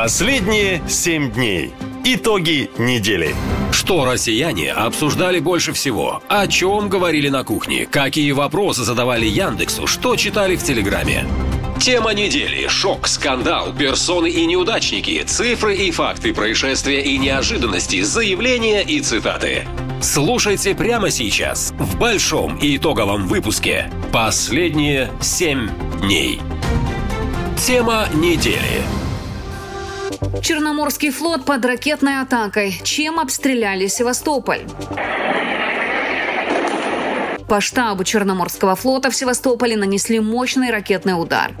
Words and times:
Последние 0.00 0.80
семь 0.88 1.28
дней. 1.32 1.72
Итоги 2.04 2.70
недели. 2.78 3.34
Что 3.72 4.04
россияне 4.04 4.70
обсуждали 4.70 5.40
больше 5.40 5.72
всего? 5.72 6.22
О 6.28 6.46
чем 6.46 6.88
говорили 6.88 7.28
на 7.30 7.42
кухне? 7.42 7.84
Какие 7.84 8.30
вопросы 8.30 8.84
задавали 8.84 9.26
Яндексу? 9.26 9.88
Что 9.88 10.14
читали 10.14 10.54
в 10.54 10.62
Телеграме? 10.62 11.26
Тема 11.80 12.14
недели. 12.14 12.68
Шок, 12.68 13.08
скандал, 13.08 13.74
персоны 13.76 14.30
и 14.30 14.46
неудачники, 14.46 15.24
цифры 15.26 15.74
и 15.74 15.90
факты 15.90 16.32
происшествия 16.32 17.02
и 17.02 17.18
неожиданности, 17.18 18.00
заявления 18.02 18.82
и 18.82 19.00
цитаты. 19.00 19.66
Слушайте 20.00 20.76
прямо 20.76 21.10
сейчас 21.10 21.72
в 21.76 21.98
большом 21.98 22.56
и 22.58 22.76
итоговом 22.76 23.26
выпуске 23.26 23.90
«Последние 24.12 25.10
семь 25.20 25.68
дней». 26.00 26.38
Тема 27.56 28.06
недели. 28.14 28.84
Черноморский 30.42 31.10
флот 31.10 31.44
под 31.44 31.64
ракетной 31.64 32.20
атакой. 32.20 32.80
Чем 32.82 33.20
обстреляли 33.20 33.86
Севастополь? 33.86 34.66
По 37.48 37.60
штабу 37.60 38.04
Черноморского 38.04 38.76
флота 38.76 39.10
в 39.10 39.16
Севастополе 39.16 39.76
нанесли 39.76 40.20
мощный 40.20 40.70
ракетный 40.70 41.20
удар. 41.20 41.52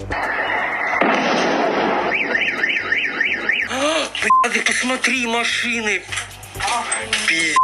А, 3.70 4.48
посмотри, 4.66 5.26
машины. 5.26 6.02
Пиздец. 7.26 7.58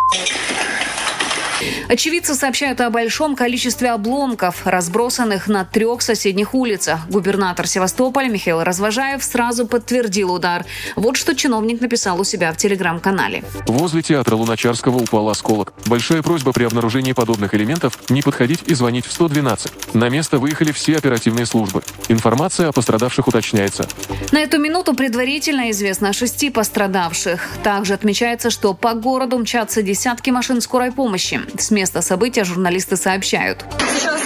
Очевидцы 1.88 2.34
сообщают 2.34 2.80
о 2.80 2.90
большом 2.90 3.36
количестве 3.36 3.90
обломков, 3.90 4.66
разбросанных 4.66 5.48
на 5.48 5.64
трех 5.64 6.02
соседних 6.02 6.54
улицах. 6.54 7.08
Губернатор 7.08 7.66
Севастополя 7.66 8.28
Михаил 8.28 8.62
Развожаев 8.62 9.22
сразу 9.22 9.66
подтвердил 9.66 10.32
удар. 10.32 10.64
Вот 10.96 11.16
что 11.16 11.34
чиновник 11.34 11.80
написал 11.80 12.20
у 12.20 12.24
себя 12.24 12.52
в 12.52 12.56
телеграм-канале. 12.56 13.44
Возле 13.66 14.02
театра 14.02 14.36
Луначарского 14.36 14.98
упал 14.98 15.28
осколок. 15.28 15.72
Большая 15.86 16.22
просьба 16.22 16.52
при 16.52 16.64
обнаружении 16.64 17.12
подобных 17.12 17.54
элементов 17.54 17.98
не 18.08 18.22
подходить 18.22 18.60
и 18.66 18.74
звонить 18.74 19.06
в 19.06 19.12
112. 19.12 19.94
На 19.94 20.08
место 20.08 20.38
выехали 20.38 20.72
все 20.72 20.96
оперативные 20.96 21.46
службы. 21.46 21.82
Информация 22.08 22.68
о 22.68 22.72
пострадавших 22.72 23.28
уточняется. 23.28 23.86
На 24.32 24.40
эту 24.40 24.58
минуту 24.58 24.94
предварительно 24.94 25.70
известно 25.70 26.10
о 26.10 26.12
шести 26.12 26.50
пострадавших. 26.50 27.40
Также 27.62 27.94
отмечается, 27.94 28.50
что 28.50 28.74
по 28.74 28.94
городу 28.94 29.38
мчатся 29.38 29.82
десятки 29.82 30.30
машин 30.30 30.60
скорой 30.60 30.92
помощи. 30.92 31.40
С 31.58 31.70
места 31.70 32.02
события 32.02 32.44
журналисты 32.44 32.96
сообщают. 32.96 33.64
Сейчас 33.78 34.20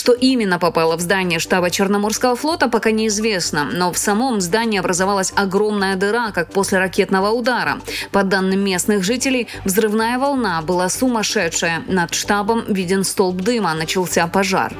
Что 0.00 0.14
именно 0.14 0.58
попало 0.58 0.96
в 0.96 1.02
здание 1.02 1.38
штаба 1.38 1.68
Черноморского 1.68 2.34
флота, 2.34 2.68
пока 2.68 2.90
неизвестно. 2.90 3.68
Но 3.70 3.92
в 3.92 3.98
самом 3.98 4.40
здании 4.40 4.80
образовалась 4.80 5.30
огромная 5.36 5.94
дыра, 5.94 6.30
как 6.30 6.50
после 6.50 6.78
ракетного 6.78 7.28
удара. 7.28 7.82
По 8.10 8.22
данным 8.22 8.64
местных 8.64 9.04
жителей, 9.04 9.46
взрывная 9.66 10.18
волна 10.18 10.62
была 10.62 10.88
сумасшедшая. 10.88 11.82
Над 11.86 12.14
штабом 12.14 12.64
виден 12.72 13.04
столб 13.04 13.42
дыма, 13.42 13.74
начался 13.74 14.26
пожар. 14.26 14.72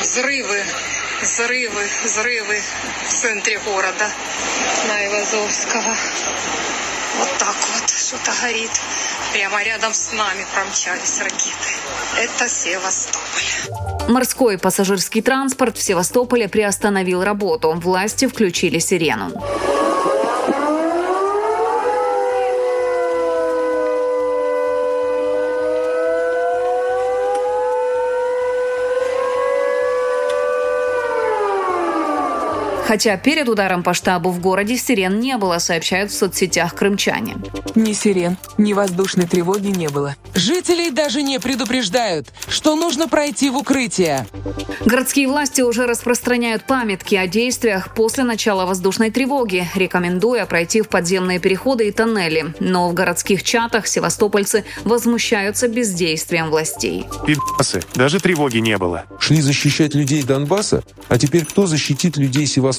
Взрывы, 0.00 0.62
взрывы, 1.20 1.84
взрывы 2.02 2.58
в 3.06 3.12
центре 3.20 3.60
города 3.66 4.08
на. 4.88 4.94
Вот 7.18 7.28
так 7.38 7.54
вот 7.54 7.90
что-то 7.90 8.32
горит. 8.40 8.70
Прямо 9.34 9.64
рядом 9.64 9.92
с 9.92 10.12
нами 10.12 10.46
промчались 10.54 11.18
ракеты. 11.18 11.72
Это 12.16 12.48
Севастополь. 12.48 14.08
Морской 14.08 14.58
пассажирский 14.58 15.22
транспорт 15.22 15.76
в 15.76 15.82
Севастополе 15.82 16.48
приостановил 16.48 17.24
работу. 17.24 17.72
Власти 17.72 18.28
включили 18.28 18.78
сирену. 18.78 19.32
Хотя 32.86 33.16
перед 33.16 33.48
ударом 33.48 33.82
по 33.82 33.94
штабу 33.94 34.30
в 34.30 34.40
городе 34.40 34.76
сирен 34.76 35.18
не 35.18 35.38
было, 35.38 35.58
сообщают 35.58 36.10
в 36.10 36.14
соцсетях 36.14 36.74
крымчане. 36.74 37.36
Ни 37.74 37.94
сирен, 37.94 38.36
ни 38.58 38.74
воздушной 38.74 39.26
тревоги 39.26 39.68
не 39.68 39.88
было. 39.88 40.16
Жителей 40.34 40.90
даже 40.90 41.22
не 41.22 41.40
предупреждают, 41.40 42.28
что 42.48 42.76
нужно 42.76 43.08
пройти 43.08 43.48
в 43.48 43.56
укрытие. 43.56 44.26
Городские 44.84 45.28
власти 45.28 45.62
уже 45.62 45.86
распространяют 45.86 46.66
памятки 46.66 47.14
о 47.14 47.26
действиях 47.26 47.94
после 47.94 48.22
начала 48.22 48.66
воздушной 48.66 49.10
тревоги, 49.10 49.66
рекомендуя 49.74 50.44
пройти 50.44 50.82
в 50.82 50.88
подземные 50.88 51.38
переходы 51.38 51.88
и 51.88 51.90
тоннели. 51.90 52.54
Но 52.60 52.90
в 52.90 52.94
городских 52.94 53.42
чатах 53.42 53.86
севастопольцы 53.86 54.64
возмущаются 54.84 55.68
бездействием 55.68 56.50
властей. 56.50 57.06
Пидасы, 57.26 57.82
даже 57.94 58.20
тревоги 58.20 58.58
не 58.58 58.76
было. 58.76 59.04
Шли 59.18 59.40
защищать 59.40 59.94
людей 59.94 60.22
Донбасса, 60.22 60.84
а 61.08 61.18
теперь 61.18 61.46
кто 61.46 61.66
защитит 61.66 62.18
людей 62.18 62.46
Севастополя? 62.46 62.73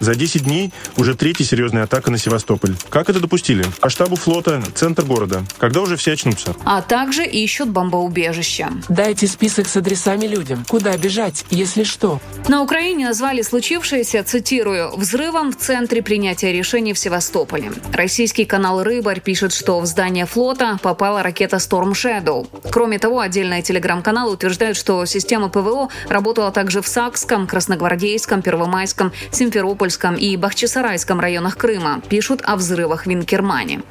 За 0.00 0.14
10 0.14 0.44
дней 0.44 0.72
уже 0.96 1.14
третья 1.14 1.44
серьезная 1.44 1.84
атака 1.84 2.10
на 2.10 2.18
Севастополь. 2.18 2.74
Как 2.88 3.08
это 3.08 3.20
допустили? 3.20 3.64
По 3.80 3.90
штабу 3.90 4.16
флота, 4.16 4.62
центр 4.74 5.04
города. 5.04 5.44
Когда 5.58 5.80
уже 5.80 5.96
все 5.96 6.12
очнутся? 6.12 6.54
А 6.64 6.82
также 6.82 7.24
ищут 7.24 7.68
бомбоубежища. 7.68 8.70
Дайте 8.88 9.26
список 9.26 9.68
с 9.68 9.76
адресами 9.76 10.26
людям. 10.26 10.64
Куда 10.68 10.96
бежать, 10.96 11.44
если 11.50 11.84
что? 11.84 12.20
На 12.48 12.62
Украине 12.62 13.06
назвали 13.06 13.42
случившееся, 13.42 14.22
цитирую, 14.24 14.96
«взрывом 14.96 15.52
в 15.52 15.56
центре 15.56 16.02
принятия 16.02 16.52
решений 16.52 16.92
в 16.92 16.98
Севастополе». 16.98 17.72
Российский 17.92 18.44
канал 18.44 18.82
«Рыбарь» 18.82 19.20
пишет, 19.20 19.52
что 19.52 19.80
в 19.80 19.86
здание 19.86 20.26
флота 20.26 20.78
попала 20.82 21.22
ракета 21.22 21.56
Storm 21.56 21.92
Shadow. 21.92 22.46
Кроме 22.70 22.98
того, 22.98 23.20
отдельные 23.20 23.62
телеграм-каналы 23.62 24.32
утверждают, 24.32 24.76
что 24.76 25.04
система 25.06 25.48
ПВО 25.48 25.88
работала 26.08 26.50
также 26.50 26.82
в 26.82 26.88
Сакском, 26.88 27.46
Красногвардейском, 27.46 28.42
Первомайском, 28.42 29.12
Симферопольском 29.34 30.14
и 30.14 30.36
Бахчисарайском 30.36 31.20
районах 31.20 31.56
Крыма. 31.56 32.00
Пишут 32.08 32.40
о 32.44 32.56
взрывах 32.56 33.06
в 33.06 33.12
Инкермане. 33.12 33.82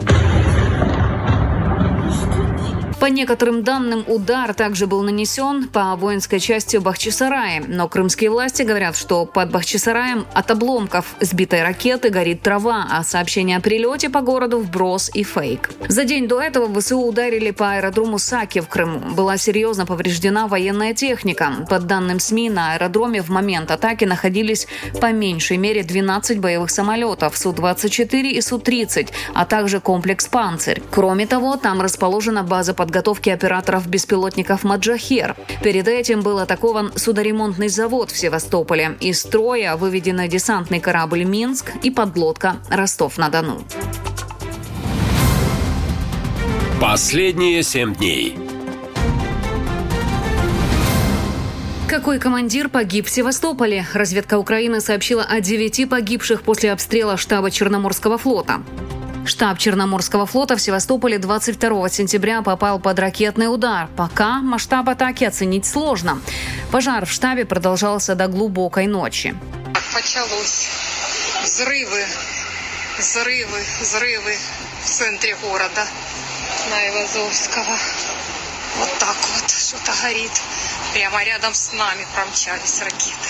По 3.03 3.07
некоторым 3.07 3.63
данным, 3.63 4.05
удар 4.07 4.53
также 4.53 4.87
был 4.87 5.03
нанесен 5.03 5.67
по 5.67 5.97
воинской 5.97 6.39
части 6.39 6.77
Бахчисарая. 6.77 7.61
Но 7.67 7.89
крымские 7.89 8.29
власти 8.29 8.61
говорят, 8.61 8.95
что 8.95 9.25
под 9.25 9.51
Бахчисараем 9.51 10.25
от 10.33 10.49
обломков 10.49 11.07
сбитой 11.19 11.63
ракеты 11.63 12.07
горит 12.07 12.41
трава, 12.43 12.87
а 12.89 13.03
сообщение 13.03 13.57
о 13.57 13.59
прилете 13.59 14.09
по 14.09 14.21
городу 14.21 14.59
вброс 14.59 15.11
и 15.13 15.23
фейк. 15.23 15.69
За 15.89 16.05
день 16.05 16.29
до 16.29 16.41
этого 16.41 16.73
ВСУ 16.79 16.97
ударили 16.97 17.51
по 17.51 17.73
аэродрому 17.73 18.19
Саки 18.19 18.61
в 18.61 18.69
Крыму. 18.69 18.99
Была 19.13 19.35
серьезно 19.35 19.85
повреждена 19.85 20.47
военная 20.47 20.93
техника. 20.93 21.51
Под 21.69 21.87
данным 21.87 22.21
СМИ, 22.21 22.51
на 22.51 22.75
аэродроме 22.75 23.21
в 23.21 23.27
момент 23.27 23.69
атаки 23.71 24.05
находились 24.05 24.65
по 25.01 25.11
меньшей 25.11 25.57
мере 25.57 25.83
12 25.83 26.39
боевых 26.39 26.69
самолетов 26.69 27.37
Су-24 27.37 28.29
и 28.29 28.39
Су-30, 28.39 29.09
а 29.33 29.45
также 29.45 29.81
комплекс 29.81 30.25
«Панцирь». 30.25 30.81
Кроме 30.89 31.27
того, 31.27 31.57
там 31.57 31.81
расположена 31.81 32.43
база 32.43 32.73
под 32.73 32.92
подготовки 32.93 33.31
операторов 33.31 33.87
беспилотников 33.87 34.63
«Маджахер». 34.63 35.35
Перед 35.63 35.87
этим 35.87 36.21
был 36.21 36.37
атакован 36.37 36.91
судоремонтный 36.95 37.67
завод 37.67 38.11
в 38.11 38.17
Севастополе. 38.17 38.97
Из 38.99 39.19
строя 39.19 39.75
выведены 39.77 40.27
десантный 40.27 40.79
корабль 40.79 41.23
«Минск» 41.23 41.71
и 41.81 41.89
подлодка 41.89 42.57
«Ростов-на-Дону». 42.69 43.63
Последние 46.79 47.63
семь 47.63 47.95
дней. 47.95 48.37
Какой 51.89 52.19
командир 52.19 52.69
погиб 52.69 53.07
в 53.07 53.09
Севастополе? 53.09 53.87
Разведка 53.93 54.37
Украины 54.37 54.81
сообщила 54.81 55.23
о 55.23 55.41
девяти 55.41 55.87
погибших 55.87 56.43
после 56.43 56.71
обстрела 56.71 57.17
штаба 57.17 57.49
Черноморского 57.49 58.19
флота. 58.19 58.61
Штаб 59.25 59.57
Черноморского 59.57 60.25
флота 60.25 60.57
в 60.57 60.61
Севастополе 60.61 61.17
22 61.17 61.89
сентября 61.89 62.41
попал 62.41 62.79
под 62.79 62.99
ракетный 62.99 63.53
удар. 63.53 63.87
Пока 63.95 64.41
масштаб 64.41 64.89
атаки 64.89 65.23
оценить 65.23 65.65
сложно. 65.65 66.21
Пожар 66.71 67.05
в 67.05 67.11
штабе 67.11 67.45
продолжался 67.45 68.15
до 68.15 68.27
глубокой 68.27 68.87
ночи. 68.87 69.33
Началось 69.93 70.67
взрывы, 71.43 72.03
взрывы, 72.97 73.59
взрывы 73.81 74.35
в 74.83 74.89
центре 74.89 75.35
города 75.41 75.85
на 76.69 76.89
Ивазовского. 76.89 77.77
Вот 78.79 78.89
так 78.99 79.15
вот 79.35 79.49
что-то 79.49 79.91
горит. 80.01 80.31
Прямо 80.93 81.23
рядом 81.23 81.53
с 81.53 81.73
нами 81.73 82.05
промчались 82.15 82.81
ракеты. 82.81 83.29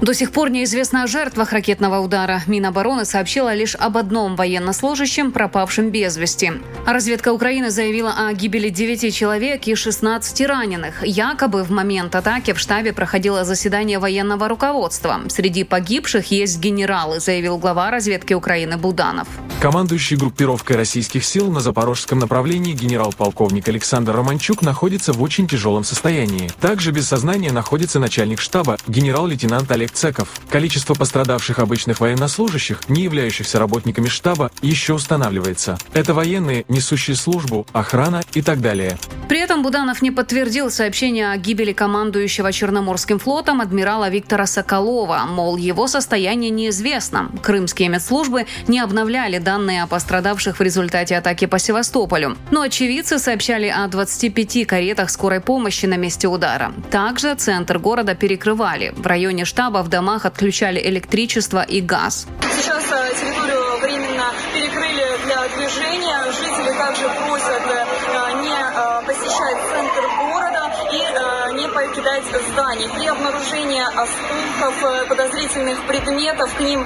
До 0.00 0.14
сих 0.14 0.32
пор 0.32 0.50
неизвестно 0.50 1.02
о 1.02 1.06
жертвах 1.06 1.52
ракетного 1.52 1.98
удара. 2.00 2.42
Минобороны 2.46 3.04
сообщила 3.04 3.54
лишь 3.54 3.74
об 3.74 3.96
одном 3.96 4.36
военнослужащем, 4.36 5.32
пропавшем 5.32 5.90
без 5.90 6.16
вести. 6.16 6.52
Разведка 6.86 7.32
Украины 7.32 7.70
заявила 7.70 8.14
о 8.16 8.32
гибели 8.32 8.68
9 8.68 9.14
человек 9.14 9.66
и 9.66 9.74
16 9.74 10.40
раненых. 10.46 11.06
Якобы 11.06 11.64
в 11.64 11.70
момент 11.70 12.14
атаки 12.14 12.52
в 12.52 12.58
штабе 12.58 12.92
проходило 12.92 13.44
заседание 13.44 13.98
военного 13.98 14.48
руководства. 14.48 15.20
Среди 15.28 15.64
погибших 15.64 16.30
есть 16.30 16.58
генералы, 16.58 17.20
заявил 17.20 17.58
глава 17.58 17.90
разведки 17.90 18.34
Украины 18.34 18.76
Буданов. 18.76 19.28
Командующий 19.60 20.16
группировкой 20.16 20.76
российских 20.76 21.24
сил 21.24 21.50
на 21.50 21.60
запорожском 21.60 22.18
направлении 22.20 22.74
генерал-полковник 22.74 23.68
Александр 23.68 24.14
Романчук 24.14 24.57
находится 24.62 25.12
в 25.12 25.22
очень 25.22 25.46
тяжелом 25.48 25.84
состоянии. 25.84 26.50
Также 26.60 26.90
без 26.92 27.08
сознания 27.08 27.52
находится 27.52 27.98
начальник 27.98 28.40
штаба 28.40 28.76
генерал-лейтенант 28.86 29.70
Олег 29.70 29.92
Цеков. 29.92 30.28
Количество 30.50 30.94
пострадавших 30.94 31.58
обычных 31.58 32.00
военнослужащих, 32.00 32.88
не 32.88 33.02
являющихся 33.02 33.58
работниками 33.58 34.08
штаба, 34.08 34.50
еще 34.62 34.94
устанавливается. 34.94 35.78
Это 35.92 36.14
военные, 36.14 36.64
несущие 36.68 37.16
службу, 37.16 37.66
охрана 37.72 38.22
и 38.34 38.42
так 38.42 38.60
далее. 38.60 38.98
При 39.28 39.40
этом 39.40 39.62
Буданов 39.62 40.00
не 40.00 40.10
подтвердил 40.10 40.70
сообщение 40.70 41.30
о 41.30 41.36
гибели 41.36 41.72
командующего 41.72 42.50
Черноморским 42.50 43.18
флотом 43.18 43.60
адмирала 43.60 44.08
Виктора 44.08 44.46
Соколова. 44.46 45.26
Мол, 45.28 45.56
его 45.56 45.86
состояние 45.86 46.50
неизвестно. 46.50 47.30
Крымские 47.42 47.90
медслужбы 47.90 48.46
не 48.68 48.80
обновляли 48.80 49.38
данные 49.38 49.82
о 49.82 49.86
пострадавших 49.86 50.58
в 50.58 50.62
результате 50.62 51.16
атаки 51.16 51.46
по 51.46 51.58
Севастополю. 51.58 52.36
Но 52.50 52.62
очевидцы 52.62 53.18
сообщали 53.18 53.66
о 53.66 53.86
25 53.86 54.47
каретах 54.66 55.10
скорой 55.10 55.40
помощи 55.40 55.86
на 55.86 55.96
месте 55.96 56.28
удара. 56.28 56.72
Также 56.90 57.34
центр 57.34 57.78
города 57.78 58.14
перекрывали. 58.14 58.92
В 58.96 59.06
районе 59.06 59.44
штаба 59.44 59.82
в 59.82 59.88
домах 59.88 60.24
отключали 60.24 60.80
электричество 60.80 61.62
и 61.62 61.80
газ. 61.80 62.26
Сейчас 62.56 62.84
э, 62.90 63.14
территорию 63.20 63.78
временно 63.80 64.32
перекрыли 64.54 65.06
для 65.24 65.48
движения. 65.56 66.18
Жители 66.32 66.72
также 66.78 67.04
просят 67.26 67.62
э, 67.68 68.42
не 68.42 68.56
э, 68.56 69.02
посещать 69.06 69.58
центр 69.70 70.02
города 70.18 70.72
и 70.92 71.60
не 71.60 71.68
покидать 71.68 72.24
зданий. 72.52 72.88
При 72.94 73.06
обнаружении 73.06 73.82
осколков 73.82 75.08
подозрительных 75.08 75.86
предметов 75.86 76.54
к 76.54 76.60
ним 76.60 76.80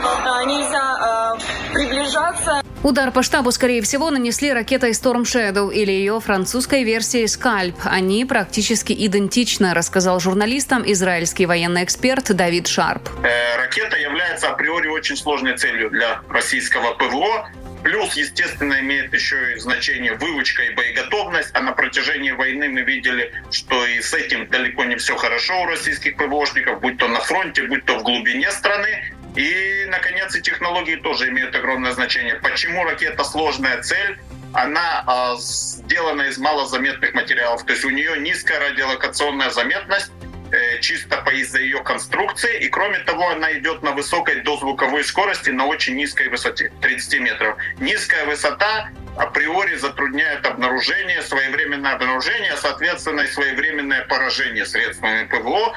нельзя 0.47 1.37
приближаться. 1.73 2.63
Удар 2.83 3.13
по 3.13 3.23
штабу, 3.23 3.53
скорее 3.53 3.81
всего, 3.81 4.11
нанесли 4.11 4.53
ракетой 4.53 4.91
Storm 4.91 5.23
Shadow 5.23 5.73
или 5.73 5.93
ее 5.93 6.19
французской 6.19 6.83
версией 6.83 7.27
Scalp. 7.27 7.77
Они 7.85 8.25
практически 8.25 8.93
идентичны, 8.93 9.73
рассказал 9.73 10.19
журналистам 10.19 10.83
израильский 10.91 11.47
военный 11.47 11.85
эксперт 11.85 12.35
Давид 12.35 12.67
Шарп. 12.67 13.09
Э, 13.23 13.57
ракета 13.57 13.97
является 13.97 14.51
априори 14.51 14.89
очень 14.89 15.17
сложной 15.17 15.57
целью 15.57 15.91
для 15.91 16.23
российского 16.29 16.95
ПВО. 16.95 17.49
Плюс, 17.85 18.15
естественно, 18.15 18.81
имеет 18.81 19.15
еще 19.15 19.55
и 19.55 19.59
значение 19.61 20.15
выучка 20.15 20.63
и 20.65 20.75
боеготовность. 20.75 21.51
А 21.55 21.61
на 21.61 21.73
протяжении 21.73 22.33
войны 22.33 22.69
мы 22.69 22.83
видели, 22.83 23.33
что 23.53 23.87
и 23.87 24.01
с 24.01 24.13
этим 24.13 24.49
далеко 24.49 24.83
не 24.85 24.97
все 24.97 25.17
хорошо 25.17 25.63
у 25.63 25.67
российских 25.67 26.17
ПВОшников, 26.17 26.81
будь 26.81 26.99
то 26.99 27.07
на 27.07 27.21
фронте, 27.21 27.63
будь 27.63 27.85
то 27.85 27.99
в 28.01 28.03
глубине 28.03 28.51
страны. 28.51 29.13
И, 29.37 29.87
наконец, 29.89 30.35
и 30.37 30.43
технологии 30.43 30.97
тоже 30.97 31.29
имеют 31.31 31.55
огромное 31.55 31.93
значение. 31.93 32.35
Почему 32.37 32.85
ракета 32.85 33.25
сложная 33.25 33.83
цель? 33.83 34.19
Она 34.53 35.05
э, 35.07 35.41
сделана 35.41 36.23
из 36.23 36.37
малозаметных 36.37 37.15
материалов, 37.15 37.65
то 37.65 37.73
есть 37.73 37.85
у 37.87 37.91
нее 37.91 38.19
низкая 38.19 38.61
радиолокационная 38.61 39.49
заметность, 39.49 40.13
э, 40.53 40.79
чисто 40.81 41.25
из-за 41.33 41.61
ее 41.61 41.83
конструкции, 41.83 42.61
и 42.61 42.69
кроме 42.69 42.99
того, 42.99 43.31
она 43.31 43.51
идет 43.55 43.83
на 43.83 43.93
высокой 43.93 44.43
дозвуковой 44.43 45.05
скорости 45.05 45.49
на 45.49 45.65
очень 45.65 45.97
низкой 45.97 46.29
высоте, 46.29 46.71
30 46.83 47.21
метров. 47.21 47.57
Низкая 47.81 48.27
высота 48.27 48.91
априори 49.17 49.77
затрудняет 49.77 50.45
обнаружение, 50.45 51.23
своевременное 51.23 51.95
обнаружение, 51.95 52.55
соответственно, 52.59 53.23
и 53.23 53.29
своевременное 53.29 54.05
поражение 54.05 54.67
средствами 54.67 55.25
ПВО, 55.25 55.75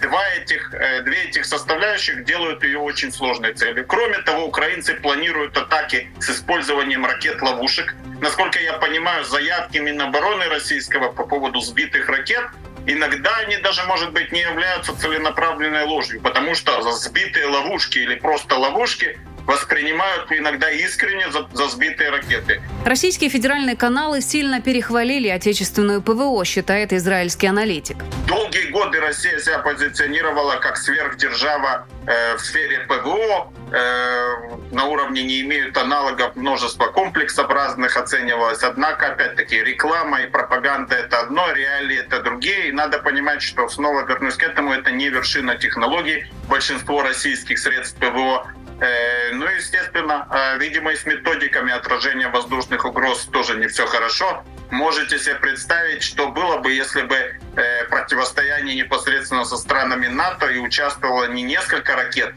два 0.00 0.28
этих, 0.30 0.72
э, 0.74 1.02
две 1.02 1.24
этих 1.24 1.44
составляющих 1.44 2.24
делают 2.24 2.64
ее 2.64 2.78
очень 2.78 3.12
сложной 3.12 3.52
целью. 3.52 3.86
Кроме 3.86 4.18
того, 4.18 4.46
украинцы 4.46 4.94
планируют 4.94 5.56
атаки 5.56 6.10
с 6.18 6.30
использованием 6.30 7.04
ракет-ловушек. 7.04 7.94
Насколько 8.20 8.58
я 8.60 8.74
понимаю, 8.74 9.24
заявки 9.24 9.78
Минобороны 9.78 10.48
российского 10.48 11.12
по 11.12 11.24
поводу 11.24 11.60
сбитых 11.60 12.08
ракет 12.08 12.44
иногда 12.86 13.30
они 13.36 13.56
даже, 13.58 13.82
может 13.84 14.12
быть, 14.12 14.32
не 14.32 14.40
являются 14.40 14.98
целенаправленной 14.98 15.84
ложью, 15.84 16.20
потому 16.20 16.54
что 16.54 16.80
сбитые 16.92 17.46
ловушки 17.46 17.98
или 17.98 18.14
просто 18.14 18.56
ловушки 18.56 19.18
воспринимают 19.50 20.30
иногда 20.30 20.70
искренне 20.70 21.28
за, 21.30 21.48
за 21.52 21.68
сбитые 21.68 22.10
ракеты. 22.10 22.62
Российские 22.84 23.30
федеральные 23.30 23.76
каналы 23.76 24.20
сильно 24.20 24.60
перехвалили 24.60 25.28
отечественную 25.28 26.02
ПВО, 26.02 26.44
считает 26.44 26.92
израильский 26.92 27.48
аналитик. 27.48 27.96
Долгие 28.28 28.70
годы 28.70 29.00
Россия 29.00 29.38
себя 29.40 29.58
позиционировала 29.58 30.56
как 30.56 30.76
сверхдержава 30.76 31.88
э, 32.06 32.36
в 32.36 32.40
сфере 32.40 32.86
ПВО. 32.88 33.52
Э, 33.72 34.50
на 34.70 34.84
уровне 34.84 35.24
не 35.24 35.40
имеют 35.40 35.76
аналогов 35.76 36.36
множество 36.36 36.86
комплексов 36.86 37.50
разных 37.50 37.96
оценивалось. 37.96 38.62
Однако, 38.62 39.08
опять-таки, 39.08 39.64
реклама 39.64 40.20
и 40.22 40.26
пропаганда— 40.26 40.94
это 40.96 41.20
одно, 41.20 41.52
реалии— 41.52 41.98
это 42.06 42.22
другие. 42.22 42.68
И 42.68 42.72
надо 42.72 43.00
понимать, 43.00 43.42
что 43.42 43.68
снова 43.68 44.06
вернусь 44.06 44.36
к 44.36 44.44
этому, 44.44 44.72
это 44.72 44.92
не 44.92 45.08
вершина 45.08 45.56
технологий. 45.56 46.26
Большинство 46.48 47.02
российских 47.02 47.58
средств 47.58 47.98
ПВО 47.98 48.46
Э, 48.80 49.32
ну, 49.32 49.46
естественно, 49.46 50.26
э, 50.30 50.58
видимо, 50.58 50.92
и 50.92 50.96
с 50.96 51.04
методиками 51.04 51.70
отражения 51.70 52.28
воздушных 52.28 52.84
угроз 52.86 53.26
тоже 53.26 53.56
не 53.56 53.66
все 53.66 53.86
хорошо. 53.86 54.42
Можете 54.70 55.18
себе 55.18 55.34
представить, 55.34 56.02
что 56.02 56.28
было 56.28 56.58
бы, 56.58 56.72
если 56.72 57.02
бы 57.02 57.14
э, 57.14 57.84
противостояние 57.90 58.76
непосредственно 58.76 59.44
со 59.44 59.58
странами 59.58 60.06
НАТО 60.06 60.46
и 60.46 60.58
участвовало 60.58 61.26
не 61.26 61.42
несколько 61.42 61.94
ракет, 61.94 62.34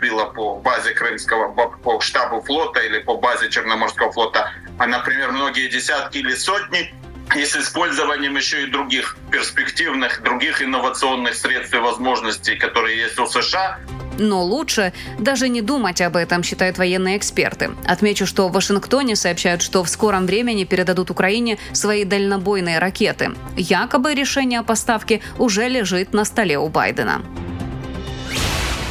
било 0.00 0.26
по 0.26 0.56
базе 0.56 0.92
Крымского, 0.92 1.52
по 1.52 2.00
штабу 2.00 2.40
флота 2.42 2.80
или 2.80 2.98
по 3.00 3.16
базе 3.16 3.48
Черноморского 3.50 4.12
флота, 4.12 4.52
а, 4.78 4.86
например, 4.86 5.32
многие 5.32 5.68
десятки 5.68 6.18
или 6.18 6.34
сотни, 6.34 6.94
и 7.36 7.44
с 7.44 7.56
использованием 7.56 8.36
еще 8.36 8.64
и 8.64 8.70
других 8.70 9.16
перспективных, 9.30 10.22
других 10.22 10.62
инновационных 10.62 11.34
средств 11.34 11.74
и 11.74 11.78
возможностей, 11.78 12.56
которые 12.56 12.98
есть 12.98 13.18
у 13.18 13.26
США, 13.26 13.78
но 14.18 14.44
лучше 14.44 14.92
даже 15.18 15.48
не 15.48 15.62
думать 15.62 16.00
об 16.02 16.14
этом, 16.14 16.42
считают 16.42 16.76
военные 16.76 17.16
эксперты. 17.16 17.70
Отмечу, 17.86 18.26
что 18.26 18.48
в 18.48 18.52
Вашингтоне 18.52 19.16
сообщают, 19.16 19.62
что 19.62 19.82
в 19.82 19.88
скором 19.88 20.26
времени 20.26 20.64
передадут 20.64 21.10
Украине 21.10 21.58
свои 21.72 22.04
дальнобойные 22.04 22.78
ракеты. 22.78 23.30
Якобы 23.56 24.14
решение 24.14 24.60
о 24.60 24.62
поставке 24.62 25.22
уже 25.38 25.68
лежит 25.68 26.12
на 26.12 26.24
столе 26.24 26.58
у 26.58 26.68
Байдена. 26.68 27.22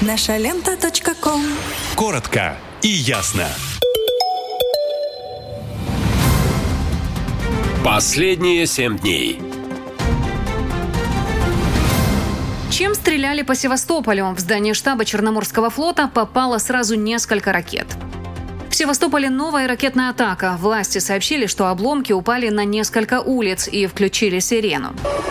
Наша 0.01 0.37
лента. 0.37 0.77
Коротко 1.95 2.57
и 2.81 2.87
ясно. 2.87 3.47
Последние 7.83 8.65
семь 8.65 8.99
дней. 8.99 9.39
Чем 12.69 12.93
стреляли 12.93 13.41
по 13.41 13.55
Севастополю? 13.55 14.33
В 14.35 14.39
здание 14.39 14.73
штаба 14.73 15.05
Черноморского 15.05 15.69
флота 15.69 16.11
попало 16.13 16.57
сразу 16.57 16.95
несколько 16.95 17.53
ракет. 17.53 17.87
В 18.69 18.75
Севастополе 18.75 19.29
новая 19.29 19.65
ракетная 19.65 20.09
атака. 20.09 20.57
Власти 20.59 20.97
сообщили, 20.97 21.45
что 21.45 21.67
обломки 21.67 22.11
упали 22.11 22.49
на 22.49 22.65
несколько 22.65 23.21
улиц 23.21 23.69
и 23.69 23.87
включили 23.87 24.39
сирену. 24.39 24.93
А 25.03 25.29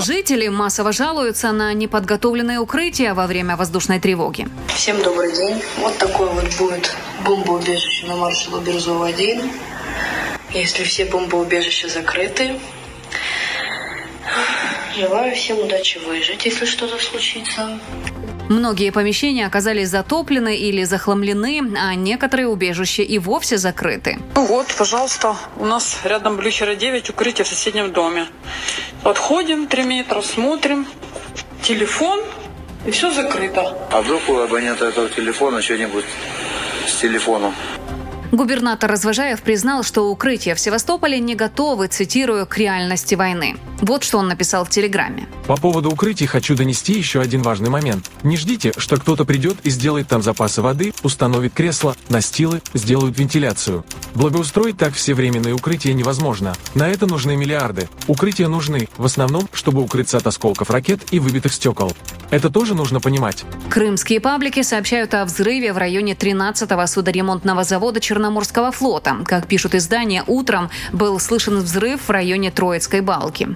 жители 0.00 0.48
массово 0.48 0.92
жалуются 0.92 1.52
на 1.52 1.72
неподготовленные 1.74 2.58
укрытия 2.58 3.14
во 3.14 3.26
время 3.26 3.56
воздушной 3.56 4.00
тревоги. 4.00 4.48
Всем 4.68 5.02
добрый 5.02 5.32
день. 5.34 5.62
Вот 5.78 5.96
такое 5.98 6.28
вот 6.28 6.48
будет 6.58 6.94
бомбоубежище 7.24 8.06
на 8.06 8.16
маршруту 8.16 8.60
Бирюзова-1. 8.60 9.50
Если 10.52 10.84
все 10.84 11.04
бомбоубежища 11.04 11.88
закрыты, 11.88 12.58
желаю 14.96 15.34
всем 15.34 15.58
удачи 15.58 15.98
выжить, 15.98 16.44
если 16.44 16.64
что-то 16.64 16.98
случится. 16.98 17.78
Многие 18.50 18.90
помещения 18.90 19.46
оказались 19.46 19.90
затоплены 19.90 20.56
или 20.56 20.82
захламлены, 20.82 21.72
а 21.80 21.94
некоторые 21.94 22.48
убежища 22.48 23.02
и 23.02 23.16
вовсе 23.20 23.58
закрыты. 23.58 24.18
Ну 24.34 24.44
вот, 24.44 24.66
пожалуйста, 24.76 25.36
у 25.56 25.64
нас 25.64 26.00
рядом 26.02 26.36
Блюхера 26.36 26.74
9, 26.74 27.10
укрытие 27.10 27.44
в 27.44 27.48
соседнем 27.48 27.92
доме. 27.92 28.26
Подходим 29.04 29.68
3 29.68 29.84
метра, 29.84 30.20
смотрим. 30.20 30.84
Телефон 31.62 32.18
и 32.84 32.90
все 32.90 33.12
закрыто. 33.12 33.78
А 33.92 34.02
вдруг 34.02 34.28
у 34.28 34.38
абонента 34.38 34.84
этого 34.84 35.08
телефона 35.08 35.62
что-нибудь 35.62 36.06
с 36.88 36.96
телефоном? 36.96 37.54
Губернатор 38.32 38.90
Развожаев 38.90 39.42
признал, 39.42 39.82
что 39.82 40.08
укрытия 40.08 40.54
в 40.54 40.60
Севастополе 40.60 41.18
не 41.18 41.34
готовы, 41.34 41.88
цитирую, 41.88 42.46
к 42.46 42.56
реальности 42.58 43.16
войны. 43.16 43.56
Вот 43.80 44.04
что 44.04 44.18
он 44.18 44.28
написал 44.28 44.64
в 44.64 44.70
Телеграме. 44.70 45.26
По 45.46 45.56
поводу 45.56 45.90
укрытий 45.90 46.26
хочу 46.26 46.54
донести 46.54 46.92
еще 46.92 47.20
один 47.20 47.42
важный 47.42 47.70
момент. 47.70 48.08
Не 48.22 48.36
ждите, 48.36 48.72
что 48.76 48.96
кто-то 48.96 49.24
придет 49.24 49.56
и 49.64 49.70
сделает 49.70 50.06
там 50.06 50.22
запасы 50.22 50.62
воды, 50.62 50.92
установит 51.02 51.54
кресла, 51.54 51.96
настилы, 52.08 52.62
сделают 52.72 53.18
вентиляцию. 53.18 53.84
Благоустроить 54.14 54.76
так 54.76 54.94
все 54.94 55.14
временные 55.14 55.54
укрытия 55.54 55.92
невозможно. 55.92 56.54
На 56.74 56.88
это 56.88 57.06
нужны 57.06 57.36
миллиарды. 57.36 57.88
Укрытия 58.06 58.48
нужны, 58.48 58.88
в 58.96 59.04
основном, 59.04 59.48
чтобы 59.52 59.82
укрыться 59.82 60.18
от 60.18 60.26
осколков 60.26 60.70
ракет 60.70 61.00
и 61.10 61.18
выбитых 61.18 61.52
стекол. 61.52 61.92
Это 62.30 62.48
тоже 62.48 62.74
нужно 62.74 63.00
понимать. 63.00 63.44
Крымские 63.70 64.20
паблики 64.20 64.62
сообщают 64.62 65.14
о 65.14 65.24
взрыве 65.24 65.72
в 65.72 65.78
районе 65.78 66.12
13-го 66.12 66.86
судоремонтного 66.86 67.64
завода 67.64 67.98
Черноморского 68.20 68.70
флота. 68.70 69.16
Как 69.24 69.46
пишут 69.46 69.74
издания, 69.74 70.22
утром 70.26 70.68
был 70.92 71.18
слышен 71.18 71.58
взрыв 71.60 72.08
в 72.08 72.10
районе 72.10 72.50
Троицкой 72.50 73.00
балки. 73.00 73.48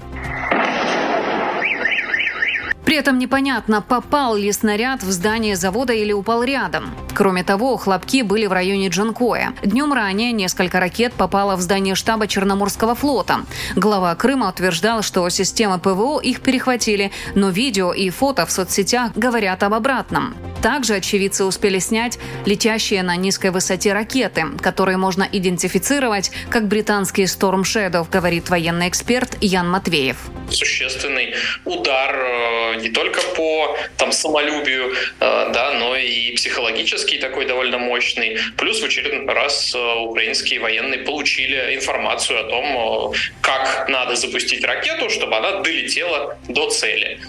При 2.85 2.97
этом 2.97 3.19
непонятно, 3.19 3.81
попал 3.81 4.37
ли 4.37 4.53
снаряд 4.53 5.03
в 5.03 5.11
здание 5.11 5.57
завода 5.57 5.93
или 5.93 6.13
упал 6.13 6.43
рядом. 6.45 6.95
Кроме 7.15 7.43
того, 7.45 7.77
хлопки 7.77 8.23
были 8.23 8.47
в 8.47 8.53
районе 8.53 8.89
Джанкоя. 8.89 9.55
Днем 9.63 9.93
ранее 9.93 10.33
несколько 10.33 10.81
ракет 10.81 11.13
попало 11.15 11.57
в 11.57 11.61
здание 11.61 11.95
штаба 11.95 12.27
Черноморского 12.27 12.95
флота. 12.95 13.41
Глава 13.77 14.15
Крыма 14.15 14.51
утверждал, 14.51 15.03
что 15.03 15.29
системы 15.29 15.79
ПВО 15.79 16.21
их 16.21 16.41
перехватили, 16.41 17.11
но 17.35 17.51
видео 17.51 17.93
и 17.93 18.11
фото 18.11 18.45
в 18.47 18.51
соцсетях 18.51 19.13
говорят 19.15 19.63
об 19.63 19.75
обратном. 19.75 20.35
Также 20.61 20.95
очевидцы 20.95 21.45
успели 21.45 21.79
снять 21.79 22.19
летящие 22.47 23.03
на 23.03 23.17
низкой 23.17 23.51
высоте 23.51 23.93
ракеты, 23.93 24.47
которые 24.61 24.97
можно 24.97 25.27
идентифицировать 25.31 26.33
как 26.49 26.69
британские 26.69 27.27
Storm 27.27 27.63
Shadow, 27.63 28.07
говорит 28.11 28.51
военный 28.51 28.89
эксперт 28.89 29.37
Ян 29.41 29.71
Матвеев 29.71 30.17
существенный 30.51 31.35
удар 31.65 32.15
э, 32.15 32.74
не 32.77 32.91
только 32.91 33.21
по 33.37 33.77
там, 33.97 34.13
самолюбию, 34.13 34.95
э, 35.21 35.51
да, 35.53 35.73
но 35.79 35.97
и 35.97 36.35
психологический 36.37 37.19
такой 37.19 37.47
довольно 37.47 37.79
мощный. 37.79 38.39
Плюс 38.57 38.81
в 38.81 38.85
очередной 38.85 39.35
раз 39.35 39.75
э, 39.75 39.95
украинские 40.01 40.61
военные 40.61 41.01
получили 41.01 41.75
информацию 41.75 42.41
о 42.41 42.45
том, 42.45 43.15
как 43.41 43.89
надо 43.89 44.17
запустить 44.17 44.65
ракету, 44.65 45.11
чтобы 45.11 45.37
она 45.37 45.61
долетела 45.61 46.39
до 46.49 46.71
цели. 46.71 47.21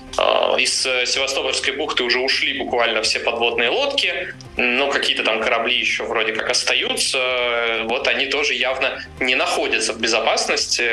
Из 0.60 0.82
Севастопольской 0.82 1.76
бухты 1.76 2.04
уже 2.04 2.20
ушли 2.20 2.58
буквально 2.58 3.02
все 3.02 3.20
подводные 3.20 3.70
лодки, 3.70 4.34
но 4.58 4.90
какие-то 4.90 5.24
там 5.24 5.42
корабли 5.42 5.78
еще 5.78 6.04
вроде 6.04 6.34
как 6.34 6.50
остаются. 6.50 7.20
Вот 7.86 8.08
они 8.08 8.28
тоже 8.28 8.54
явно 8.54 9.02
не 9.20 9.36
находятся 9.36 9.94
в 9.94 10.00
безопасности. 10.00 10.90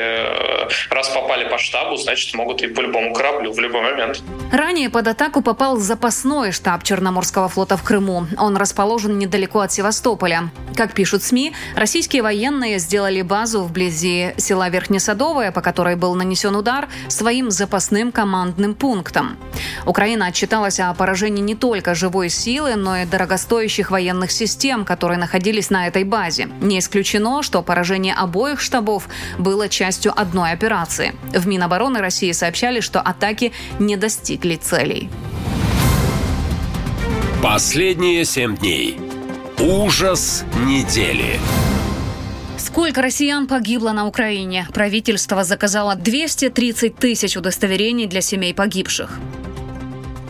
Раз 0.89 1.09
попали 1.09 1.47
по 1.47 1.57
штабу, 1.57 1.95
значит, 1.95 2.23
значит, 2.23 2.33
могут 2.35 2.61
и 2.61 2.67
по 2.67 2.81
любому 2.81 3.13
кораблю 3.13 3.51
в 3.51 3.59
любой 3.59 3.81
момент. 3.81 4.21
Ранее 4.51 4.89
под 4.89 5.07
атаку 5.07 5.41
попал 5.41 5.77
запасной 5.77 6.51
штаб 6.51 6.83
Черноморского 6.83 7.49
флота 7.49 7.77
в 7.77 7.83
Крыму. 7.83 8.27
Он 8.37 8.57
расположен 8.57 9.17
недалеко 9.17 9.59
от 9.59 9.71
Севастополя. 9.71 10.51
Как 10.75 10.93
пишут 10.93 11.23
СМИ, 11.23 11.53
российские 11.75 12.21
военные 12.23 12.79
сделали 12.79 13.21
базу 13.21 13.63
вблизи 13.63 14.33
села 14.37 14.69
Верхнесадовое, 14.69 15.51
по 15.51 15.61
которой 15.61 15.95
был 15.95 16.15
нанесен 16.15 16.55
удар, 16.55 16.87
своим 17.09 17.51
запасным 17.51 18.11
командным 18.11 18.73
пунктом. 18.73 19.12
Украина 19.85 20.27
отчиталась 20.27 20.79
о 20.79 20.93
поражении 20.93 21.41
не 21.41 21.55
только 21.55 21.95
живой 21.95 22.29
силы, 22.29 22.75
но 22.75 22.97
и 22.97 23.05
дорогостоящих 23.05 23.91
военных 23.91 24.31
систем, 24.31 24.85
которые 24.85 25.17
находились 25.17 25.69
на 25.69 25.87
этой 25.87 26.03
базе. 26.03 26.49
Не 26.61 26.79
исключено, 26.79 27.43
что 27.43 27.61
поражение 27.61 28.13
обоих 28.13 28.59
штабов 28.59 29.07
было 29.37 29.69
частью 29.69 30.19
одной 30.19 30.51
операции. 30.51 31.13
В 31.33 31.47
Минобороны 31.47 31.99
России 31.99 32.31
сообщали, 32.31 32.79
что 32.79 33.01
атаки 33.01 33.51
не 33.79 33.97
достигли 33.97 34.55
целей. 34.55 35.09
Последние 37.41 38.23
семь 38.23 38.55
дней. 38.55 38.97
Ужас 39.59 40.45
недели. 40.65 41.39
Сколько 42.73 43.03
россиян 43.03 43.45
погибло 43.45 43.91
на 43.91 44.07
Украине? 44.07 44.67
Правительство 44.73 45.43
заказало 45.43 45.93
230 45.93 46.95
тысяч 46.95 47.37
удостоверений 47.37 48.07
для 48.07 48.19
семей 48.19 48.51
погибших. 48.55 49.19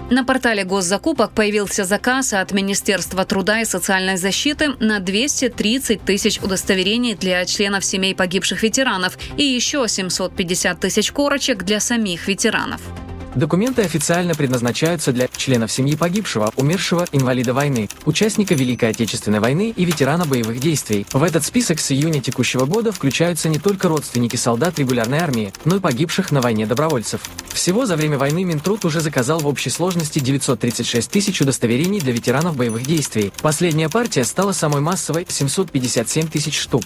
На 0.09 0.25
портале 0.25 0.65
госзакупок 0.65 1.31
появился 1.31 1.85
заказ 1.85 2.33
от 2.33 2.51
Министерства 2.51 3.23
труда 3.23 3.61
и 3.61 3.65
социальной 3.65 4.17
защиты 4.17 4.73
на 4.81 4.99
230 4.99 6.01
тысяч 6.03 6.37
удостоверений 6.41 7.15
для 7.15 7.45
членов 7.45 7.85
семей 7.85 8.13
погибших 8.13 8.61
ветеранов 8.61 9.17
и 9.37 9.43
еще 9.43 9.87
750 9.87 10.81
тысяч 10.81 11.13
корочек 11.13 11.63
для 11.63 11.79
самих 11.79 12.27
ветеранов. 12.27 12.81
Документы 13.35 13.81
официально 13.81 14.35
предназначаются 14.35 15.11
для 15.11 15.27
членов 15.27 15.71
семьи 15.71 15.95
погибшего, 15.95 16.53
умершего, 16.55 17.07
инвалида 17.11 17.53
войны, 17.53 17.89
участника 18.05 18.53
Великой 18.53 18.89
Отечественной 18.89 19.39
войны 19.39 19.73
и 19.75 19.85
ветерана 19.85 20.25
боевых 20.25 20.59
действий. 20.59 21.07
В 21.11 21.23
этот 21.23 21.43
список 21.43 21.79
с 21.79 21.91
июня 21.91 22.21
текущего 22.21 22.65
года 22.65 22.91
включаются 22.91 23.49
не 23.49 23.57
только 23.57 23.87
родственники 23.87 24.35
солдат 24.35 24.77
регулярной 24.77 25.17
армии, 25.17 25.51
но 25.65 25.77
и 25.77 25.79
погибших 25.79 26.31
на 26.31 26.41
войне 26.41 26.67
добровольцев. 26.67 27.21
Всего 27.51 27.87
за 27.87 27.95
время 27.95 28.19
войны 28.19 28.43
Минтруд 28.43 28.85
уже 28.85 29.01
заказал 29.01 29.39
в 29.39 29.47
общей 29.47 29.71
сложности 29.71 30.19
936 30.19 31.09
тысяч 31.09 31.41
удостоверений 31.41 31.99
для 31.99 32.13
ветеранов 32.13 32.55
боевых 32.55 32.85
действий. 32.85 33.33
Последняя 33.41 33.89
партия 33.89 34.25
стала 34.25 34.51
самой 34.51 34.81
массовой– 34.81 35.25
757 35.29 36.27
тысяч 36.27 36.59
штук. 36.59 36.83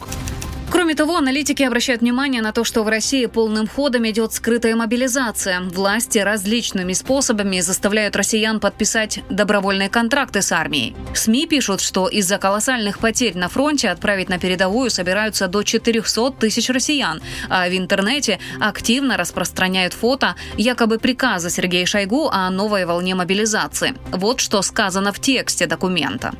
Кроме 0.70 0.96
того, 0.96 1.16
аналитики 1.16 1.64
обращают 1.64 2.02
внимание 2.02 2.42
на 2.42 2.52
то, 2.52 2.66
что 2.66 2.84
в 2.84 2.90
России 2.90 3.26
полным 3.26 3.68
ходом 3.68 4.08
идет 4.10 4.34
скрытая 4.34 4.76
мобилизация. 4.76 5.62
Власти 5.62 6.20
различными 6.20 6.92
способами 6.92 7.62
заставляют 7.62 8.18
россиян 8.18 8.60
подписать 8.60 9.22
добровольные 9.30 9.90
контракты 9.90 10.42
с 10.42 10.52
армией. 10.52 10.96
СМИ 11.14 11.48
пишут, 11.48 11.80
что 11.80 12.10
из-за 12.10 12.38
колоссальных 12.38 13.00
потерь 13.00 13.38
на 13.38 13.48
фронте 13.48 13.90
отправить 13.90 14.28
на 14.28 14.40
передовую 14.40 14.90
собираются 14.90 15.48
до 15.48 15.64
400 15.64 16.32
тысяч 16.32 16.70
россиян, 16.70 17.22
а 17.50 17.68
в 17.70 17.78
интернете 17.78 18.40
активно 18.60 19.16
распространяют 19.16 19.94
фото 19.94 20.36
якобы 20.58 21.00
приказа 21.00 21.50
Сергея 21.50 21.86
Шойгу 21.86 22.28
о 22.30 22.50
новой 22.50 22.86
волне 22.86 23.16
мобилизации. 23.16 23.96
Вот 24.12 24.42
что 24.42 24.62
сказано 24.62 25.14
в 25.14 25.20
тексте 25.22 25.66
документа. 25.66 26.34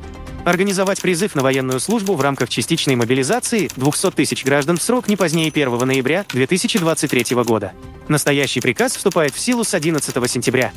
Организовать 0.48 1.02
призыв 1.02 1.34
на 1.34 1.42
военную 1.42 1.78
службу 1.78 2.14
в 2.14 2.22
рамках 2.22 2.48
частичной 2.48 2.96
мобилизации 2.96 3.68
200 3.76 4.12
тысяч 4.12 4.46
граждан 4.46 4.78
в 4.78 4.82
срок 4.82 5.06
не 5.06 5.14
позднее 5.14 5.48
1 5.48 5.86
ноября 5.86 6.24
2023 6.32 7.36
года. 7.44 7.72
Настоящий 8.08 8.62
приказ 8.62 8.96
вступает 8.96 9.34
в 9.34 9.38
силу 9.38 9.62
с 9.62 9.74
11 9.74 10.30
сентября. 10.30 10.72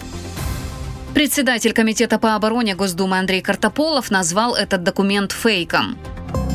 Председатель 1.13 1.73
Комитета 1.73 2.17
по 2.17 2.35
обороне 2.35 2.73
Госдумы 2.73 3.19
Андрей 3.19 3.41
Картополов 3.41 4.11
назвал 4.11 4.55
этот 4.55 4.83
документ 4.83 5.33
фейком. 5.33 5.97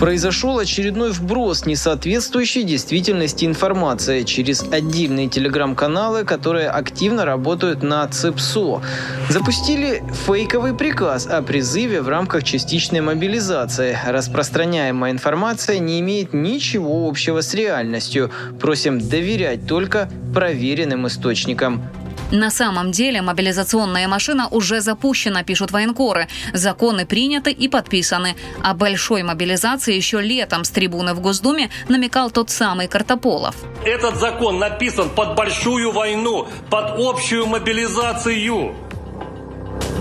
Произошел 0.00 0.58
очередной 0.58 1.12
вброс 1.12 1.66
несоответствующей 1.66 2.62
действительности 2.62 3.44
информации 3.44 4.22
через 4.22 4.62
отдельные 4.62 5.28
телеграм-каналы, 5.28 6.24
которые 6.24 6.68
активно 6.68 7.26
работают 7.26 7.82
на 7.82 8.06
ЦИПСО. 8.08 8.82
Запустили 9.28 10.02
фейковый 10.26 10.74
приказ 10.74 11.26
о 11.26 11.42
призыве 11.42 12.00
в 12.00 12.08
рамках 12.08 12.42
частичной 12.44 13.02
мобилизации. 13.02 13.96
Распространяемая 14.06 15.12
информация 15.12 15.78
не 15.78 16.00
имеет 16.00 16.32
ничего 16.32 17.06
общего 17.08 17.42
с 17.42 17.52
реальностью. 17.52 18.30
Просим 18.58 18.98
доверять 18.98 19.66
только 19.66 20.10
проверенным 20.34 21.06
источникам. 21.06 21.82
На 22.30 22.50
самом 22.50 22.90
деле 22.90 23.22
мобилизационная 23.22 24.08
машина 24.08 24.48
уже 24.48 24.80
запущена, 24.80 25.44
пишут 25.44 25.70
военкоры. 25.70 26.28
Законы 26.52 27.06
приняты 27.06 27.52
и 27.52 27.68
подписаны. 27.68 28.36
О 28.62 28.74
большой 28.74 29.22
мобилизации 29.22 29.94
еще 29.94 30.20
летом 30.20 30.64
с 30.64 30.70
трибуны 30.70 31.14
в 31.14 31.20
Госдуме 31.20 31.70
намекал 31.88 32.30
тот 32.30 32.50
самый 32.50 32.88
Картополов. 32.88 33.54
Этот 33.84 34.16
закон 34.16 34.58
написан 34.58 35.10
под 35.10 35.36
большую 35.36 35.92
войну, 35.92 36.48
под 36.70 36.98
общую 36.98 37.46
мобилизацию. 37.46 38.74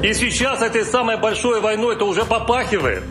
И 0.01 0.13
сейчас 0.13 0.62
этой 0.62 0.86
самой 0.86 1.17
большой 1.17 1.62
войной 1.62 1.95
это 1.95 2.05
уже 2.05 2.25
попахивает. 2.25 3.03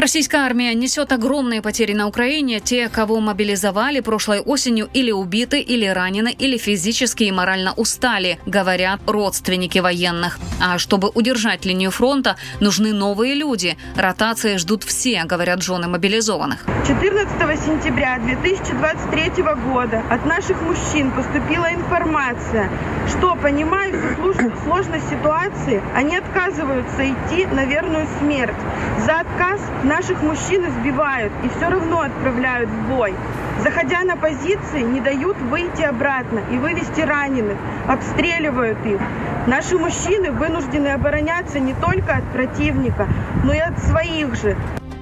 Российская 0.00 0.38
армия 0.38 0.72
несет 0.72 1.12
огромные 1.12 1.60
потери 1.60 1.92
на 1.92 2.08
Украине. 2.08 2.58
Те, 2.60 2.88
кого 2.88 3.20
мобилизовали 3.20 4.00
прошлой 4.00 4.40
осенью, 4.40 4.88
или 4.94 5.10
убиты, 5.10 5.60
или 5.60 5.84
ранены, 5.84 6.34
или 6.38 6.56
физически 6.56 7.24
и 7.24 7.30
морально 7.30 7.74
устали, 7.74 8.38
говорят 8.46 9.02
родственники 9.06 9.78
военных. 9.78 10.38
А 10.58 10.78
чтобы 10.78 11.10
удержать 11.10 11.66
линию 11.66 11.90
фронта, 11.90 12.36
нужны 12.60 12.94
новые 12.94 13.34
люди. 13.34 13.76
Ротации 13.94 14.56
ждут 14.56 14.84
все, 14.84 15.24
говорят 15.24 15.60
жены 15.62 15.86
мобилизованных. 15.86 16.64
14 16.88 17.60
сентября 17.60 18.18
2023 18.20 19.42
года 19.70 20.02
от 20.08 20.24
наших 20.24 20.62
мужчин 20.62 21.10
поступила 21.10 21.74
информация, 21.74 22.70
что, 23.06 23.36
понимая 23.36 23.92
сложность 24.64 25.10
ситуации, 25.10 25.82
они 25.94 26.16
отказываются 26.16 27.06
идти 27.06 27.44
на 27.44 27.66
верную 27.66 28.08
смерть. 28.18 28.56
За 29.04 29.20
отказ 29.20 29.60
Наших 29.90 30.22
мужчин 30.22 30.64
избивают 30.66 31.32
и 31.44 31.48
все 31.48 31.68
равно 31.68 32.02
отправляют 32.02 32.70
в 32.70 32.94
бой. 32.94 33.12
Заходя 33.64 34.04
на 34.04 34.16
позиции, 34.16 34.82
не 34.82 35.00
дают 35.00 35.36
выйти 35.38 35.82
обратно 35.82 36.40
и 36.52 36.58
вывести 36.58 37.00
раненых, 37.00 37.58
обстреливают 37.88 38.78
их. 38.86 39.00
Наши 39.48 39.76
мужчины 39.76 40.30
вынуждены 40.30 40.88
обороняться 40.88 41.58
не 41.58 41.74
только 41.74 42.14
от 42.14 42.24
противника, 42.26 43.08
но 43.42 43.52
и 43.52 43.58
от 43.58 43.80
своих 43.80 44.36
же. 44.36 44.56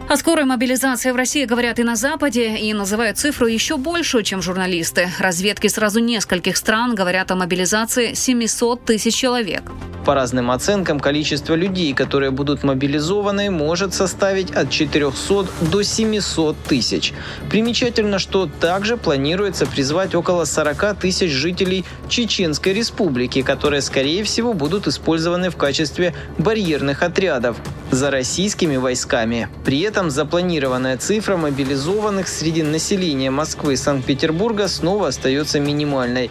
О 0.08 0.16
скорой 0.16 0.46
мобилизации 0.46 1.10
в 1.10 1.16
России 1.16 1.44
говорят 1.44 1.78
и 1.78 1.82
на 1.82 1.94
Западе, 1.94 2.56
и 2.56 2.72
называют 2.72 3.18
цифру 3.18 3.46
еще 3.46 3.76
большую, 3.76 4.24
чем 4.24 4.40
журналисты. 4.40 5.10
Разведки 5.18 5.66
сразу 5.66 6.00
нескольких 6.00 6.56
стран 6.56 6.94
говорят 6.94 7.30
о 7.30 7.34
мобилизации 7.34 8.14
700 8.14 8.86
тысяч 8.86 9.14
человек. 9.14 9.64
По 10.06 10.14
разным 10.14 10.50
оценкам, 10.50 11.00
количество 11.00 11.54
людей, 11.54 11.92
которые 11.92 12.30
будут 12.30 12.62
мобилизованы, 12.62 13.50
может 13.50 13.92
составить 13.92 14.50
от 14.52 14.70
400 14.70 15.46
до 15.70 15.82
700 15.82 16.56
тысяч. 16.66 17.12
Примечательно, 17.50 18.18
что 18.18 18.46
также 18.46 18.96
планируется 18.96 19.66
призвать 19.66 20.14
около 20.14 20.46
40 20.46 20.98
тысяч 20.98 21.30
жителей 21.30 21.84
Чеченской 22.08 22.72
республики, 22.72 23.42
которые, 23.42 23.82
скорее 23.82 24.24
всего, 24.24 24.54
будут 24.54 24.86
использованы 24.86 25.50
в 25.50 25.58
качестве 25.58 26.14
барьерных 26.38 27.02
отрядов 27.02 27.58
за 27.90 28.10
российскими 28.10 28.76
войсками. 28.76 29.48
При 29.64 29.80
этом 29.80 29.97
запланированная 30.06 30.96
цифра 30.96 31.36
мобилизованных 31.36 32.28
среди 32.28 32.62
населения 32.62 33.30
Москвы 33.30 33.74
и 33.74 33.76
Санкт-Петербурга 33.76 34.68
снова 34.68 35.08
остается 35.08 35.60
минимальной. 35.60 36.30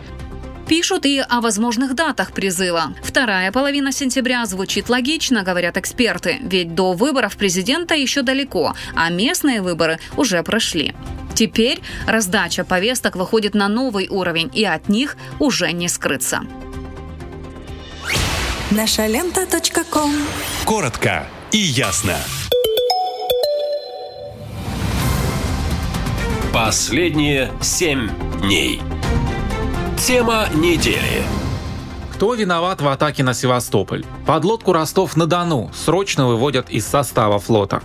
Пишут 0.68 1.06
и 1.06 1.20
о 1.20 1.40
возможных 1.40 1.96
датах 1.96 2.32
призыва. 2.32 2.94
Вторая 3.04 3.52
половина 3.52 3.92
сентября 3.92 4.46
звучит 4.46 4.90
логично, 4.90 5.44
говорят 5.44 5.78
эксперты, 5.78 6.40
ведь 6.42 6.76
до 6.76 6.94
выборов 6.94 7.38
президента 7.38 7.96
еще 7.96 8.22
далеко, 8.22 8.74
а 8.96 9.10
местные 9.10 9.62
выборы 9.62 10.00
уже 10.18 10.44
прошли. 10.44 10.94
Теперь 11.36 11.82
раздача 12.08 12.64
повесток 12.64 13.16
выходит 13.16 13.54
на 13.54 13.68
новый 13.68 14.08
уровень, 14.10 14.50
и 14.54 14.66
от 14.66 14.90
них 14.90 15.16
уже 15.40 15.72
не 15.72 15.88
скрыться. 15.88 16.42
Наша 18.72 19.06
лента. 19.08 19.48
Коротко 20.66 21.28
и 21.52 21.58
ясно. 21.58 22.18
Последние 26.54 27.52
семь 27.62 28.10
дней. 28.42 28.82
Тема 29.98 30.48
недели. 30.56 31.24
Кто 32.14 32.34
виноват 32.34 32.82
в 32.82 32.88
атаке 32.88 33.24
на 33.24 33.34
Севастополь? 33.34 34.06
Подлодку 34.26 34.72
Ростов-на-Дону 34.72 35.70
срочно 35.74 36.26
выводят 36.26 36.70
из 36.70 36.88
состава 36.88 37.38
флота. 37.38 37.84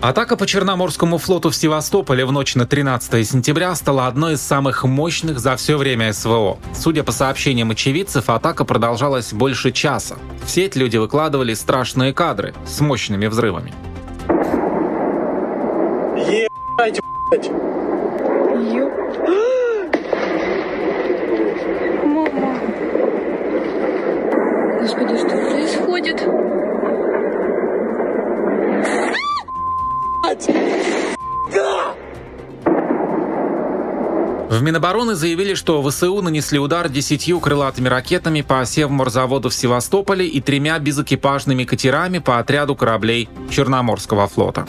Атака 0.00 0.36
по 0.36 0.46
Черноморскому 0.46 1.18
флоту 1.18 1.50
в 1.50 1.56
Севастополе 1.56 2.24
в 2.24 2.32
ночь 2.32 2.54
на 2.54 2.66
13 2.66 3.26
сентября 3.26 3.74
стала 3.74 4.06
одной 4.06 4.34
из 4.34 4.40
самых 4.40 4.84
мощных 4.84 5.40
за 5.40 5.56
все 5.56 5.76
время 5.76 6.12
СВО. 6.12 6.58
Судя 6.74 7.02
по 7.02 7.12
сообщениям 7.12 7.70
очевидцев, 7.70 8.30
атака 8.30 8.64
продолжалась 8.64 9.32
больше 9.32 9.72
часа. 9.72 10.16
В 10.44 10.50
сеть 10.50 10.76
люди 10.76 10.96
выкладывали 10.96 11.54
страшные 11.54 12.12
кадры 12.14 12.54
с 12.66 12.80
мощными 12.80 13.26
взрывами. 13.26 13.72
Ебать, 16.16 17.00
блядь. 17.30 17.50
Мама. 22.04 22.58
Господи, 24.80 25.16
что 25.16 25.36
происходит? 25.50 26.28
В 34.50 34.62
Минобороны 34.62 35.14
заявили, 35.14 35.54
что 35.54 35.82
ВСУ 35.82 36.22
нанесли 36.22 36.58
удар 36.58 36.88
десятью 36.88 37.40
крылатыми 37.40 37.88
ракетами 37.88 38.40
по 38.40 38.64
Севморзаводу 38.64 39.48
в 39.48 39.54
Севастополе 39.54 40.26
и 40.26 40.40
тремя 40.40 40.78
безэкипажными 40.78 41.64
катерами 41.64 42.18
по 42.18 42.38
отряду 42.38 42.76
кораблей 42.76 43.28
Черноморского 43.50 44.28
флота. 44.28 44.66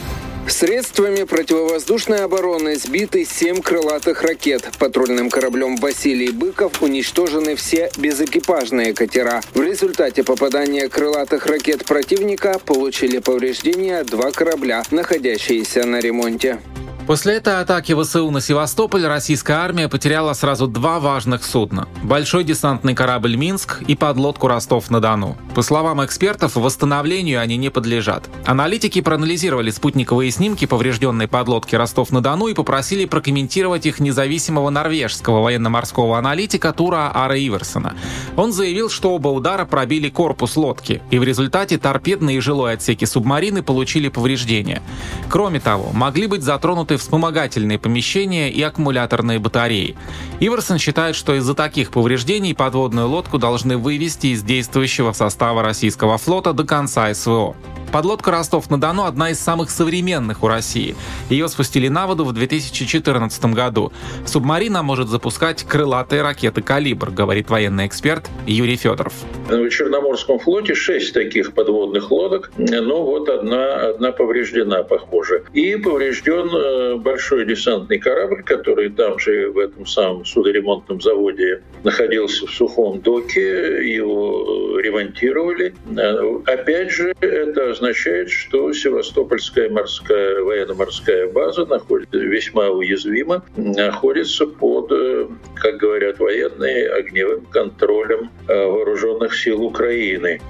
Средствами 0.48 1.24
противовоздушной 1.24 2.24
обороны 2.24 2.76
сбиты 2.76 3.24
семь 3.24 3.60
крылатых 3.60 4.22
ракет. 4.22 4.68
Патрульным 4.78 5.28
кораблем 5.28 5.76
Василий 5.76 6.30
Быков 6.30 6.82
уничтожены 6.82 7.56
все 7.56 7.90
безэкипажные 7.98 8.94
катера. 8.94 9.42
В 9.54 9.60
результате 9.60 10.22
попадания 10.24 10.88
крылатых 10.88 11.46
ракет 11.46 11.84
противника 11.84 12.58
получили 12.64 13.18
повреждения 13.18 14.02
два 14.04 14.30
корабля, 14.30 14.82
находящиеся 14.90 15.84
на 15.84 16.00
ремонте. 16.00 16.60
После 17.06 17.34
этой 17.34 17.60
атаки 17.60 17.94
ВСУ 17.94 18.28
на 18.32 18.40
Севастополь 18.40 19.06
российская 19.06 19.58
армия 19.58 19.88
потеряла 19.88 20.32
сразу 20.32 20.66
два 20.66 20.98
важных 20.98 21.44
судна– 21.44 21.86
большой 22.02 22.42
десантный 22.42 22.96
корабль 22.96 23.36
«Минск» 23.36 23.80
и 23.86 23.94
подлодку 23.94 24.48
«Ростов-на-Дону». 24.48 25.36
По 25.54 25.62
словам 25.62 26.04
экспертов, 26.04 26.56
восстановлению 26.56 27.40
они 27.40 27.56
не 27.58 27.70
подлежат. 27.70 28.28
Аналитики 28.44 29.00
проанализировали 29.00 29.70
спутниковые 29.70 30.32
снимки 30.32 30.64
поврежденной 30.64 31.28
подлодки 31.28 31.76
«Ростов-на-Дону» 31.76 32.48
и 32.48 32.54
попросили 32.54 33.04
прокомментировать 33.04 33.86
их 33.86 34.00
независимого 34.00 34.70
норвежского 34.70 35.42
военно-морского 35.42 36.18
аналитика 36.18 36.72
Тура 36.72 37.12
Ара 37.14 37.38
Иверсона. 37.38 37.94
Он 38.36 38.52
заявил, 38.52 38.90
что 38.90 39.14
оба 39.14 39.28
удара 39.28 39.64
пробили 39.64 40.08
корпус 40.08 40.56
лодки, 40.56 41.00
и 41.12 41.20
в 41.20 41.22
результате 41.22 41.78
торпедные 41.78 42.38
и 42.38 42.40
жилой 42.40 42.72
отсеки 42.72 43.04
субмарины 43.04 43.62
получили 43.62 44.08
повреждения. 44.08 44.82
Кроме 45.28 45.60
того, 45.60 45.92
могли 45.92 46.26
быть 46.26 46.42
затронуты 46.42 46.95
вспомогательные 46.96 47.78
помещения 47.78 48.50
и 48.50 48.62
аккумуляторные 48.62 49.38
батареи. 49.38 49.96
Иверсон 50.40 50.78
считает, 50.78 51.16
что 51.16 51.34
из-за 51.34 51.54
таких 51.54 51.90
повреждений 51.90 52.54
подводную 52.54 53.08
лодку 53.08 53.38
должны 53.38 53.76
вывести 53.76 54.28
из 54.28 54.42
действующего 54.42 55.12
состава 55.12 55.62
российского 55.62 56.18
флота 56.18 56.52
до 56.52 56.64
конца 56.64 57.12
СВО. 57.14 57.56
Подлодка 57.96 58.30
«Ростов-на-Дону»— 58.30 59.04
одна 59.06 59.30
из 59.30 59.40
самых 59.40 59.70
современных 59.70 60.42
у 60.42 60.48
России. 60.48 60.94
Ее 61.30 61.48
спустили 61.48 61.88
на 61.88 62.06
воду 62.06 62.26
в 62.26 62.34
2014 62.34 63.54
году. 63.54 63.90
Субмарина 64.26 64.82
может 64.82 65.08
запускать 65.08 65.62
крылатые 65.62 66.20
ракеты 66.20 66.60
«Калибр», 66.60 67.10
говорит 67.10 67.48
военный 67.48 67.86
эксперт 67.86 68.28
Юрий 68.46 68.76
Федоров. 68.76 69.14
В 69.48 69.70
Черноморском 69.70 70.38
флоте 70.40 70.74
шесть 70.74 71.14
таких 71.14 71.54
подводных 71.54 72.10
лодок, 72.10 72.50
но 72.58 73.02
вот 73.02 73.30
одна, 73.30 73.88
одна 73.88 74.12
повреждена, 74.12 74.82
похоже. 74.82 75.44
И 75.54 75.76
поврежден 75.76 76.50
э, 76.54 76.96
большой 76.96 77.46
десантный 77.46 77.98
корабль, 77.98 78.42
который 78.42 78.90
там 78.90 79.18
же 79.18 79.50
в 79.50 79.58
этом 79.58 79.86
самом 79.86 80.26
судоремонтном 80.26 81.00
заводе 81.00 81.62
находился 81.82 82.46
в 82.46 82.50
сухом 82.50 83.00
доке, 83.00 83.90
его 83.90 84.78
ремонтировали. 84.80 85.74
Э, 85.96 86.40
опять 86.44 86.90
же, 86.90 87.14
это 87.22 87.70
означает, 87.70 87.85
что 87.94 88.72
Севастопольская 88.72 89.70
морская 89.70 90.42
военно-морская 90.42 91.28
база 91.28 91.66
находится 91.66 92.18
весьма 92.18 92.68
уязвима, 92.68 93.44
находится 93.56 94.46
под, 94.46 94.92
э, 94.92 95.28
как 95.54 95.76
говорят 95.78 96.18
военные, 96.18 96.88
огневым 96.88 97.46
контролем 97.46 98.30
вооруженных 98.46 99.34
сил 99.36 99.62
Украины. 99.62 100.40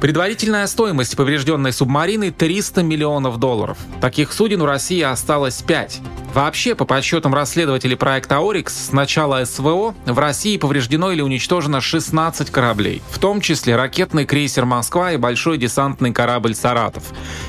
Предварительная 0.00 0.66
стоимость 0.66 1.14
поврежденной 1.14 1.74
субмарины 1.74 2.30
300 2.30 2.82
миллионов 2.82 3.38
долларов. 3.38 3.76
Таких 4.00 4.32
суден 4.32 4.62
у 4.62 4.66
России 4.66 5.02
осталось 5.02 5.60
5. 5.60 6.00
Вообще, 6.32 6.76
по 6.76 6.84
подсчетам 6.84 7.34
расследователей 7.34 7.96
проекта 7.96 8.38
«Орикс», 8.38 8.86
с 8.86 8.92
начала 8.92 9.44
СВО 9.44 9.94
в 10.06 10.18
России 10.18 10.56
повреждено 10.56 11.10
или 11.10 11.22
уничтожено 11.22 11.80
16 11.80 12.50
кораблей, 12.50 13.02
в 13.10 13.18
том 13.18 13.40
числе 13.40 13.74
ракетный 13.74 14.24
крейсер 14.24 14.64
«Москва» 14.64 15.12
и 15.12 15.16
большой 15.16 15.58
десантный 15.58 16.12
корабль 16.12 16.54
«Саратов». 16.54 17.02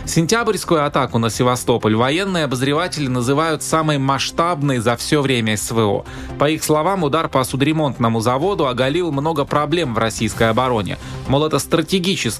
Сентябрьскую 0.06 0.84
атаку 0.84 1.20
на 1.20 1.30
Севастополь 1.30 1.96
военные 1.96 2.46
обозреватели 2.46 3.08
называют 3.08 3.62
самой 3.62 4.00
масштабной 4.00 4.80
за 4.80 4.98
все 4.98 5.22
время 5.22 5.58
СВО. 5.58 6.04
По 6.40 6.50
их 6.50 6.64
словам, 6.64 7.04
удар 7.04 7.30
по 7.30 7.44
судоремонтному 7.44 8.20
заводу 8.20 8.66
оголил 8.66 9.12
много 9.12 9.46
проблем 9.46 9.94
в 9.94 10.00
российской 10.00 10.50
обороне. 10.50 10.98
Мол, 11.28 11.46
это 11.46 11.60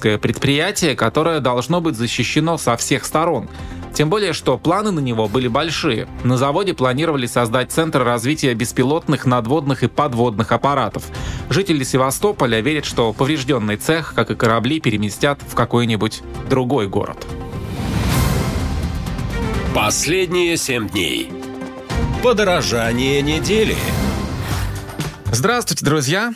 стратегическое 0.02 0.18
предприятие, 0.18 0.96
которое 0.96 1.40
должно 1.40 1.80
быть 1.80 1.96
защищено 1.96 2.58
со 2.58 2.76
всех 2.76 3.04
сторон. 3.04 3.48
Тем 3.94 4.08
более, 4.08 4.32
что 4.32 4.58
планы 4.58 4.90
на 4.90 5.00
него 5.00 5.28
были 5.28 5.48
большие. 5.48 6.08
На 6.24 6.36
заводе 6.36 6.72
планировали 6.74 7.26
создать 7.26 7.70
центр 7.70 8.02
развития 8.02 8.54
беспилотных 8.54 9.26
надводных 9.26 9.82
и 9.82 9.88
подводных 9.88 10.50
аппаратов. 10.50 11.04
Жители 11.50 11.84
Севастополя 11.84 12.60
верят, 12.60 12.84
что 12.84 13.12
поврежденный 13.12 13.76
цех, 13.76 14.14
как 14.14 14.30
и 14.30 14.34
корабли, 14.34 14.80
переместят 14.80 15.40
в 15.46 15.54
какой-нибудь 15.54 16.22
другой 16.48 16.88
город. 16.88 17.18
Последние 19.74 20.56
семь 20.56 20.88
дней. 20.88 21.30
Подорожание 22.22 23.20
недели. 23.22 23.76
Здравствуйте, 25.32 25.84
друзья! 25.84 26.32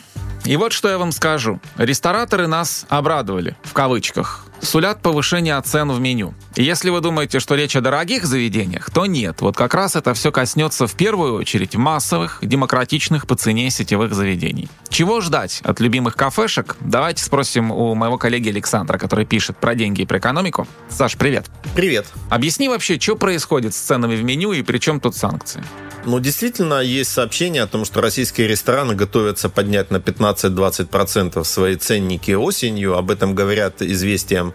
И 0.47 0.55
вот 0.55 0.71
что 0.71 0.87
я 0.87 0.97
вам 0.97 1.11
скажу. 1.11 1.59
Рестораторы 1.77 2.47
нас 2.47 2.85
обрадовали, 2.87 3.57
в 3.63 3.73
кавычках. 3.73 4.45
Сулят 4.61 5.01
повышение 5.01 5.61
цен 5.61 5.91
в 5.91 5.99
меню. 5.99 6.33
И 6.55 6.63
если 6.63 6.89
вы 6.89 7.01
думаете, 7.01 7.41
что 7.41 7.55
речь 7.55 7.75
о 7.75 7.81
дорогих 7.81 8.25
заведениях, 8.25 8.89
то 8.89 9.05
нет. 9.05 9.41
Вот 9.41 9.57
как 9.57 9.73
раз 9.73 9.97
это 9.97 10.13
все 10.13 10.31
коснется 10.31 10.87
в 10.87 10.93
первую 10.93 11.33
очередь 11.33 11.75
массовых, 11.75 12.39
демократичных 12.41 13.27
по 13.27 13.35
цене 13.35 13.69
сетевых 13.69 14.13
заведений. 14.13 14.69
Чего 14.87 15.19
ждать 15.19 15.59
от 15.65 15.81
любимых 15.81 16.15
кафешек? 16.15 16.77
Давайте 16.79 17.25
спросим 17.25 17.69
у 17.69 17.93
моего 17.93 18.17
коллеги 18.17 18.47
Александра, 18.47 18.97
который 18.97 19.25
пишет 19.25 19.57
про 19.57 19.75
деньги 19.75 20.03
и 20.03 20.05
про 20.05 20.19
экономику. 20.19 20.65
Саш, 20.87 21.17
привет. 21.17 21.45
Привет. 21.75 22.07
Объясни 22.29 22.69
вообще, 22.69 22.97
что 22.97 23.17
происходит 23.17 23.75
с 23.75 23.79
ценами 23.79 24.15
в 24.15 24.23
меню 24.23 24.53
и 24.53 24.61
при 24.61 24.77
чем 24.77 25.01
тут 25.01 25.17
санкции? 25.17 25.61
Ну, 26.07 26.21
действительно, 26.21 26.79
есть 26.79 27.11
сообщение 27.11 27.63
о 27.63 27.67
том, 27.67 27.83
что 27.83 27.99
российские 27.99 28.47
рестораны 28.47 28.95
готовятся 28.95 29.49
поднять 29.49 29.91
на 29.91 29.97
15-20% 29.97 31.43
свои 31.43 31.75
ценники 31.75 32.31
осенью. 32.31 32.95
Об 32.95 33.11
этом 33.11 33.35
говорят 33.35 33.81
известиям 33.81 34.53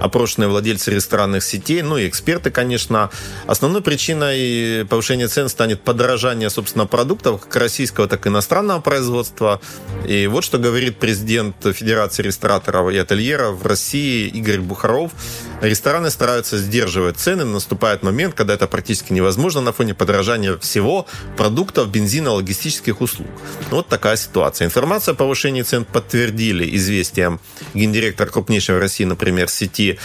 опрошенные 0.00 0.48
владельцы 0.48 0.90
ресторанных 0.90 1.44
сетей, 1.44 1.82
ну 1.82 1.98
и 1.98 2.08
эксперты, 2.08 2.50
конечно. 2.50 3.10
Основной 3.46 3.82
причиной 3.82 4.86
повышения 4.86 5.28
цен 5.28 5.50
станет 5.50 5.82
подорожание, 5.82 6.48
собственно, 6.48 6.86
продуктов, 6.86 7.42
как 7.42 7.54
российского, 7.56 8.08
так 8.08 8.24
и 8.24 8.30
иностранного 8.30 8.80
производства. 8.80 9.60
И 10.08 10.26
вот 10.26 10.42
что 10.42 10.56
говорит 10.56 10.96
президент 10.96 11.56
Федерации 11.60 12.22
рестораторов 12.22 12.90
и 12.90 12.96
ательеров 12.96 13.62
в 13.62 13.66
России 13.66 14.28
Игорь 14.28 14.60
Бухаров. 14.60 15.12
Рестораны 15.60 16.10
стараются 16.10 16.58
сдерживать 16.58 17.16
цены, 17.16 17.44
наступает 17.44 18.02
момент, 18.02 18.34
когда 18.34 18.54
это 18.54 18.66
практически 18.66 19.12
невозможно 19.12 19.60
на 19.60 19.72
фоне 19.72 19.94
подорожания 19.94 20.56
всего 20.58 21.06
продуктов, 21.36 21.88
бензина, 21.88 22.32
логистических 22.32 23.00
услуг. 23.00 23.28
Вот 23.70 23.88
такая 23.88 24.16
ситуация. 24.16 24.66
Информация 24.66 25.12
о 25.12 25.16
повышении 25.16 25.62
цен 25.62 25.84
подтвердили 25.84 26.76
известиям 26.76 27.40
гендиректор 27.72 28.28
крупнейшей 28.28 28.76
в 28.76 28.78
России, 28.78 29.04
например, 29.04 29.48
сети 29.48 29.98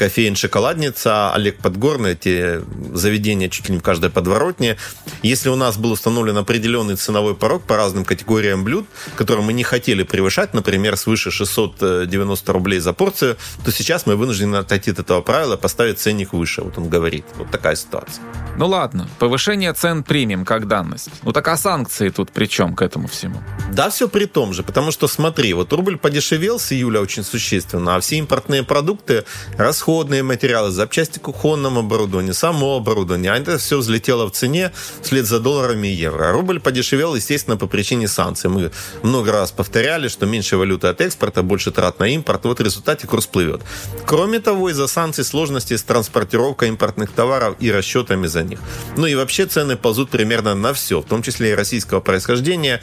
кофеин 0.00 0.34
«Шоколадница», 0.34 1.30
Олег 1.34 1.58
Подгорный, 1.58 2.12
эти 2.12 2.62
заведения 2.94 3.50
чуть 3.50 3.68
ли 3.68 3.74
не 3.74 3.80
в 3.80 3.82
каждой 3.82 4.08
подворотне. 4.08 4.78
Если 5.22 5.50
у 5.50 5.56
нас 5.56 5.76
был 5.76 5.92
установлен 5.92 6.38
определенный 6.38 6.96
ценовой 6.96 7.34
порог 7.34 7.64
по 7.64 7.76
разным 7.76 8.06
категориям 8.06 8.64
блюд, 8.64 8.86
которые 9.14 9.44
мы 9.44 9.52
не 9.52 9.62
хотели 9.62 10.02
превышать, 10.02 10.54
например, 10.54 10.96
свыше 10.96 11.30
690 11.30 12.50
рублей 12.50 12.80
за 12.80 12.94
порцию, 12.94 13.36
то 13.62 13.70
сейчас 13.70 14.06
мы 14.06 14.16
вынуждены 14.16 14.56
отойти 14.56 14.92
от 14.92 15.00
этого 15.00 15.20
правила 15.20 15.56
и 15.56 15.58
поставить 15.58 15.98
ценник 15.98 16.32
выше. 16.32 16.62
Вот 16.62 16.78
он 16.78 16.88
говорит. 16.88 17.26
Вот 17.36 17.50
такая 17.50 17.76
ситуация. 17.76 18.24
Ну 18.56 18.68
ладно, 18.68 19.06
повышение 19.18 19.74
цен 19.74 20.02
примем 20.02 20.46
как 20.46 20.66
данность. 20.66 21.10
Ну 21.24 21.32
так 21.32 21.46
а 21.48 21.58
санкции 21.58 22.08
тут 22.08 22.30
при 22.30 22.46
чем 22.46 22.74
к 22.74 22.80
этому 22.80 23.06
всему? 23.06 23.42
Да, 23.70 23.90
все 23.90 24.08
при 24.08 24.24
том 24.24 24.54
же, 24.54 24.62
потому 24.62 24.92
что 24.92 25.08
смотри, 25.08 25.52
вот 25.52 25.70
рубль 25.74 25.98
подешевел 25.98 26.58
с 26.58 26.72
июля 26.72 27.00
очень 27.00 27.22
существенно, 27.22 27.96
а 27.96 28.00
все 28.00 28.16
импортные 28.16 28.62
продукты 28.62 29.24
расходуют 29.58 29.89
расходные 29.90 30.22
материалы, 30.22 30.70
запчасти 30.70 31.18
к 31.18 31.22
кухонному 31.22 31.80
оборудованию, 31.80 32.32
само 32.32 32.76
оборудование. 32.76 33.32
А 33.32 33.36
это 33.36 33.58
все 33.58 33.78
взлетело 33.78 34.26
в 34.26 34.30
цене 34.30 34.70
вслед 35.02 35.26
за 35.26 35.40
долларами 35.40 35.88
и 35.88 35.90
евро. 35.90 36.28
А 36.28 36.32
рубль 36.32 36.60
подешевел, 36.60 37.16
естественно, 37.16 37.56
по 37.56 37.66
причине 37.66 38.06
санкций. 38.06 38.50
Мы 38.50 38.70
много 39.02 39.32
раз 39.32 39.50
повторяли, 39.50 40.06
что 40.06 40.26
меньше 40.26 40.56
валюты 40.56 40.86
от 40.86 41.00
экспорта, 41.00 41.42
больше 41.42 41.72
трат 41.72 41.98
на 41.98 42.06
импорт. 42.06 42.44
Вот 42.44 42.60
в 42.60 42.62
результате 42.62 43.08
курс 43.08 43.26
плывет. 43.26 43.62
Кроме 44.06 44.38
того, 44.38 44.70
из-за 44.70 44.86
санкций 44.86 45.24
сложности 45.24 45.76
с 45.76 45.82
транспортировкой 45.82 46.68
импортных 46.68 47.10
товаров 47.10 47.56
и 47.58 47.72
расчетами 47.72 48.28
за 48.28 48.44
них. 48.44 48.60
Ну 48.96 49.06
и 49.06 49.16
вообще 49.16 49.46
цены 49.46 49.76
ползут 49.76 50.10
примерно 50.10 50.54
на 50.54 50.72
все, 50.72 51.00
в 51.00 51.04
том 51.04 51.22
числе 51.22 51.50
и 51.50 51.54
российского 51.54 51.98
происхождения. 52.00 52.80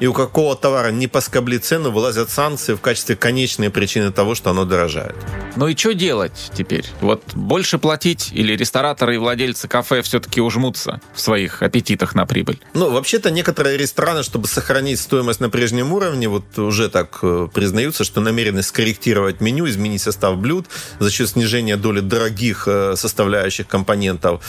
И 0.00 0.08
у 0.08 0.12
какого 0.12 0.56
товара 0.56 0.90
не 0.90 1.06
поскобли 1.06 1.58
цену, 1.58 1.92
вылазят 1.92 2.30
санкции 2.30 2.74
в 2.74 2.80
качестве 2.80 3.14
конечной 3.14 3.70
причины 3.70 4.10
того, 4.10 4.34
что 4.34 4.50
оно 4.50 4.64
дорожает. 4.64 5.14
Ну 5.54 5.68
и 5.68 5.76
что 5.76 5.94
делать? 5.94 6.32
Теперь? 6.54 6.84
Вот 7.00 7.22
больше 7.34 7.78
платить 7.78 8.30
или 8.32 8.56
рестораторы 8.56 9.14
и 9.14 9.18
владельцы 9.18 9.68
кафе 9.68 10.02
все-таки 10.02 10.40
ужмутся 10.40 11.00
в 11.14 11.20
своих 11.20 11.62
аппетитах 11.62 12.14
на 12.14 12.26
прибыль? 12.26 12.58
Ну, 12.74 12.90
вообще-то 12.90 13.30
некоторые 13.30 13.76
рестораны, 13.76 14.22
чтобы 14.22 14.48
сохранить 14.48 15.00
стоимость 15.00 15.40
на 15.40 15.50
прежнем 15.50 15.92
уровне, 15.92 16.28
вот 16.28 16.58
уже 16.58 16.88
так 16.88 17.18
э, 17.22 17.48
признаются, 17.52 18.04
что 18.04 18.20
намерены 18.20 18.62
скорректировать 18.62 19.40
меню, 19.40 19.68
изменить 19.68 20.02
состав 20.02 20.38
блюд 20.38 20.66
за 20.98 21.10
счет 21.10 21.28
снижения 21.30 21.76
доли 21.76 22.00
дорогих 22.00 22.64
э, 22.66 22.94
составляющих 22.96 23.66
компонентов. 23.66 24.42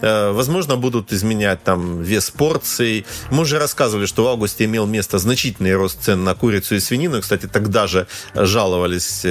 Э, 0.00 0.32
возможно, 0.32 0.76
будут 0.76 1.12
изменять 1.12 1.62
там 1.64 2.02
вес 2.02 2.30
порций. 2.30 3.06
Мы 3.30 3.42
уже 3.42 3.58
рассказывали, 3.58 4.06
что 4.06 4.24
в 4.24 4.28
августе 4.28 4.64
имел 4.64 4.86
место 4.86 5.18
значительный 5.18 5.74
рост 5.74 6.02
цен 6.02 6.24
на 6.24 6.34
курицу 6.34 6.74
и 6.74 6.80
свинину. 6.80 7.20
Кстати, 7.20 7.46
тогда 7.46 7.86
же 7.86 8.06
жаловались 8.34 9.24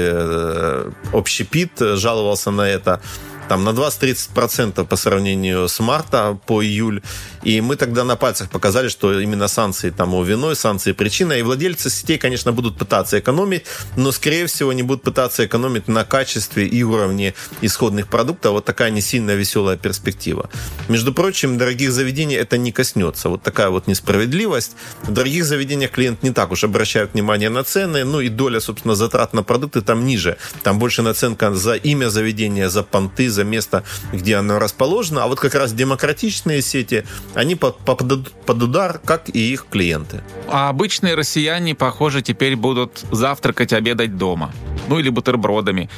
общепит, 1.13 1.71
жаловался 2.06 2.52
на 2.52 2.68
это 2.68 3.00
там 3.47 3.63
на 3.63 3.69
20-30% 3.69 4.86
по 4.86 4.95
сравнению 4.95 5.67
с 5.67 5.79
марта 5.79 6.38
по 6.45 6.63
июль. 6.63 7.01
И 7.43 7.62
мы 7.62 7.75
тогда 7.75 8.03
на 8.03 8.15
пальцах 8.15 8.49
показали, 8.49 8.88
что 8.88 9.19
именно 9.19 9.47
санкции 9.47 9.91
тому 9.91 10.23
виной, 10.23 10.55
санкции 10.55 10.93
причина. 10.93 11.34
И 11.34 11.41
владельцы 11.43 11.89
сетей, 11.89 12.17
конечно, 12.17 12.51
будут 12.51 12.77
пытаться 12.77 13.19
экономить, 13.19 13.65
но, 13.95 14.12
скорее 14.12 14.47
всего, 14.47 14.71
они 14.71 14.84
будут 14.84 15.03
пытаться 15.03 15.45
экономить 15.45 15.88
на 15.88 16.03
качестве 16.05 16.67
и 16.67 16.84
уровне 16.84 17.34
исходных 17.62 18.08
продуктов. 18.08 18.53
Вот 18.53 18.65
такая 18.65 18.89
не 18.89 19.01
сильно 19.01 19.31
веселая 19.31 19.77
перспектива. 19.77 20.49
Между 20.88 21.13
прочим, 21.13 21.58
дорогих 21.58 21.91
заведений 21.91 22.36
это 22.36 22.58
не 22.58 22.71
коснется. 22.71 23.29
Вот 23.29 23.43
такая 23.43 23.69
вот 23.69 23.88
несправедливость. 23.88 24.75
В 25.03 25.12
дорогих 25.12 25.45
заведениях 25.45 25.91
клиент 25.91 26.23
не 26.23 26.31
так 26.31 26.51
уж 26.51 26.63
обращает 26.63 27.13
внимание 27.13 27.49
на 27.49 27.63
цены, 27.63 28.03
ну 28.05 28.21
и 28.21 28.29
доля, 28.29 28.60
собственно, 28.60 28.95
затрат 28.95 29.34
на 29.34 29.43
продукты 29.43 29.81
там 29.81 30.05
ниже. 30.05 30.38
Там 30.63 30.79
больше 30.79 31.03
наценка 31.03 31.53
за 31.53 31.75
имя 31.75 32.10
заведения, 32.10 32.69
за 32.69 32.84
понты, 32.84 33.29
за 33.36 33.43
место, 33.43 33.84
где 34.12 34.38
оно 34.38 34.58
расположено. 34.58 35.24
А 35.24 35.28
вот 35.28 35.39
как 35.39 35.54
раз 35.54 35.74
демократичные 35.74 36.62
сети, 36.62 37.06
они 37.34 37.56
попадут 37.56 38.32
под 38.32 38.63
удар, 38.63 39.00
как 39.04 39.30
и 39.30 39.54
их 39.54 39.67
клиенты. 39.69 40.24
А 40.48 40.69
обычные 40.69 41.15
россияне, 41.15 41.76
похоже, 41.76 42.21
теперь 42.21 42.56
будут 42.56 43.06
завтракать, 43.12 43.74
обедать 43.74 44.17
дома. 44.17 44.52
Ну 44.88 45.00
или 45.00 45.10
бутербродами. 45.10 45.89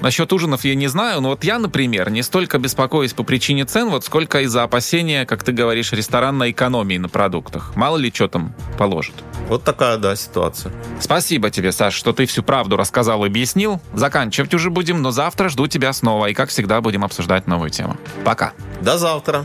Насчет 0.00 0.32
ужинов 0.32 0.64
я 0.64 0.74
не 0.74 0.88
знаю, 0.88 1.20
но 1.20 1.30
вот 1.30 1.44
я, 1.44 1.58
например, 1.58 2.10
не 2.10 2.22
столько 2.22 2.58
беспокоюсь 2.58 3.12
по 3.12 3.22
причине 3.22 3.64
цен, 3.64 3.90
вот 3.90 4.04
сколько 4.04 4.40
из-за 4.42 4.62
опасения, 4.62 5.26
как 5.26 5.44
ты 5.44 5.52
говоришь, 5.52 5.92
ресторанной 5.92 6.52
экономии 6.52 6.96
на 6.96 7.08
продуктах. 7.08 7.76
Мало 7.76 7.96
ли 7.98 8.10
что 8.14 8.28
там 8.28 8.54
положат. 8.78 9.14
Вот 9.48 9.64
такая, 9.64 9.98
да, 9.98 10.16
ситуация. 10.16 10.72
Спасибо 11.00 11.50
тебе, 11.50 11.72
Саш, 11.72 11.94
что 11.94 12.12
ты 12.12 12.26
всю 12.26 12.42
правду 12.42 12.76
рассказал 12.76 13.24
и 13.24 13.28
объяснил. 13.28 13.80
Заканчивать 13.92 14.54
уже 14.54 14.70
будем, 14.70 15.02
но 15.02 15.10
завтра 15.10 15.48
жду 15.48 15.66
тебя 15.66 15.92
снова. 15.92 16.26
И, 16.26 16.34
как 16.34 16.48
всегда, 16.48 16.80
будем 16.80 17.04
обсуждать 17.04 17.46
новую 17.46 17.70
тему. 17.70 17.96
Пока. 18.24 18.52
До 18.80 18.96
завтра. 18.96 19.44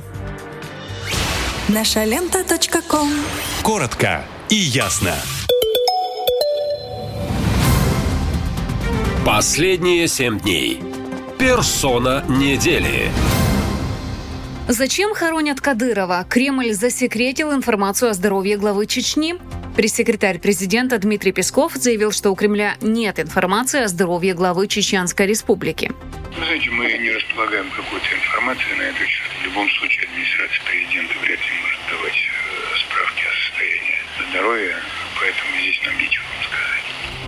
Наша 1.68 2.04
лента. 2.04 2.44
Коротко 3.64 4.24
и 4.50 4.56
ясно. 4.56 5.16
Последние 9.26 10.08
семь 10.08 10.40
дней. 10.40 10.80
Персона 11.40 12.24
недели. 12.30 13.10
Зачем 14.68 15.16
хоронят 15.16 15.60
Кадырова? 15.62 16.28
Кремль 16.30 16.74
засекретил 16.74 17.52
информацию 17.52 18.12
о 18.12 18.14
здоровье 18.14 18.56
главы 18.56 18.86
Чечни. 18.86 19.34
Пресс-секретарь 19.76 20.38
президента 20.38 21.00
Дмитрий 21.00 21.32
Песков 21.32 21.74
заявил, 21.74 22.12
что 22.12 22.30
у 22.30 22.36
Кремля 22.36 22.76
нет 22.82 23.20
информации 23.20 23.82
о 23.82 23.88
здоровье 23.88 24.36
главы 24.36 24.68
Чеченской 24.68 25.26
республики. 25.26 25.92
Вы 26.30 26.46
знаете, 26.46 26.70
мы 26.70 26.86
не 26.86 27.10
располагаем 27.10 27.66
какой-то 27.72 28.06
информацией 28.14 28.78
на 28.78 28.84
этот 28.84 29.08
счет. 29.08 29.32
В 29.42 29.46
любом 29.46 29.68
случае 29.72 30.06
администрация 30.06 30.62
президента 30.70 31.14
вряд 31.18 31.40
ли 31.40 31.54
может 31.64 31.82
давать 31.90 32.14
э, 32.14 32.78
справки 32.78 33.24
о 33.26 33.34
состоянии 33.42 33.98
здоровья, 34.30 34.78
поэтому 35.20 35.50
здесь 35.62 35.82
нам 35.84 35.98
нечего 35.98 36.24
вам 36.30 36.44
сказать. 36.46 36.85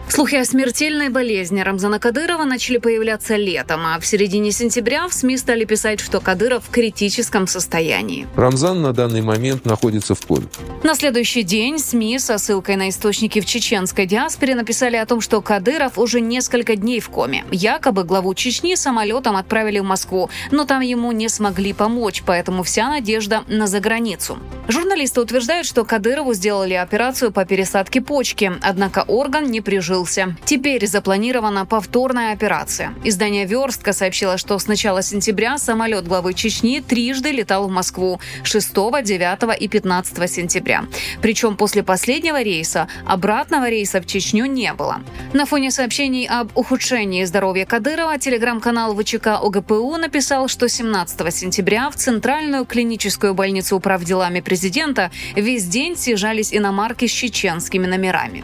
Слухи 0.10 0.36
о 0.36 0.46
смертельной 0.46 1.10
болезни 1.10 1.60
Рамзана 1.60 2.00
Кадырова 2.00 2.44
начали 2.46 2.78
появляться 2.78 3.36
летом, 3.36 3.82
а 3.86 4.00
в 4.00 4.06
середине 4.06 4.52
сентября 4.52 5.08
в 5.08 5.14
СМИ 5.14 5.38
стали 5.38 5.66
писать, 5.66 6.00
что 6.00 6.22
Кадыров 6.22 6.64
в 6.66 6.72
критическом 6.72 7.46
состоянии. 7.46 8.26
Рамзан 8.36 8.82
на 8.82 8.94
данный 8.94 9.22
момент 9.22 9.66
находится 9.66 10.16
в 10.16 10.26
коме. 10.26 10.48
На 10.84 10.96
следующий 10.96 11.44
день 11.44 11.78
СМИ 11.78 12.20
со 12.20 12.38
ссылкой 12.38 12.78
на 12.78 12.90
источники 12.90 13.42
в 13.42 13.46
чеченской 13.46 14.06
диаспоре 14.06 14.56
написали 14.56 14.96
о 14.96 15.06
том, 15.06 15.22
что 15.22 15.42
Кадыров 15.42 16.00
уже 16.00 16.22
несколько 16.22 16.76
дней 16.76 17.00
в 17.00 17.10
коме. 17.10 17.44
Якобы 17.52 18.04
главу 18.04 18.34
Чечни 18.34 18.76
самолетом 18.76 19.36
отправили 19.36 19.80
в 19.80 19.84
Москву, 19.84 20.30
но 20.52 20.64
там 20.64 20.82
ему 20.82 21.12
не 21.12 21.28
смогли 21.30 21.74
помочь, 21.74 22.24
поэтому 22.26 22.64
вся 22.64 22.88
надежда 22.88 23.44
на 23.48 23.68
заграницу. 23.68 24.40
Журналисты 24.68 25.22
утверждают, 25.22 25.68
что 25.68 25.84
Кадырову 25.86 26.34
сделали 26.34 26.74
операцию 26.74 27.32
по 27.32 27.46
пересадке 27.46 28.02
почки, 28.02 28.52
однако 28.62 29.04
орган 29.08 29.52
не 29.52 29.62
прижил 29.62 29.97
открылся. 29.98 30.36
Теперь 30.46 30.86
запланирована 30.86 31.66
повторная 31.66 32.34
операция. 32.34 32.94
Издание 33.04 33.46
«Верстка» 33.46 33.94
сообщило, 33.94 34.38
что 34.38 34.60
с 34.60 34.68
начала 34.68 35.02
сентября 35.02 35.58
самолет 35.58 36.08
главы 36.08 36.34
Чечни 36.34 36.82
трижды 36.82 37.32
летал 37.32 37.68
в 37.68 37.72
Москву 37.72 38.20
6, 38.44 38.74
9 38.74 39.60
и 39.60 39.68
15 39.68 40.32
сентября. 40.32 40.86
Причем 41.22 41.58
после 41.58 41.84
последнего 41.84 42.42
рейса 42.42 42.88
обратного 43.06 43.70
рейса 43.70 44.00
в 44.02 44.06
Чечню 44.06 44.46
не 44.46 44.74
было. 44.74 45.02
На 45.34 45.46
фоне 45.46 45.72
сообщений 45.72 46.28
об 46.28 46.56
ухудшении 46.56 47.26
здоровья 47.26 47.66
Кадырова 47.66 48.20
телеграм-канал 48.20 48.96
ВЧК 48.96 49.40
ОГПУ 49.42 49.98
написал, 49.98 50.48
что 50.48 50.70
17 50.70 51.34
сентября 51.34 51.90
в 51.90 51.96
Центральную 51.96 52.66
клиническую 52.66 53.34
больницу 53.34 53.76
управделами 53.76 54.42
президента 54.42 55.12
весь 55.36 55.66
день 55.66 55.96
съезжались 55.98 56.54
иномарки 56.54 57.08
с 57.08 57.12
чеченскими 57.12 57.88
номерами. 57.88 58.44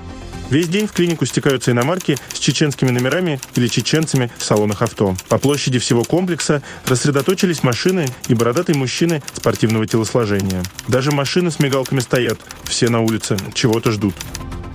Весь 0.50 0.68
день 0.68 0.88
в 0.88 0.92
клинику 0.92 1.26
стекаются 1.26 1.72
иномарки 1.72 2.18
с 2.34 2.40
чеченскими 2.40 2.92
номерами 2.92 3.40
или 3.56 3.68
чеченцами 3.68 4.32
в 4.38 4.44
салонах 4.44 4.82
авто. 4.82 5.16
По 5.30 5.38
площади 5.38 5.80
всего 5.80 6.04
комплекса 6.04 6.62
рассредоточились 6.86 7.64
машины 7.64 8.08
и 8.28 8.34
бородатые 8.34 8.78
мужчины 8.78 9.24
спортивного 9.34 9.88
телосложения. 9.88 10.64
Даже 10.88 11.12
машины 11.12 11.52
с 11.52 11.60
мигалками 11.60 12.00
стоят. 12.00 12.40
Все 12.66 12.90
на 12.90 13.02
улице. 13.02 13.38
Чего-то 13.54 13.92
ждут. 13.92 14.16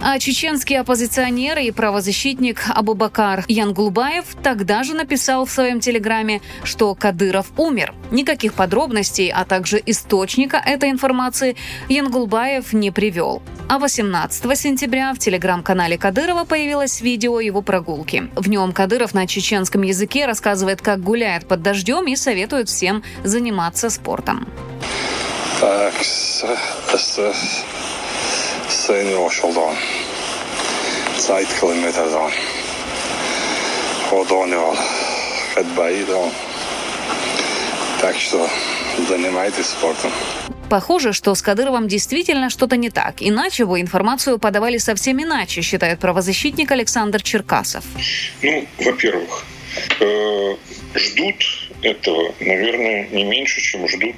А 0.00 0.18
чеченский 0.20 0.78
оппозиционер 0.78 1.58
и 1.58 1.72
правозащитник 1.72 2.62
Абубакар 2.68 3.44
Янгулбаев 3.48 4.24
тогда 4.42 4.84
же 4.84 4.94
написал 4.94 5.44
в 5.44 5.50
своем 5.50 5.80
телеграме, 5.80 6.40
что 6.62 6.94
Кадыров 6.94 7.48
умер. 7.56 7.94
Никаких 8.12 8.54
подробностей, 8.54 9.28
а 9.28 9.44
также 9.44 9.82
источника 9.84 10.56
этой 10.56 10.90
информации 10.90 11.56
Янгулбаев 11.88 12.72
не 12.72 12.92
привел. 12.92 13.42
А 13.68 13.78
18 13.78 14.58
сентября 14.58 15.12
в 15.12 15.18
телеграм-канале 15.18 15.98
Кадырова 15.98 16.44
появилось 16.44 17.00
видео 17.00 17.40
его 17.40 17.60
прогулки. 17.60 18.30
В 18.36 18.48
нем 18.48 18.72
Кадыров 18.72 19.14
на 19.14 19.26
чеченском 19.26 19.82
языке 19.82 20.26
рассказывает, 20.26 20.80
как 20.80 21.02
гуляет 21.02 21.48
под 21.48 21.62
дождем 21.62 22.06
и 22.06 22.14
советует 22.14 22.68
всем 22.68 23.02
заниматься 23.24 23.90
спортом. 23.90 24.46
Sayın 28.68 29.10
Yavaş 29.10 29.44
Oldoğan. 29.44 29.74
Sait 31.16 31.60
kilometrdan. 31.60 32.30
Ходонивал. 34.10 34.76
Хадбаидал. 35.54 36.30
Так 38.00 38.16
что 38.16 38.48
занимайтесь 39.08 39.66
спортом. 39.66 40.12
Похоже, 40.70 41.12
что 41.12 41.34
с 41.34 41.42
Кадыровым 41.42 41.88
действительно 41.88 42.50
что-то 42.50 42.76
не 42.76 42.90
так, 42.90 43.16
иначе 43.20 43.64
бы 43.64 43.80
информацию 43.80 44.38
подавали 44.38 44.76
совсем 44.78 45.22
иначе, 45.22 45.62
считает 45.62 45.98
правозащитник 45.98 46.70
Александр 46.70 47.22
Черкасов. 47.22 47.84
Ну, 48.42 48.66
во-первых, 48.78 49.46
э, 50.00 50.56
ждут 50.94 51.36
этого, 51.82 52.34
наверное, 52.40 53.08
не 53.08 53.24
меньше, 53.24 53.62
чем 53.62 53.88
ждут 53.88 54.16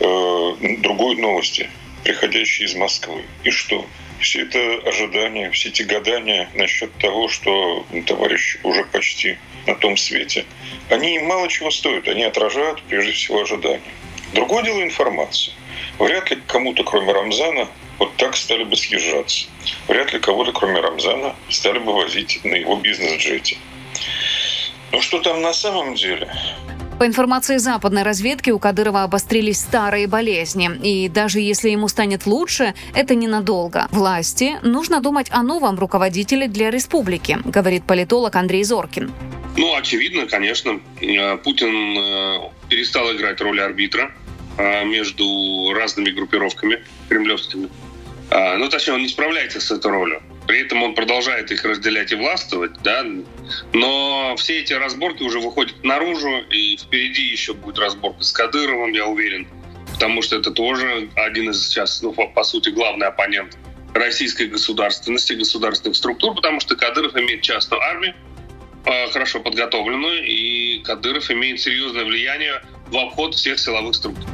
э, 0.00 0.76
другой 0.82 1.16
новости, 1.16 1.70
приходящей 2.06 2.66
из 2.66 2.74
Москвы. 2.74 3.24
И 3.42 3.50
что? 3.50 3.84
все 4.20 4.42
это 4.42 4.88
ожидания, 4.88 5.50
все 5.50 5.68
эти 5.68 5.82
гадания 5.82 6.48
насчет 6.54 6.92
того, 6.98 7.28
что 7.28 7.84
товарищ 8.06 8.56
уже 8.62 8.84
почти 8.84 9.38
на 9.66 9.74
том 9.74 9.96
свете, 9.96 10.46
они 10.88 11.18
мало 11.18 11.48
чего 11.48 11.70
стоят, 11.70 12.08
они 12.08 12.24
отражают 12.24 12.82
прежде 12.88 13.12
всего 13.12 13.42
ожидания. 13.42 13.92
Другое 14.32 14.62
дело 14.64 14.82
информация. 14.82 15.54
Вряд 15.98 16.30
ли 16.30 16.38
кому-то, 16.46 16.82
кроме 16.84 17.12
Рамзана, 17.12 17.68
вот 17.98 18.16
так 18.16 18.36
стали 18.36 18.64
бы 18.64 18.76
съезжаться. 18.76 19.48
Вряд 19.88 20.12
ли 20.12 20.18
кого-то, 20.18 20.52
кроме 20.52 20.80
Рамзана, 20.80 21.36
стали 21.50 21.78
бы 21.78 21.92
возить 21.92 22.40
на 22.44 22.54
его 22.54 22.76
бизнес-джете. 22.76 23.58
Но 24.92 25.00
что 25.00 25.20
там 25.20 25.42
на 25.42 25.52
самом 25.52 25.94
деле? 25.94 26.30
По 26.98 27.04
информации 27.04 27.58
западной 27.58 28.04
разведки, 28.04 28.48
у 28.48 28.58
Кадырова 28.58 29.02
обострились 29.02 29.60
старые 29.60 30.06
болезни. 30.06 30.70
И 30.82 31.10
даже 31.10 31.40
если 31.40 31.68
ему 31.68 31.88
станет 31.88 32.24
лучше, 32.24 32.72
это 32.94 33.14
ненадолго. 33.14 33.86
Власти 33.90 34.54
нужно 34.62 35.02
думать 35.02 35.26
о 35.30 35.42
новом 35.42 35.78
руководителе 35.78 36.48
для 36.48 36.70
республики, 36.70 37.38
говорит 37.44 37.84
политолог 37.84 38.34
Андрей 38.36 38.64
Зоркин. 38.64 39.12
Ну, 39.58 39.76
очевидно, 39.76 40.26
конечно. 40.26 40.80
Э, 41.02 41.36
Путин 41.36 41.98
э, 41.98 42.50
перестал 42.70 43.14
играть 43.14 43.42
роль 43.42 43.60
арбитра 43.60 44.10
э, 44.56 44.84
между 44.86 45.74
разными 45.74 46.10
группировками 46.10 46.82
кремлевскими. 47.08 47.68
Ну, 48.28 48.68
точнее, 48.68 48.94
он 48.94 49.02
не 49.02 49.08
справляется 49.08 49.60
с 49.60 49.70
этой 49.70 49.88
ролью. 49.92 50.20
При 50.48 50.60
этом 50.60 50.82
он 50.82 50.96
продолжает 50.96 51.52
их 51.52 51.64
разделять 51.64 52.10
и 52.10 52.16
властвовать, 52.16 52.72
да, 52.82 53.06
но 53.72 54.34
все 54.36 54.60
эти 54.60 54.72
разборки 54.72 55.22
уже 55.22 55.40
выходят 55.40 55.82
наружу, 55.84 56.38
и 56.50 56.76
впереди 56.76 57.22
еще 57.22 57.54
будет 57.54 57.78
разборка 57.78 58.22
с 58.22 58.32
Кадыровым, 58.32 58.92
я 58.92 59.06
уверен, 59.06 59.48
потому 59.94 60.22
что 60.22 60.36
это 60.36 60.50
тоже 60.50 61.10
один 61.16 61.50
из 61.50 61.66
сейчас, 61.66 62.02
ну, 62.02 62.12
по 62.12 62.44
сути, 62.44 62.70
главный 62.70 63.06
оппонент 63.06 63.56
российской 63.94 64.46
государственности, 64.46 65.32
государственных 65.32 65.96
структур, 65.96 66.34
потому 66.34 66.60
что 66.60 66.76
Кадыров 66.76 67.16
имеет 67.16 67.42
частную 67.42 67.82
армию, 67.82 68.14
э, 68.84 69.10
хорошо 69.10 69.40
подготовленную, 69.40 70.24
и 70.24 70.80
Кадыров 70.80 71.30
имеет 71.30 71.60
серьезное 71.60 72.04
влияние 72.04 72.62
в 72.88 72.96
обход 72.96 73.34
всех 73.34 73.58
силовых 73.58 73.94
структур. 73.94 74.28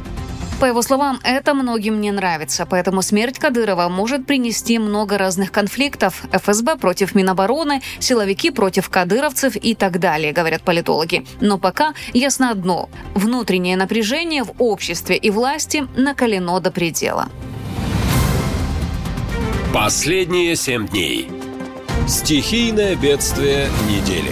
По 0.62 0.66
его 0.66 0.80
словам, 0.82 1.18
это 1.24 1.54
многим 1.54 2.00
не 2.00 2.12
нравится, 2.12 2.66
поэтому 2.70 3.02
смерть 3.02 3.36
Кадырова 3.36 3.88
может 3.88 4.26
принести 4.26 4.78
много 4.78 5.18
разных 5.18 5.50
конфликтов. 5.50 6.22
ФСБ 6.30 6.76
против 6.76 7.16
Минобороны, 7.16 7.82
силовики 7.98 8.52
против 8.52 8.88
кадыровцев 8.88 9.56
и 9.56 9.74
так 9.74 9.98
далее, 9.98 10.32
говорят 10.32 10.62
политологи. 10.62 11.26
Но 11.40 11.58
пока 11.58 11.94
ясно 12.12 12.52
одно– 12.52 12.88
внутреннее 13.16 13.76
напряжение 13.76 14.44
в 14.44 14.52
обществе 14.58 15.16
и 15.16 15.30
власти 15.30 15.88
накалено 15.96 16.60
до 16.60 16.70
предела. 16.70 17.28
Последние 19.74 20.54
семь 20.54 20.86
дней. 20.86 21.28
Стихийное 22.06 22.94
бедствие 22.94 23.66
недели. 23.90 24.30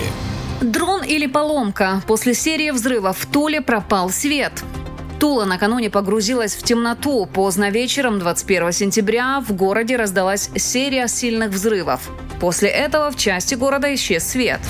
Дрон 0.60 1.02
или 1.02 1.26
поломка. 1.26 2.02
После 2.06 2.34
серии 2.34 2.70
взрывов 2.70 3.18
в 3.18 3.26
Туле 3.26 3.60
пропал 3.60 4.10
свет. 4.10 4.52
Тула 5.20 5.44
накануне 5.44 5.90
погрузилась 5.90 6.54
в 6.54 6.62
темноту. 6.62 7.26
Поздно 7.26 7.68
вечером 7.68 8.18
21 8.18 8.72
сентября 8.72 9.44
в 9.46 9.52
городе 9.52 9.96
раздалась 9.96 10.48
серия 10.56 11.08
сильных 11.08 11.50
взрывов. 11.50 12.08
После 12.40 12.70
этого 12.70 13.10
в 13.10 13.16
части 13.16 13.54
города 13.54 13.94
исчез 13.94 14.26
свет. 14.26 14.60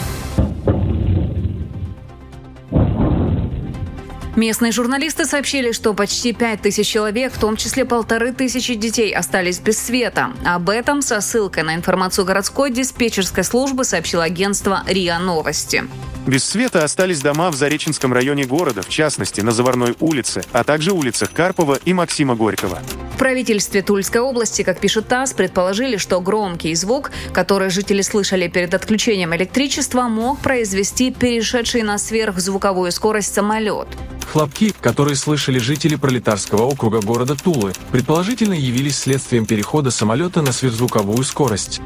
Местные 4.35 4.73
журналисты 4.73 5.25
сообщили, 5.25 5.71
что 5.71 5.95
почти 5.95 6.33
пять 6.33 6.63
тысяч 6.63 6.89
человек, 6.89 7.33
в 7.33 7.39
том 7.39 7.57
числе 7.57 7.85
полторы 7.85 8.33
тысячи 8.33 8.75
детей, 8.75 9.15
остались 9.15 9.61
без 9.61 9.79
света. 9.79 10.31
Об 10.45 10.69
этом 10.71 11.01
со 11.03 11.21
ссылкой 11.21 11.63
на 11.63 11.77
информацию 11.77 12.25
городской 12.25 12.73
диспетчерской 12.73 13.45
службы 13.45 13.85
сообщило 13.85 14.25
агентство 14.25 14.83
РИА 14.89 15.21
Новости. 15.21 15.85
Без 16.27 16.45
света 16.45 16.85
остались 16.85 17.21
дома 17.21 17.51
в 17.51 17.55
Зареченском 17.55 18.13
районе 18.13 18.45
города, 18.45 18.83
в 18.83 18.89
частности, 18.89 19.41
на 19.41 19.53
Заварной 19.53 19.97
улице, 20.01 20.43
а 20.53 20.65
также 20.65 20.93
улицах 20.93 21.33
Карпова 21.33 21.79
и 21.85 21.93
Максима 21.93 22.35
Горького. 22.35 22.81
В 23.15 23.19
правительстве 23.19 23.83
Тульской 23.83 24.21
области, 24.21 24.63
как 24.63 24.81
пишет 24.81 25.09
ТАСС, 25.09 25.33
предположили, 25.33 25.97
что 25.97 26.21
громкий 26.21 26.75
звук, 26.75 27.11
который 27.33 27.71
жители 27.71 28.03
слышали 28.03 28.49
перед 28.49 28.75
отключением 28.75 29.35
электричества, 29.35 30.03
мог 30.03 30.39
произвести 30.41 31.11
перешедший 31.11 31.83
на 31.83 31.99
сверхзвуковую 31.99 32.93
скорость 32.93 33.35
самолет. 33.35 33.89
Хлопки, 34.33 34.73
которые 34.81 35.17
слышали 35.17 35.59
жители 35.59 35.97
пролетарского 35.97 36.63
округа 36.63 37.01
города 37.01 37.35
Тулы, 37.35 37.73
предположительно 37.91 38.55
явились 38.55 38.99
следствием 38.99 39.45
перехода 39.45 39.91
самолета 39.91 40.41
на 40.41 40.53
сверхзвуковую 40.53 41.25
скорость. 41.25 41.81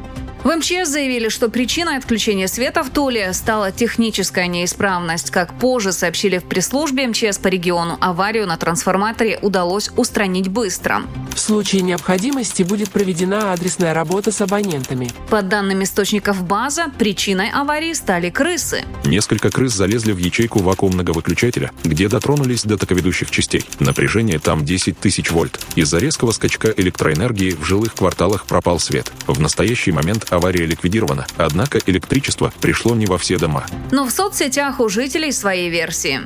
В 0.45 0.55
МЧС 0.55 0.89
заявили, 0.89 1.29
что 1.29 1.49
причиной 1.49 1.97
отключения 1.97 2.45
света 2.45 2.83
в 2.83 2.91
Туле 2.91 3.33
стала 3.33 3.71
техническая 3.71 4.45
неисправность. 4.45 5.31
Как 5.31 5.57
позже 5.57 5.91
сообщили 5.91 6.37
в 6.37 6.43
пресс-службе 6.43 7.07
МЧС 7.07 7.39
по 7.39 7.47
региону, 7.47 7.97
аварию 7.99 8.45
на 8.45 8.55
трансформаторе 8.55 9.39
удалось 9.41 9.89
устранить 9.97 10.49
быстро. 10.49 11.01
В 11.33 11.39
случае 11.39 11.81
необходимости 11.81 12.61
будет 12.61 12.91
проведена 12.91 13.53
адресная 13.53 13.95
работа 13.95 14.31
с 14.31 14.39
абонентами. 14.39 15.09
По 15.31 15.41
данным 15.41 15.81
источников 15.81 16.45
база, 16.45 16.91
причиной 16.99 17.49
аварии 17.49 17.93
стали 17.93 18.29
крысы. 18.29 18.83
Несколько 19.03 19.49
крыс 19.49 19.73
залезли 19.73 20.11
в 20.11 20.17
ячейку 20.19 20.59
вакуумного 20.59 21.11
выключателя, 21.13 21.71
где 21.83 22.07
дотронулись 22.07 22.63
до 22.63 22.77
токоведущих 22.77 23.31
частей. 23.31 23.65
Напряжение 23.79 24.37
там 24.37 24.63
10 24.63 24.99
тысяч 24.99 25.31
вольт. 25.31 25.59
Из-за 25.73 25.97
резкого 25.97 26.29
скачка 26.29 26.71
электроэнергии 26.77 27.49
в 27.49 27.65
жилых 27.65 27.95
кварталах 27.95 28.45
пропал 28.45 28.79
свет. 28.79 29.11
В 29.25 29.41
настоящий 29.41 29.91
момент 29.91 30.27
авария 30.35 30.65
ликвидирована, 30.65 31.25
однако 31.37 31.79
электричество 31.85 32.51
пришло 32.61 32.95
не 32.95 33.05
во 33.05 33.17
все 33.17 33.37
дома. 33.37 33.65
Но 33.91 34.05
в 34.05 34.11
соцсетях 34.11 34.79
у 34.79 34.89
жителей 34.89 35.31
свои 35.31 35.69
версии. 35.69 36.19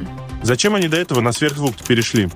Зачем 0.44 0.76
они 0.76 0.88
до 0.88 0.98
этого 0.98 1.22
на 1.22 1.32
сверхзвук 1.32 1.76
перешли? 1.88 2.30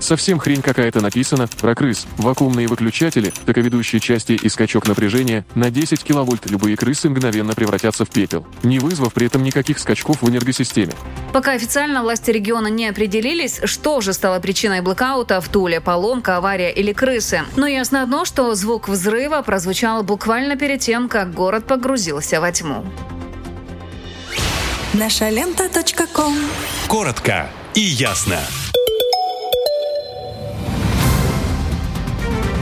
Совсем 0.00 0.38
хрень 0.38 0.62
какая-то 0.62 1.00
написана 1.00 1.48
про 1.60 1.74
крыс. 1.74 2.06
Вакуумные 2.18 2.66
выключатели, 2.66 3.32
таковедущие 3.44 4.00
части 4.00 4.32
и 4.32 4.48
скачок 4.48 4.86
напряжения 4.86 5.44
на 5.54 5.70
10 5.70 6.02
киловольт 6.02 6.50
любые 6.50 6.76
крысы 6.76 7.08
мгновенно 7.08 7.54
превратятся 7.54 8.04
в 8.04 8.10
пепел, 8.10 8.46
не 8.62 8.78
вызвав 8.78 9.12
при 9.12 9.26
этом 9.26 9.42
никаких 9.42 9.78
скачков 9.78 10.22
в 10.22 10.28
энергосистеме. 10.28 10.92
Пока 11.32 11.52
официально 11.52 12.02
власти 12.02 12.30
региона 12.30 12.68
не 12.68 12.88
определились, 12.88 13.60
что 13.64 14.00
же 14.00 14.12
стало 14.12 14.38
причиной 14.40 14.80
блокаута 14.80 15.40
в 15.40 15.48
Туле– 15.48 15.80
поломка, 15.82 16.36
авария 16.36 16.70
или 16.70 16.92
крысы. 16.92 17.42
Но 17.56 17.66
ясно 17.66 18.02
одно, 18.02 18.24
что 18.24 18.54
звук 18.54 18.88
взрыва 18.88 19.42
прозвучал 19.42 20.02
буквально 20.02 20.56
перед 20.56 20.80
тем, 20.80 21.08
как 21.08 21.32
город 21.34 21.66
погрузился 21.66 22.40
во 22.40 22.52
тьму. 22.52 22.84
Наша 24.94 25.28
лента. 25.28 25.68
Коротко 26.88 27.50
и 27.74 27.80
ясно. 27.80 28.38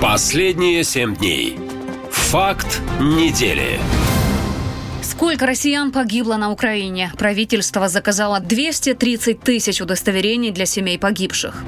Последние 0.05 0.85
семь 0.85 1.17
дней. 1.17 1.59
Факт 2.11 2.83
недели. 3.01 3.81
Сколько 5.03 5.47
россиян 5.47 5.93
погибло 5.93 6.37
на 6.37 6.51
Украине? 6.53 7.11
Правительство 7.17 7.89
заказало 7.89 8.39
230 8.39 9.41
тысяч 9.41 9.81
удостоверений 9.81 10.51
для 10.51 10.67
семей 10.67 10.99
погибших. 10.99 11.65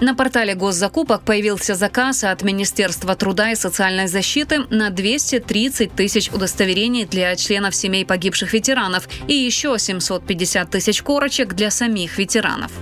На 0.00 0.14
портале 0.14 0.54
госзакупок 0.54 1.20
появился 1.20 1.74
заказ 1.74 2.24
от 2.24 2.42
Министерства 2.42 3.14
труда 3.14 3.52
и 3.52 3.54
социальной 3.54 4.06
защиты 4.08 4.60
на 4.70 4.88
230 4.88 5.92
тысяч 5.92 6.30
удостоверений 6.30 7.04
для 7.04 7.36
членов 7.36 7.74
семей 7.76 8.06
погибших 8.06 8.54
ветеранов 8.54 9.06
и 9.28 9.34
еще 9.34 9.78
750 9.78 10.70
тысяч 10.70 11.02
корочек 11.02 11.52
для 11.52 11.70
самих 11.70 12.16
ветеранов. 12.16 12.72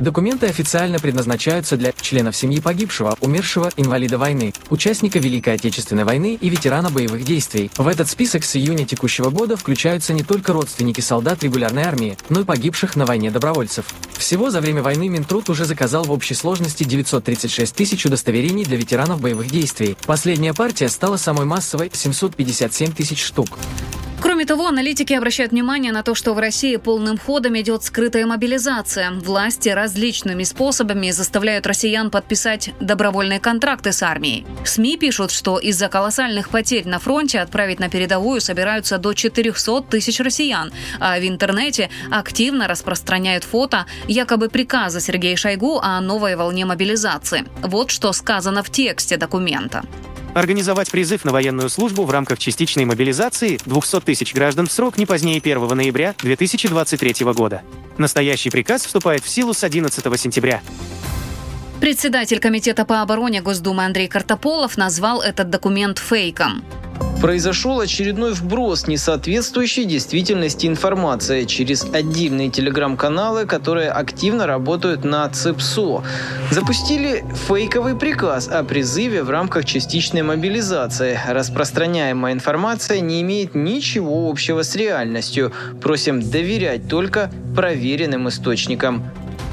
Документы 0.00 0.46
официально 0.46 0.98
предназначаются 0.98 1.76
для 1.76 1.92
членов 1.92 2.34
семьи 2.34 2.60
погибшего, 2.60 3.16
умершего, 3.20 3.70
инвалида 3.76 4.18
войны, 4.18 4.52
участника 4.68 5.20
Великой 5.20 5.54
Отечественной 5.54 6.02
войны 6.02 6.36
и 6.40 6.48
ветерана 6.48 6.90
боевых 6.90 7.24
действий. 7.24 7.70
В 7.76 7.86
этот 7.86 8.08
список 8.08 8.44
с 8.44 8.56
июня 8.56 8.86
текущего 8.86 9.30
года 9.30 9.56
включаются 9.56 10.12
не 10.12 10.24
только 10.24 10.52
родственники 10.52 11.00
солдат 11.00 11.44
регулярной 11.44 11.84
армии, 11.84 12.18
но 12.28 12.40
и 12.40 12.44
погибших 12.44 12.96
на 12.96 13.06
войне 13.06 13.30
добровольцев. 13.30 13.86
Всего 14.18 14.50
за 14.50 14.60
время 14.60 14.82
войны 14.82 15.08
Минтруд 15.08 15.48
уже 15.48 15.64
заказал 15.64 16.04
в 16.04 16.10
общей 16.10 16.34
сложности 16.34 16.82
936 16.82 17.74
тысяч 17.74 18.04
удостоверений 18.04 18.64
для 18.64 18.76
ветеранов 18.76 19.20
боевых 19.20 19.48
действий. 19.48 19.96
Последняя 20.06 20.54
партия 20.54 20.88
стала 20.88 21.16
самой 21.18 21.46
массовой– 21.46 21.90
757 21.92 22.92
тысяч 22.92 23.22
штук. 23.22 23.48
Кроме 24.24 24.46
того, 24.46 24.68
аналитики 24.68 25.12
обращают 25.12 25.52
внимание 25.52 25.92
на 25.92 26.02
то, 26.02 26.14
что 26.14 26.32
в 26.32 26.38
России 26.38 26.76
полным 26.76 27.18
ходом 27.18 27.60
идет 27.60 27.84
скрытая 27.84 28.24
мобилизация. 28.24 29.10
Власти 29.10 29.68
различными 29.68 30.44
способами 30.44 31.10
заставляют 31.10 31.66
россиян 31.66 32.10
подписать 32.10 32.70
добровольные 32.80 33.38
контракты 33.38 33.92
с 33.92 34.02
армией. 34.02 34.46
СМИ 34.64 34.96
пишут, 34.96 35.30
что 35.30 35.58
из-за 35.58 35.88
колоссальных 35.88 36.48
потерь 36.48 36.88
на 36.88 36.98
фронте 37.00 37.38
отправить 37.38 37.80
на 37.80 37.90
передовую 37.90 38.40
собираются 38.40 38.96
до 38.96 39.12
400 39.12 39.82
тысяч 39.82 40.18
россиян, 40.20 40.72
а 41.00 41.18
в 41.18 41.28
интернете 41.28 41.90
активно 42.10 42.66
распространяют 42.66 43.44
фото 43.44 43.84
якобы 44.08 44.48
приказа 44.48 45.00
Сергея 45.00 45.36
Шойгу 45.36 45.80
о 45.82 46.00
новой 46.00 46.36
волне 46.36 46.64
мобилизации. 46.64 47.44
Вот 47.60 47.90
что 47.90 48.10
сказано 48.14 48.62
в 48.62 48.70
тексте 48.70 49.18
документа. 49.18 49.84
Организовать 50.34 50.90
призыв 50.90 51.24
на 51.24 51.30
военную 51.30 51.68
службу 51.68 52.02
в 52.02 52.10
рамках 52.10 52.38
частичной 52.38 52.84
мобилизации 52.84 53.60
200 53.64 54.00
тысяч 54.00 54.34
граждан 54.34 54.66
в 54.66 54.72
срок 54.72 54.98
не 54.98 55.06
позднее 55.06 55.38
1 55.38 55.68
ноября 55.68 56.14
2023 56.22 57.24
года. 57.32 57.62
Настоящий 57.98 58.50
приказ 58.50 58.84
вступает 58.84 59.22
в 59.22 59.28
силу 59.28 59.54
с 59.54 59.62
11 59.62 60.20
сентября. 60.20 60.60
Председатель 61.80 62.40
Комитета 62.40 62.84
по 62.84 63.00
обороне 63.00 63.42
Госдумы 63.42 63.84
Андрей 63.84 64.08
Картополов 64.08 64.76
назвал 64.76 65.22
этот 65.22 65.50
документ 65.50 65.98
фейком. 65.98 66.64
Произошел 67.20 67.80
очередной 67.80 68.34
вброс 68.34 68.86
несоответствующей 68.86 69.84
действительности 69.84 70.66
информации 70.66 71.44
через 71.44 71.84
отдельные 71.84 72.50
телеграм-каналы, 72.50 73.46
которые 73.46 73.90
активно 73.90 74.46
работают 74.46 75.04
на 75.04 75.28
ЦИПСО. 75.28 76.02
Запустили 76.50 77.24
фейковый 77.48 77.96
приказ 77.96 78.48
о 78.48 78.62
призыве 78.62 79.22
в 79.22 79.30
рамках 79.30 79.64
частичной 79.64 80.22
мобилизации. 80.22 81.18
Распространяемая 81.26 82.32
информация 82.34 83.00
не 83.00 83.22
имеет 83.22 83.54
ничего 83.54 84.28
общего 84.28 84.62
с 84.62 84.76
реальностью. 84.76 85.52
Просим 85.80 86.20
доверять 86.20 86.88
только 86.88 87.30
проверенным 87.54 88.28
источникам. 88.28 89.02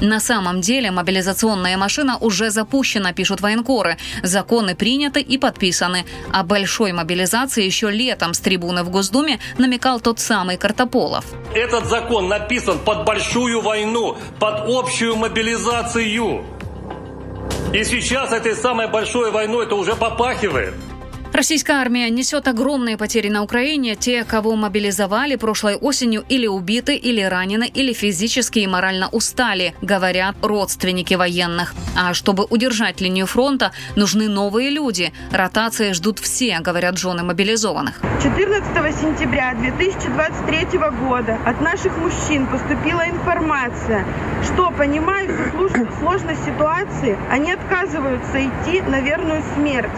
На 0.02 0.18
самом 0.18 0.60
деле 0.60 0.90
мобилизационная 0.90 1.76
машина 1.76 2.18
уже 2.18 2.50
запущена, 2.50 3.12
пишут 3.12 3.40
военкоры. 3.40 3.98
Законы 4.24 4.74
приняты 4.74 5.20
и 5.20 5.38
подписаны. 5.38 6.04
О 6.32 6.42
большой 6.42 6.90
мобилизации 6.92 7.64
еще 7.64 7.88
летом 7.88 8.34
с 8.34 8.40
трибуны 8.40 8.82
в 8.82 8.90
Госдуме 8.90 9.38
намекал 9.58 10.00
тот 10.00 10.18
самый 10.18 10.56
Картополов. 10.56 11.24
Этот 11.54 11.86
закон 11.86 12.28
написан 12.28 12.80
под 12.80 13.04
большую 13.04 13.60
войну, 13.60 14.16
под 14.40 14.68
общую 14.68 15.14
мобилизацию. 15.14 16.44
И 17.72 17.84
сейчас 17.84 18.32
этой 18.32 18.56
самой 18.56 18.88
большой 18.88 19.30
войной 19.30 19.66
это 19.66 19.76
уже 19.76 19.94
попахивает. 19.94 20.74
Российская 21.32 21.78
армия 21.78 22.10
несет 22.10 22.46
огромные 22.46 22.98
потери 22.98 23.30
на 23.30 23.42
Украине. 23.42 23.96
Те, 23.96 24.22
кого 24.22 24.54
мобилизовали 24.54 25.36
прошлой 25.36 25.76
осенью, 25.76 26.24
или 26.28 26.46
убиты, 26.46 26.94
или 26.94 27.22
ранены, 27.22 27.66
или 27.72 27.94
физически 27.94 28.58
и 28.58 28.66
морально 28.66 29.08
устали, 29.08 29.74
говорят 29.80 30.36
родственники 30.42 31.14
военных. 31.14 31.74
А 31.96 32.12
чтобы 32.12 32.44
удержать 32.44 33.00
линию 33.00 33.26
фронта, 33.26 33.72
нужны 33.96 34.28
новые 34.28 34.68
люди. 34.68 35.10
Ротации 35.32 35.92
ждут 35.92 36.18
все, 36.18 36.60
говорят 36.60 36.98
жены 36.98 37.22
мобилизованных. 37.22 38.02
14 38.22 39.00
сентября 39.00 39.54
2023 39.54 40.78
года 41.08 41.38
от 41.46 41.62
наших 41.62 41.96
мужчин 41.96 42.46
поступила 42.46 43.08
информация, 43.08 44.04
что, 44.44 44.70
понимая 44.70 45.26
всю 45.28 45.70
сложность 45.98 46.44
ситуации, 46.44 47.16
они 47.30 47.52
отказываются 47.52 48.38
идти 48.44 48.82
на 48.82 49.00
верную 49.00 49.42
смерть. 49.56 49.90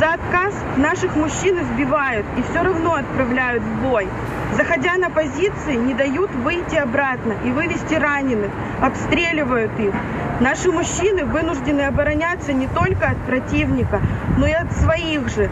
За 0.00 0.14
отказ 0.14 0.54
Наших 0.80 1.14
мужчин 1.14 1.60
избивают 1.60 2.24
и 2.38 2.42
все 2.42 2.62
равно 2.62 2.94
отправляют 2.94 3.62
в 3.62 3.82
бой. 3.82 4.08
Заходя 4.54 4.96
на 4.96 5.10
позиции, 5.10 5.74
не 5.74 5.92
дают 5.92 6.30
выйти 6.36 6.76
обратно 6.76 7.34
и 7.44 7.50
вывести 7.50 7.92
раненых, 7.92 8.50
обстреливают 8.80 9.78
их. 9.78 9.92
Наши 10.40 10.72
мужчины 10.72 11.26
вынуждены 11.26 11.82
обороняться 11.82 12.54
не 12.54 12.66
только 12.66 13.10
от 13.10 13.18
противника, 13.26 14.00
но 14.38 14.46
и 14.46 14.52
от 14.52 14.72
своих 14.72 15.28
же. 15.28 15.50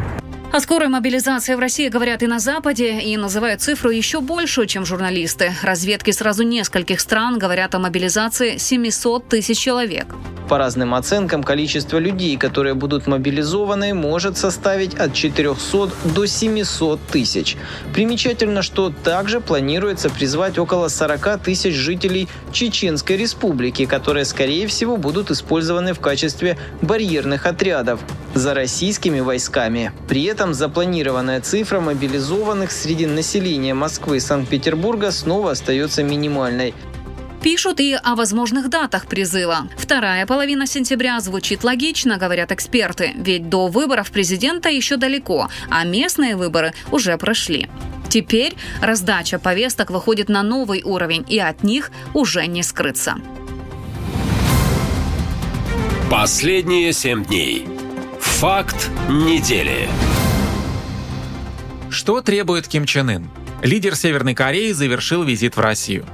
О 0.51 0.61
скорой 0.61 0.89
мобилизации 0.89 1.55
в 1.55 1.59
России 1.59 1.89
говорят 1.89 2.23
и 2.23 2.27
на 2.27 2.39
Западе, 2.39 3.01
и 3.01 3.19
называют 3.19 3.61
цифру 3.61 3.91
еще 3.91 4.23
большую, 4.23 4.67
чем 4.67 4.87
журналисты. 4.87 5.53
Разведки 5.63 6.11
сразу 6.11 6.43
нескольких 6.43 7.01
стран 7.01 7.39
говорят 7.39 7.75
о 7.75 7.79
мобилизации 7.79 8.57
700 8.57 9.29
тысяч 9.29 9.59
человек. 9.59 10.07
По 10.49 10.57
разным 10.57 10.95
оценкам, 10.95 11.43
количество 11.43 11.99
людей, 11.99 12.39
которые 12.39 12.73
будут 12.73 13.07
мобилизованы, 13.07 13.93
может 13.93 14.39
составить 14.39 14.95
от 14.95 15.13
400 15.13 15.91
до 16.15 16.27
700 16.27 16.99
тысяч. 17.13 17.59
Примечательно, 17.93 18.63
что 18.63 18.91
также 19.05 19.43
планируется 19.43 20.09
призвать 20.09 20.59
около 20.59 20.89
40 20.89 21.43
тысяч 21.43 21.75
жителей 21.75 22.29
Чеченской 22.51 23.19
республики, 23.19 23.85
которые, 23.85 24.25
скорее 24.25 24.67
всего, 24.69 24.97
будут 24.97 25.31
использованы 25.31 25.93
в 25.93 26.01
качестве 26.01 26.57
барьерных 26.81 27.45
отрядов 27.45 28.01
за 28.35 28.55
российскими 28.55 29.21
войсками. 29.21 29.93
При 30.09 30.25
этом 30.25 30.38
запланированная 30.47 31.41
цифра 31.41 31.81
мобилизованных 31.81 32.71
среди 32.71 33.07
населения 33.07 33.75
Москвы 33.75 34.19
и 34.19 34.21
Санкт-Петербурга 34.21 35.11
снова 35.11 35.51
остается 35.53 36.03
минимальной. 36.03 36.75
Пишут 37.43 37.81
и 37.81 37.95
о 37.95 38.15
возможных 38.15 38.69
датах 38.69 39.07
призыва. 39.07 39.69
Вторая 39.77 40.27
половина 40.27 40.67
сентября 40.67 41.21
звучит 41.21 41.63
логично, 41.65 42.19
говорят 42.19 42.53
эксперты, 42.53 43.13
ведь 43.17 43.49
до 43.49 43.69
выборов 43.69 44.11
президента 44.11 44.69
еще 44.69 44.97
далеко, 44.97 45.49
а 45.71 45.85
местные 45.85 46.37
выборы 46.37 46.73
уже 46.91 47.17
прошли. 47.17 47.69
Теперь 48.09 48.55
раздача 48.81 49.39
повесток 49.39 49.91
выходит 49.91 50.29
на 50.29 50.43
новый 50.43 50.83
уровень, 50.83 51.25
и 51.29 51.39
от 51.39 51.63
них 51.63 51.91
уже 52.15 52.47
не 52.47 52.63
скрыться. 52.63 53.17
Последние 56.11 56.93
семь 56.93 57.25
дней. 57.25 57.69
Факт 58.19 58.91
недели. 59.09 59.89
Что 61.91 62.21
требует 62.21 62.69
Ким 62.69 62.85
Чен 62.85 63.09
Ын? 63.09 63.31
Лидер 63.63 63.97
Северной 63.97 64.35
Кореи 64.35 64.73
завершил 64.73 65.23
визит 65.23 65.57
в 65.57 65.61
Россию. 65.61 66.05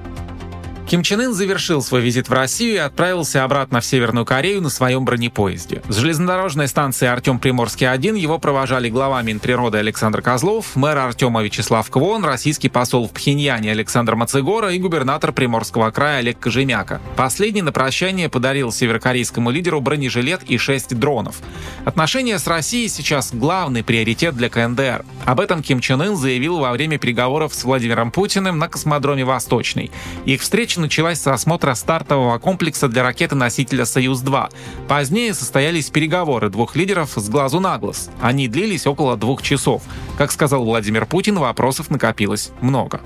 Ким 0.94 1.02
Чен 1.02 1.22
Ын 1.22 1.34
завершил 1.34 1.82
свой 1.82 2.02
визит 2.02 2.28
в 2.28 2.32
Россию 2.32 2.74
и 2.74 2.78
отправился 2.78 3.42
обратно 3.42 3.80
в 3.80 3.84
Северную 3.84 4.24
Корею 4.24 4.62
на 4.62 4.68
своем 4.68 5.04
бронепоезде. 5.04 5.82
С 5.88 5.96
железнодорожной 5.96 6.68
станции 6.68 7.08
Артем 7.08 7.40
Приморский-1 7.40 8.16
его 8.16 8.38
провожали 8.38 8.88
глава 8.90 9.20
Минприроды 9.22 9.78
Александр 9.78 10.22
Козлов, 10.22 10.76
мэр 10.76 10.96
Артема 10.98 11.42
Вячеслав 11.42 11.90
Квон, 11.90 12.24
российский 12.24 12.68
посол 12.68 13.08
в 13.08 13.10
Пхеньяне 13.10 13.72
Александр 13.72 14.14
Мацегора 14.14 14.72
и 14.72 14.78
губернатор 14.78 15.32
Приморского 15.32 15.90
края 15.90 16.18
Олег 16.18 16.38
Кожемяка. 16.38 17.00
Последний 17.16 17.62
на 17.62 17.72
прощание 17.72 18.28
подарил 18.28 18.70
северокорейскому 18.70 19.50
лидеру 19.50 19.80
бронежилет 19.80 20.44
и 20.44 20.58
шесть 20.58 20.96
дронов. 20.96 21.40
Отношения 21.84 22.38
с 22.38 22.46
Россией 22.46 22.86
сейчас 22.86 23.34
главный 23.34 23.82
приоритет 23.82 24.36
для 24.36 24.48
КНДР. 24.48 25.04
Об 25.24 25.40
этом 25.40 25.60
Ким 25.60 25.80
Чен 25.80 26.02
Ын 26.02 26.14
заявил 26.14 26.58
во 26.58 26.70
время 26.70 26.98
переговоров 26.98 27.52
с 27.52 27.64
Владимиром 27.64 28.12
Путиным 28.12 28.60
на 28.60 28.68
космодроме 28.68 29.24
«Восточный». 29.24 29.90
Их 30.24 30.40
встреча 30.40 30.83
началась 30.84 31.20
с 31.20 31.26
осмотра 31.26 31.74
стартового 31.74 32.38
комплекса 32.38 32.88
для 32.88 33.02
ракеты-носителя 33.02 33.86
«Союз-2». 33.86 34.50
Позднее 34.86 35.32
состоялись 35.32 35.88
переговоры 35.88 36.50
двух 36.50 36.76
лидеров 36.76 37.12
с 37.16 37.28
глазу 37.30 37.58
на 37.58 37.78
глаз. 37.78 38.10
Они 38.20 38.48
длились 38.48 38.86
около 38.86 39.16
двух 39.16 39.42
часов. 39.42 39.82
Как 40.18 40.30
сказал 40.30 40.64
Владимир 40.64 41.06
Путин, 41.06 41.38
вопросов 41.38 41.90
накопилось 41.90 42.50
много. 42.60 43.00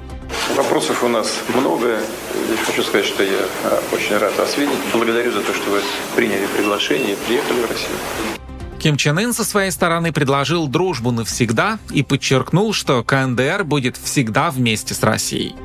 Вопросов 0.56 1.04
у 1.04 1.08
нас 1.08 1.38
много. 1.54 2.00
Здесь 2.46 2.60
хочу 2.66 2.82
сказать, 2.82 3.06
что 3.06 3.22
я 3.22 3.38
а, 3.64 3.80
очень 3.92 4.16
рад 4.18 4.36
вас 4.36 4.58
видеть. 4.58 4.78
Благодарю 4.92 5.30
за 5.30 5.42
то, 5.42 5.54
что 5.54 5.70
вы 5.70 5.80
приняли 6.16 6.46
приглашение 6.56 7.12
и 7.12 7.16
приехали 7.26 7.60
в 7.60 7.70
Россию. 7.70 8.37
Ким 8.78 8.96
Чен 8.96 9.18
Ын 9.18 9.32
со 9.32 9.44
своей 9.44 9.72
стороны 9.72 10.12
предложил 10.12 10.68
дружбу 10.68 11.10
навсегда 11.10 11.78
и 11.90 12.04
подчеркнул, 12.04 12.72
что 12.72 13.02
КНДР 13.02 13.64
будет 13.64 13.96
всегда 13.96 14.50
вместе 14.50 14.94
с 14.94 15.02
Россией. 15.02 15.56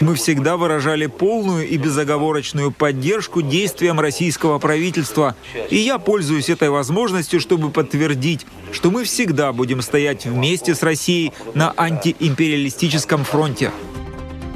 Мы 0.00 0.14
всегда 0.14 0.56
выражали 0.56 1.06
полную 1.06 1.68
и 1.68 1.76
безоговорочную 1.76 2.72
поддержку 2.72 3.42
действиям 3.42 4.00
российского 4.00 4.58
правительства, 4.58 5.36
и 5.70 5.76
я 5.76 5.98
пользуюсь 5.98 6.48
этой 6.48 6.70
возможностью, 6.70 7.40
чтобы 7.40 7.70
подтвердить, 7.70 8.46
что 8.72 8.90
мы 8.90 9.04
всегда 9.04 9.52
будем 9.52 9.82
стоять 9.82 10.24
вместе 10.24 10.74
с 10.74 10.82
Россией 10.82 11.32
на 11.54 11.74
антиимпериалистическом 11.76 13.24
фронте. 13.24 13.70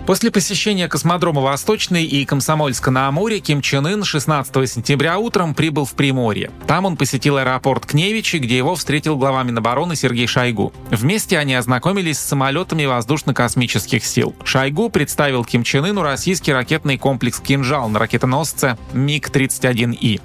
После 0.07 0.31
посещения 0.31 0.87
космодрома 0.87 1.41
Восточный 1.41 2.05
и 2.05 2.25
Комсомольска 2.25 2.93
на 2.93 3.09
Амуре 3.09 3.41
Ким 3.41 3.61
Чен 3.61 3.87
Ын 3.87 4.05
16 4.05 4.71
сентября 4.71 5.19
утром 5.19 5.53
прибыл 5.53 5.85
в 5.85 5.95
Приморье. 5.95 6.53
Там 6.69 6.85
он 6.85 6.97
посетил 6.97 7.39
аэропорт 7.39 7.87
Кневичи, 7.87 8.37
где 8.37 8.57
его 8.57 8.77
встретил 8.77 9.17
глава 9.17 9.43
Минобороны 9.43 9.97
Сергей 9.97 10.29
Шойгу. 10.29 10.73
Вместе 10.93 11.37
они 11.39 11.57
ознакомились 11.57 12.21
с 12.21 12.25
самолетами 12.25 12.85
воздушно-космических 12.85 14.05
сил. 14.05 14.37
Шойгу 14.45 14.91
представил 14.91 15.45
Ким 15.45 15.65
Чен 15.65 15.85
Ыну 15.87 16.03
российский 16.03 16.53
ракетный 16.53 16.99
комплекс 16.99 17.41
«Кинжал» 17.41 17.89
на 17.89 17.99
ракетоносце 17.99 18.79
МиГ-31И. 18.93 20.21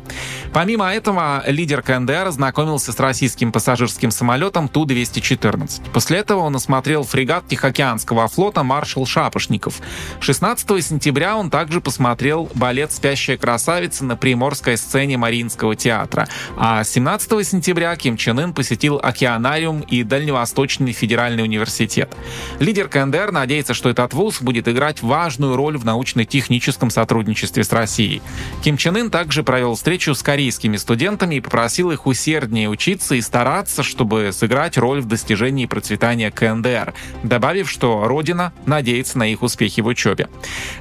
Помимо 0.53 0.93
этого, 0.93 1.43
лидер 1.47 1.81
КНДР 1.81 2.27
ознакомился 2.27 2.91
с 2.91 2.99
российским 2.99 3.51
пассажирским 3.51 4.11
самолетом 4.11 4.67
Ту-214. 4.67 5.89
После 5.91 6.19
этого 6.19 6.41
он 6.41 6.55
осмотрел 6.55 7.03
фрегат 7.03 7.47
Тихоокеанского 7.47 8.27
флота 8.27 8.61
«Маршал 8.61 9.07
Шапошников». 9.07 9.70
16 10.19 10.83
сентября 10.83 11.35
он 11.37 11.49
также 11.49 11.81
посмотрел 11.81 12.49
балет 12.55 12.91
«Спящая 12.91 13.37
красавица» 13.37 14.05
на 14.05 14.15
приморской 14.15 14.77
сцене 14.77 15.17
Мариинского 15.17 15.75
театра. 15.75 16.27
А 16.57 16.83
17 16.83 17.47
сентября 17.47 17.95
Ким 17.95 18.17
Чен 18.17 18.39
Ын 18.39 18.53
посетил 18.53 18.99
океанариум 19.01 19.81
и 19.81 20.03
Дальневосточный 20.03 20.91
федеральный 20.91 21.43
университет. 21.43 22.15
Лидер 22.59 22.87
КНДР 22.87 23.31
надеется, 23.31 23.73
что 23.73 23.89
этот 23.89 24.13
вуз 24.13 24.41
будет 24.41 24.67
играть 24.67 25.01
важную 25.01 25.55
роль 25.55 25.77
в 25.77 25.85
научно-техническом 25.85 26.89
сотрудничестве 26.89 27.63
с 27.63 27.71
Россией. 27.71 28.21
Ким 28.63 28.77
Чен 28.77 28.97
Ын 28.97 29.11
также 29.11 29.43
провел 29.43 29.75
встречу 29.75 30.13
с 30.13 30.23
корейскими 30.23 30.77
студентами 30.77 31.35
и 31.35 31.41
попросил 31.41 31.91
их 31.91 32.05
усерднее 32.05 32.69
учиться 32.69 33.15
и 33.15 33.21
стараться, 33.21 33.83
чтобы 33.83 34.31
сыграть 34.31 34.77
роль 34.77 35.01
в 35.01 35.05
достижении 35.05 35.65
процветания 35.65 36.31
КНДР, 36.31 36.93
добавив, 37.23 37.69
что 37.69 38.07
Родина 38.07 38.53
надеется 38.65 39.17
на 39.17 39.31
их 39.31 39.43
успехи 39.61 39.81
в 39.81 39.87
учебе. 39.87 40.27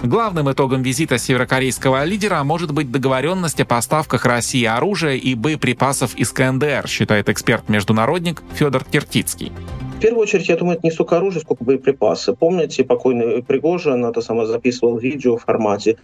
Главным 0.02 0.50
итогом 0.50 0.82
визита 0.82 1.18
северокорейского 1.18 2.04
лидера 2.04 2.42
может 2.44 2.72
быть 2.72 2.90
договоренность 2.90 3.60
о 3.60 3.64
поставках 3.66 4.24
России 4.24 4.64
оружия 4.64 5.16
и 5.16 5.34
боеприпасов 5.34 6.14
из 6.14 6.32
КНДР, 6.32 6.88
считает 6.88 7.28
эксперт-международник 7.28 8.42
Федор 8.54 8.84
Киртицкий. 8.84 9.52
В 10.01 10.03
первую 10.03 10.22
очередь, 10.22 10.48
я 10.48 10.57
думаю, 10.57 10.78
это 10.78 10.86
не 10.86 10.90
столько 10.92 11.18
оружие, 11.18 11.42
сколько 11.42 11.62
боеприпасы. 11.62 12.32
Помните, 12.32 12.84
покойный 12.84 13.42
Пригожин 13.42 14.03
это 14.07 14.22
самое 14.22 14.46
записывал 14.46 14.96
видео 14.96 15.36
в 15.36 15.44
формате 15.44 15.98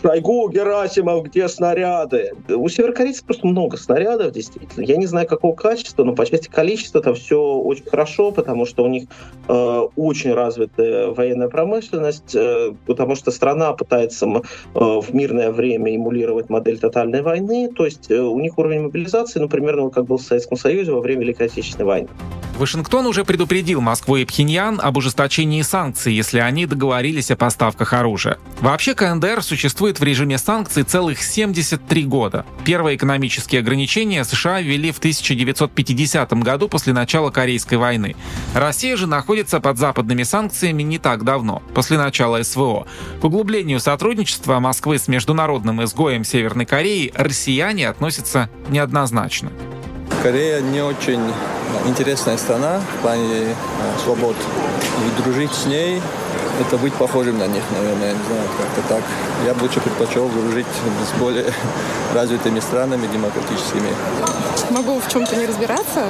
«Шойгу, 0.00 0.48
Герасимов, 0.48 1.24
где 1.24 1.46
снаряды?» 1.46 2.32
У 2.48 2.66
северокорейцев 2.70 3.24
просто 3.24 3.46
много 3.46 3.76
снарядов, 3.76 4.32
действительно. 4.32 4.82
Я 4.86 4.96
не 4.96 5.04
знаю, 5.04 5.28
какого 5.28 5.54
качества, 5.54 6.04
но 6.04 6.14
по 6.14 6.24
части 6.24 6.48
количества 6.48 7.00
это 7.00 7.12
все 7.12 7.38
очень 7.38 7.84
хорошо, 7.84 8.32
потому 8.32 8.64
что 8.64 8.82
у 8.82 8.88
них 8.88 9.08
э, 9.46 9.52
очень 9.52 10.32
развитая 10.32 11.08
военная 11.08 11.48
промышленность, 11.48 12.34
э, 12.34 12.72
потому 12.86 13.14
что 13.14 13.30
страна 13.30 13.74
пытается 13.74 14.24
э, 14.24 14.40
в 14.72 15.14
мирное 15.14 15.52
время 15.52 15.94
эмулировать 15.94 16.48
модель 16.48 16.78
тотальной 16.78 17.20
войны, 17.20 17.70
то 17.76 17.84
есть 17.84 18.10
э, 18.10 18.18
у 18.18 18.40
них 18.40 18.56
уровень 18.56 18.84
мобилизации, 18.84 19.38
ну, 19.38 19.50
примерно 19.50 19.90
как 19.90 20.06
был 20.06 20.16
в 20.16 20.22
Советском 20.22 20.56
Союзе 20.56 20.92
во 20.92 21.02
время 21.02 21.24
Великой 21.24 21.48
Отечественной 21.48 21.84
войны. 21.84 22.08
Вашингтон 22.58 23.06
уже 23.06 23.24
предупредил 23.34 23.80
Москву 23.80 24.14
и 24.14 24.24
Пхеньян 24.24 24.78
об 24.80 24.96
ужесточении 24.96 25.62
санкций, 25.62 26.14
если 26.14 26.38
они 26.38 26.66
договорились 26.66 27.32
о 27.32 27.36
поставках 27.36 27.92
оружия. 27.92 28.38
Вообще 28.60 28.94
КНДР 28.94 29.42
существует 29.42 29.98
в 29.98 30.04
режиме 30.04 30.38
санкций 30.38 30.84
целых 30.84 31.20
73 31.20 32.04
года. 32.04 32.46
Первые 32.64 32.96
экономические 32.96 33.58
ограничения 33.58 34.22
США 34.22 34.60
ввели 34.60 34.92
в 34.92 34.98
1950 34.98 36.32
году 36.34 36.68
после 36.68 36.92
начала 36.92 37.32
Корейской 37.32 37.74
войны. 37.74 38.14
Россия 38.54 38.96
же 38.96 39.08
находится 39.08 39.58
под 39.58 39.78
западными 39.78 40.22
санкциями 40.22 40.84
не 40.84 40.98
так 40.98 41.24
давно, 41.24 41.60
после 41.74 41.98
начала 41.98 42.40
СВО. 42.40 42.86
К 43.20 43.24
углублению 43.24 43.80
сотрудничества 43.80 44.60
Москвы 44.60 45.00
с 45.00 45.08
международным 45.08 45.82
изгоем 45.82 46.22
Северной 46.22 46.66
Кореи 46.66 47.10
россияне 47.16 47.88
относятся 47.88 48.48
неоднозначно. 48.68 49.50
Корея 50.24 50.62
не 50.62 50.80
очень 50.80 51.20
интересная 51.84 52.38
страна 52.38 52.80
в 52.80 53.02
плане 53.02 53.42
э, 53.42 53.54
свобод. 54.02 54.34
И 55.04 55.22
дружить 55.22 55.52
с 55.52 55.66
ней– 55.66 56.00
это 56.60 56.78
быть 56.78 56.94
похожим 56.94 57.36
на 57.36 57.46
них, 57.46 57.62
наверное, 57.76 58.08
я 58.08 58.14
не 58.14 58.24
знаю, 58.24 58.48
как-то 58.56 58.94
так. 58.94 59.02
Я 59.44 59.52
бы 59.52 59.64
лучше 59.64 59.80
предпочел 59.80 60.30
дружить 60.30 60.64
с 60.66 61.18
более 61.18 61.52
развитыми 62.14 62.60
странами, 62.60 63.06
демократическими. 63.06 63.90
Могу 64.70 64.98
в 64.98 65.12
чем-то 65.12 65.36
не 65.36 65.44
разбираться, 65.44 66.06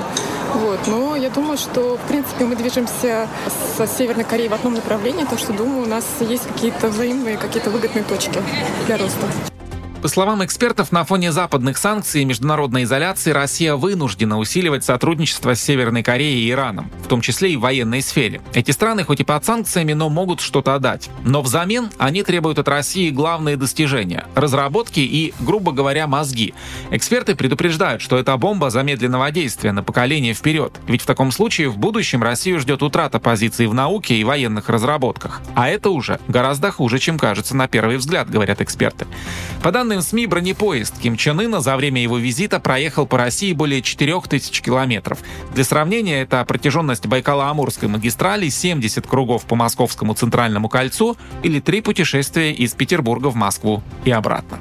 вот, 0.54 0.78
но 0.86 1.16
я 1.16 1.28
думаю, 1.28 1.58
что, 1.58 1.96
в 1.96 2.08
принципе, 2.08 2.44
мы 2.44 2.54
движемся 2.54 3.26
со 3.76 3.88
Северной 3.88 4.22
Кореей 4.22 4.48
в 4.48 4.54
одном 4.54 4.74
направлении, 4.74 5.24
так 5.24 5.40
что, 5.40 5.52
думаю, 5.52 5.82
у 5.82 5.88
нас 5.88 6.04
есть 6.20 6.46
какие-то 6.46 6.86
взаимные, 6.86 7.36
какие-то 7.36 7.70
выгодные 7.70 8.04
точки 8.04 8.40
для 8.86 8.96
роста. 8.96 9.26
По 10.04 10.08
словам 10.08 10.44
экспертов, 10.44 10.92
на 10.92 11.02
фоне 11.04 11.32
западных 11.32 11.78
санкций 11.78 12.20
и 12.20 12.24
международной 12.26 12.82
изоляции 12.82 13.30
Россия 13.30 13.74
вынуждена 13.74 14.38
усиливать 14.38 14.84
сотрудничество 14.84 15.54
с 15.54 15.62
Северной 15.62 16.02
Кореей 16.02 16.44
и 16.44 16.50
Ираном, 16.50 16.90
в 17.02 17.08
том 17.08 17.22
числе 17.22 17.54
и 17.54 17.56
в 17.56 17.60
военной 17.60 18.02
сфере. 18.02 18.42
Эти 18.52 18.70
страны 18.70 19.04
хоть 19.04 19.20
и 19.20 19.24
под 19.24 19.46
санкциями, 19.46 19.94
но 19.94 20.10
могут 20.10 20.42
что-то 20.42 20.74
отдать. 20.74 21.08
Но 21.24 21.40
взамен 21.40 21.88
они 21.96 22.22
требуют 22.22 22.58
от 22.58 22.68
России 22.68 23.08
главные 23.08 23.56
достижения– 23.56 24.26
разработки 24.34 25.00
и, 25.00 25.32
грубо 25.40 25.72
говоря, 25.72 26.06
мозги. 26.06 26.52
Эксперты 26.90 27.34
предупреждают, 27.34 28.02
что 28.02 28.18
это 28.18 28.36
бомба 28.36 28.68
замедленного 28.68 29.30
действия 29.30 29.72
на 29.72 29.82
поколение 29.82 30.34
вперед, 30.34 30.78
ведь 30.86 31.00
в 31.00 31.06
таком 31.06 31.32
случае 31.32 31.70
в 31.70 31.78
будущем 31.78 32.22
Россию 32.22 32.60
ждет 32.60 32.82
утрата 32.82 33.20
позиций 33.20 33.68
в 33.68 33.72
науке 33.72 34.16
и 34.16 34.24
военных 34.24 34.68
разработках. 34.68 35.40
А 35.54 35.70
это 35.70 35.88
уже 35.88 36.20
гораздо 36.28 36.70
хуже, 36.72 36.98
чем 36.98 37.18
кажется 37.18 37.56
на 37.56 37.68
первый 37.68 37.96
взгляд, 37.96 38.28
говорят 38.28 38.60
эксперты. 38.60 39.06
По 39.62 39.72
данным 39.72 39.93
данным 39.94 40.02
СМИ, 40.02 40.26
бронепоезд 40.26 40.98
Ким 40.98 41.16
Чен 41.16 41.40
Ына 41.40 41.60
за 41.60 41.76
время 41.76 42.02
его 42.02 42.18
визита 42.18 42.58
проехал 42.58 43.06
по 43.06 43.16
России 43.16 43.52
более 43.52 43.80
4000 43.80 44.62
километров. 44.62 45.18
Для 45.54 45.62
сравнения, 45.62 46.22
это 46.22 46.44
протяженность 46.44 47.06
Байкало-Амурской 47.06 47.86
магистрали 47.86 48.48
70 48.48 49.06
кругов 49.06 49.44
по 49.44 49.54
Московскому 49.54 50.14
центральному 50.14 50.68
кольцу 50.68 51.16
или 51.44 51.60
три 51.60 51.80
путешествия 51.80 52.52
из 52.52 52.74
Петербурга 52.74 53.28
в 53.28 53.36
Москву 53.36 53.82
и 54.04 54.10
обратно. 54.10 54.58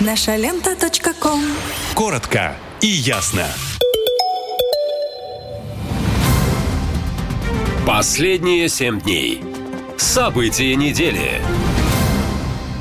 Наша 0.00 0.34
лента. 0.36 0.76
Коротко 1.94 2.54
и 2.80 2.86
ясно. 2.86 3.46
Последние 7.86 8.68
семь 8.68 9.00
дней. 9.00 9.42
События 9.96 10.74
недели. 10.74 11.40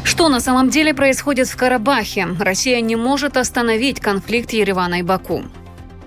Что 0.08 0.30
на 0.30 0.40
самом 0.40 0.70
деле 0.70 0.94
происходит 0.94 1.50
в 1.50 1.58
Карабахе? 1.58 2.30
Россия 2.40 2.80
не 2.80 2.96
может 2.96 3.36
остановить 3.36 4.00
конфликт 4.00 4.54
Еревана 4.54 5.00
и 5.00 5.02
Баку. 5.02 5.44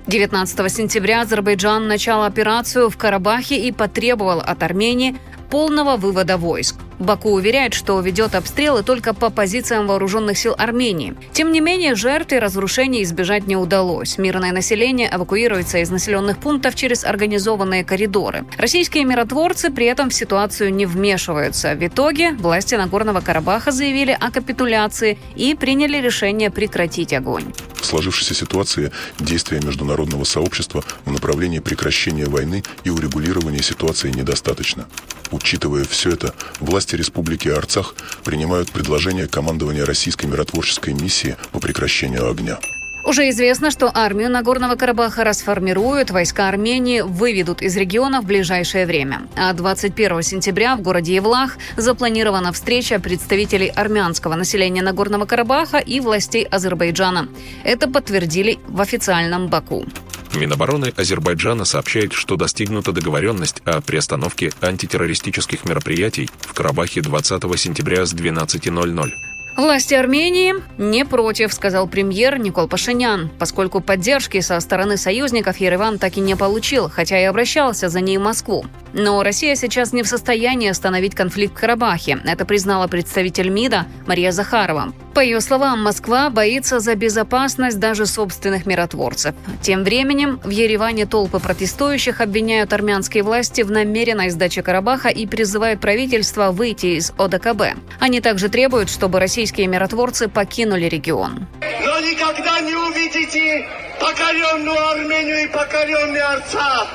19 0.07 0.72
сентября 0.72 1.20
Азербайджан 1.20 1.86
начал 1.86 2.22
операцию 2.22 2.88
в 2.88 2.96
Карабахе 2.96 3.59
и 3.59 3.70
потребовал 3.72 4.40
от 4.40 4.62
Армении 4.62 5.16
полного 5.51 5.98
вывода 5.98 6.38
войск. 6.38 6.76
Баку 7.01 7.30
уверяет, 7.30 7.72
что 7.72 7.98
ведет 8.01 8.34
обстрелы 8.34 8.82
только 8.82 9.14
по 9.14 9.30
позициям 9.30 9.86
вооруженных 9.86 10.36
сил 10.36 10.55
Армении. 10.59 11.14
Тем 11.32 11.51
не 11.51 11.61
менее, 11.61 11.94
жертв 11.94 12.32
и 12.34 12.38
разрушений 12.38 13.03
избежать 13.03 13.46
не 13.46 13.57
удалось. 13.57 14.18
Мирное 14.18 14.53
население 14.53 15.11
эвакуируется 15.11 15.78
из 15.78 15.88
населенных 15.88 16.38
пунктов 16.38 16.74
через 16.74 17.05
организованные 17.05 17.84
коридоры. 17.84 18.44
Российские 18.59 19.05
миротворцы 19.05 19.70
при 19.70 19.86
этом 19.86 20.11
в 20.11 20.14
ситуацию 20.14 20.74
не 20.74 20.84
вмешиваются. 20.84 21.74
В 21.74 21.86
итоге 21.86 22.32
власти 22.32 22.74
Нагорного 22.74 23.22
Карабаха 23.22 23.72
заявили 23.72 24.14
о 24.20 24.30
капитуляции 24.30 25.18
и 25.34 25.55
приняли 25.55 25.96
решение 26.03 26.51
прекратить 26.51 27.14
огонь. 27.14 27.46
В 27.76 27.86
сложившейся 27.86 28.34
ситуации 28.34 28.92
действия 29.18 29.61
международного 29.61 30.24
сообщества 30.24 30.84
в 31.07 31.11
направлении 31.11 31.61
прекращения 31.61 32.26
войны 32.26 32.62
и 32.84 32.90
урегулирования 32.90 33.62
ситуации 33.62 34.11
недостаточно. 34.11 34.86
Учитывая 35.30 35.84
все 35.84 36.11
это, 36.11 36.34
власти 36.59 36.89
Республики 36.97 37.49
Арцах 37.49 37.95
принимают 38.24 38.70
предложение 38.70 39.26
командования 39.26 39.84
российской 39.84 40.26
миротворческой 40.26 40.95
миссии 40.95 41.36
по 41.53 41.61
прекращению 41.61 42.30
огня. 42.30 42.59
Уже 43.03 43.30
известно, 43.30 43.70
что 43.70 43.91
армию 43.93 44.30
Нагорного 44.30 44.76
Карабаха 44.76 45.24
расформируют, 45.24 46.11
войска 46.11 46.49
Армении 46.49 47.01
выведут 47.01 47.62
из 47.62 47.76
региона 47.76 48.20
в 48.20 48.26
ближайшее 48.26 48.84
время. 48.86 49.22
А 49.36 49.53
21 49.53 50.22
сентября 50.22 50.76
в 50.76 50.82
городе 50.82 51.14
Евлах 51.14 51.57
запланирована 51.76 52.53
встреча 52.53 53.01
представителей 53.01 53.68
армянского 53.68 54.34
населения 54.34 54.82
Нагорного 54.82 55.24
Карабаха 55.24 55.78
и 55.78 56.01
властей 56.01 56.45
Азербайджана. 56.45 57.28
Это 57.64 57.88
подтвердили 57.88 58.59
в 58.68 58.80
официальном 58.80 59.49
Баку. 59.49 59.86
Минобороны 60.35 60.93
Азербайджана 60.97 61.64
сообщает, 61.64 62.12
что 62.12 62.37
достигнута 62.37 62.93
договоренность 62.93 63.61
о 63.64 63.81
приостановке 63.81 64.53
антитеррористических 64.61 65.64
мероприятий 65.64 66.31
в 66.41 66.55
Карабахе 66.55 67.01
20 67.01 67.59
сентября 67.59 68.07
с 68.07 68.14
12.00. 68.14 69.12
Власти 69.61 69.92
Армении 69.92 70.54
не 70.78 71.04
против, 71.04 71.52
сказал 71.52 71.86
премьер 71.86 72.38
Никол 72.38 72.66
Пашинян, 72.66 73.30
поскольку 73.38 73.82
поддержки 73.82 74.40
со 74.40 74.58
стороны 74.58 74.96
союзников 74.96 75.58
Ереван 75.58 75.98
так 75.98 76.16
и 76.16 76.20
не 76.20 76.34
получил, 76.34 76.88
хотя 76.88 77.20
и 77.20 77.24
обращался 77.24 77.90
за 77.90 78.00
ней 78.00 78.16
в 78.16 78.22
Москву. 78.22 78.64
Но 78.94 79.22
Россия 79.22 79.54
сейчас 79.56 79.92
не 79.92 80.02
в 80.02 80.08
состоянии 80.08 80.70
остановить 80.70 81.14
конфликт 81.14 81.54
в 81.54 81.61
Карабахе. 81.61 82.20
Это 82.24 82.46
признала 82.46 82.86
представитель 82.88 83.50
МИДа 83.50 83.84
Мария 84.06 84.32
Захарова. 84.32 84.94
По 85.14 85.20
ее 85.20 85.40
словам, 85.40 85.82
Москва 85.82 86.30
боится 86.30 86.78
за 86.78 86.94
безопасность 86.94 87.78
даже 87.78 88.06
собственных 88.06 88.64
миротворцев. 88.64 89.34
Тем 89.61 89.82
временем 89.82 90.40
в 90.42 90.50
Ереване 90.50 91.04
толпы 91.04 91.40
протестующих 91.40 92.20
обвиняют 92.20 92.72
армянские 92.72 93.24
власти 93.24 93.62
в 93.62 93.70
намеренной 93.70 94.30
сдаче 94.30 94.62
Карабаха 94.62 95.08
и 95.08 95.26
призывают 95.26 95.80
правительство 95.80 96.52
выйти 96.52 96.98
из 96.98 97.12
ОДКБ. 97.18 97.76
Они 97.98 98.20
также 98.20 98.48
требуют, 98.48 98.88
чтобы 98.88 99.18
российские 99.18 99.49
миротворцы 99.59 100.28
покинули 100.28 100.86
регион. 100.86 101.46
Но 101.61 102.01
никогда 102.01 102.61
не 102.61 102.74
увидите 102.74 103.68
покоренную 104.01 104.88
Армению 104.90 105.44
и 105.44 105.46
покоренный 105.48 106.20
Арцах. 106.20 106.88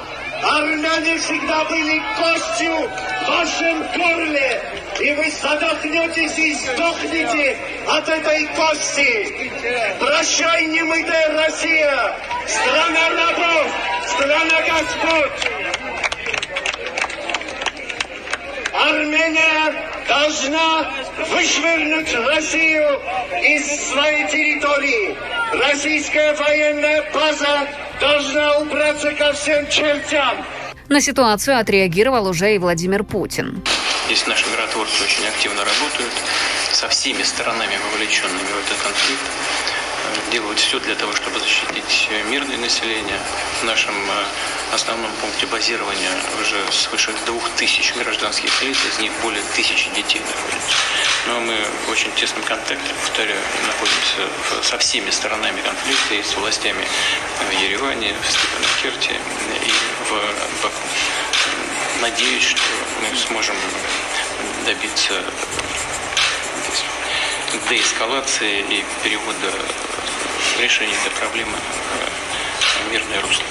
Армяне 0.44 1.18
всегда 1.18 1.64
были 1.66 2.02
костью 2.18 2.72
в 2.72 3.30
вашем 3.30 3.82
горле, 3.98 4.62
и 5.00 5.14
вы 5.14 5.32
задохнетесь 5.32 6.38
и 6.38 6.54
сдохнете 6.54 7.58
от 7.88 8.08
этой 8.08 8.46
кости. 8.48 9.50
Прощай, 10.00 10.66
немытая 10.66 11.30
Россия, 11.34 12.16
страна 12.48 13.10
рабов, 13.10 13.72
страна 14.08 14.62
господ. 14.62 15.75
Армения 18.82 19.74
должна 20.08 20.92
вышвырнуть 21.32 22.14
Россию 22.28 23.00
из 23.42 23.90
своей 23.90 24.28
территории. 24.28 25.16
Российская 25.70 26.34
военная 26.36 27.04
база 27.14 27.68
должна 28.02 28.58
убраться 28.58 29.12
ко 29.14 29.32
всем 29.34 29.68
чертям. 29.70 30.46
На 30.90 31.02
ситуацию 31.02 31.58
отреагировал 31.58 32.28
уже 32.28 32.54
и 32.54 32.58
Владимир 32.58 33.04
Путин. 33.04 33.64
Здесь 34.08 34.28
наши 34.28 34.46
миротворцы 34.50 35.04
очень 35.04 35.26
активно 35.28 35.62
работают 35.62 36.14
со 36.72 36.88
всеми 36.90 37.24
сторонами, 37.24 37.74
вовлеченными 37.92 38.40
в 38.40 38.66
этот 38.66 38.78
конфликт 38.84 39.24
делают 40.32 40.60
все 40.60 40.80
для 40.80 40.96
того, 40.96 41.14
чтобы 41.14 41.40
защитить 41.40 42.10
мирное 42.30 42.58
население. 42.58 43.20
В 43.62 43.64
нашем 43.64 43.96
э, 43.96 44.74
основном 44.74 45.12
пункте 45.22 45.46
базирования 45.46 46.12
уже 46.42 46.60
свыше 46.72 47.14
двух 47.26 47.50
тысяч 47.52 47.94
гражданских 47.96 48.62
лиц, 48.64 48.78
из 48.92 49.00
них 49.00 49.12
более 49.22 49.44
тысячи 49.56 49.90
детей 49.92 50.22
находятся. 50.22 50.76
Но 51.28 51.40
мы 51.40 51.58
в 51.88 51.92
очень 51.92 52.12
тесном 52.14 52.44
контакте, 52.44 52.94
повторяю, 53.02 53.42
находимся 53.66 54.64
со 54.64 54.78
всеми 54.78 55.10
сторонами 55.10 55.62
конфликта 55.62 56.16
и 56.16 56.24
с 56.24 56.36
властями 56.36 56.86
в 57.50 57.62
Ереване, 57.62 58.14
в 58.22 58.32
Степанакерте 58.32 59.14
и 59.66 59.72
в 60.10 60.64
Баку. 60.64 60.88
Надеюсь, 62.02 62.44
что 62.44 62.62
мы 63.02 63.18
сможем 63.18 63.56
добиться 64.66 65.14
деэскалации 67.70 68.60
и 68.60 68.84
перевода 69.04 69.52
решения 70.62 70.94
этой 70.94 71.18
проблемы 71.20 71.58
в 72.88 72.92
мирное 72.92 73.22
русло. 73.22 73.44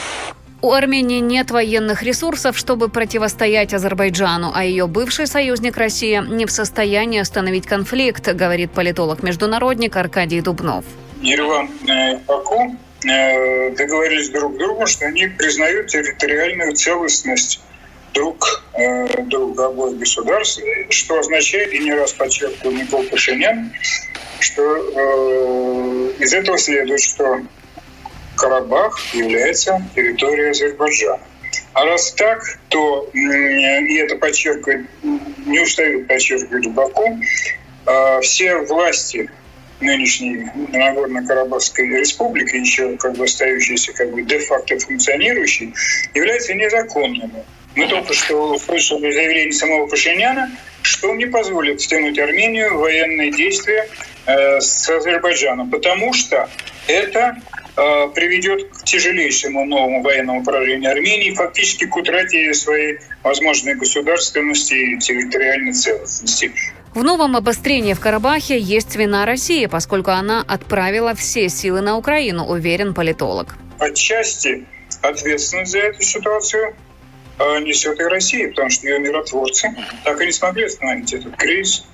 У 0.62 0.72
Армении 0.72 1.20
нет 1.20 1.50
военных 1.50 2.02
ресурсов, 2.02 2.56
чтобы 2.56 2.88
противостоять 2.88 3.74
Азербайджану, 3.74 4.50
а 4.54 4.64
ее 4.64 4.86
бывший 4.86 5.26
союзник 5.26 5.76
Россия 5.76 6.22
не 6.22 6.46
в 6.46 6.50
состоянии 6.50 7.20
остановить 7.20 7.66
конфликт, 7.66 8.26
говорит 8.32 8.70
политолог-международник 8.70 9.94
Аркадий 9.94 10.40
Дубнов. 10.40 10.86
Ереван 11.20 11.68
и 11.86 12.16
Баку 12.26 12.76
э, 13.04 13.70
договорились 13.76 14.30
друг 14.30 14.54
с 14.54 14.58
другом, 14.58 14.86
что 14.86 15.04
они 15.04 15.26
признают 15.26 15.88
территориальную 15.88 16.72
целостность 16.72 17.60
друг 18.14 18.62
э, 18.74 19.22
друга 19.24 19.66
обоих 19.66 19.98
государств, 19.98 20.62
что 20.90 21.18
означает, 21.18 21.72
и 21.72 21.80
не 21.80 21.92
раз 21.92 22.12
подчеркивал 22.12 22.72
Никол 22.72 23.02
Пашинян, 23.04 23.72
что 24.40 24.62
э, 24.62 26.12
из 26.20 26.32
этого 26.32 26.56
следует, 26.56 27.00
что 27.00 27.40
Карабах 28.36 28.98
является 29.14 29.84
территорией 29.94 30.50
Азербайджана. 30.50 31.20
А 31.72 31.84
раз 31.84 32.12
так, 32.12 32.40
то, 32.68 33.08
и 33.12 33.96
это 33.96 34.16
подчеркивает, 34.16 34.86
не 35.46 35.60
устают 35.60 36.06
подчеркивать 36.06 36.68
Баку, 36.68 37.18
э, 37.86 38.20
все 38.20 38.58
власти 38.58 39.28
нынешней 39.80 40.46
Нагорно-Карабахской 40.72 41.98
республики, 41.98 42.56
еще 42.56 42.96
как 42.96 43.14
бы 43.14 43.24
остающиеся 43.24 43.92
как 43.92 44.12
бы 44.12 44.22
де-факто 44.22 44.78
функционирующие, 44.78 45.72
являются 46.14 46.54
незаконными. 46.54 47.44
Мы 47.76 47.88
только 47.88 48.14
что 48.14 48.54
услышали 48.54 49.10
заявление 49.10 49.52
самого 49.52 49.86
Пашиняна, 49.86 50.50
что 50.82 51.14
не 51.14 51.26
позволит 51.26 51.80
втянуть 51.80 52.18
Армению 52.18 52.76
в 52.76 52.80
военные 52.80 53.32
действия 53.32 53.88
э, 54.26 54.60
с 54.60 54.88
Азербайджаном, 54.88 55.70
потому 55.70 56.12
что 56.12 56.48
это 56.86 57.36
э, 57.76 58.08
приведет 58.14 58.68
к 58.70 58.84
тяжелейшему 58.84 59.64
новому 59.64 60.02
военному 60.02 60.44
поражению 60.44 60.92
Армении, 60.92 61.32
фактически 61.32 61.86
к 61.86 61.96
утрате 61.96 62.54
своей 62.54 62.98
возможной 63.22 63.74
государственности 63.74 64.74
и 64.74 64.98
территориальной 64.98 65.72
целостности. 65.72 66.52
В 66.94 67.02
новом 67.02 67.34
обострении 67.34 67.92
в 67.92 67.98
Карабахе 67.98 68.56
есть 68.56 68.94
вина 68.94 69.26
России, 69.26 69.66
поскольку 69.66 70.12
она 70.12 70.44
отправила 70.46 71.14
все 71.14 71.48
силы 71.48 71.80
на 71.80 71.96
Украину, 71.96 72.44
уверен 72.44 72.94
политолог. 72.94 73.56
Отчасти 73.80 74.64
ответственность 75.02 75.72
за 75.72 75.78
эту 75.78 76.02
ситуацию 76.02 76.76
несет 77.38 78.00
и 78.00 78.04
Россия, 78.04 78.48
потому 78.48 78.70
что 78.70 78.86
ее 78.86 78.98
миротворцы 78.98 79.74
так 80.04 80.20
и 80.20 80.26
не 80.26 80.32
смогли 80.32 80.64
остановить 80.64 81.12
этот 81.12 81.36
кризис. 81.36 81.84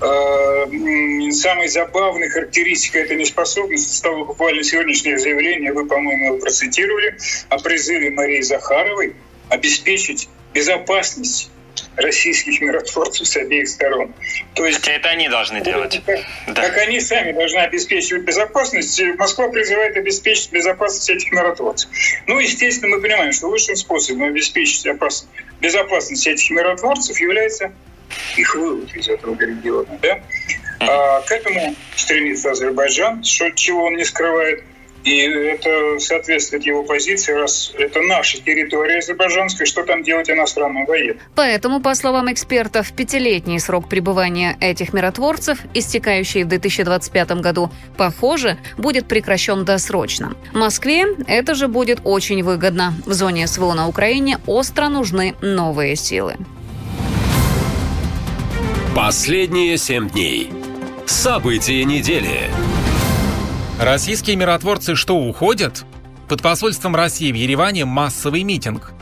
э, 0.00 1.30
самой 1.32 1.68
забавной 1.68 2.28
характеристикой 2.28 3.02
этой 3.02 3.16
неспособности 3.16 3.96
стало 3.96 4.24
буквально 4.24 4.62
сегодняшнее 4.62 5.18
заявление, 5.18 5.72
вы, 5.72 5.86
по-моему, 5.86 6.26
его 6.26 6.38
процитировали, 6.38 7.18
о 7.48 7.58
призыве 7.58 8.10
Марии 8.10 8.40
Захаровой 8.40 9.16
обеспечить 9.48 10.28
безопасность 10.54 11.50
российских 11.96 12.60
миротворцев 12.60 13.26
с 13.26 13.36
обеих 13.36 13.68
сторон. 13.68 14.12
То 14.54 14.66
есть 14.66 14.86
это 14.88 15.08
они 15.10 15.28
должны 15.28 15.60
делать. 15.60 16.00
Как, 16.04 16.20
да. 16.48 16.62
как 16.62 16.76
они 16.78 17.00
сами 17.00 17.32
должны 17.32 17.58
обеспечивать 17.58 18.22
безопасность, 18.22 19.00
Москва 19.18 19.48
призывает 19.48 19.96
обеспечить 19.96 20.52
безопасность 20.52 21.10
этих 21.10 21.32
миротворцев. 21.32 21.90
Ну, 22.26 22.38
естественно, 22.38 22.96
мы 22.96 23.02
понимаем, 23.02 23.32
что 23.32 23.48
лучшим 23.48 23.76
способом 23.76 24.24
обеспечить 24.24 24.86
безопасность 25.60 26.26
этих 26.26 26.50
миротворцев 26.50 27.18
является 27.20 27.72
их 28.36 28.54
вывод 28.54 28.94
из 28.94 29.08
этого 29.08 29.38
региона. 29.38 29.98
Да? 30.00 30.20
А, 30.80 31.20
к 31.22 31.32
этому 31.32 31.74
стремится 31.96 32.52
Азербайджан, 32.52 33.24
что, 33.24 33.50
чего 33.50 33.84
он 33.84 33.96
не 33.96 34.04
скрывает– 34.04 34.62
и 35.04 35.20
это 35.20 35.98
соответствует 35.98 36.66
его 36.66 36.82
позиции, 36.82 37.32
раз 37.32 37.72
это 37.78 38.00
наша 38.02 38.40
территория 38.40 38.98
азербайджанская, 38.98 39.66
что 39.66 39.82
там 39.84 40.02
делать 40.02 40.28
иностранным 40.28 40.84
военным. 40.86 41.18
Поэтому, 41.34 41.80
по 41.80 41.94
словам 41.94 42.30
экспертов, 42.32 42.92
пятилетний 42.92 43.60
срок 43.60 43.88
пребывания 43.88 44.56
этих 44.60 44.92
миротворцев, 44.92 45.58
истекающий 45.74 46.44
в 46.44 46.48
2025 46.48 47.30
году, 47.40 47.70
похоже, 47.96 48.58
будет 48.76 49.06
прекращен 49.06 49.64
досрочно. 49.64 50.34
Москве 50.52 51.04
это 51.26 51.54
же 51.54 51.68
будет 51.68 52.00
очень 52.04 52.42
выгодно. 52.42 52.94
В 53.06 53.12
зоне 53.12 53.46
СВО 53.46 53.74
на 53.74 53.88
Украине 53.88 54.38
остро 54.46 54.88
нужны 54.88 55.34
новые 55.40 55.96
силы. 55.96 56.36
Последние 58.94 59.76
семь 59.78 60.08
дней. 60.10 60.50
События 61.06 61.84
недели. 61.84 62.50
Российские 63.78 64.34
миротворцы 64.34 64.96
что, 64.96 65.16
уходят? 65.16 65.84
Под 66.28 66.42
посольством 66.42 66.96
России 66.96 67.30
в 67.30 67.36
Ереване 67.36 67.84
массовый 67.84 68.42
митинг. 68.42 68.92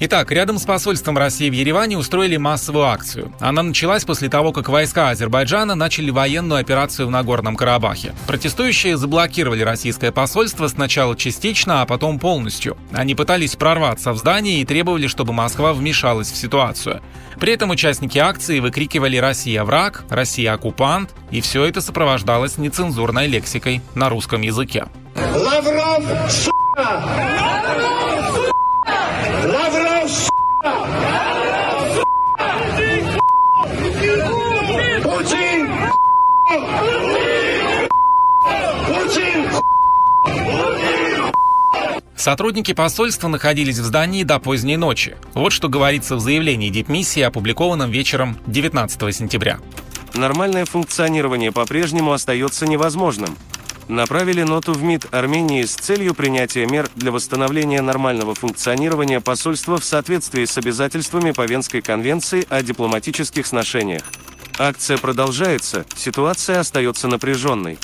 Итак, 0.00 0.32
рядом 0.32 0.58
с 0.58 0.64
посольством 0.64 1.16
России 1.16 1.48
в 1.48 1.52
Ереване 1.52 1.96
устроили 1.96 2.36
массовую 2.36 2.86
акцию. 2.86 3.32
Она 3.38 3.62
началась 3.62 4.04
после 4.04 4.28
того, 4.28 4.52
как 4.52 4.68
войска 4.68 5.10
Азербайджана 5.10 5.76
начали 5.76 6.10
военную 6.10 6.60
операцию 6.60 7.06
в 7.06 7.10
Нагорном 7.10 7.54
Карабахе. 7.54 8.12
Протестующие 8.26 8.96
заблокировали 8.96 9.62
российское 9.62 10.10
посольство 10.10 10.66
сначала 10.66 11.16
частично, 11.16 11.82
а 11.82 11.86
потом 11.86 12.18
полностью. 12.18 12.76
Они 12.92 13.14
пытались 13.14 13.54
прорваться 13.54 14.12
в 14.12 14.18
здание 14.18 14.60
и 14.60 14.64
требовали, 14.64 15.06
чтобы 15.06 15.32
Москва 15.32 15.72
вмешалась 15.72 16.32
в 16.32 16.36
ситуацию. 16.36 17.00
При 17.38 17.52
этом 17.52 17.70
участники 17.70 18.18
акции 18.18 18.58
выкрикивали 18.58 19.16
«Россия 19.16 19.62
враг», 19.62 20.04
«Россия 20.10 20.54
оккупант», 20.54 21.10
и 21.30 21.40
все 21.40 21.64
это 21.64 21.80
сопровождалось 21.80 22.58
нецензурной 22.58 23.28
лексикой 23.28 23.80
на 23.94 24.08
русском 24.08 24.42
языке. 24.42 24.86
Лавров, 25.16 26.04
сука! 26.30 27.02
Лавров, 29.44 29.74
Путин! 29.74 29.83
Сотрудники 42.24 42.72
посольства 42.72 43.28
находились 43.28 43.76
в 43.76 43.84
здании 43.84 44.22
до 44.22 44.38
поздней 44.38 44.78
ночи. 44.78 45.14
Вот 45.34 45.52
что 45.52 45.68
говорится 45.68 46.16
в 46.16 46.20
заявлении 46.20 46.70
дипмиссии, 46.70 47.20
опубликованном 47.20 47.90
вечером 47.90 48.38
19 48.46 49.14
сентября. 49.14 49.58
Нормальное 50.14 50.64
функционирование 50.64 51.52
по-прежнему 51.52 52.12
остается 52.12 52.66
невозможным 52.66 53.36
направили 53.88 54.42
ноту 54.42 54.72
в 54.72 54.82
МИД 54.82 55.08
Армении 55.12 55.64
с 55.64 55.74
целью 55.74 56.14
принятия 56.14 56.64
мер 56.64 56.88
для 56.96 57.12
восстановления 57.12 57.82
нормального 57.82 58.34
функционирования 58.34 59.20
посольства 59.20 59.76
в 59.76 59.84
соответствии 59.84 60.46
с 60.46 60.56
обязательствами 60.56 61.32
по 61.32 61.42
Венской 61.42 61.82
конвенции 61.82 62.46
о 62.48 62.62
дипломатических 62.62 63.46
сношениях. 63.46 64.02
Акция 64.58 64.96
продолжается, 64.96 65.84
ситуация 65.94 66.60
остается 66.60 67.06
напряженной. 67.06 67.76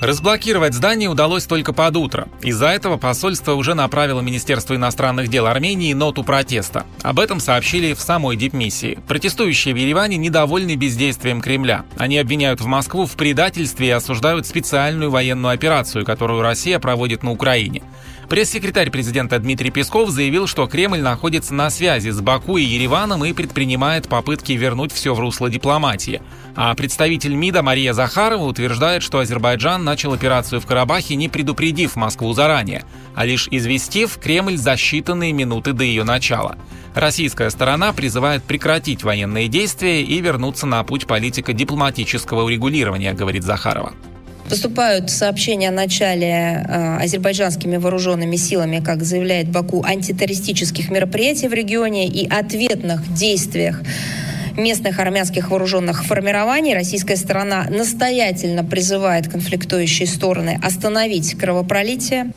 Разблокировать 0.00 0.74
здание 0.74 1.08
удалось 1.08 1.46
только 1.46 1.72
под 1.72 1.96
утро. 1.96 2.28
Из-за 2.40 2.68
этого 2.68 2.98
посольство 2.98 3.54
уже 3.54 3.74
направило 3.74 4.20
Министерству 4.20 4.76
иностранных 4.76 5.26
дел 5.28 5.46
Армении 5.46 5.92
ноту 5.92 6.22
протеста. 6.22 6.86
Об 7.02 7.18
этом 7.18 7.40
сообщили 7.40 7.94
в 7.94 8.00
самой 8.00 8.36
дипмиссии. 8.36 9.00
Протестующие 9.08 9.74
в 9.74 9.76
Ереване 9.76 10.16
недовольны 10.16 10.76
бездействием 10.76 11.40
Кремля. 11.40 11.84
Они 11.96 12.16
обвиняют 12.16 12.60
в 12.60 12.66
Москву 12.66 13.06
в 13.06 13.12
предательстве 13.16 13.88
и 13.88 13.90
осуждают 13.90 14.46
специальную 14.46 15.10
военную 15.10 15.52
операцию, 15.52 16.04
которую 16.04 16.42
Россия 16.42 16.78
проводит 16.78 17.24
на 17.24 17.32
Украине. 17.32 17.82
Пресс-секретарь 18.28 18.90
президента 18.90 19.38
Дмитрий 19.38 19.70
Песков 19.70 20.10
заявил, 20.10 20.46
что 20.46 20.66
Кремль 20.66 21.00
находится 21.00 21.54
на 21.54 21.70
связи 21.70 22.10
с 22.10 22.20
Баку 22.20 22.58
и 22.58 22.62
Ереваном 22.62 23.24
и 23.24 23.32
предпринимает 23.32 24.06
попытки 24.06 24.52
вернуть 24.52 24.92
все 24.92 25.14
в 25.14 25.20
русло 25.20 25.48
дипломатии. 25.48 26.20
А 26.54 26.74
представитель 26.74 27.32
МИДа 27.32 27.62
Мария 27.62 27.94
Захарова 27.94 28.44
утверждает, 28.44 29.02
что 29.02 29.20
Азербайджан 29.20 29.82
начал 29.82 30.12
операцию 30.12 30.60
в 30.60 30.66
Карабахе, 30.66 31.14
не 31.14 31.30
предупредив 31.30 31.96
Москву 31.96 32.34
заранее, 32.34 32.84
а 33.14 33.24
лишь 33.24 33.48
известив 33.50 34.18
Кремль 34.18 34.58
за 34.58 34.74
считанные 34.74 35.32
минуты 35.32 35.72
до 35.72 35.84
ее 35.84 36.04
начала. 36.04 36.58
Российская 36.94 37.48
сторона 37.48 37.94
призывает 37.94 38.42
прекратить 38.42 39.04
военные 39.04 39.48
действия 39.48 40.02
и 40.02 40.20
вернуться 40.20 40.66
на 40.66 40.84
путь 40.84 41.06
политико-дипломатического 41.06 42.42
урегулирования, 42.42 43.14
говорит 43.14 43.42
Захарова. 43.42 43.94
Поступают 44.48 45.10
сообщения 45.10 45.68
о 45.68 45.72
начале 45.72 46.64
э, 46.66 46.96
азербайджанскими 47.02 47.76
вооруженными 47.76 48.36
силами, 48.36 48.80
как 48.80 49.02
заявляет 49.02 49.50
Баку, 49.50 49.84
антитеррористических 49.84 50.90
мероприятий 50.90 51.48
в 51.48 51.52
регионе 51.52 52.08
и 52.08 52.26
ответных 52.26 53.12
действиях 53.12 53.82
местных 54.56 54.98
армянских 54.98 55.50
вооруженных 55.50 56.04
формирований. 56.04 56.74
Российская 56.74 57.16
сторона 57.16 57.66
настоятельно 57.70 58.64
призывает 58.64 59.28
конфликтующие 59.28 60.08
стороны 60.08 60.58
остановить 60.62 61.34
кровопролитие. 61.34 62.32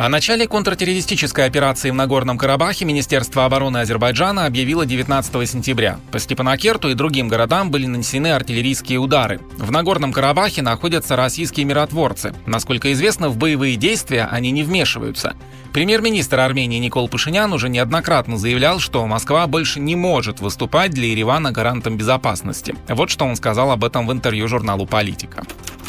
О 0.00 0.08
начале 0.08 0.46
контртеррористической 0.46 1.44
операции 1.44 1.90
в 1.90 1.94
Нагорном 1.94 2.38
Карабахе 2.38 2.86
Министерство 2.86 3.44
обороны 3.44 3.82
Азербайджана 3.82 4.46
объявило 4.46 4.86
19 4.86 5.46
сентября. 5.46 6.00
По 6.10 6.18
Степанакерту 6.18 6.88
и 6.88 6.94
другим 6.94 7.28
городам 7.28 7.70
были 7.70 7.84
нанесены 7.84 8.32
артиллерийские 8.32 8.98
удары. 8.98 9.42
В 9.58 9.70
Нагорном 9.70 10.14
Карабахе 10.14 10.62
находятся 10.62 11.16
российские 11.16 11.66
миротворцы. 11.66 12.32
Насколько 12.46 12.94
известно, 12.94 13.28
в 13.28 13.36
боевые 13.36 13.76
действия 13.76 14.26
они 14.30 14.52
не 14.52 14.62
вмешиваются. 14.62 15.36
Премьер-министр 15.74 16.40
Армении 16.40 16.78
Никол 16.78 17.06
Пашинян 17.06 17.52
уже 17.52 17.68
неоднократно 17.68 18.38
заявлял, 18.38 18.80
что 18.80 19.06
Москва 19.06 19.46
больше 19.46 19.80
не 19.80 19.96
может 19.96 20.40
выступать 20.40 20.92
для 20.92 21.08
Еревана 21.08 21.52
гарантом 21.52 21.98
безопасности. 21.98 22.74
Вот 22.88 23.10
что 23.10 23.26
он 23.26 23.36
сказал 23.36 23.70
об 23.70 23.84
этом 23.84 24.06
в 24.06 24.12
интервью 24.12 24.48
журналу 24.48 24.86
«Политика». 24.86 25.42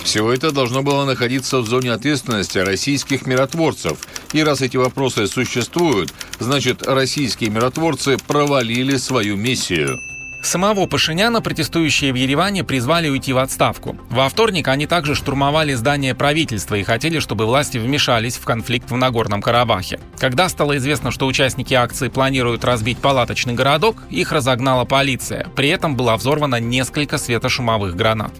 Все 0.04 0.32
это 0.32 0.52
должно 0.52 0.82
было 0.84 1.06
находиться 1.06 1.60
в 1.60 1.68
зоне 1.68 1.92
ответственности 1.92 2.58
российских 2.58 3.26
миротворцев. 3.28 3.98
И 4.34 4.44
раз 4.44 4.62
эти 4.62 4.78
вопросы 4.78 5.28
существуют, 5.28 6.14
значит, 6.40 6.86
российские 6.86 7.50
миротворцы 7.50 8.18
провалили 8.18 8.98
свою 8.98 9.36
миссию. 9.38 10.00
Самого 10.42 10.88
Пашиняна 10.88 11.40
протестующие 11.40 12.12
в 12.12 12.16
Ереване 12.16 12.64
призвали 12.64 13.08
уйти 13.10 13.32
в 13.32 13.38
отставку. 13.38 13.96
Во 14.10 14.28
вторник 14.28 14.68
они 14.68 14.88
также 14.88 15.14
штурмовали 15.14 15.76
здание 15.76 16.16
правительства 16.16 16.76
и 16.76 16.84
хотели, 16.84 17.20
чтобы 17.20 17.46
власти 17.46 17.78
вмешались 17.78 18.38
в 18.38 18.44
конфликт 18.44 18.90
в 18.90 18.98
Нагорном 18.98 19.42
Карабахе. 19.42 20.00
Когда 20.18 20.50
стало 20.50 20.78
известно, 20.78 21.12
что 21.12 21.28
участники 21.28 21.76
акции 21.76 22.10
планируют 22.10 22.66
разбить 22.66 22.98
палаточный 22.98 23.54
городок, 23.54 23.98
их 24.10 24.32
разогнала 24.32 24.84
полиция. 24.84 25.48
При 25.56 25.70
этом 25.70 25.96
было 25.96 26.18
взорвано 26.18 26.60
несколько 26.60 27.20
светошумовых 27.20 27.96
гранат. 27.96 28.34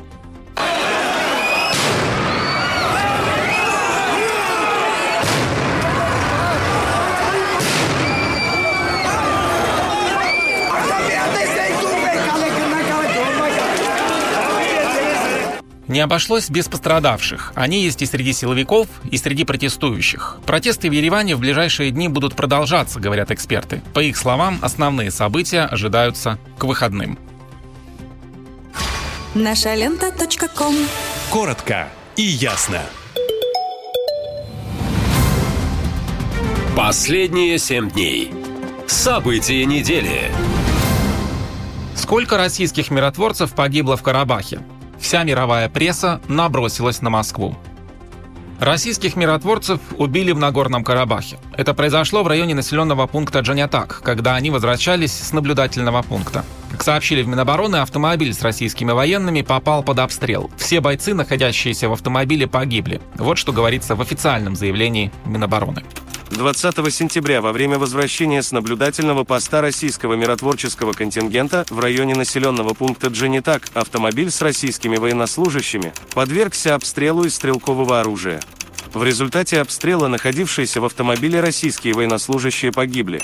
Не 15.92 16.00
обошлось 16.00 16.50
без 16.50 16.70
пострадавших. 16.70 17.52
Они 17.54 17.84
есть 17.84 18.02
и 18.02 18.06
среди 18.06 18.32
силовиков, 18.32 18.88
и 19.12 19.18
среди 19.18 19.44
протестующих. 19.44 20.38
Протесты 20.46 20.90
в 20.90 20.94
Ереване 20.94 21.36
в 21.36 21.40
ближайшие 21.40 21.92
дни 21.92 22.08
будут 22.08 22.34
продолжаться, 22.34 23.02
говорят 23.02 23.30
эксперты. 23.30 23.82
По 23.94 24.00
их 24.00 24.16
словам, 24.16 24.58
основные 24.62 25.12
события 25.12 25.64
ожидаются 25.64 26.40
к 26.58 26.64
выходным. 26.64 27.20
Наша 29.36 29.76
лента. 29.76 30.14
Коротко 31.30 31.90
и 32.16 32.22
ясно. 32.22 32.80
Последние 36.78 37.58
семь 37.58 37.92
дней. 37.92 38.32
События 38.88 39.66
недели. 39.66 40.32
Сколько 41.98 42.38
российских 42.38 42.92
миротворцев 42.92 43.54
погибло 43.54 43.98
в 43.98 44.04
Карабахе? 44.04 44.62
Вся 45.02 45.24
мировая 45.24 45.68
пресса 45.68 46.22
набросилась 46.28 47.02
на 47.02 47.10
Москву. 47.10 47.58
Российских 48.60 49.16
миротворцев 49.16 49.80
убили 49.98 50.32
в 50.32 50.38
Нагорном 50.38 50.84
Карабахе. 50.84 51.40
Это 51.58 51.74
произошло 51.74 52.22
в 52.22 52.28
районе 52.28 52.54
населенного 52.54 53.08
пункта 53.08 53.40
Джанятак, 53.40 54.02
когда 54.04 54.36
они 54.36 54.52
возвращались 54.52 55.12
с 55.12 55.34
наблюдательного 55.34 56.04
пункта. 56.04 56.46
Как 56.70 56.84
сообщили 56.84 57.24
в 57.24 57.28
Минобороны, 57.28 57.78
автомобиль 57.78 58.36
с 58.36 58.44
российскими 58.44 58.92
военными 58.92 59.42
попал 59.42 59.82
под 59.82 59.98
обстрел. 59.98 60.52
Все 60.58 60.80
бойцы, 60.80 61.16
находящиеся 61.16 61.90
в 61.90 61.94
автомобиле, 61.94 62.46
погибли. 62.46 63.02
Вот 63.16 63.40
что 63.40 63.52
говорится 63.52 63.96
в 63.96 64.02
официальном 64.02 64.56
заявлении 64.56 65.12
Минобороны. 65.26 65.84
20 66.32 66.94
сентября 66.94 67.42
во 67.42 67.52
время 67.52 67.78
возвращения 67.78 68.42
с 68.42 68.54
наблюдательного 68.54 69.26
поста 69.26 69.60
российского 69.60 70.14
миротворческого 70.14 70.94
контингента 70.94 71.66
в 71.70 71.78
районе 71.80 72.16
населенного 72.16 72.74
пункта 72.74 73.08
Джанитак 73.08 73.64
автомобиль 73.74 74.32
с 74.32 74.42
российскими 74.42 74.96
военнослужащими 74.96 75.94
подвергся 76.14 76.76
обстрелу 76.76 77.26
из 77.26 77.36
стрелкового 77.36 78.00
оружия. 78.00 78.40
В 78.94 79.04
результате 79.04 79.60
обстрела 79.60 80.08
находившиеся 80.08 80.80
в 80.80 80.86
автомобиле 80.86 81.42
российские 81.42 81.96
военнослужащие 81.96 82.72
погибли. 82.72 83.22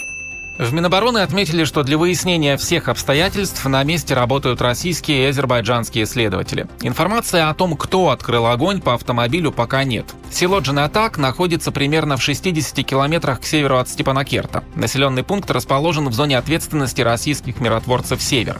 В 0.57 0.73
Минобороны 0.73 1.19
отметили, 1.19 1.65
что 1.65 1.83
для 1.83 1.99
выяснения 1.99 2.57
всех 2.57 2.87
обстоятельств 2.89 3.63
на 3.65 3.83
месте 3.83 4.15
работают 4.15 4.59
российские 4.59 5.25
и 5.25 5.29
азербайджанские 5.29 6.07
следователи. 6.07 6.67
Информация 6.81 7.49
о 7.49 7.53
том, 7.53 7.77
кто 7.77 8.09
открыл 8.09 8.47
огонь 8.47 8.81
по 8.81 8.95
автомобилю, 8.95 9.51
пока 9.51 9.83
нет. 9.83 10.07
Село 10.31 10.59
Джанатак 10.59 11.19
находится 11.19 11.71
примерно 11.71 12.17
в 12.17 12.23
60 12.23 12.83
километрах 12.83 13.41
к 13.41 13.45
северу 13.45 13.77
от 13.77 13.87
Степанакерта. 13.87 14.63
Населенный 14.75 15.23
пункт 15.23 15.51
расположен 15.51 16.09
в 16.09 16.13
зоне 16.13 16.39
ответственности 16.39 17.01
российских 17.01 17.59
миротворцев 17.59 18.21
«Север». 18.21 18.59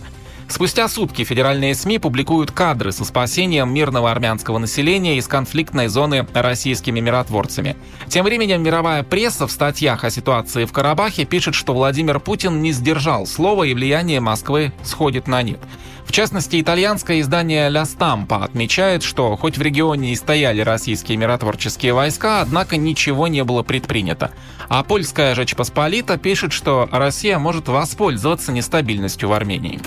Спустя 0.49 0.87
сутки 0.87 1.23
федеральные 1.23 1.75
СМИ 1.75 1.99
публикуют 1.99 2.51
кадры 2.51 2.91
со 2.91 3.03
спасением 3.03 3.73
мирного 3.73 4.09
армянского 4.09 4.57
населения 4.57 5.17
из 5.17 5.27
конфликтной 5.27 5.87
зоны 5.87 6.25
российскими 6.33 6.99
миротворцами. 7.01 7.75
Тем 8.07 8.23
временем 8.23 8.63
мировая 8.63 9.03
пресса 9.03 9.45
в 9.45 9.51
статьях 9.51 10.05
о 10.05 10.09
ситуации 10.09 10.65
в 10.65 10.71
Карабахе 10.71 11.25
пишет, 11.25 11.53
что 11.53 11.73
Владимир 11.73 12.19
Путин 12.19 12.61
не 12.61 12.71
сдержал 12.71 13.25
слова 13.25 13.65
и 13.65 13.73
влияние 13.73 14.21
Москвы 14.21 14.71
сходит 14.83 15.27
на 15.27 15.43
нет. 15.43 15.59
В 16.07 16.11
частности, 16.13 16.59
итальянское 16.59 17.19
издание 17.19 17.69
«Ля 17.69 17.85
Стампа» 17.85 18.43
отмечает, 18.43 19.03
что 19.03 19.35
хоть 19.35 19.57
в 19.57 19.61
регионе 19.61 20.13
и 20.13 20.15
стояли 20.15 20.61
российские 20.61 21.17
миротворческие 21.17 21.93
войска, 21.93 22.41
однако 22.41 22.77
ничего 22.77 23.27
не 23.27 23.43
было 23.43 23.61
предпринято. 23.61 24.31
А 24.69 24.83
польская 24.83 25.35
«Жечь 25.35 25.55
Посполита» 25.55 26.17
пишет, 26.17 26.53
что 26.53 26.87
Россия 26.91 27.37
может 27.37 27.67
воспользоваться 27.67 28.51
нестабильностью 28.51 29.29
в 29.29 29.33
Армении. 29.33 29.79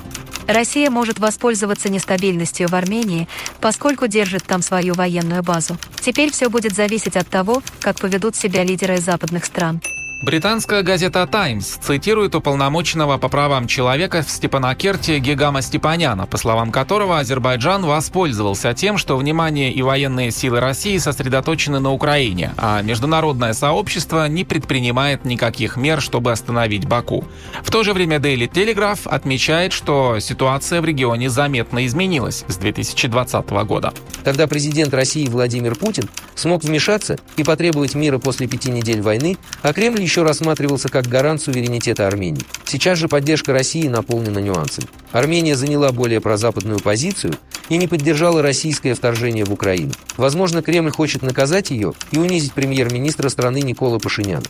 Россия 0.46 0.90
может 0.90 1.18
воспользоваться 1.18 1.88
нестабильностью 1.88 2.68
в 2.68 2.74
Армении, 2.74 3.28
поскольку 3.60 4.06
держит 4.06 4.44
там 4.44 4.62
свою 4.62 4.94
военную 4.94 5.42
базу. 5.42 5.78
Теперь 6.00 6.30
все 6.32 6.48
будет 6.48 6.74
зависеть 6.74 7.16
от 7.16 7.28
того, 7.28 7.62
как 7.80 7.98
поведут 7.98 8.36
себя 8.36 8.62
лидеры 8.62 8.98
западных 8.98 9.44
стран. 9.44 9.80
Британская 10.22 10.82
газета 10.82 11.26
«Таймс» 11.26 11.78
цитирует 11.78 12.34
уполномоченного 12.34 13.16
по 13.16 13.30
правам 13.30 13.66
человека 13.66 14.20
в 14.20 14.30
Степанакерте 14.30 15.18
Гигама 15.18 15.62
Степаняна, 15.62 16.26
по 16.26 16.36
словам 16.36 16.72
которого 16.72 17.20
Азербайджан 17.20 17.86
воспользовался 17.86 18.74
тем, 18.74 18.98
что 18.98 19.16
внимание 19.16 19.72
и 19.72 19.80
военные 19.80 20.30
силы 20.30 20.60
России 20.60 20.98
сосредоточены 20.98 21.80
на 21.80 21.90
Украине, 21.92 22.52
а 22.58 22.82
международное 22.82 23.54
сообщество 23.54 24.28
не 24.28 24.44
предпринимает 24.44 25.24
никаких 25.24 25.78
мер, 25.78 26.02
чтобы 26.02 26.32
остановить 26.32 26.86
Баку. 26.86 27.24
В 27.62 27.70
то 27.70 27.82
же 27.82 27.94
время 27.94 28.18
Daily 28.18 28.46
Telegraph 28.46 29.08
отмечает, 29.08 29.72
что 29.72 30.18
ситуация 30.20 30.82
в 30.82 30.84
регионе 30.84 31.30
заметно 31.30 31.86
изменилась 31.86 32.44
с 32.46 32.58
2020 32.58 33.48
года. 33.64 33.94
Тогда 34.22 34.46
президент 34.46 34.92
России 34.92 35.26
Владимир 35.28 35.76
Путин 35.76 36.10
смог 36.34 36.62
вмешаться 36.62 37.18
и 37.38 37.42
потребовать 37.42 37.94
мира 37.94 38.18
после 38.18 38.46
пяти 38.46 38.70
недель 38.70 39.00
войны, 39.00 39.38
а 39.62 39.72
Кремль 39.72 40.09
еще 40.11 40.24
рассматривался 40.24 40.88
как 40.88 41.06
гарант 41.06 41.40
суверенитета 41.40 42.08
Армении. 42.08 42.42
Сейчас 42.64 42.98
же 42.98 43.06
поддержка 43.06 43.52
России 43.52 43.86
наполнена 43.86 44.40
нюансами. 44.40 44.88
Армения 45.12 45.54
заняла 45.54 45.92
более 45.92 46.20
прозападную 46.20 46.80
позицию 46.80 47.36
и 47.68 47.76
не 47.76 47.86
поддержала 47.86 48.42
российское 48.42 48.94
вторжение 48.94 49.44
в 49.44 49.52
Украину. 49.52 49.92
Возможно, 50.16 50.62
Кремль 50.62 50.90
хочет 50.90 51.22
наказать 51.22 51.70
ее 51.70 51.92
и 52.11 52.18
унизить 52.18 52.54
премьер-министра 52.54 53.28
страны 53.28 53.61
Никола 53.62 54.00
Пашиняна. 54.00 54.42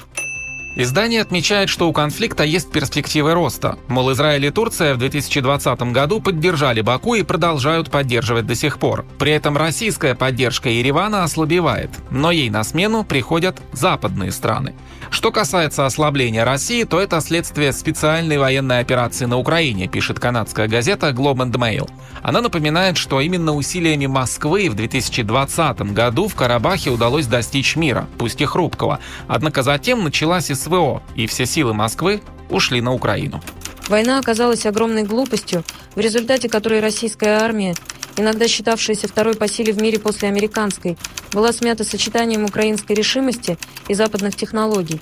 Издание 0.77 1.21
отмечает, 1.21 1.69
что 1.69 1.89
у 1.89 1.93
конфликта 1.93 2.45
есть 2.45 2.71
перспективы 2.71 3.35
роста. 3.35 3.77
Мол, 3.89 4.13
Израиль 4.13 4.47
и 4.47 4.51
Турция 4.51 4.95
в 4.95 4.99
2020 4.99 5.83
году 5.93 6.21
поддержали 6.21 6.81
Баку 6.81 7.17
и 7.17 7.25
продолжают 7.25 7.91
поддерживать 7.91 8.47
до 8.47 8.55
сих 8.55 8.79
пор. 8.79 9.05
При 9.19 9.33
этом 9.33 9.57
российская 9.57 10.15
поддержка 10.15 10.69
Еревана 10.69 11.25
ослабевает, 11.25 11.91
но 12.11 12.31
ей 12.31 12.51
на 12.51 12.63
смену 12.63 13.03
приходят 13.03 13.61
западные 13.73 14.31
страны. 14.31 14.75
Что 15.11 15.33
касается 15.33 15.87
ослабления 15.87 16.45
России, 16.45 16.85
то 16.85 17.01
это 17.01 17.21
следствие 17.21 17.73
специальной 17.73 18.39
военной 18.39 18.79
операции 18.79 19.25
на 19.25 19.39
Украине, 19.39 19.89
пишет 19.89 20.21
канадская 20.21 20.69
газета 20.69 21.11
Globe 21.11 21.39
and 21.39 21.53
Mail. 21.53 21.91
Она 22.23 22.41
напоминает, 22.41 22.97
что 22.97 23.21
именно 23.21 23.55
усилиями 23.55 24.07
Москвы 24.07 24.71
в 24.71 24.75
2020 24.75 25.81
году 25.93 26.29
в 26.29 26.37
Карабахе 26.37 26.91
удалось 26.91 27.27
достичь 27.27 27.75
мира, 27.75 28.07
пусть 28.19 28.41
и 28.41 28.45
хрупкого. 28.45 29.01
Однако 29.27 29.65
затем 29.65 30.05
началась 30.05 30.51
СВО, 30.61 31.03
и 31.15 31.27
все 31.27 31.47
силы 31.47 31.75
Москвы 31.75 32.21
ушли 32.51 32.81
на 32.81 32.93
Украину. 32.93 33.41
Война 33.89 34.19
оказалась 34.19 34.67
огромной 34.67 35.03
глупостью, 35.03 35.65
в 35.95 36.01
результате 36.01 36.49
которой 36.49 36.81
российская 36.81 37.41
армия, 37.41 37.75
иногда 38.17 38.47
считавшаяся 38.47 39.09
второй 39.09 39.35
по 39.35 39.49
силе 39.49 39.73
в 39.73 39.83
мире 39.83 39.99
после 39.99 40.29
американской, 40.29 40.97
была 41.33 41.53
смята 41.53 41.85
сочетанием 41.85 42.45
украинской 42.45 42.93
решимости 42.93 43.59
и 43.89 43.95
западных 43.95 44.37
технологий. 44.37 45.01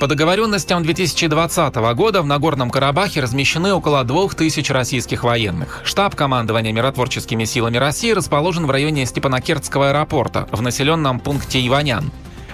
По 0.00 0.08
договоренностям 0.08 0.82
2020 0.82 1.74
года 1.94 2.20
в 2.20 2.26
Нагорном 2.26 2.70
Карабахе 2.70 3.20
размещены 3.20 3.72
около 3.72 4.02
2000 4.04 4.70
российских 4.72 5.22
военных. 5.22 5.82
Штаб 5.84 6.16
командования 6.16 6.72
миротворческими 6.72 7.44
силами 7.44 7.78
России 7.78 8.10
расположен 8.10 8.66
в 8.66 8.70
районе 8.70 9.06
Степанакертского 9.06 9.90
аэропорта, 9.90 10.48
в 10.50 10.60
населенном 10.62 11.20
пункте 11.20 11.64
Иванян. 11.66 12.10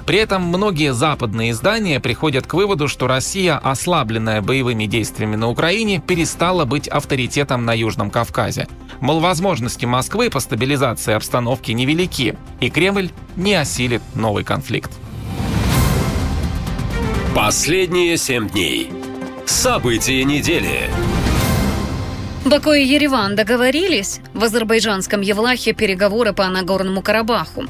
При 0.06 0.18
этом 0.18 0.42
многие 0.42 0.92
западные 0.92 1.50
издания 1.52 2.00
приходят 2.00 2.46
к 2.46 2.54
выводу, 2.54 2.88
что 2.88 3.06
Россия, 3.06 3.58
ослабленная 3.58 4.42
боевыми 4.42 4.86
действиями 4.86 5.36
на 5.36 5.48
Украине, 5.48 6.02
перестала 6.04 6.64
быть 6.64 6.88
авторитетом 6.88 7.64
на 7.64 7.72
Южном 7.72 8.10
Кавказе. 8.10 8.68
Мол, 9.00 9.20
возможности 9.20 9.86
Москвы 9.86 10.30
по 10.30 10.40
стабилизации 10.40 11.14
обстановки 11.14 11.72
невелики, 11.72 12.36
и 12.60 12.70
Кремль 12.70 13.10
не 13.36 13.54
осилит 13.54 14.02
новый 14.14 14.44
конфликт. 14.44 14.90
Последние 17.34 18.16
семь 18.16 18.48
дней. 18.48 18.90
События 19.46 20.24
недели. 20.24 20.90
Баку 22.44 22.72
и 22.72 22.82
Ереван 22.82 23.36
договорились. 23.36 24.20
В 24.34 24.44
азербайджанском 24.44 25.20
Евлахе 25.20 25.72
переговоры 25.72 26.32
по 26.32 26.48
Нагорному 26.48 27.02
Карабаху. 27.02 27.64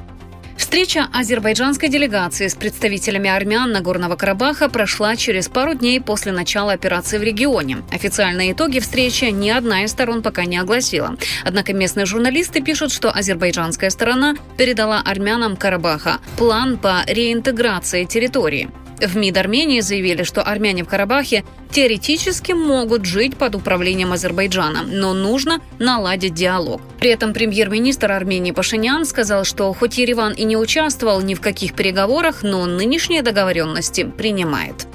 Встреча 0.61 1.08
азербайджанской 1.14 1.88
делегации 1.88 2.46
с 2.46 2.54
представителями 2.54 3.30
армян 3.30 3.72
Нагорного 3.72 4.14
Карабаха 4.16 4.68
прошла 4.68 5.16
через 5.16 5.48
пару 5.48 5.72
дней 5.72 6.02
после 6.02 6.32
начала 6.32 6.74
операции 6.74 7.16
в 7.16 7.22
регионе. 7.22 7.78
Официальные 7.90 8.52
итоги 8.52 8.78
встречи 8.78 9.24
ни 9.24 9.48
одна 9.48 9.84
из 9.84 9.90
сторон 9.90 10.22
пока 10.22 10.44
не 10.44 10.58
огласила. 10.58 11.16
Однако 11.44 11.72
местные 11.72 12.04
журналисты 12.04 12.61
пишут, 12.61 12.92
что 12.92 13.11
азербайджанская 13.11 13.88
сторона 13.88 14.36
передала 14.58 15.00
армянам 15.00 15.56
Карабаха 15.56 16.18
план 16.36 16.76
по 16.76 17.04
реинтеграции 17.06 18.04
территории. 18.04 18.70
В 19.01 19.16
МИД 19.16 19.38
Армении 19.38 19.80
заявили, 19.80 20.24
что 20.24 20.42
армяне 20.42 20.84
в 20.84 20.88
Карабахе 20.88 21.44
теоретически 21.70 22.53
могут 22.53 23.07
жить 23.07 23.36
под 23.36 23.55
управлением 23.55 24.12
Азербайджана, 24.12 24.82
но 24.82 25.14
нужно 25.14 25.61
наладить 25.78 26.34
диалог. 26.34 26.82
При 26.98 27.11
этом 27.11 27.32
премьер-министр 27.32 28.12
Армении 28.12 28.51
Пашинян 28.51 29.07
сказал, 29.07 29.44
что 29.44 29.72
хоть 29.72 29.98
Ереван 29.98 30.34
и 30.34 30.44
не 30.44 30.57
участвовал 30.57 31.20
ни 31.22 31.34
в 31.34 31.40
каких 31.40 31.74
переговорах, 31.74 32.42
но 32.42 32.66
нынешние 32.66 33.22
договоренности 33.22 34.05
принимает. 34.05 34.86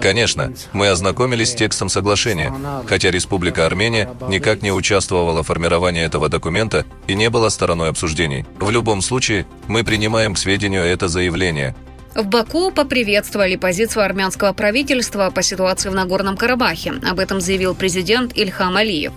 Конечно, 0.00 0.52
мы 0.72 0.88
ознакомились 0.88 1.50
с 1.50 1.54
текстом 1.54 1.88
соглашения, 1.88 2.52
хотя 2.86 3.10
Республика 3.10 3.66
Армения 3.66 4.08
никак 4.28 4.62
не 4.62 4.72
участвовала 4.72 5.42
в 5.42 5.46
формировании 5.46 6.02
этого 6.02 6.28
документа 6.28 6.84
и 7.06 7.14
не 7.14 7.30
была 7.30 7.50
стороной 7.50 7.90
обсуждений. 7.90 8.46
В 8.58 8.70
любом 8.70 9.02
случае, 9.02 9.46
мы 9.68 9.84
принимаем 9.84 10.34
к 10.34 10.38
сведению 10.38 10.82
это 10.82 11.08
заявление, 11.08 11.74
в 12.16 12.26
Баку 12.26 12.70
поприветствовали 12.70 13.56
позицию 13.56 14.04
армянского 14.04 14.52
правительства 14.52 15.30
по 15.30 15.42
ситуации 15.42 15.90
в 15.90 15.94
Нагорном 15.94 16.36
Карабахе. 16.36 16.94
Об 17.08 17.20
этом 17.20 17.40
заявил 17.40 17.74
президент 17.74 18.36
Ильхам 18.36 18.76
Алиев. 18.76 19.12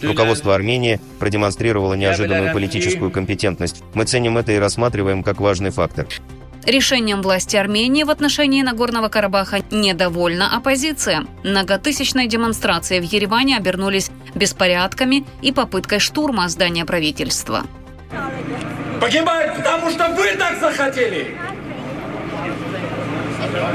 Руководство 0.00 0.54
Армении 0.54 1.00
продемонстрировало 1.18 1.94
неожиданную 1.94 2.52
политическую 2.52 3.10
компетентность. 3.10 3.82
Мы 3.94 4.04
ценим 4.04 4.38
это 4.38 4.52
и 4.52 4.58
рассматриваем 4.58 5.22
как 5.22 5.40
важный 5.40 5.70
фактор. 5.70 6.06
Решением 6.64 7.22
власти 7.22 7.56
Армении 7.56 8.04
в 8.04 8.10
отношении 8.10 8.62
Нагорного 8.62 9.08
Карабаха 9.08 9.62
недовольна 9.72 10.56
оппозиция. 10.56 11.24
Многотысячные 11.42 12.28
демонстрации 12.28 13.00
в 13.00 13.02
Ереване 13.02 13.56
обернулись 13.56 14.10
беспорядками 14.36 15.24
и 15.40 15.50
попыткой 15.50 15.98
штурма 15.98 16.48
здания 16.48 16.84
правительства. 16.84 17.64
Погибать, 19.00 19.56
потому 19.56 19.90
что 19.90 20.08
вы 20.10 20.36
так 20.36 20.60
захотели. 20.60 21.36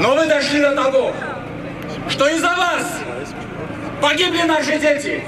Но 0.00 0.14
вы 0.14 0.26
дошли 0.26 0.60
до 0.60 0.74
того, 0.74 1.12
что 2.08 2.28
из-за 2.28 2.48
вас 2.48 3.00
погибли 4.00 4.42
наши 4.42 4.78
дети. 4.78 5.22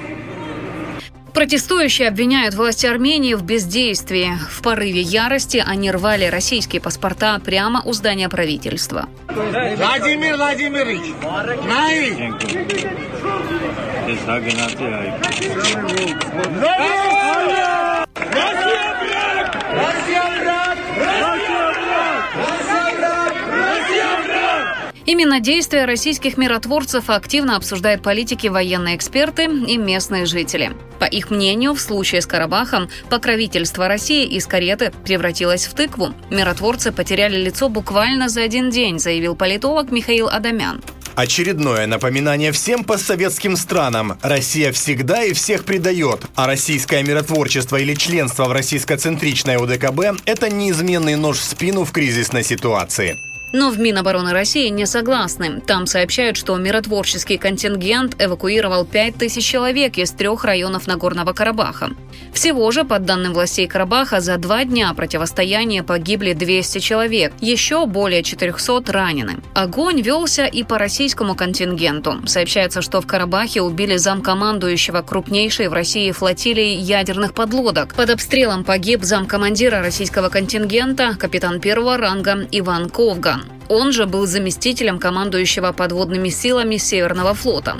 Протестующие 1.33 2.09
обвиняют 2.09 2.55
власти 2.55 2.87
Армении 2.87 3.35
в 3.35 3.43
бездействии. 3.45 4.33
В 4.51 4.63
порыве 4.63 5.01
ярости 5.01 5.63
они 5.65 5.91
рвали 5.91 6.25
российские 6.27 6.83
паспорта 6.83 7.39
прямо 7.39 7.83
у 7.85 7.93
здания 7.93 8.29
правительства. 8.29 9.09
Владимир 9.29 10.37
Владимирович, 10.37 11.03
Наи! 11.67 12.33
Россия 14.07 14.27
брат! 17.55 17.99
Россия 19.71 20.25
брат! 20.43 20.79
Россия 20.97 21.67
брат! 21.73 22.19
Россия 22.37 22.85
брат! 22.99 23.33
Россия 23.51 24.13
брат! 24.27 24.95
Именно 25.11 25.41
действия 25.41 25.87
российских 25.87 26.37
миротворцев 26.37 27.11
активно 27.11 27.57
обсуждают 27.57 28.01
политики, 28.01 28.47
военные 28.47 28.95
эксперты 28.95 29.47
и 29.47 29.77
местные 29.77 30.25
жители. 30.25 30.71
По 31.01 31.05
их 31.05 31.31
мнению, 31.31 31.75
в 31.75 31.81
случае 31.81 32.23
с 32.23 32.27
Карабахом 32.27 32.89
покровительство 33.09 33.89
России 33.89 34.25
из 34.25 34.47
кареты 34.47 34.93
превратилось 35.05 35.67
в 35.67 35.75
тыкву. 35.75 36.15
Миротворцы 36.31 36.93
потеряли 36.93 37.43
лицо 37.43 37.69
буквально 37.69 38.29
за 38.29 38.43
один 38.43 38.71
день, 38.71 39.01
заявил 39.01 39.35
политолог 39.35 39.91
Михаил 39.91 40.29
Адамян. 40.29 40.81
Очередное 41.17 41.89
напоминание 41.89 42.53
всем 42.53 42.85
постсоветским 42.85 43.57
странам. 43.57 44.17
Россия 44.23 44.71
всегда 44.71 45.25
и 45.25 45.33
всех 45.33 45.65
предает, 45.65 46.21
а 46.37 46.47
российское 46.47 47.03
миротворчество 47.03 47.79
или 47.79 47.95
членство 47.95 48.45
в 48.45 48.53
российско-центричной 48.53 49.57
ОДКБ– 49.57 50.23
это 50.25 50.49
неизменный 50.49 51.17
нож 51.17 51.39
в 51.39 51.43
спину 51.43 51.85
в 51.85 51.91
кризисной 51.91 52.45
ситуации. 52.45 53.19
Но 53.53 53.71
в 53.71 53.81
Минобороны 53.81 54.33
России 54.33 54.69
не 54.69 54.87
согласны. 54.87 55.61
Там 55.67 55.87
сообщают, 55.87 56.37
что 56.37 56.57
миротворческий 56.57 57.37
контингент 57.37 58.15
эвакуировал 58.23 58.85
5 58.85 59.17
тысяч 59.17 59.45
человек 59.45 59.99
из 59.99 60.13
трех 60.13 60.45
районов 60.45 60.87
Нагорного 60.87 61.33
Карабаха. 61.33 61.91
Всего 62.33 62.71
же, 62.71 62.85
по 62.85 62.99
данным 62.99 63.33
властей 63.33 63.67
Карабаха, 63.67 64.21
за 64.21 64.37
два 64.37 64.65
дня 64.65 64.93
противостояния 64.95 65.83
погибли 65.83 66.33
200 66.33 66.79
человек, 66.79 67.33
еще 67.41 67.87
более 67.87 68.23
400 68.23 68.93
ранены. 68.93 69.37
Огонь 69.55 70.01
велся 70.01 70.47
и 70.47 70.63
по 70.63 70.79
российскому 70.79 71.35
контингенту. 71.35 72.21
Сообщается, 72.27 72.83
что 72.83 73.01
в 73.01 73.07
Карабахе 73.07 73.63
убили 73.63 73.97
замкомандующего 73.97 75.03
крупнейшей 75.03 75.69
в 75.69 75.73
России 75.73 76.13
флотилии 76.13 76.77
ядерных 76.77 77.35
подлодок. 77.35 77.95
Под 77.95 78.11
обстрелом 78.11 78.65
погиб 78.65 79.03
замкомандира 79.03 79.81
российского 79.81 80.29
контингента, 80.29 81.17
капитан 81.19 81.61
первого 81.61 81.97
ранга 81.97 82.47
Иван 82.53 82.89
Он 83.69 83.93
же 83.93 84.07
был 84.07 84.27
заместителем 84.27 84.99
командующего 84.99 85.73
подводными 85.73 86.29
силами 86.29 86.77
Северного 86.77 87.35
флота. 87.35 87.79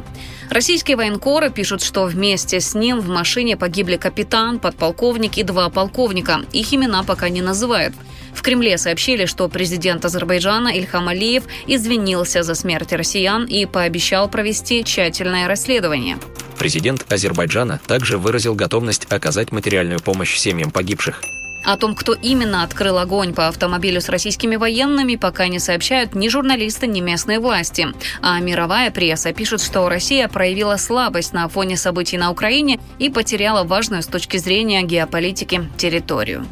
Российские 0.51 0.97
военкоры 0.97 1.51
пишут, 1.51 1.83
что 1.83 2.05
вместе 2.05 2.61
с 2.61 2.75
ним 2.75 3.01
в 3.01 3.09
машине 3.09 3.57
погибли 3.57 3.97
капитан, 3.97 4.59
подполковник 4.59 5.39
и 5.39 5.43
два 5.43 5.69
полковника. 5.69 6.41
Их 6.53 6.75
имена 6.75 7.03
пока 7.03 7.29
не 7.29 7.41
называют. 7.41 7.95
В 8.35 8.43
Кремле 8.43 8.79
сообщили, 8.79 9.27
что 9.27 9.49
президент 9.49 10.05
Азербайджана 10.05 10.69
Ильхам 10.69 11.09
Алиев 11.09 11.45
извинился 11.67 12.43
за 12.43 12.55
смерть 12.55 12.93
россиян 12.93 13.45
и 13.45 13.67
пообещал 13.67 14.29
провести 14.29 14.85
тщательное 14.85 15.47
расследование. 15.47 16.19
Президент 16.59 17.11
Азербайджана 17.13 17.81
также 17.87 18.19
выразил 18.19 18.55
готовность 18.55 19.07
оказать 19.11 19.53
материальную 19.53 20.01
помощь 20.01 20.37
семьям 20.37 20.71
погибших. 20.71 21.23
О 21.65 21.77
том, 21.77 21.95
кто 21.95 22.15
именно 22.15 22.63
открыл 22.63 22.99
огонь 22.99 23.35
по 23.35 23.49
автомобилю 23.49 24.01
с 24.01 24.09
российскими 24.09 24.57
военными, 24.57 25.17
пока 25.17 25.49
не 25.49 25.59
сообщают 25.59 26.15
ни 26.15 26.29
журналисты, 26.29 26.87
ни 26.87 27.01
местные 27.01 27.39
власти. 27.39 27.89
А 28.23 28.39
мировая 28.41 28.91
пресса 28.91 29.33
пишет, 29.33 29.61
что 29.61 29.89
Россия 29.89 30.29
проявила 30.29 30.77
слабость 30.77 31.33
на 31.33 31.49
фоне 31.49 31.77
событий 31.77 32.19
на 32.19 32.31
Украине 32.31 32.81
и 32.99 33.11
потеряла 33.11 33.65
важную 33.65 34.03
с 34.03 34.07
точки 34.07 34.39
зрения 34.39 34.83
геополитики 34.83 35.69
территорию. 35.77 36.47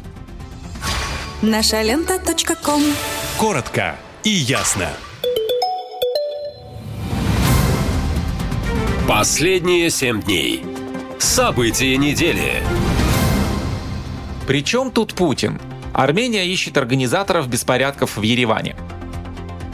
Наша 1.41 1.81
лента. 1.81 2.19
Коротко 3.37 3.95
и 4.23 4.29
ясно. 4.29 4.89
Последние 9.07 9.89
семь 9.89 10.21
дней. 10.21 10.63
События 11.17 11.97
недели. 11.97 12.61
Причем 14.49 14.89
тут 14.89 15.13
Путин? 15.13 15.61
Армения 15.93 16.47
ищет 16.47 16.75
организаторов 16.75 17.47
беспорядков 17.47 18.17
в 18.17 18.23
Ереване. 18.23 18.75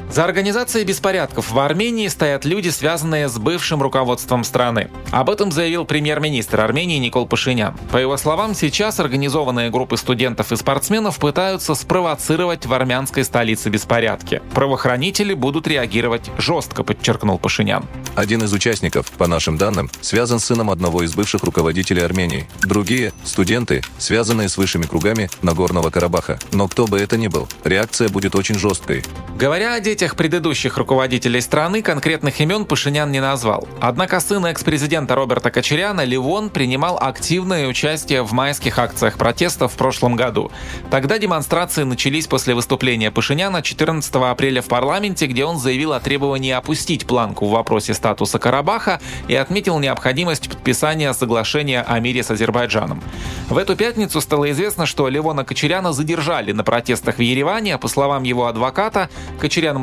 За 0.10 0.24
организацией 0.24 0.86
беспорядков 0.86 1.51
в 1.51 1.60
Армении 1.60 2.08
стоят 2.08 2.45
люди, 2.45 2.70
связанные 2.70 3.28
с 3.28 3.38
бывшим 3.38 3.82
руководством 3.82 4.43
страны. 4.43 4.89
Об 5.12 5.30
этом 5.30 5.51
заявил 5.51 5.86
премьер-министр 5.86 6.62
Армении 6.62 6.97
Никол 6.97 7.28
Пашинян. 7.28 7.76
По 7.91 7.97
его 7.97 8.16
словам, 8.16 8.56
сейчас 8.56 8.99
организованные 8.99 9.70
группы 9.70 9.97
студентов 9.97 10.51
и 10.51 10.56
спортсменов 10.56 11.18
пытаются 11.18 11.76
спровоцировать 11.76 12.66
в 12.66 12.74
армянской 12.74 13.24
столице 13.24 13.70
беспорядки. 13.70 14.41
Правоохранители 14.53 15.34
будут 15.34 15.68
реагировать 15.68 16.30
жестко, 16.38 16.84
подчеркнул 16.84 17.38
Пашинян. 17.38 17.86
Один 18.16 18.43
из 18.43 18.53
участников, 18.53 19.12
по 19.12 19.28
нашим 19.28 19.58
данным, 19.58 19.89
связан 20.01 20.39
с 20.39 20.45
сыном 20.45 20.70
одного 20.70 21.03
из 21.03 21.14
бывших 21.14 21.43
руководителей 21.43 22.01
Армении. 22.01 22.47
Другие– 22.62 23.12
студенты, 23.26 23.82
связанные 23.97 24.47
с 24.47 24.58
высшими 24.58 24.84
кругами 24.84 25.30
Нагорного 25.41 25.89
Карабаха. 25.89 26.39
Но 26.53 26.68
кто 26.68 26.88
бы 26.88 26.99
это 26.99 27.18
ни 27.18 27.28
был, 27.28 27.49
реакция 27.64 28.08
будет 28.08 28.36
очень 28.36 28.58
жесткой. 28.58 29.03
Говоря 29.38 29.74
о 29.74 29.82
детях 29.96 30.18
предыдущих 30.18 30.78
руководителей 30.78 31.39
страны, 31.39 31.82
конкретных 31.82 32.41
имен 32.41 32.66
Пашинян 32.66 33.10
не 33.14 33.22
назвал. 33.22 33.66
Однако 33.80 34.20
сын 34.20 34.46
экс-президента 34.46 35.16
Роберта 35.16 35.52
Кочеряна, 35.52 36.04
Ливон, 36.04 36.50
принимал 36.50 36.98
активное 37.00 37.66
участие 37.66 38.22
в 38.22 38.34
майских 38.34 38.78
акциях 38.78 39.18
протеста 39.18 39.70
в 39.70 39.74
прошлом 39.78 40.18
году. 40.18 40.52
Тогда 40.91 41.18
демонстрации 41.18 41.84
начались 41.84 42.28
после 42.28 42.56
выступления 42.56 43.10
Пашиняна 43.10 43.62
14 43.62 44.14
апреля 44.16 44.62
в 44.62 44.66
парламенте, 44.66 45.28
где 45.28 45.46
он 45.46 45.60
заявил 45.60 45.93
о 45.93 46.02
требовании 46.02 46.52
опустить 46.52 47.08
планку 47.08 47.46
в 47.46 47.52
вопросе 47.52 47.93
статуса 47.93 48.38
Карабаха 48.38 49.00
и 49.30 49.36
отметил 49.36 49.80
необходимость 49.80 50.50
подписания 50.50 51.14
соглашения 51.14 51.84
о 51.84 51.98
мире 52.02 52.22
с 52.22 52.32
Азербайджаном. 52.32 53.02
В 53.48 53.58
эту 53.58 53.78
пятницу 53.78 54.20
стало 54.20 54.52
известно, 54.52 54.86
что 54.86 55.08
Ливона 55.08 55.46
Кочеряна 55.46 55.93
задержали 55.93 56.52
на 56.52 56.66
протестах 56.66 57.20
в 57.20 57.22
Ереване, 57.22 57.78
по 57.78 57.88
словам 57.88 58.24
его 58.24 58.48
адвоката, 58.48 59.10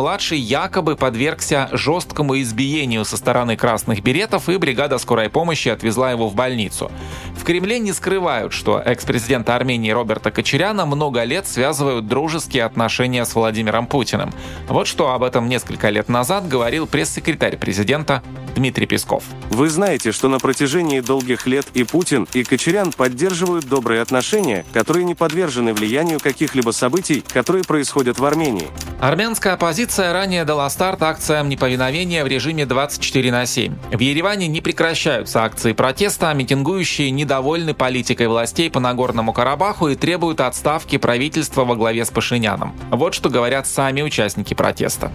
Кочерян-младший 0.02 0.40
якобы 0.40 0.96
подвергся 0.96 1.68
жесткому 1.70 2.40
избиению 2.40 3.04
со 3.04 3.16
стороны 3.16 3.56
красных 3.56 4.02
беретов, 4.02 4.48
и 4.48 4.56
бригада 4.56 4.98
скорой 4.98 5.30
помощи 5.30 5.68
отвезла 5.68 6.10
его 6.10 6.28
в 6.28 6.34
больницу. 6.34 6.90
В 7.38 7.44
Кремле 7.44 7.78
не 7.78 7.92
скрывают, 7.92 8.52
что 8.52 8.80
экс-президента 8.80 9.54
Армении 9.54 9.92
Роберта 9.92 10.32
Кочеряна 10.32 10.86
много 10.86 11.22
лет 11.22 11.46
связывают 11.46 12.08
дружеские 12.08 12.64
отношения 12.64 13.24
с 13.24 13.34
Владимиром 13.36 13.86
Путиным. 13.86 14.32
Вот 14.68 14.88
что 14.88 15.12
об 15.12 15.22
этом 15.22 15.48
несколько 15.48 15.88
лет 15.88 16.08
назад 16.08 16.48
говорил 16.48 16.88
пресс-секретарь 16.88 17.56
президента 17.56 18.24
Дмитрий 18.56 18.86
Песков. 18.86 19.22
Вы 19.50 19.68
знаете, 19.68 20.10
что 20.10 20.28
на 20.28 20.40
протяжении 20.40 20.98
долгих 20.98 21.46
лет 21.46 21.66
и 21.74 21.84
Путин, 21.84 22.26
и 22.34 22.42
Кочерян 22.42 22.92
поддерживают 22.92 23.66
добрые 23.66 24.02
отношения, 24.02 24.64
которые 24.72 25.04
не 25.04 25.14
подвержены 25.14 25.72
влиянию 25.72 26.18
каких-либо 26.18 26.72
событий, 26.72 27.24
которые 27.32 27.62
происходят 27.62 28.18
в 28.18 28.24
Армении. 28.24 28.68
Армянская 29.00 29.54
оппозиция 29.54 29.91
ранее 29.98 30.44
дала 30.44 30.68
старт 30.70 31.02
акциям 31.02 31.48
неповиновения 31.48 32.24
в 32.24 32.26
режиме 32.26 32.66
24 32.66 33.32
на 33.32 33.46
7. 33.46 33.74
В 33.92 33.98
Ереване 33.98 34.48
не 34.48 34.60
прекращаются 34.60 35.44
акции 35.44 35.72
протеста, 35.72 36.30
а 36.30 36.34
митингующие 36.34 37.10
недовольны 37.10 37.74
политикой 37.74 38.28
властей 38.28 38.70
по 38.70 38.80
Нагорному 38.80 39.32
Карабаху 39.32 39.88
и 39.88 39.96
требуют 39.96 40.40
отставки 40.40 40.98
правительства 40.98 41.64
во 41.64 41.76
главе 41.76 42.04
с 42.04 42.10
Пашиняном. 42.10 42.74
Вот 42.90 43.14
что 43.14 43.28
говорят 43.28 43.66
сами 43.66 44.02
участники 44.02 44.54
протеста. 44.54 45.12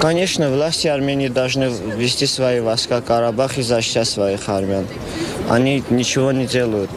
Конечно, 0.00 0.50
власти 0.50 0.88
Армении 0.88 1.28
должны 1.28 1.70
вести 1.96 2.26
свои 2.26 2.60
войска 2.60 3.00
в 3.00 3.04
Карабах 3.04 3.56
и 3.56 3.62
защищать 3.62 4.08
своих 4.08 4.48
армян. 4.48 4.86
Они 5.48 5.82
ничего 5.88 6.32
не 6.32 6.46
делают. 6.46 6.90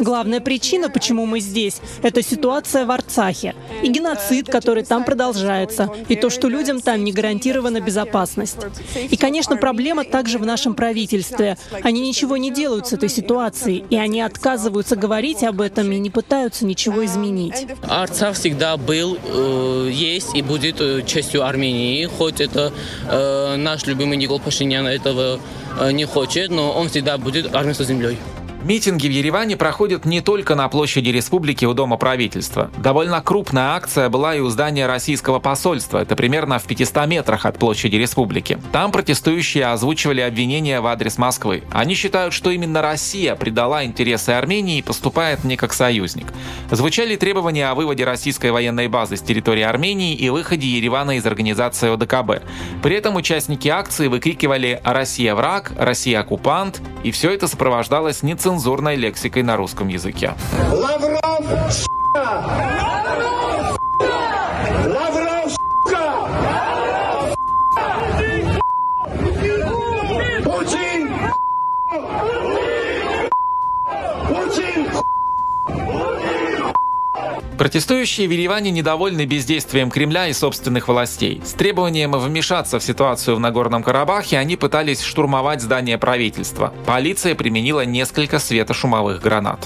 Главная 0.00 0.40
причина, 0.40 0.90
почему 0.90 1.24
мы 1.24 1.40
здесь, 1.40 1.80
это 2.02 2.22
ситуация 2.22 2.84
в 2.84 2.90
Арцахе 2.90 3.54
и 3.82 3.88
геноцид, 3.88 4.48
который 4.50 4.82
там 4.82 5.04
продолжается, 5.04 5.33
и 6.08 6.16
то, 6.16 6.30
что 6.30 6.48
людям 6.48 6.80
там 6.80 7.04
не 7.04 7.12
гарантирована 7.12 7.80
безопасность. 7.80 8.58
И, 9.10 9.16
конечно, 9.16 9.56
проблема 9.56 10.04
также 10.04 10.38
в 10.38 10.46
нашем 10.46 10.74
правительстве. 10.74 11.56
Они 11.82 12.00
ничего 12.00 12.36
не 12.36 12.50
делают 12.50 12.86
с 12.88 12.92
этой 12.92 13.08
ситуацией, 13.08 13.84
и 13.90 13.96
они 13.96 14.20
отказываются 14.20 14.96
говорить 14.96 15.42
об 15.42 15.60
этом 15.60 15.90
и 15.92 15.98
не 15.98 16.10
пытаются 16.10 16.64
ничего 16.64 17.04
изменить. 17.04 17.66
Арцах 17.88 18.36
всегда 18.36 18.76
был, 18.76 19.16
э, 19.22 19.90
есть 19.92 20.34
и 20.34 20.42
будет 20.42 20.80
э, 20.80 21.02
частью 21.06 21.44
Армении, 21.44 22.04
хоть 22.06 22.40
это 22.40 22.72
э, 23.08 23.56
наш 23.56 23.86
любимый 23.86 24.16
Никол 24.16 24.40
Пашинян 24.40 24.86
этого 24.86 25.40
не 25.90 26.04
хочет, 26.04 26.50
но 26.50 26.70
он 26.70 26.88
всегда 26.88 27.18
будет 27.18 27.52
армейской 27.52 27.86
землей. 27.86 28.16
Митинги 28.64 29.08
в 29.08 29.10
Ереване 29.10 29.58
проходят 29.58 30.06
не 30.06 30.22
только 30.22 30.54
на 30.54 30.66
площади 30.70 31.10
республики 31.10 31.66
у 31.66 31.74
Дома 31.74 31.98
правительства. 31.98 32.70
Довольно 32.78 33.20
крупная 33.20 33.74
акция 33.74 34.08
была 34.08 34.34
и 34.34 34.40
у 34.40 34.48
здания 34.48 34.86
российского 34.86 35.38
посольства. 35.38 35.98
Это 35.98 36.16
примерно 36.16 36.58
в 36.58 36.64
500 36.64 37.06
метрах 37.06 37.44
от 37.44 37.58
площади 37.58 37.96
республики. 37.96 38.58
Там 38.72 38.90
протестующие 38.90 39.66
озвучивали 39.66 40.22
обвинения 40.22 40.80
в 40.80 40.86
адрес 40.86 41.18
Москвы. 41.18 41.62
Они 41.72 41.94
считают, 41.94 42.32
что 42.32 42.50
именно 42.50 42.80
Россия 42.80 43.34
предала 43.34 43.84
интересы 43.84 44.30
Армении 44.30 44.78
и 44.78 44.82
поступает 44.82 45.44
не 45.44 45.58
как 45.58 45.74
союзник. 45.74 46.32
Звучали 46.70 47.16
требования 47.16 47.68
о 47.68 47.74
выводе 47.74 48.04
российской 48.04 48.50
военной 48.50 48.88
базы 48.88 49.18
с 49.18 49.20
территории 49.20 49.62
Армении 49.62 50.14
и 50.14 50.30
выходе 50.30 50.66
Еревана 50.66 51.18
из 51.18 51.26
организации 51.26 51.92
ОДКБ. 51.92 52.42
При 52.82 52.96
этом 52.96 53.16
участники 53.16 53.68
акции 53.68 54.08
выкрикивали 54.08 54.80
«Россия 54.84 55.34
враг», 55.34 55.72
«Россия 55.76 56.20
оккупант», 56.20 56.80
и 57.02 57.10
все 57.10 57.30
это 57.30 57.46
сопровождалось 57.46 58.22
нецензурой 58.22 58.53
нецензурной 58.54 58.94
лексикой 58.96 59.42
на 59.42 59.56
русском 59.56 59.88
языке. 59.88 60.34
Лавров, 60.70 61.86
Протестующие 77.58 78.26
в 78.26 78.32
Ереване 78.32 78.72
недовольны 78.72 79.26
бездействием 79.26 79.88
Кремля 79.88 80.26
и 80.26 80.32
собственных 80.32 80.88
властей. 80.88 81.40
С 81.44 81.52
требованием 81.52 82.12
вмешаться 82.12 82.80
в 82.80 82.82
ситуацию 82.82 83.36
в 83.36 83.40
Нагорном 83.40 83.84
Карабахе 83.84 84.38
они 84.38 84.56
пытались 84.56 85.00
штурмовать 85.00 85.62
здание 85.62 85.96
правительства. 85.96 86.74
Полиция 86.84 87.36
применила 87.36 87.84
несколько 87.84 88.40
светошумовых 88.40 89.22
гранат. 89.22 89.64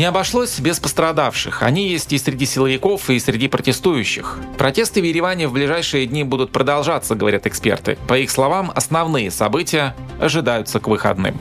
Не 0.00 0.06
обошлось 0.06 0.58
без 0.60 0.80
пострадавших. 0.80 1.62
Они 1.62 1.86
есть 1.86 2.10
и 2.14 2.18
среди 2.18 2.46
силовиков, 2.46 3.10
и 3.10 3.18
среди 3.18 3.48
протестующих. 3.48 4.38
Протесты 4.56 5.02
в 5.02 5.04
Ереване 5.04 5.46
в 5.46 5.52
ближайшие 5.52 6.06
дни 6.06 6.24
будут 6.24 6.52
продолжаться, 6.52 7.14
говорят 7.14 7.46
эксперты. 7.46 7.98
По 8.08 8.18
их 8.18 8.30
словам, 8.30 8.72
основные 8.74 9.30
события 9.30 9.94
ожидаются 10.18 10.80
к 10.80 10.88
выходным. 10.88 11.36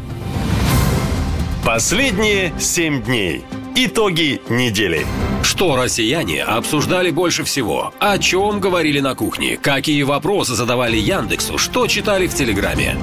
Последние 1.64 2.52
семь 2.60 3.02
дней. 3.02 3.46
Итоги 3.78 4.42
недели. 4.50 5.08
Что 5.42 5.78
россияне 5.78 6.44
обсуждали 6.44 7.12
больше 7.12 7.46
всего? 7.46 7.94
О 8.00 8.18
чем 8.18 8.60
говорили 8.60 9.00
на 9.00 9.16
кухне? 9.16 9.56
Какие 9.56 10.04
вопросы 10.04 10.56
задавали 10.56 10.98
Яндексу? 10.98 11.58
Что 11.58 11.88
читали 11.88 12.28
в 12.28 12.34
Телеграме? 12.34 12.98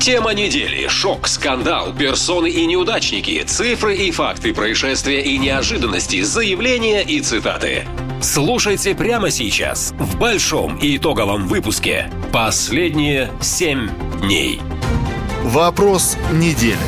Тема 0.00 0.32
недели. 0.32 0.86
Шок, 0.86 1.26
скандал, 1.26 1.92
персоны 1.92 2.48
и 2.48 2.66
неудачники, 2.66 3.42
цифры 3.42 3.96
и 3.96 4.12
факты 4.12 4.54
происшествия 4.54 5.22
и 5.22 5.36
неожиданности, 5.38 6.22
заявления 6.22 7.02
и 7.02 7.20
цитаты. 7.20 7.84
Слушайте 8.22 8.94
прямо 8.94 9.30
сейчас 9.30 9.92
в 9.98 10.16
большом 10.16 10.76
и 10.76 10.96
итоговом 10.96 11.48
выпуске 11.48 12.12
«Последние 12.32 13.32
семь 13.40 13.88
дней». 14.20 14.60
Вопрос 15.42 16.16
недели. 16.32 16.78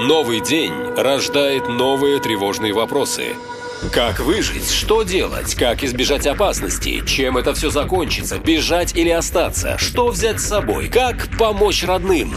Новый 0.00 0.40
день 0.40 0.72
рождает 0.96 1.68
новые 1.68 2.18
тревожные 2.18 2.72
вопросы– 2.72 3.36
как 3.90 4.20
выжить? 4.20 4.70
Что 4.70 5.02
делать? 5.02 5.54
Как 5.54 5.82
избежать 5.82 6.26
опасности? 6.26 7.04
Чем 7.04 7.36
это 7.36 7.54
все 7.54 7.70
закончится? 7.70 8.38
Бежать 8.38 8.94
или 8.94 9.10
остаться? 9.10 9.76
Что 9.78 10.08
взять 10.08 10.40
с 10.40 10.48
собой? 10.48 10.88
Как 10.88 11.28
помочь 11.36 11.82
родным? 11.82 12.36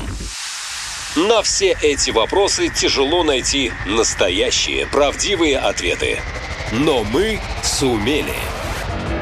На 1.15 1.41
все 1.43 1.77
эти 1.81 2.09
вопросы 2.11 2.69
тяжело 2.69 3.23
найти 3.23 3.71
настоящие, 3.85 4.85
правдивые 4.87 5.57
ответы. 5.57 6.19
Но 6.71 7.03
мы 7.03 7.39
сумели. 7.63 8.33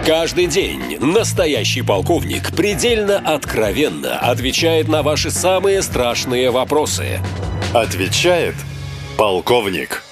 Каждый 0.06 0.48
день 0.48 0.98
настоящий 1.00 1.82
полковник 1.82 2.56
предельно 2.56 3.20
откровенно 3.20 4.18
отвечает 4.18 4.88
на 4.88 5.04
ваши 5.04 5.30
самые 5.30 5.82
страшные 5.82 6.52
вопросы. 6.52 7.20
Отвечает 7.74 8.56
полковник. 9.18 10.04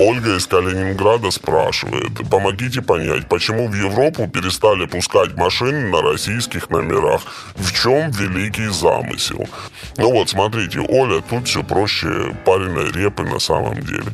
Ольга 0.00 0.36
из 0.36 0.46
Калининграда 0.46 1.32
спрашивает, 1.32 2.12
помогите 2.30 2.80
понять, 2.80 3.28
почему 3.28 3.66
в 3.66 3.74
Европу 3.74 4.28
перестали 4.28 4.86
пускать 4.86 5.34
машины 5.36 5.88
на 5.88 6.02
российских 6.02 6.70
номерах? 6.70 7.22
В 7.56 7.72
чем 7.72 8.12
великий 8.12 8.68
замысел? 8.68 9.48
Ну 9.96 10.12
вот, 10.12 10.28
смотрите, 10.28 10.78
Оля, 10.88 11.20
тут 11.28 11.48
все 11.48 11.64
проще 11.64 12.32
пареной 12.44 12.92
репы 12.92 13.24
на 13.24 13.40
самом 13.40 13.80
деле. 13.80 14.06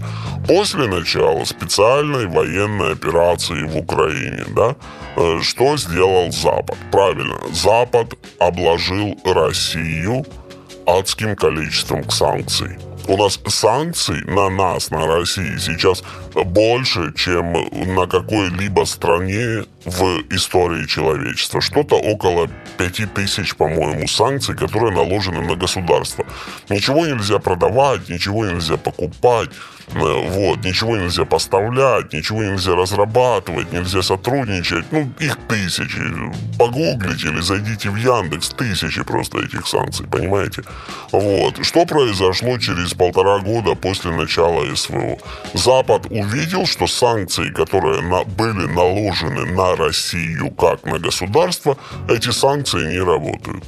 После 0.49 0.87
начала 0.87 1.45
специальной 1.45 2.28
военной 2.28 2.93
операции 2.93 3.64
в 3.64 3.76
Украине, 3.76 4.45
да, 4.57 4.76
э, 5.16 5.41
что 5.43 5.76
сделал 5.76 6.32
Запад? 6.32 6.78
Правильно, 6.91 7.37
Запад 7.53 8.14
обложил 8.39 9.18
Россию 9.26 10.24
адским 10.87 11.37
количеством 11.37 12.09
санкций 12.09 12.78
у 13.09 13.17
нас 13.17 13.39
санкций 13.47 14.23
на 14.25 14.49
нас, 14.49 14.91
на 14.91 15.07
России 15.07 15.59
сейчас 15.59 16.03
больше, 16.35 17.13
чем 17.15 17.53
на 17.95 18.07
какой-либо 18.07 18.85
стране 18.85 19.65
в 19.85 20.23
истории 20.31 20.87
человечества. 20.87 21.61
Что-то 21.61 21.97
около 21.97 22.49
пяти 22.79 23.07
тысяч, 23.07 23.55
по-моему, 23.57 24.09
санкций, 24.09 24.57
которые 24.57 24.93
наложены 24.93 25.43
на 25.43 25.57
государство. 25.57 26.25
Ничего 26.69 27.07
нельзя 27.07 27.39
продавать, 27.39 28.09
ничего 28.09 28.47
нельзя 28.47 28.77
покупать, 28.77 29.51
вот, 29.89 30.64
ничего 30.64 30.97
нельзя 30.97 31.24
поставлять, 31.24 32.12
ничего 32.12 32.43
нельзя 32.43 32.74
разрабатывать, 32.74 33.72
нельзя 33.72 34.03
сотрудничать. 34.03 34.91
Ну, 34.91 35.12
их 35.18 35.37
тысячи. 35.49 36.01
Погуглите 36.59 37.28
или 37.28 37.41
зайдите 37.41 37.91
в 37.91 37.97
Яндекс, 37.97 38.51
тысячи 38.51 39.03
просто 39.03 39.39
этих 39.39 39.66
санкций, 39.66 40.07
понимаете? 40.07 40.62
Вот. 41.12 41.64
Что 41.64 41.87
произошло 41.87 42.59
через 42.59 42.95
полтора 42.95 43.39
года 43.39 43.74
после 43.74 44.11
начала 44.11 44.74
СВО? 44.74 45.18
Запад 45.55 46.07
увидел, 46.11 46.66
что 46.66 46.87
санкции, 46.87 47.51
которые 47.51 48.01
на, 48.03 48.24
были 48.24 48.66
наложены 48.66 49.47
на 49.53 49.76
Россию 49.76 50.51
как 50.51 50.85
на 50.85 50.99
государство, 50.99 51.76
эти 52.09 52.30
санкции 52.30 52.93
не 52.93 53.01
работают. 53.01 53.64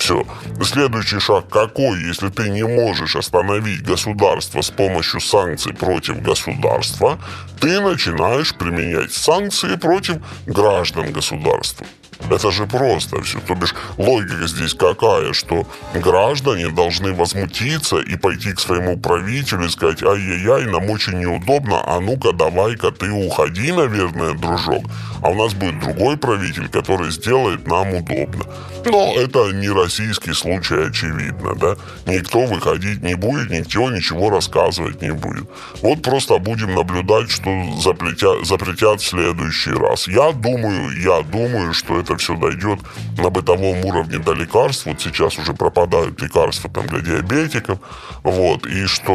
Все. 0.00 0.24
Следующий 0.62 1.20
шаг 1.20 1.50
какой, 1.50 2.02
если 2.02 2.30
ты 2.30 2.48
не 2.48 2.62
можешь 2.62 3.16
остановить 3.16 3.82
государство 3.82 4.62
с 4.62 4.70
помощью 4.70 5.20
санкций 5.20 5.74
против 5.74 6.22
государства, 6.22 7.18
ты 7.60 7.80
начинаешь 7.80 8.54
применять 8.54 9.12
санкции 9.12 9.76
против 9.76 10.16
граждан 10.46 11.12
государства. 11.12 11.86
Это 12.28 12.50
же 12.50 12.66
просто 12.66 13.22
все. 13.22 13.38
То 13.40 13.54
бишь 13.54 13.74
логика 13.96 14.46
здесь 14.46 14.74
какая, 14.74 15.32
что 15.32 15.66
граждане 15.94 16.68
должны 16.68 17.12
возмутиться 17.12 17.98
и 17.98 18.16
пойти 18.16 18.52
к 18.52 18.60
своему 18.60 18.98
правителю 18.98 19.66
и 19.66 19.68
сказать, 19.68 20.02
ай-яй-яй, 20.02 20.66
нам 20.66 20.90
очень 20.90 21.18
неудобно, 21.18 21.82
а 21.86 22.00
ну-ка 22.00 22.32
давай-ка 22.32 22.90
ты 22.90 23.10
уходи, 23.10 23.72
наверное, 23.72 24.34
дружок. 24.34 24.84
а 25.22 25.30
у 25.30 25.34
нас 25.34 25.54
будет 25.54 25.80
другой 25.80 26.16
правитель, 26.16 26.68
который 26.68 27.10
сделает 27.10 27.66
нам 27.66 27.94
удобно. 27.94 28.44
Но 28.84 29.14
это 29.16 29.52
не 29.52 29.68
российский 29.68 30.32
случай, 30.32 30.86
очевидно, 30.88 31.54
да. 31.54 31.76
Никто 32.06 32.46
выходить 32.46 33.02
не 33.02 33.14
будет, 33.14 33.50
никто 33.50 33.90
ничего 33.90 34.30
рассказывать 34.30 35.02
не 35.02 35.12
будет. 35.12 35.48
Вот 35.82 36.02
просто 36.02 36.38
будем 36.38 36.74
наблюдать, 36.74 37.30
что 37.30 37.50
запретят, 37.80 38.46
запретят 38.46 39.00
в 39.00 39.06
следующий 39.06 39.72
раз. 39.72 40.08
Я 40.08 40.32
думаю, 40.32 40.90
я 41.02 41.22
думаю, 41.22 41.74
что 41.74 42.00
это 42.00 42.09
все 42.16 42.36
дойдет 42.36 42.80
на 43.18 43.30
бытовом 43.30 43.84
уровне 43.84 44.18
до 44.18 44.32
лекарств. 44.32 44.86
Вот 44.86 45.00
сейчас 45.00 45.38
уже 45.38 45.54
пропадают 45.54 46.20
лекарства 46.20 46.70
там 46.70 46.86
для 46.86 47.00
диабетиков. 47.00 47.78
Вот. 48.22 48.66
И 48.66 48.86
что 48.86 49.12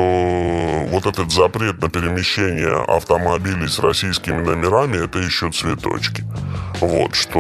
вот 0.90 1.06
этот 1.06 1.32
запрет 1.32 1.82
на 1.82 1.90
перемещение 1.90 2.84
автомобилей 2.88 3.68
с 3.68 3.80
российскими 3.80 4.42
номерами, 4.42 5.04
это 5.04 5.20
еще 5.20 5.52
цветочки. 5.52 6.24
Вот, 6.82 7.16
что 7.16 7.40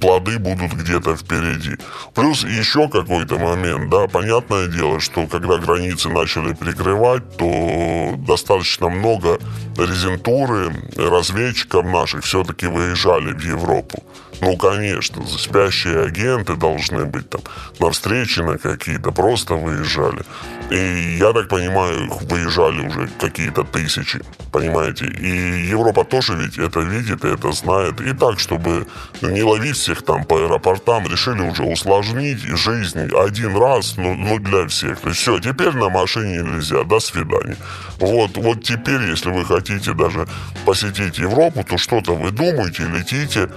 плоды 0.00 0.38
будут 0.38 0.72
где-то 0.72 1.16
впереди. 1.16 1.76
Плюс 2.14 2.44
еще 2.44 2.88
какой-то 2.88 3.38
момент, 3.38 3.90
да, 3.90 4.08
понятное 4.08 4.66
дело, 4.66 4.98
что 5.00 5.26
когда 5.26 5.58
границы 5.58 6.08
начали 6.08 6.52
прикрывать, 6.52 7.36
то 7.36 8.14
достаточно 8.16 8.88
много 8.88 9.38
резентуры 9.76 10.72
разведчиков 10.96 11.84
наших 11.84 12.24
все-таки 12.24 12.66
выезжали 12.66 13.32
в 13.32 13.40
Европу. 13.44 14.02
Ну, 14.42 14.56
конечно, 14.56 15.24
спящие 15.26 16.02
агенты 16.02 16.56
должны 16.56 17.04
быть 17.04 17.30
там 17.30 17.42
на 17.78 17.90
встрече 17.90 18.42
на 18.42 18.58
какие-то, 18.58 19.12
просто 19.12 19.54
выезжали. 19.54 20.22
И 20.68 21.16
я 21.20 21.32
так 21.32 21.48
понимаю, 21.48 22.10
выезжали 22.22 22.88
уже 22.88 23.08
какие-то 23.20 23.62
тысячи, 23.62 24.20
понимаете. 24.50 25.06
И 25.06 25.68
Европа 25.68 26.02
тоже 26.02 26.34
ведь 26.34 26.58
это 26.58 26.80
видит 26.80 27.24
и 27.24 27.28
это 27.28 27.52
знает. 27.52 28.00
И 28.00 28.12
так, 28.14 28.40
чтобы 28.40 28.88
не 29.20 29.44
ловить 29.44 29.76
всех 29.76 30.02
там 30.02 30.24
по 30.24 30.36
аэропортам, 30.36 31.06
решили 31.06 31.42
уже 31.42 31.62
усложнить 31.62 32.40
жизнь 32.40 33.10
один 33.14 33.56
раз, 33.56 33.96
ну, 33.96 34.14
ну 34.14 34.40
для 34.40 34.66
всех. 34.66 34.98
То 35.00 35.10
есть 35.10 35.20
все, 35.20 35.38
теперь 35.38 35.72
на 35.72 35.88
машине 35.88 36.38
нельзя, 36.38 36.82
до 36.82 36.98
свидания. 36.98 37.56
Вот, 38.00 38.36
вот 38.36 38.64
теперь, 38.64 39.02
если 39.02 39.30
вы 39.30 39.44
хотите 39.44 39.92
даже 39.92 40.26
посетить 40.64 41.18
Европу, 41.18 41.62
то 41.62 41.78
что-то 41.78 42.16
вы 42.16 42.32
думаете, 42.32 42.88
летите, 42.88 43.48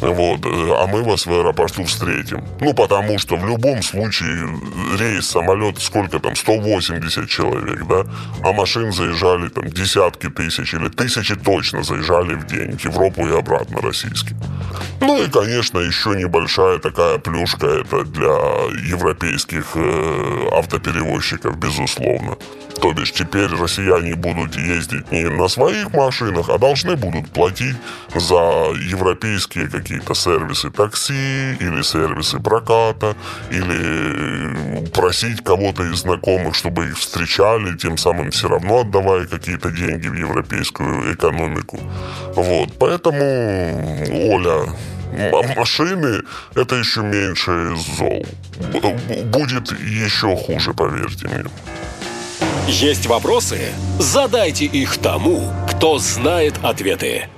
вот, 0.00 0.44
э, 0.44 0.74
а 0.76 0.86
мы 0.86 1.02
вас 1.02 1.26
в 1.26 1.32
аэропорту 1.32 1.84
встретим. 1.84 2.44
Ну, 2.60 2.74
потому 2.74 3.18
что 3.18 3.36
в 3.36 3.46
любом 3.46 3.82
случае 3.82 4.48
рейс, 4.98 5.28
самолет, 5.28 5.78
сколько 5.78 6.18
там, 6.18 6.36
180 6.36 7.28
человек, 7.28 7.86
да, 7.86 8.04
а 8.42 8.52
машин 8.52 8.92
заезжали 8.92 9.48
там 9.48 9.68
десятки 9.68 10.28
тысяч 10.28 10.74
или 10.74 10.88
тысячи 10.88 11.36
точно 11.36 11.82
заезжали 11.82 12.34
в 12.34 12.46
день 12.46 12.76
в 12.76 12.84
Европу 12.84 13.26
и 13.26 13.36
обратно 13.36 13.80
российские. 13.80 14.36
Ну 15.00 15.22
и, 15.22 15.28
конечно, 15.28 15.78
еще 15.78 16.10
небольшая 16.10 16.78
такая 16.78 17.18
плюшка 17.18 17.66
это 17.66 18.04
для 18.04 18.34
европейских 18.88 19.72
э, 19.74 20.48
автоперевозчиков, 20.52 21.58
безусловно. 21.58 22.36
То 22.80 22.92
бишь 22.92 23.12
теперь 23.12 23.48
россияне 23.48 24.14
будут 24.14 24.56
ездить 24.56 25.10
не 25.12 25.28
на 25.28 25.48
своих 25.48 25.92
машинах, 25.92 26.48
а 26.48 26.58
должны 26.58 26.96
будут 26.96 27.30
платить 27.30 27.76
за 28.14 28.72
европейские 28.90 29.68
какие-то 29.94 30.14
сервисы 30.14 30.70
такси 30.70 31.56
или 31.60 31.82
сервисы 31.82 32.38
проката, 32.38 33.14
или 33.50 34.86
просить 34.92 35.42
кого-то 35.44 35.84
из 35.84 36.00
знакомых, 36.00 36.54
чтобы 36.54 36.86
их 36.86 36.98
встречали, 36.98 37.76
тем 37.76 37.96
самым 37.96 38.30
все 38.30 38.48
равно 38.48 38.80
отдавая 38.80 39.26
какие-то 39.26 39.70
деньги 39.70 40.08
в 40.08 40.14
европейскую 40.14 41.14
экономику. 41.14 41.78
Вот, 42.34 42.70
поэтому, 42.78 43.24
Оля, 44.32 44.66
машины 45.56 46.22
это 46.54 46.74
еще 46.76 47.00
меньше 47.00 47.76
зол. 47.98 48.26
Будет 49.26 49.72
еще 49.80 50.36
хуже, 50.36 50.72
поверьте 50.74 51.28
мне. 51.28 51.44
Есть 52.66 53.06
вопросы? 53.06 53.58
Задайте 53.98 54.64
их 54.64 54.96
тому, 54.98 55.52
кто 55.68 55.98
знает 55.98 56.54
ответы. 56.62 57.28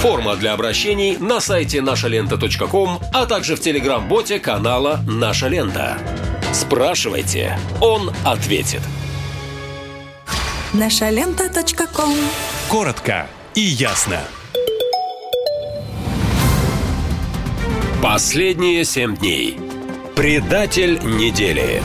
Форма 0.00 0.34
для 0.34 0.54
обращений 0.54 1.18
на 1.18 1.40
сайте 1.40 1.82
нашалента.ком, 1.82 3.00
а 3.12 3.26
также 3.26 3.54
в 3.54 3.60
телеграм-боте 3.60 4.38
канала 4.38 5.00
«Наша 5.06 5.48
лента». 5.48 5.98
Спрашивайте, 6.54 7.58
он 7.82 8.10
ответит. 8.24 8.80
Нашалента.ком 10.72 12.14
Коротко 12.70 13.26
и 13.54 13.60
ясно. 13.60 14.20
Последние 18.02 18.86
семь 18.86 19.14
дней. 19.14 19.58
Предатель 20.16 20.98
недели. 21.04 21.82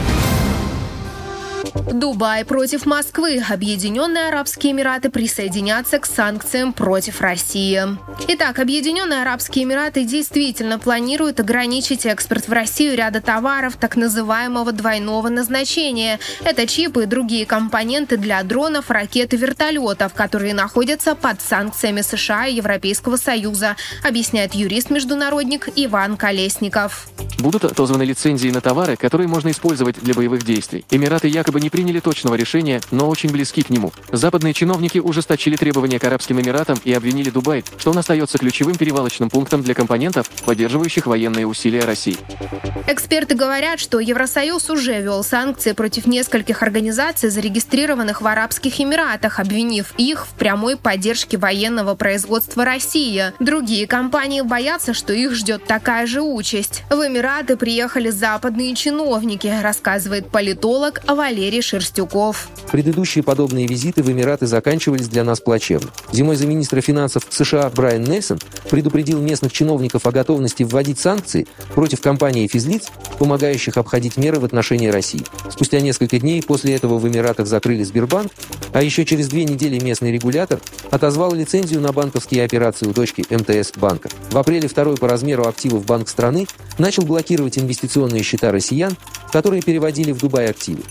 Дубай 1.91 2.43
против 2.45 2.86
Москвы. 2.86 3.43
Объединенные 3.47 4.29
Арабские 4.29 4.73
Эмираты 4.73 5.09
присоединятся 5.09 5.99
к 5.99 6.05
санкциям 6.05 6.73
против 6.73 7.21
России. 7.21 7.79
Итак, 8.27 8.59
Объединенные 8.59 9.21
Арабские 9.21 9.65
Эмираты 9.65 10.03
действительно 10.03 10.79
планируют 10.79 11.39
ограничить 11.39 12.05
экспорт 12.05 12.47
в 12.47 12.51
Россию 12.51 12.97
ряда 12.97 13.21
товаров 13.21 13.77
так 13.79 13.97
называемого 13.97 14.71
двойного 14.71 15.29
назначения. 15.29 16.19
Это 16.43 16.65
чипы 16.65 17.03
и 17.03 17.05
другие 17.05 17.45
компоненты 17.45 18.17
для 18.17 18.41
дронов, 18.41 18.89
ракет 18.89 19.33
и 19.33 19.38
вертолетов, 19.38 20.13
которые 20.13 20.53
находятся 20.55 21.13
под 21.13 21.39
санкциями 21.39 22.01
США 22.01 22.47
и 22.47 22.55
Европейского 22.55 23.17
Союза, 23.17 23.75
объясняет 24.03 24.55
юрист-международник 24.55 25.69
Иван 25.75 26.17
Колесников. 26.17 27.07
Будут 27.39 27.65
отозваны 27.65 28.03
лицензии 28.03 28.49
на 28.49 28.61
товары, 28.61 28.95
которые 28.95 29.27
можно 29.27 29.51
использовать 29.51 29.99
для 30.01 30.13
боевых 30.13 30.43
действий. 30.43 30.86
Эмираты 30.89 31.27
якобы 31.27 31.59
не 31.59 31.69
приняли 31.76 31.99
точного 31.99 32.36
решения, 32.36 32.80
но 32.91 33.09
очень 33.09 33.30
близки 33.30 33.61
к 33.61 33.69
нему. 33.69 33.91
Западные 34.09 34.53
чиновники 34.53 34.97
ужесточили 34.99 35.57
требования 35.57 35.99
к 35.99 36.05
Арабским 36.05 36.39
Эмиратам 36.39 36.80
и 36.86 36.93
обвинили 36.93 37.30
Дубай, 37.30 37.65
что 37.78 37.91
он 37.91 37.97
остается 37.97 38.38
ключевым 38.38 38.78
перевалочным 38.78 39.30
пунктом 39.30 39.61
для 39.61 39.73
компонентов, 39.73 40.30
поддерживающих 40.45 41.05
военные 41.05 41.45
усилия 41.45 41.82
России. 41.82 42.15
Эксперты 42.88 43.36
говорят, 43.36 43.82
что 43.82 43.99
Евросоюз 43.99 44.69
уже 44.69 45.01
ввел 45.01 45.21
санкции 45.21 45.73
против 45.73 46.05
нескольких 46.05 46.63
организаций, 46.63 47.30
зарегистрированных 47.30 48.21
в 48.21 48.28
Арабских 48.28 48.80
Эмиратах, 48.80 49.41
обвинив 49.41 49.93
их 49.97 50.28
в 50.28 50.30
прямой 50.36 50.78
поддержке 50.78 51.38
военного 51.38 51.95
производства 51.95 52.63
России. 52.63 53.34
Другие 53.41 53.86
компании 53.86 54.39
боятся, 54.39 54.93
что 54.93 55.11
их 55.11 55.34
ждет 55.34 55.65
такая 55.65 56.07
же 56.07 56.21
участь. 56.21 56.84
В 56.89 57.05
Эмираты 57.05 57.57
приехали 57.57 58.11
западные 58.11 58.76
чиновники, 58.76 59.53
рассказывает 59.61 60.30
политолог 60.30 61.01
Валерий 61.05 61.64
Шерстюков. 61.66 62.47
Предыдущие 62.72 63.24
подобные 63.24 63.66
визиты 63.66 64.03
в 64.03 64.11
Эмираты 64.11 64.45
заканчивались 64.45 65.07
для 65.07 65.24
нас 65.24 65.39
плачевно. 65.39 65.89
Зимой 66.11 66.36
за 66.36 66.45
министра 66.45 66.80
финансов 66.80 67.24
США 67.30 67.70
Брайан 67.72 68.03
Нельсон 68.03 68.39
предупредил 68.70 69.20
местных 69.20 69.51
чиновников 69.51 70.05
о 70.05 70.11
готовности 70.11 70.61
вводить 70.61 70.99
санкции 70.99 71.47
против 71.74 72.01
компаний 72.01 72.45
и 72.45 72.47
физлиц, 72.47 72.84
помогающих 73.18 73.78
обходить 73.78 74.18
меры 74.18 74.39
в 74.39 74.45
отношении 74.45 74.89
России. 74.89 75.24
Спустя 75.49 75.80
несколько 75.80 76.20
дней 76.20 76.43
после 76.43 76.76
этого 76.76 76.99
в 76.99 77.07
Эмиратах 77.07 77.47
закрыли 77.47 77.84
Сбербанк, 77.84 78.32
а 78.72 78.84
еще 78.84 79.03
через 79.03 79.28
две 79.28 79.43
недели 79.45 79.84
местный 79.84 80.11
регулятор 80.11 80.59
отозвал 80.91 81.34
лицензию 81.34 81.82
на 81.82 81.91
банковские 81.91 82.43
операции 82.43 82.86
у 82.86 82.93
дочки 82.93 83.26
МТС 83.30 83.72
банка. 83.76 84.09
В 84.30 84.38
апреле 84.38 84.68
второй 84.68 84.97
по 84.97 85.07
размеру 85.07 85.47
активов 85.47 85.86
банк 85.86 86.09
страны 86.09 86.45
начал 86.78 87.03
блокировать 87.03 87.57
инвестиционные 87.57 88.22
счета 88.22 88.51
россиян, 88.51 88.95
которые 89.32 89.61
переводили 89.61 90.11
в 90.11 90.20
Дубай 90.20 90.49
активы. 90.49 90.84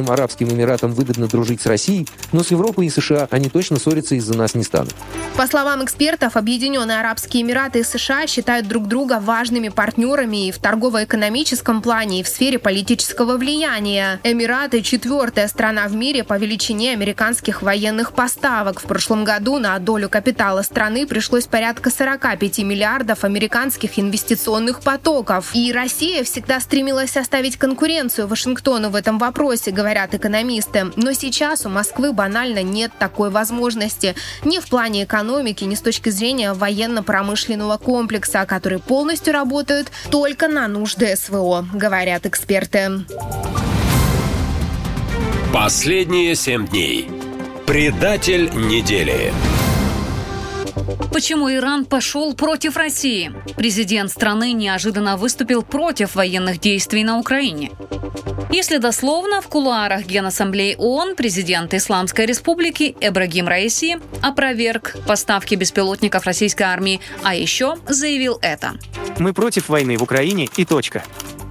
Объединенным 0.00 0.10
Арабским 0.10 0.48
Эмиратам 0.48 0.92
выгодно 0.92 1.26
дружить 1.26 1.60
с 1.60 1.66
Россией, 1.66 2.06
но 2.32 2.42
с 2.42 2.50
Европой 2.50 2.86
и 2.86 2.90
США 2.90 3.28
они 3.30 3.48
точно 3.48 3.78
ссориться 3.78 4.14
из-за 4.14 4.36
нас 4.36 4.54
не 4.54 4.64
станут. 4.64 4.94
По 5.36 5.46
словам 5.46 5.84
экспертов, 5.84 6.36
Объединенные 6.36 7.00
Арабские 7.00 7.42
Эмираты 7.42 7.80
и 7.80 7.84
США 7.84 8.26
считают 8.26 8.66
друг 8.66 8.88
друга 8.88 9.20
важными 9.20 9.68
партнерами 9.68 10.48
и 10.48 10.52
в 10.52 10.58
торгово-экономическом 10.58 11.82
плане, 11.82 12.20
и 12.20 12.22
в 12.22 12.28
сфере 12.28 12.58
политического 12.58 13.36
влияния. 13.36 14.20
Эмираты– 14.24 14.82
четвертая 14.82 15.48
страна 15.48 15.86
в 15.88 15.94
мире 15.94 16.24
по 16.24 16.38
величине 16.38 16.92
американских 16.92 17.62
военных 17.62 18.12
поставок. 18.12 18.80
В 18.80 18.84
прошлом 18.84 19.24
году 19.24 19.58
на 19.58 19.78
долю 19.78 20.08
капитала 20.08 20.62
страны 20.62 21.06
пришлось 21.06 21.46
порядка 21.46 21.90
45 21.90 22.58
миллиардов 22.60 23.24
американских 23.24 23.98
инвестиционных 23.98 24.80
потоков. 24.80 25.50
И 25.54 25.72
Россия 25.72 26.24
всегда 26.24 26.60
стремилась 26.60 27.16
оставить 27.16 27.56
конкуренцию 27.56 28.26
Вашингтону 28.26 28.90
в 28.90 28.94
этом 28.94 29.18
вопросе, 29.18 29.70
говорят 29.90 30.14
экономисты. 30.14 30.92
Но 30.94 31.12
сейчас 31.12 31.66
у 31.66 31.68
Москвы 31.68 32.12
банально 32.12 32.62
нет 32.62 32.92
такой 32.96 33.28
возможности. 33.30 34.14
Ни 34.44 34.60
в 34.60 34.68
плане 34.68 35.02
экономики, 35.02 35.64
ни 35.64 35.74
с 35.74 35.80
точки 35.80 36.10
зрения 36.10 36.52
военно-промышленного 36.52 37.76
комплекса, 37.76 38.46
который 38.46 38.78
полностью 38.78 39.32
работает 39.32 39.90
только 40.12 40.46
на 40.46 40.68
нужды 40.68 41.16
СВО, 41.16 41.66
говорят 41.74 42.24
эксперты. 42.24 43.04
Последние 45.52 46.36
семь 46.36 46.68
дней. 46.68 47.10
Предатель 47.66 48.48
недели. 48.54 49.32
Почему 51.12 51.52
Иран 51.52 51.84
пошел 51.84 52.34
против 52.34 52.76
России? 52.76 53.32
Президент 53.56 54.10
страны 54.10 54.52
неожиданно 54.52 55.16
выступил 55.16 55.62
против 55.62 56.14
военных 56.14 56.60
действий 56.60 57.04
на 57.04 57.18
Украине. 57.18 57.72
Если 58.50 58.78
дословно, 58.78 59.40
в 59.40 59.48
кулуарах 59.48 60.06
Генассамблеи 60.06 60.74
ООН 60.76 61.14
президент 61.14 61.72
Исламской 61.72 62.26
Республики 62.26 62.96
Эбрагим 63.00 63.46
Раиси 63.46 63.98
опроверг 64.22 64.96
поставки 65.06 65.54
беспилотников 65.54 66.26
российской 66.26 66.64
армии, 66.64 67.00
а 67.22 67.34
еще 67.34 67.76
заявил 67.88 68.38
это. 68.42 68.72
Мы 69.18 69.32
против 69.32 69.68
войны 69.68 69.96
в 69.96 70.02
Украине 70.02 70.48
и 70.56 70.64
точка. 70.64 71.04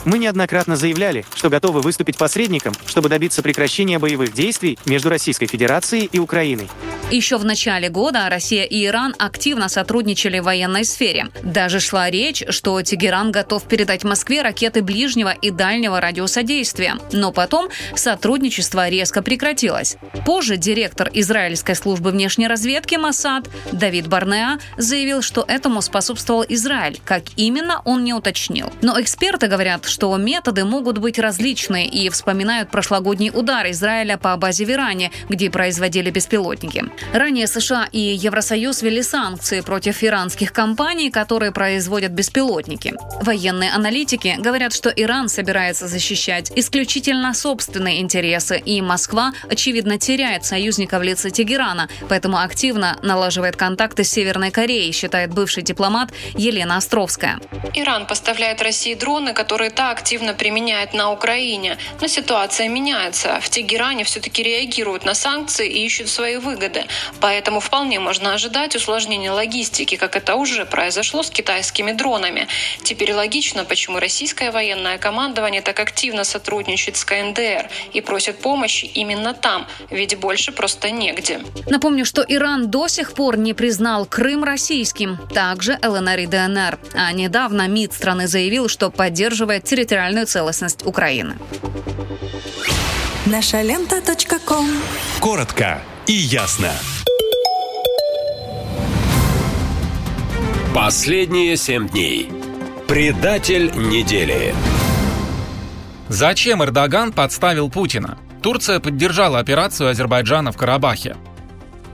Мы 0.05 0.17
неоднократно 0.17 0.75
заявляли, 0.75 1.25
что 1.35 1.49
готовы 1.49 1.81
выступить 1.81 2.17
посредником, 2.17 2.73
чтобы 2.85 3.09
добиться 3.09 3.41
прекращения 3.41 3.99
боевых 3.99 4.33
действий 4.33 4.77
между 4.85 5.09
Российской 5.09 5.47
Федерацией 5.47 6.09
и 6.11 6.19
Украиной. 6.19 6.69
Еще 7.11 7.37
в 7.37 7.45
начале 7.45 7.89
года 7.89 8.29
Россия 8.29 8.65
и 8.65 8.85
Иран 8.85 9.15
активно 9.17 9.67
сотрудничали 9.67 10.39
в 10.39 10.43
военной 10.43 10.85
сфере. 10.85 11.29
Даже 11.41 11.79
шла 11.79 12.11
речь, 12.11 12.43
что 12.49 12.79
Тегеран 12.83 13.31
готов 13.31 13.63
передать 13.63 14.03
Москве 14.03 14.43
ракеты 14.43 14.83
ближнего 14.83 15.31
и 15.31 15.49
дальнего 15.49 15.99
радиуса 15.99 16.43
действия. 16.43 16.97
Но 17.11 17.31
потом 17.31 17.69
сотрудничество 17.95 18.87
резко 18.89 19.23
прекратилось. 19.23 19.97
Позже 20.23 20.57
директор 20.57 21.09
израильской 21.11 21.73
службы 21.73 22.11
внешней 22.11 22.47
разведки 22.47 22.95
Масад 22.95 23.49
Давид 23.71 24.07
Барнеа 24.07 24.59
заявил, 24.77 25.23
что 25.23 25.43
этому 25.47 25.81
способствовал 25.81 26.45
Израиль. 26.47 27.01
Как 27.05 27.23
именно, 27.37 27.81
он 27.85 28.03
не 28.03 28.13
уточнил. 28.13 28.71
Но 28.83 29.01
эксперты 29.01 29.47
говорят, 29.47 29.88
что 29.89 30.15
методы 30.17 30.65
могут 30.65 30.97
быть 30.97 31.19
различные 31.19 31.87
и 31.87 32.09
вспоминают 32.09 32.69
прошлогодний 32.69 33.31
удар 33.33 33.69
Израиля 33.71 34.17
по 34.17 34.35
базе 34.37 34.65
в 34.65 34.71
Иране, 34.71 35.11
где 35.27 35.49
производили 35.49 36.09
беспилотники. 36.09 36.85
Ранее 37.13 37.47
США 37.47 37.87
и 37.91 37.99
Евросоюз 37.99 38.81
ввели 38.81 39.01
санкции 39.01 39.61
против 39.61 40.03
иранских 40.03 40.53
компаний, 40.53 41.09
которые 41.09 41.51
производят 41.51 42.11
беспилотники. 42.11 42.93
Военные 43.21 43.71
аналитики 43.71 44.35
говорят, 44.39 44.73
что 44.73 44.89
Иран 44.89 45.29
собирается 45.29 45.87
защищать 45.87 46.51
исключительно 46.55 47.33
собственные 47.33 48.01
интересы, 48.01 48.57
и 48.57 48.81
Москва, 48.81 49.33
очевидно, 49.49 49.97
теряет 49.97 50.45
союзника 50.45 50.99
в 50.99 51.03
лице 51.03 51.29
Тегерана, 51.29 51.89
поэтому 52.07 52.37
активно 52.37 52.97
налаживает 53.01 53.55
контакты 53.55 54.03
с 54.03 54.09
Северной 54.09 54.51
Кореей, 54.51 54.91
считает 54.91 55.33
бывший 55.33 55.63
дипломат 55.63 56.11
Елена 56.35 56.77
Островская. 56.77 57.39
Иран 57.73 58.07
поставляет 58.07 58.61
России 58.61 58.93
дроны, 58.93 59.33
которые 59.33 59.69
та 59.79 59.91
активно 59.91 60.33
применяет 60.33 60.93
на 60.93 61.09
Украине, 61.09 61.77
но 62.01 62.07
ситуация 62.07 62.67
меняется. 62.67 63.39
В 63.39 63.49
Тегеране 63.49 64.03
все-таки 64.03 64.43
реагируют 64.43 65.05
на 65.05 65.13
санкции 65.13 65.69
и 65.69 65.85
ищут 65.85 66.09
свои 66.09 66.35
выгоды. 66.35 66.83
Поэтому 67.21 67.61
вполне 67.61 67.97
можно 68.01 68.33
ожидать 68.33 68.75
усложнения 68.75 69.31
логистики, 69.31 69.95
как 69.95 70.17
это 70.17 70.35
уже 70.35 70.65
произошло 70.65 71.23
с 71.23 71.29
китайскими 71.29 71.93
дронами. 71.93 72.49
Теперь 72.83 73.13
логично, 73.13 73.63
почему 73.63 73.99
российское 73.99 74.51
военное 74.51 74.97
командование 74.97 75.61
так 75.61 75.79
активно 75.79 76.25
сотрудничает 76.25 76.97
с 76.97 77.05
КНДР 77.05 77.69
и 77.93 78.01
просит 78.01 78.39
помощи 78.39 78.83
именно 78.83 79.33
там, 79.33 79.65
ведь 79.89 80.19
больше 80.19 80.51
просто 80.51 80.91
негде. 80.91 81.39
Напомню, 81.69 82.03
что 82.03 82.25
Иран 82.27 82.69
до 82.69 82.89
сих 82.89 83.13
пор 83.13 83.37
не 83.37 83.53
признал 83.53 84.05
Крым 84.05 84.43
российским, 84.43 85.17
также 85.33 85.79
ЛНР 85.81 86.19
и 86.19 86.25
ДНР. 86.25 86.79
А 86.95 87.13
недавно 87.13 87.69
МИД 87.69 87.93
страны 87.93 88.27
заявил, 88.27 88.67
что 88.67 88.89
поддерживает 88.89 89.68
территориальную 89.69 90.25
целостность 90.25 90.85
Украины. 90.85 91.35
Наша 93.27 93.61
лента. 93.61 94.01
Коротко 95.19 95.81
и 96.07 96.13
ясно. 96.13 96.71
Последние 100.73 101.55
семь 101.55 101.87
дней. 101.87 102.31
Предатель 102.87 103.71
недели. 103.75 104.55
Зачем 106.07 106.63
Эрдоган 106.63 107.11
подставил 107.11 107.69
Путина? 107.69 108.17
Турция 108.41 108.79
поддержала 108.79 109.37
операцию 109.37 109.89
Азербайджана 109.89 110.51
в 110.51 110.57
Карабахе. 110.57 111.15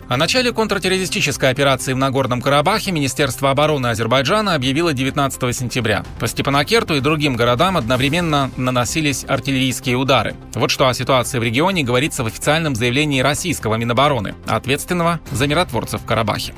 О 0.08 0.18
начале 0.18 0.52
контртеррористической 0.52 1.50
операции 1.50 1.94
в 1.94 1.98
Нагорном 1.98 2.40
Карабахе 2.40 2.92
Министерство 2.92 3.50
обороны 3.50 3.88
Азербайджана 3.88 4.54
объявило 4.54 4.94
19 4.94 5.56
сентября. 5.56 6.06
По 6.20 6.28
Степанакерту 6.28 6.94
и 6.94 7.00
другим 7.00 7.36
городам 7.36 7.76
одновременно 7.76 8.52
наносились 8.56 9.26
артиллерийские 9.28 9.96
удары. 9.96 10.36
Вот 10.54 10.70
что 10.70 10.88
о 10.88 10.94
ситуации 10.94 11.40
в 11.40 11.44
регионе 11.44 11.84
говорится 11.84 12.24
в 12.24 12.28
официальном 12.28 12.76
заявлении 12.76 13.22
российского 13.22 13.76
Минобороны, 13.76 14.36
ответственного 14.46 15.22
за 15.32 15.48
миротворцев 15.48 16.04
в 16.04 16.06
Карабахе. 16.06 16.54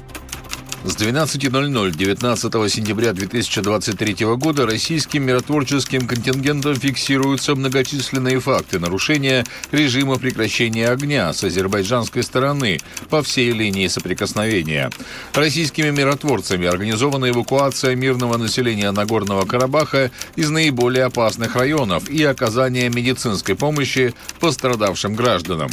С 0.87 0.95
12.00 0.95 1.91
19 1.91 2.71
сентября 2.71 3.11
2023 3.11 4.25
года 4.37 4.65
российским 4.65 5.25
миротворческим 5.25 6.07
контингентом 6.07 6.75
фиксируются 6.75 7.55
многочисленные 7.55 8.39
факты 8.39 8.79
нарушения 8.79 9.45
режима 9.73 10.17
прекращения 10.17 10.87
огня 10.87 11.33
с 11.33 11.43
азербайджанской 11.43 12.23
стороны 12.23 12.79
по 13.09 13.21
всей 13.21 13.51
линии 13.51 13.87
соприкосновения. 13.87 14.89
Российскими 15.33 15.89
миротворцами 15.89 16.67
организована 16.67 17.31
эвакуация 17.31 17.93
мирного 17.93 18.37
населения 18.37 18.89
Нагорного 18.91 19.45
Карабаха 19.45 20.09
из 20.37 20.49
наиболее 20.49 21.03
опасных 21.03 21.57
районов 21.57 22.09
и 22.09 22.23
оказание 22.23 22.87
медицинской 22.87 23.55
помощи 23.55 24.13
пострадавшим 24.39 25.15
гражданам. 25.15 25.69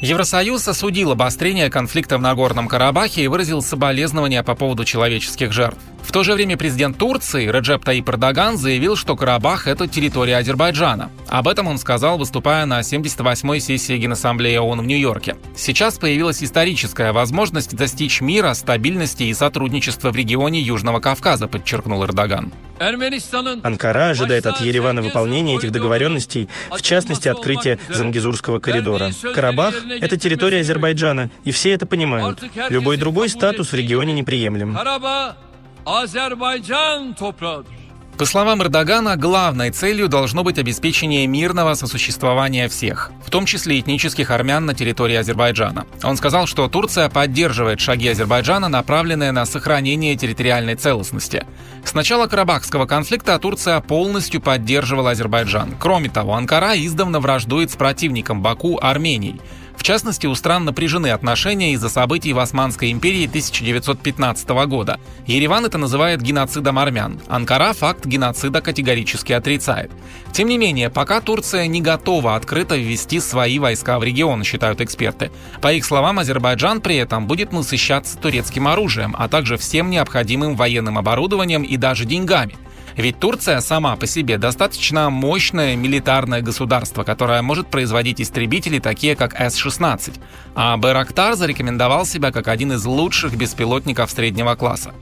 Евросоюз 0.00 0.66
осудил 0.66 1.12
обострение 1.12 1.68
конфликта 1.68 2.16
в 2.16 2.22
Нагорном 2.22 2.68
Карабахе 2.68 3.22
и 3.22 3.28
выразил 3.28 3.60
соболезнования 3.60 4.42
по 4.42 4.54
поводу 4.54 4.86
человеческих 4.86 5.52
жертв. 5.52 5.78
В 6.02 6.12
то 6.12 6.24
же 6.24 6.34
время 6.34 6.56
президент 6.56 6.98
Турции 6.98 7.46
Реджеп 7.46 7.84
Таип 7.84 8.08
Эрдоган 8.08 8.56
заявил, 8.56 8.96
что 8.96 9.14
Карабах– 9.14 9.66
это 9.68 9.86
территория 9.86 10.38
Азербайджана. 10.38 11.10
Об 11.28 11.46
этом 11.46 11.68
он 11.68 11.78
сказал, 11.78 12.18
выступая 12.18 12.66
на 12.66 12.80
78-й 12.80 13.60
сессии 13.60 13.96
Генассамблеи 13.96 14.56
ООН 14.56 14.80
в 14.80 14.86
Нью-Йорке. 14.86 15.36
Сейчас 15.54 15.98
появилась 15.98 16.42
историческая 16.42 17.12
возможность 17.12 17.76
достичь 17.76 18.20
мира, 18.20 18.54
стабильности 18.54 19.22
и 19.22 19.34
сотрудничества 19.34 20.10
в 20.10 20.16
регионе 20.16 20.60
Южного 20.60 20.98
Кавказа, 20.98 21.46
подчеркнул 21.46 22.04
Эрдоган. 22.04 22.52
Анкара 23.62 24.08
ожидает 24.08 24.46
от 24.46 24.60
Еревана 24.62 25.02
выполнения 25.02 25.56
этих 25.56 25.70
договоренностей, 25.70 26.48
в 26.70 26.82
частности, 26.82 27.28
открытия 27.28 27.78
Зангизурского 27.88 28.58
коридора. 28.58 29.12
Карабах– 29.34 29.74
это 30.00 30.16
территория 30.16 30.60
Азербайджана, 30.60 31.30
и 31.44 31.52
все 31.52 31.70
это 31.70 31.86
понимают. 31.86 32.42
Любой 32.68 32.96
другой 32.96 33.28
статус 33.28 33.70
в 33.70 33.74
регионе 33.74 34.12
неприемлем. 34.12 34.76
Азербайджан 35.90 37.14
toprağıdır. 37.14 37.80
По 38.18 38.26
словам 38.26 38.62
Эрдогана, 38.62 39.16
главной 39.16 39.70
целью 39.70 40.06
должно 40.06 40.44
быть 40.44 40.58
обеспечение 40.58 41.26
мирного 41.26 41.72
сосуществования 41.72 42.68
всех, 42.68 43.12
в 43.24 43.30
том 43.30 43.46
числе 43.46 43.80
этнических 43.80 44.30
армян 44.30 44.66
на 44.66 44.74
территории 44.74 45.16
Азербайджана. 45.16 45.86
Он 46.04 46.18
сказал, 46.18 46.46
что 46.46 46.68
Турция 46.68 47.08
поддерживает 47.08 47.80
шаги 47.80 48.08
Азербайджана, 48.08 48.68
направленные 48.68 49.32
на 49.32 49.46
сохранение 49.46 50.16
территориальной 50.16 50.74
целостности. 50.74 51.46
С 51.82 51.94
начала 51.94 52.26
Карабахского 52.26 52.84
конфликта 52.84 53.38
Турция 53.38 53.80
полностью 53.80 54.42
поддерживала 54.42 55.12
Азербайджан. 55.12 55.74
Кроме 55.80 56.10
того, 56.10 56.34
Анкара 56.34 56.76
издавна 56.76 57.20
враждует 57.20 57.70
с 57.70 57.76
противником 57.76 58.42
Баку 58.42 58.78
Арменией. 58.82 59.40
В 59.80 59.82
частности, 59.82 60.26
у 60.26 60.34
стран 60.34 60.66
напряжены 60.66 61.06
отношения 61.06 61.72
из-за 61.72 61.88
событий 61.88 62.34
в 62.34 62.38
Османской 62.38 62.92
империи 62.92 63.26
1915 63.26 64.48
года. 64.66 65.00
Ереван 65.26 65.64
это 65.64 65.78
называет 65.78 66.20
геноцидом 66.20 66.78
армян. 66.78 67.18
Анкара 67.28 67.72
факт 67.72 68.04
геноцида 68.04 68.60
категорически 68.60 69.32
отрицает. 69.32 69.90
Тем 70.32 70.48
не 70.48 70.58
менее, 70.58 70.90
пока 70.90 71.22
Турция 71.22 71.66
не 71.66 71.80
готова 71.80 72.36
открыто 72.36 72.76
ввести 72.76 73.20
свои 73.20 73.58
войска 73.58 73.98
в 73.98 74.04
регион, 74.04 74.44
считают 74.44 74.82
эксперты. 74.82 75.30
По 75.62 75.72
их 75.72 75.86
словам, 75.86 76.18
Азербайджан 76.18 76.82
при 76.82 76.96
этом 76.96 77.26
будет 77.26 77.50
насыщаться 77.50 78.18
турецким 78.18 78.68
оружием, 78.68 79.16
а 79.18 79.28
также 79.28 79.56
всем 79.56 79.88
необходимым 79.88 80.56
военным 80.56 80.98
оборудованием 80.98 81.62
и 81.62 81.78
даже 81.78 82.04
деньгами– 82.04 82.58
ведь 83.00 83.20
Турция 83.20 83.60
сама 83.60 83.96
по 83.96 84.06
себе 84.06 84.36
достаточно 84.36 85.10
мощное 85.10 85.76
милитарное 85.76 86.42
государство, 86.42 87.04
которое 87.04 87.40
может 87.40 87.68
производить 87.68 88.20
истребители, 88.20 88.78
такие 88.78 89.14
как 89.14 89.34
С-16. 89.34 90.18
А 90.54 90.76
Байрактар 90.76 91.36
зарекомендовал 91.36 92.04
себя 92.04 92.32
как 92.32 92.48
один 92.48 92.72
из 92.72 92.84
лучших 92.84 93.36
беспилотников 93.36 94.10
среднего 94.10 94.54
класса. 94.54 94.92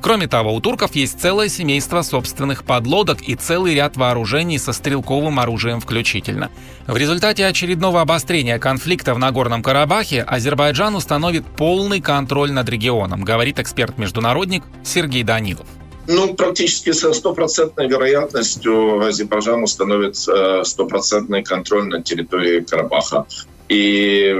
Кроме 0.00 0.26
того, 0.26 0.54
у 0.54 0.60
турков 0.60 0.94
есть 0.94 1.20
целое 1.20 1.48
семейство 1.48 2.02
собственных 2.02 2.64
подлодок 2.64 3.22
и 3.22 3.34
целый 3.34 3.74
ряд 3.74 3.96
вооружений 3.96 4.58
со 4.58 4.72
стрелковым 4.72 5.38
оружием 5.38 5.80
включительно. 5.80 6.50
В 6.86 6.96
результате 6.96 7.46
очередного 7.46 8.00
обострения 8.00 8.58
конфликта 8.58 9.14
в 9.14 9.18
Нагорном 9.18 9.62
Карабахе 9.62 10.22
Азербайджан 10.22 10.94
установит 10.94 11.46
полный 11.46 12.00
контроль 12.00 12.52
над 12.52 12.68
регионом, 12.68 13.22
говорит 13.22 13.58
эксперт-международник 13.58 14.62
Сергей 14.82 15.22
Данилов. 15.22 15.66
Ну, 16.06 16.34
практически 16.34 16.92
со 16.92 17.12
стопроцентной 17.12 17.88
вероятностью 17.88 19.00
Азербайджан 19.00 19.62
установит 19.62 20.16
э, 20.28 20.62
стопроцентный 20.64 21.42
контроль 21.42 21.88
на 21.88 22.02
территории 22.02 22.60
Карабаха. 22.60 23.26
И 23.68 24.36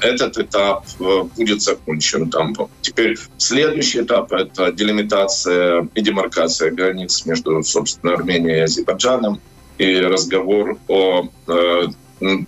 этот 0.00 0.38
этап 0.38 0.86
э, 0.98 1.22
будет 1.36 1.60
закончен. 1.60 2.30
Там, 2.30 2.54
теперь 2.80 3.18
следующий 3.36 4.00
этап– 4.00 4.32
это 4.32 4.72
делимитация 4.72 5.88
и 5.94 6.00
демаркация 6.00 6.70
границ 6.70 7.26
между, 7.26 7.62
собственно, 7.62 8.14
Арменией 8.14 8.58
и 8.58 8.62
Азербайджаном 8.62 9.40
и 9.76 9.98
разговор 9.98 10.78
о 10.88 11.28
э, 11.48 11.86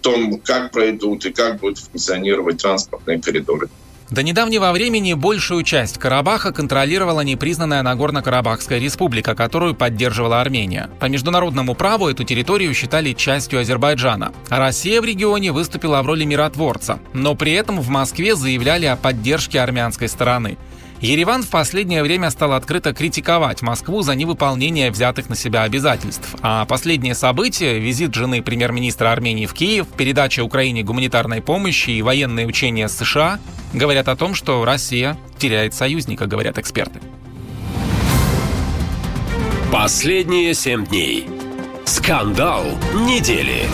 том, 0.00 0.40
как 0.40 0.72
пройдут 0.72 1.26
и 1.26 1.32
как 1.32 1.60
будут 1.60 1.78
функционировать 1.78 2.62
транспортные 2.62 3.20
коридоры. 3.20 3.68
До 4.10 4.22
недавнего 4.22 4.72
времени 4.72 5.12
большую 5.12 5.62
часть 5.64 5.98
Карабаха 5.98 6.50
контролировала 6.50 7.20
непризнанная 7.20 7.82
Нагорно-Карабахская 7.82 8.78
республика, 8.78 9.34
которую 9.34 9.74
поддерживала 9.74 10.40
Армения. 10.40 10.88
По 10.98 11.06
международному 11.06 11.74
праву 11.74 12.08
эту 12.08 12.24
территорию 12.24 12.72
считали 12.72 13.12
частью 13.12 13.60
Азербайджана. 13.60 14.32
А 14.48 14.58
Россия 14.58 15.02
в 15.02 15.04
регионе 15.04 15.52
выступила 15.52 16.00
в 16.00 16.06
роли 16.06 16.24
миротворца, 16.24 17.00
но 17.12 17.34
при 17.34 17.52
этом 17.52 17.82
в 17.82 17.90
Москве 17.90 18.34
заявляли 18.34 18.86
о 18.86 18.96
поддержке 18.96 19.60
армянской 19.60 20.08
стороны. 20.08 20.56
Ереван 21.00 21.44
в 21.44 21.48
последнее 21.48 22.02
время 22.02 22.30
стал 22.30 22.52
открыто 22.52 22.92
критиковать 22.92 23.62
Москву 23.62 24.02
за 24.02 24.14
невыполнение 24.14 24.90
взятых 24.90 25.28
на 25.28 25.36
себя 25.36 25.62
обязательств. 25.62 26.34
А 26.42 26.64
последнее 26.64 27.14
событие– 27.14 27.78
визит 27.80 28.14
жены 28.14 28.42
премьер-министра 28.42 29.12
Армении 29.12 29.46
в 29.46 29.54
Киев, 29.54 29.86
передача 29.96 30.42
Украине 30.42 30.82
гуманитарной 30.82 31.40
помощи 31.40 31.90
и 31.90 32.02
военные 32.02 32.46
учения 32.46 32.88
США– 32.88 33.38
говорят 33.72 34.08
о 34.08 34.16
том, 34.16 34.34
что 34.34 34.64
Россия 34.64 35.16
теряет 35.38 35.74
союзника, 35.74 36.26
говорят 36.26 36.58
эксперты. 36.58 37.00
Последние 39.72 40.54
семь 40.54 40.86
дней. 40.86 41.28
Скандал 41.84 42.64
недели. 42.94 43.66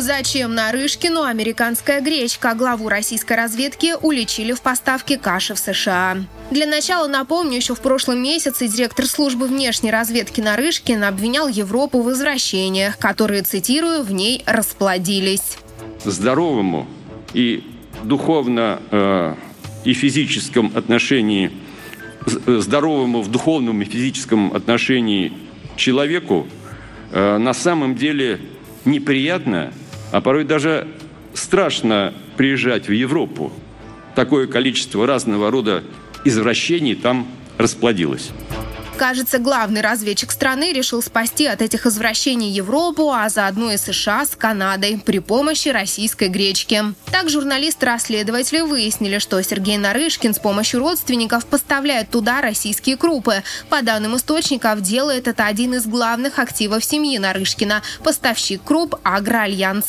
Зачем 0.00 0.54
Нарышкину 0.54 1.24
американская 1.24 2.00
гречка? 2.00 2.54
Главу 2.54 2.88
российской 2.88 3.32
разведки 3.32 3.94
уличили 4.00 4.52
в 4.52 4.60
поставке 4.60 5.18
каши 5.18 5.54
в 5.54 5.58
США. 5.58 6.18
Для 6.52 6.66
начала 6.66 7.08
напомню, 7.08 7.56
еще 7.56 7.74
в 7.74 7.80
прошлом 7.80 8.22
месяце 8.22 8.68
директор 8.68 9.06
службы 9.06 9.48
внешней 9.48 9.90
разведки 9.90 10.40
Нарышкин 10.40 11.02
обвинял 11.02 11.48
Европу 11.48 12.00
в 12.02 12.12
извращениях, 12.12 12.96
которые, 12.96 13.42
цитирую, 13.42 14.04
в 14.04 14.12
ней 14.12 14.44
расплодились. 14.46 15.58
Здоровому 16.04 16.86
и 17.34 17.64
духовно 18.04 18.80
э, 18.92 19.34
и 19.84 19.94
физическом 19.94 20.70
отношении, 20.76 21.50
э, 22.46 22.58
здоровому 22.60 23.20
в 23.22 23.30
духовном 23.30 23.82
и 23.82 23.84
физическом 23.84 24.54
отношении 24.54 25.32
человеку 25.76 26.46
э, 27.10 27.38
на 27.38 27.52
самом 27.52 27.96
деле 27.96 28.38
неприятно, 28.84 29.72
а 30.12 30.20
порой 30.20 30.44
даже 30.44 30.88
страшно 31.34 32.14
приезжать 32.36 32.88
в 32.88 32.92
Европу. 32.92 33.52
Такое 34.14 34.46
количество 34.46 35.06
разного 35.06 35.50
рода 35.50 35.84
извращений 36.24 36.94
там 36.94 37.26
расплодилось. 37.56 38.30
Кажется, 38.98 39.38
главный 39.38 39.80
разведчик 39.80 40.32
страны 40.32 40.72
решил 40.72 41.02
спасти 41.02 41.46
от 41.46 41.62
этих 41.62 41.86
извращений 41.86 42.50
Европу, 42.50 43.12
а 43.12 43.28
заодно 43.28 43.70
и 43.70 43.76
США 43.76 44.26
с 44.26 44.34
Канадой 44.34 44.98
при 44.98 45.20
помощи 45.20 45.68
российской 45.68 46.28
гречки. 46.28 46.82
Так 47.12 47.30
журналисты-расследователи 47.30 48.60
выяснили, 48.60 49.18
что 49.18 49.40
Сергей 49.40 49.78
Нарышкин 49.78 50.34
с 50.34 50.40
помощью 50.40 50.80
родственников 50.80 51.46
поставляет 51.46 52.10
туда 52.10 52.40
российские 52.40 52.96
крупы. 52.96 53.44
По 53.70 53.82
данным 53.82 54.16
источников, 54.16 54.80
делает 54.80 55.28
это 55.28 55.46
один 55.46 55.74
из 55.74 55.86
главных 55.86 56.40
активов 56.40 56.84
семьи 56.84 57.18
Нарышкина– 57.18 57.82
поставщик 58.02 58.64
круп 58.64 58.96
«Агроальянс». 59.04 59.86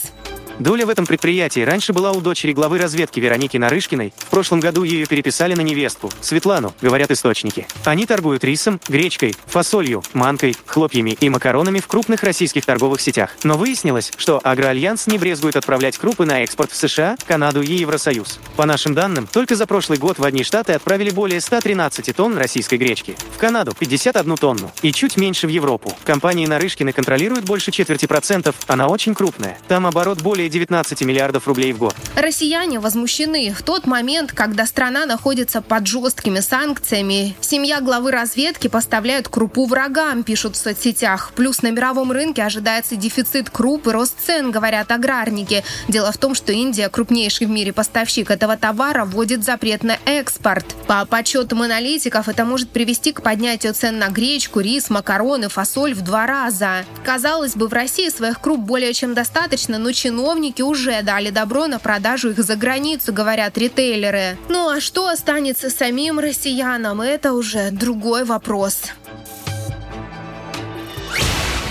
Доля 0.60 0.86
в 0.86 0.90
этом 0.90 1.06
предприятии 1.06 1.61
раньше 1.61 1.94
была 1.94 2.11
у 2.11 2.19
дочери 2.19 2.52
главы 2.52 2.80
разведки 2.80 3.22
Вероники 3.22 3.56
Нарышкиной. 3.56 4.14
В 4.18 4.26
прошлом 4.26 4.60
году 4.60 4.84
ее 4.84 5.06
переписали 5.06 5.56
на 5.56 5.61
невестку, 5.61 6.11
Светлану, 6.19 6.73
говорят 6.81 7.11
источники. 7.11 7.65
Они 7.86 8.06
торгуют 8.06 8.44
рисом, 8.44 8.81
гречкой, 8.90 9.38
фасолью, 9.45 10.03
манкой, 10.11 10.57
хлопьями 10.65 11.18
и 11.22 11.30
макаронами 11.30 11.80
в 11.80 11.88
крупных 11.88 12.23
российских 12.23 12.65
торговых 12.65 12.99
сетях. 12.99 13.38
Но 13.44 13.57
выяснилось, 13.57 14.11
что 14.18 14.41
Агроальянс 14.44 15.07
не 15.07 15.18
брезгует 15.18 15.56
отправлять 15.56 15.98
крупы 15.98 16.26
на 16.26 16.44
экспорт 16.44 16.72
в 16.72 16.76
США, 16.76 17.15
Канаду 17.26 17.61
и 17.61 17.76
Евросоюз. 17.76 18.41
По 18.57 18.65
нашим 18.65 18.94
данным, 18.94 19.27
только 19.27 19.56
за 19.56 19.65
прошлый 19.65 19.98
год 19.98 20.19
в 20.19 20.26
одни 20.26 20.44
штаты 20.44 20.73
отправили 20.73 21.10
более 21.10 21.40
113 21.40 22.14
тонн 22.14 22.38
российской 22.38 22.76
гречки. 22.76 23.15
В 23.34 23.38
Канаду 23.38 23.73
51 23.80 24.36
тонну. 24.36 24.72
И 24.81 24.91
чуть 24.91 25.15
меньше 25.15 25.48
в 25.48 25.52
Европу. 25.52 25.95
Компании 26.03 26.45
Нарышкины 26.45 26.91
контролируют 26.91 27.45
больше 27.45 27.72
четверти 27.72 28.07
процентов, 28.07 28.57
она 28.68 28.88
очень 28.90 29.15
крупная. 29.15 29.57
Там 29.69 29.88
оборот 29.88 30.22
более 30.22 30.48
19 30.49 31.01
миллиардов 31.01 31.47
рублей 31.47 31.73
в 31.73 31.77
год. 31.77 31.95
Россияне 32.15 32.80
возмущены. 32.80 33.53
В 33.57 33.63
тот 33.63 33.85
момент, 33.85 34.34
когда 34.34 34.65
страна 34.65 35.05
находится 35.05 35.61
под 35.61 35.88
жесткими 35.88 36.39
санкциями, 36.39 37.35
семья 37.41 37.80
главы 37.81 38.11
разведки 38.11 38.67
поставляет 38.67 39.27
крупу 39.30 39.65
врагам, 39.65 40.23
пишут 40.23 40.55
в 40.55 40.59
соцсетях. 40.59 41.31
Плюс 41.35 41.61
на 41.61 41.71
мировом 41.71 42.11
рынке 42.11 42.43
ожидается 42.43 42.95
дефицит 42.95 43.49
круп 43.49 43.88
и 43.88 43.91
рост 43.91 44.15
цен, 44.19 44.51
говорят 44.51 44.91
аграрники. 44.91 45.63
Дело 45.88 46.11
в 46.11 46.17
том, 46.17 46.35
что 46.35 46.51
Индия, 46.51 46.89
крупнейший 46.89 47.47
в 47.47 47.49
мире 47.49 47.71
поставщик 47.71 48.31
этого 48.31 48.57
товара, 48.57 49.05
вводит 49.05 49.45
запрет 49.45 49.84
на 49.84 49.97
экспорт. 50.05 50.65
По 50.88 51.05
подсчетам 51.05 51.61
аналитиков, 51.61 52.27
это 52.27 52.45
может 52.45 52.69
привести 52.69 53.11
к 53.11 53.21
поднятию 53.21 53.73
цен 53.73 53.99
на 53.99 54.09
гречку, 54.09 54.59
рис, 54.59 54.89
макароны, 54.89 55.49
фасоль 55.49 55.93
в 55.93 56.01
два 56.01 56.26
раза. 56.26 56.85
Казалось 57.03 57.55
бы, 57.55 57.67
в 57.67 57.73
России 57.73 58.09
своих 58.09 58.41
круп 58.41 58.59
более 58.59 58.93
чем 58.93 59.13
достаточно, 59.13 59.77
но 59.77 59.91
чиновники 59.91 60.38
чиновники 60.39 60.61
уже 60.61 61.01
дали 61.01 61.31
добро 61.31 61.67
на 61.67 61.79
продажу 61.79 62.29
их 62.29 62.39
за 62.39 62.55
границу, 62.55 63.11
говорят 63.11 63.57
ритейлеры. 63.57 64.37
Ну 64.47 64.69
а 64.69 64.79
что 64.79 65.09
останется 65.09 65.69
самим 65.69 66.19
россиянам, 66.19 67.01
это 67.01 67.33
уже 67.33 67.71
другой 67.71 68.23
вопрос. 68.23 68.83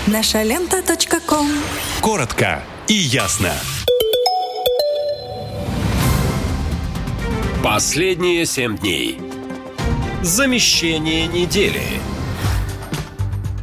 Наша 0.05 0.43
лента. 0.43 0.83
ком. 1.25 1.47
Коротко 2.01 2.61
и 2.87 2.93
ясно. 2.93 3.53
Последние 7.63 8.45
семь 8.45 8.77
дней. 8.77 9.19
Замещение 10.21 11.27
недели. 11.27 11.83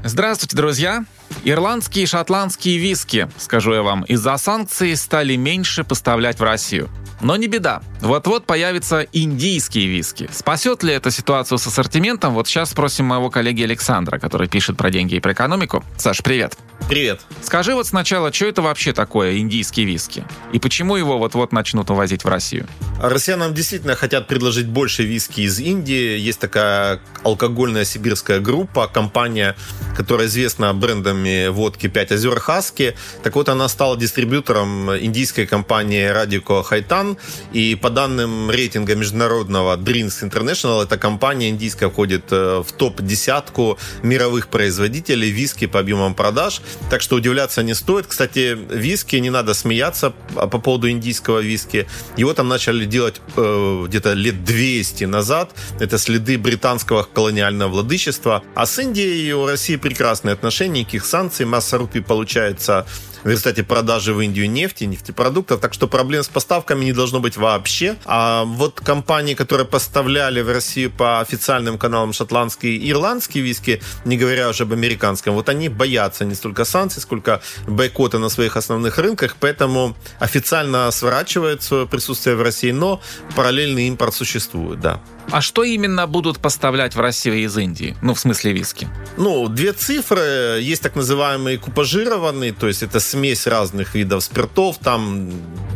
Здравствуйте, 0.04 0.56
друзья! 0.56 1.04
Ирландские 1.48 2.02
и 2.02 2.06
шотландские 2.08 2.76
виски, 2.78 3.28
скажу 3.38 3.72
я 3.72 3.82
вам, 3.82 4.02
из-за 4.02 4.36
санкций 4.36 4.96
стали 4.96 5.36
меньше 5.36 5.84
поставлять 5.84 6.40
в 6.40 6.42
Россию. 6.42 6.88
Но 7.20 7.36
не 7.36 7.46
беда. 7.46 7.82
Вот-вот 8.00 8.46
появятся 8.46 9.06
индийские 9.12 9.86
виски. 9.86 10.28
Спасет 10.32 10.82
ли 10.82 10.92
это 10.92 11.10
ситуацию 11.10 11.58
с 11.58 11.66
ассортиментом? 11.66 12.34
Вот 12.34 12.46
сейчас 12.46 12.70
спросим 12.70 13.06
моего 13.06 13.30
коллеги 13.30 13.62
Александра, 13.62 14.18
который 14.18 14.48
пишет 14.48 14.76
про 14.76 14.90
деньги 14.90 15.14
и 15.14 15.20
про 15.20 15.32
экономику. 15.32 15.84
Саш, 15.96 16.22
привет. 16.22 16.56
Привет. 16.88 17.22
Скажи 17.42 17.74
вот 17.74 17.86
сначала, 17.86 18.32
что 18.32 18.46
это 18.46 18.62
вообще 18.62 18.92
такое 18.92 19.38
индийские 19.38 19.86
виски? 19.86 20.24
И 20.52 20.58
почему 20.58 20.96
его 20.96 21.18
вот-вот 21.18 21.52
начнут 21.52 21.90
увозить 21.90 22.24
в 22.24 22.28
Россию? 22.28 22.66
Россиянам 23.00 23.54
действительно 23.54 23.96
хотят 23.96 24.26
предложить 24.26 24.66
больше 24.66 25.02
виски 25.02 25.40
из 25.40 25.58
Индии. 25.58 26.18
Есть 26.18 26.40
такая 26.40 27.00
алкогольная 27.24 27.84
сибирская 27.84 28.40
группа, 28.40 28.88
компания, 28.88 29.56
которая 29.96 30.26
известна 30.26 30.72
брендами 30.74 31.48
водки 31.48 31.88
«Пять 31.88 32.12
озер 32.12 32.38
Хаски». 32.40 32.94
Так 33.22 33.34
вот, 33.36 33.48
она 33.48 33.68
стала 33.68 33.96
дистрибьютором 33.96 34.96
индийской 34.96 35.46
компании 35.46 36.04
Радико 36.06 36.62
Хайтан. 36.62 37.05
И 37.52 37.74
по 37.74 37.90
данным 37.90 38.50
рейтинга 38.50 38.94
международного 38.94 39.76
Drinks 39.76 40.22
International, 40.22 40.82
эта 40.82 40.98
компания 40.98 41.50
индийская 41.50 41.88
входит 41.88 42.24
э, 42.30 42.62
в 42.66 42.72
топ-десятку 42.72 43.78
мировых 44.02 44.48
производителей 44.48 45.30
виски 45.30 45.66
по 45.66 45.80
объемам 45.80 46.14
продаж. 46.14 46.60
Так 46.90 47.02
что 47.02 47.16
удивляться 47.16 47.62
не 47.62 47.74
стоит. 47.74 48.06
Кстати, 48.06 48.56
виски, 48.70 49.16
не 49.16 49.30
надо 49.30 49.54
смеяться 49.54 50.12
по 50.34 50.58
поводу 50.58 50.90
индийского 50.90 51.40
виски. 51.40 51.86
Его 52.16 52.32
там 52.34 52.48
начали 52.48 52.84
делать 52.84 53.20
э, 53.36 53.84
где-то 53.86 54.14
лет 54.14 54.44
200 54.44 55.04
назад. 55.04 55.52
Это 55.80 55.98
следы 55.98 56.38
британского 56.38 57.02
колониального 57.02 57.70
владычества. 57.70 58.42
А 58.54 58.66
с 58.66 58.78
Индией 58.78 59.32
у 59.32 59.46
России 59.46 59.76
прекрасные 59.76 60.32
отношения, 60.32 60.80
никаких 60.80 61.04
санкций, 61.04 61.46
масса 61.46 61.78
рупий 61.78 62.02
получается 62.02 62.86
в 63.26 63.28
результате 63.28 63.64
продажи 63.64 64.14
в 64.14 64.20
Индию 64.20 64.48
нефти, 64.48 64.84
нефтепродуктов, 64.84 65.60
так 65.60 65.74
что 65.74 65.88
проблем 65.88 66.22
с 66.22 66.28
поставками 66.28 66.84
не 66.84 66.92
должно 66.92 67.18
быть 67.18 67.36
вообще. 67.36 67.96
А 68.04 68.44
вот 68.44 68.80
компании, 68.80 69.34
которые 69.34 69.66
поставляли 69.66 70.42
в 70.42 70.48
Россию 70.48 70.92
по 70.92 71.18
официальным 71.18 71.76
каналам 71.76 72.12
шотландские 72.12 72.76
и 72.76 72.92
ирландские 72.92 73.42
виски, 73.42 73.82
не 74.04 74.16
говоря 74.16 74.48
уже 74.48 74.62
об 74.62 74.72
американском, 74.72 75.34
вот 75.34 75.48
они 75.48 75.68
боятся 75.68 76.24
не 76.24 76.36
столько 76.36 76.64
санкций, 76.64 77.02
сколько 77.02 77.42
бойкота 77.66 78.20
на 78.20 78.28
своих 78.28 78.56
основных 78.56 78.96
рынках, 78.96 79.34
поэтому 79.40 79.96
официально 80.20 80.88
сворачивают 80.92 81.64
свое 81.64 81.88
присутствие 81.88 82.36
в 82.36 82.42
России, 82.42 82.70
но 82.70 83.00
параллельный 83.34 83.88
импорт 83.88 84.14
существует, 84.14 84.78
да. 84.78 85.02
А 85.30 85.40
что 85.40 85.64
именно 85.64 86.06
будут 86.06 86.38
поставлять 86.38 86.94
в 86.94 87.00
Россию 87.00 87.38
из 87.38 87.56
Индии? 87.56 87.96
Ну, 88.02 88.14
в 88.14 88.20
смысле 88.20 88.52
виски. 88.52 88.88
Ну, 89.16 89.48
две 89.48 89.72
цифры. 89.72 90.60
Есть 90.60 90.82
так 90.82 90.94
называемые 90.94 91.58
купажированные, 91.58 92.52
то 92.52 92.68
есть 92.68 92.82
это 92.82 93.00
смесь 93.00 93.46
разных 93.46 93.94
видов 93.94 94.22
спиртов. 94.22 94.78
Там 94.78 95.30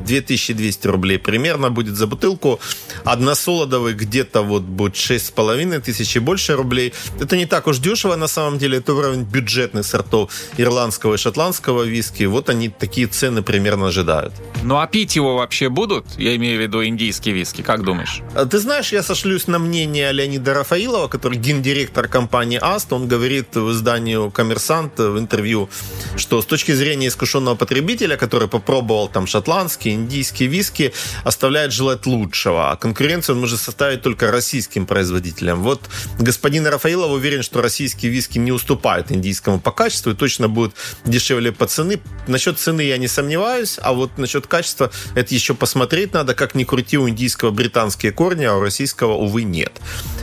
2200 0.07 0.87
рублей 0.87 1.19
примерно 1.19 1.71
будет 1.71 1.97
за 1.97 2.07
бутылку. 2.07 2.61
Односолодовый 3.05 3.95
где-то 3.95 4.43
вот 4.43 4.63
будет 4.63 4.95
6,5 4.95 5.81
тысяч 5.81 6.17
и 6.17 6.19
больше 6.19 6.55
рублей. 6.57 6.93
Это 7.21 7.37
не 7.37 7.47
так 7.47 7.67
уж 7.67 7.79
дешево 7.79 8.17
на 8.17 8.29
самом 8.29 8.59
деле. 8.59 8.79
Это 8.79 8.95
уровень 8.95 9.23
бюджетных 9.23 9.85
сортов 9.85 10.33
ирландского 10.57 11.15
и 11.15 11.17
шотландского 11.17 11.85
виски. 11.85 12.25
Вот 12.25 12.51
они 12.51 12.69
такие 12.69 13.07
цены 13.07 13.43
примерно 13.43 13.89
ожидают. 13.89 14.33
Ну 14.63 14.79
а 14.79 14.87
пить 14.87 15.17
его 15.17 15.37
вообще 15.37 15.69
будут? 15.69 16.07
Я 16.19 16.37
имею 16.37 16.59
в 16.59 16.63
виду 16.63 16.85
индийские 16.85 17.35
виски. 17.35 17.63
Как 17.63 17.83
думаешь? 17.83 18.23
А 18.35 18.47
Ты 18.47 18.59
знаешь, 18.59 18.93
я 18.93 19.03
сошлюсь 19.41 19.49
на 19.49 19.59
мнение 19.59 20.13
Леонида 20.13 20.55
Рафаилова, 20.55 21.09
который 21.09 21.39
гендиректор 21.39 22.09
компании 22.09 22.59
АСТ. 22.61 22.93
Он 22.93 23.09
говорит 23.09 23.57
в 23.57 23.71
изданию 23.71 24.31
«Коммерсант» 24.31 24.99
в 24.99 25.19
интервью, 25.19 25.69
что 26.17 26.43
с 26.43 26.47
точки 26.47 26.73
зрения 26.73 27.09
искушенного 27.09 27.55
потребителя, 27.55 28.17
который 28.17 28.49
попробовал 28.49 29.09
там 29.09 29.27
шотландские, 29.27 29.95
индийские 29.95 30.49
виски, 30.49 30.93
оставляет 31.25 31.73
желать 31.73 32.07
лучшего. 32.07 32.71
А 32.71 32.77
конкуренцию 32.77 33.37
он 33.37 33.41
может 33.41 33.61
составить 33.61 34.03
только 34.03 34.31
российским 34.31 34.87
производителям. 34.87 35.63
Вот 35.63 35.89
господин 36.19 36.67
Рафаилов 36.67 37.11
уверен, 37.11 37.43
что 37.43 37.63
российские 37.63 38.13
виски 38.13 38.39
не 38.39 38.53
уступают 38.53 39.11
индийскому 39.13 39.61
по 39.61 39.73
качеству 39.73 40.13
и 40.13 40.15
точно 40.15 40.49
будут 40.49 40.75
дешевле 41.05 41.53
по 41.53 41.67
цены. 41.67 42.01
Насчет 42.27 42.59
цены 42.59 42.83
я 42.83 42.99
не 42.99 43.09
сомневаюсь, 43.09 43.79
а 43.83 43.93
вот 43.93 44.19
насчет 44.19 44.47
качества 44.47 44.91
это 45.15 45.35
еще 45.35 45.55
посмотреть 45.55 46.13
надо. 46.13 46.35
Как 46.35 46.55
ни 46.55 46.65
крути, 46.65 46.99
у 46.99 47.09
индийского 47.09 47.51
британские 47.51 48.13
корни, 48.13 48.45
а 48.45 48.57
у 48.57 48.61
российского, 48.61 49.15
увы, 49.15 49.30
нет. 49.39 49.73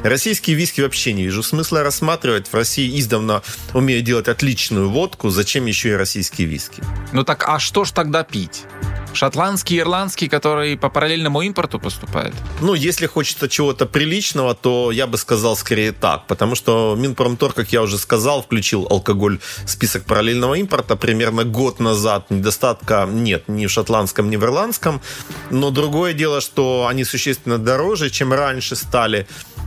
Российские 0.03 0.55
виски 0.55 0.81
вообще 0.81 1.13
не 1.13 1.23
вижу 1.23 1.43
смысла 1.43 1.83
рассматривать. 1.83 2.47
В 2.47 2.53
России 2.53 2.99
издавна 2.99 3.41
умеют 3.73 4.05
делать 4.05 4.27
отличную 4.27 4.89
водку. 4.89 5.29
Зачем 5.29 5.65
еще 5.65 5.89
и 5.89 5.93
российские 5.93 6.47
виски? 6.47 6.83
Ну 7.13 7.23
так, 7.23 7.47
а 7.47 7.59
что 7.59 7.83
ж 7.83 7.91
тогда 7.91 8.23
пить? 8.23 8.63
Шотландский, 9.13 9.79
ирландский, 9.79 10.27
который 10.27 10.77
по 10.77 10.89
параллельному 10.89 11.41
импорту 11.41 11.79
поступает? 11.79 12.35
Ну, 12.61 12.75
если 12.75 13.07
хочется 13.07 13.49
чего-то 13.49 13.87
приличного, 13.87 14.53
то 14.53 14.91
я 14.91 15.07
бы 15.07 15.17
сказал 15.17 15.57
скорее 15.57 15.91
так. 15.91 16.27
Потому 16.27 16.53
что 16.53 16.95
Минпромтор, 16.95 17.53
как 17.53 17.71
я 17.71 17.81
уже 17.81 17.97
сказал, 17.97 18.43
включил 18.43 18.85
алкоголь 18.87 19.39
в 19.65 19.69
список 19.69 20.05
параллельного 20.05 20.55
импорта 20.55 20.95
примерно 20.95 21.45
год 21.45 21.79
назад. 21.79 22.29
Недостатка 22.29 23.07
нет 23.11 23.47
ни 23.47 23.65
в 23.65 23.71
шотландском, 23.71 24.29
ни 24.29 24.35
в 24.35 24.43
ирландском. 24.43 25.01
Но 25.49 25.71
другое 25.71 26.13
дело, 26.13 26.39
что 26.39 26.85
они 26.87 27.03
существенно 27.03 27.57
дороже, 27.57 28.11
чем 28.11 28.33
раньше 28.33 28.75
стали. 28.75 28.96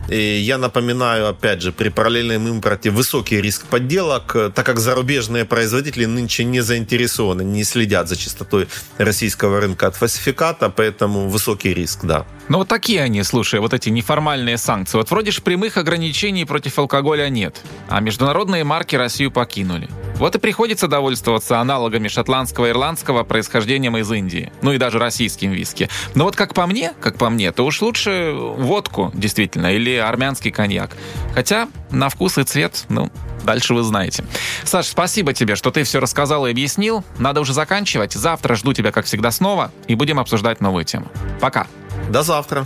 И 0.09 0.40
я 0.40 0.59
напоминаю, 0.59 1.28
опять 1.28 1.62
же, 1.62 1.70
при 1.70 1.89
параллельном 1.89 2.48
импорте 2.48 2.90
высокий 2.90 3.40
риск 3.40 3.66
подделок, 3.66 4.32
так 4.55 4.66
как 4.66 4.81
зарубежные 4.81 5.44
производители 5.44 6.05
нынче 6.05 6.43
не 6.44 6.62
заинтересованы, 6.62 7.43
не 7.43 7.62
следят 7.65 8.09
за 8.09 8.16
чистотой 8.16 8.66
российского 8.98 9.61
рынка 9.61 9.86
от 9.86 9.97
фальсификата, 9.97 10.69
поэтому 10.69 11.28
высокий 11.28 11.73
риск, 11.74 12.01
да. 12.02 12.27
Ну 12.51 12.59
вот 12.59 12.66
такие 12.66 13.01
они, 13.01 13.22
слушай, 13.22 13.60
вот 13.60 13.72
эти 13.74 13.90
неформальные 13.90 14.59
санкции. 14.59 14.98
Вот 14.98 15.09
вроде 15.12 15.31
ж 15.31 15.40
прямых 15.40 15.77
ограничений 15.77 16.44
против 16.44 16.81
алкоголя 16.81 17.28
нет, 17.28 17.62
а 17.89 18.01
международные 18.01 18.64
марки 18.64 18.97
Россию 18.97 19.31
покинули. 19.31 19.89
Вот 20.16 20.35
и 20.35 20.40
приходится 20.40 20.89
довольствоваться 20.89 21.60
аналогами 21.60 22.09
шотландского 22.09 22.66
и 22.66 22.70
ирландского 22.70 23.22
происхождением 23.22 23.97
из 23.97 24.10
Индии. 24.10 24.52
Ну 24.62 24.72
и 24.72 24.78
даже 24.78 24.98
российским 24.98 25.52
виски. 25.52 25.89
Но 26.16 26.24
вот 26.24 26.35
как 26.35 26.52
по 26.52 26.66
мне, 26.66 26.93
как 27.01 27.18
по 27.18 27.31
мне, 27.31 27.52
то 27.52 27.64
уж 27.64 27.81
лучше 27.82 28.32
водку, 28.35 29.12
действительно, 29.14 29.72
или 29.72 29.94
армянский 29.94 30.51
коньяк. 30.51 30.97
Хотя 31.36 31.68
на 31.93 32.09
вкус 32.09 32.36
и 32.36 32.43
цвет, 32.43 32.85
ну, 32.89 33.12
Дальше 33.51 33.74
вы 33.74 33.82
знаете. 33.82 34.22
Саш, 34.62 34.86
спасибо 34.86 35.32
тебе, 35.32 35.56
что 35.56 35.72
ты 35.72 35.82
все 35.82 35.98
рассказал 35.98 36.47
и 36.47 36.52
объяснил. 36.52 37.02
Надо 37.18 37.40
уже 37.40 37.52
заканчивать. 37.52 38.12
Завтра 38.12 38.55
жду 38.55 38.72
тебя, 38.72 38.93
как 38.93 39.06
всегда, 39.06 39.32
снова, 39.32 39.72
и 39.89 39.97
будем 39.97 40.20
обсуждать 40.20 40.60
новую 40.60 40.85
тему. 40.85 41.09
Пока. 41.40 41.66
До 42.10 42.22
завтра. 42.22 42.64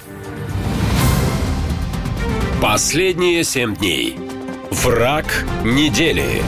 Последние 2.60 3.44
семь 3.44 3.74
дней. 3.74 4.18
Враг 4.70 5.24
недели. 5.64 6.42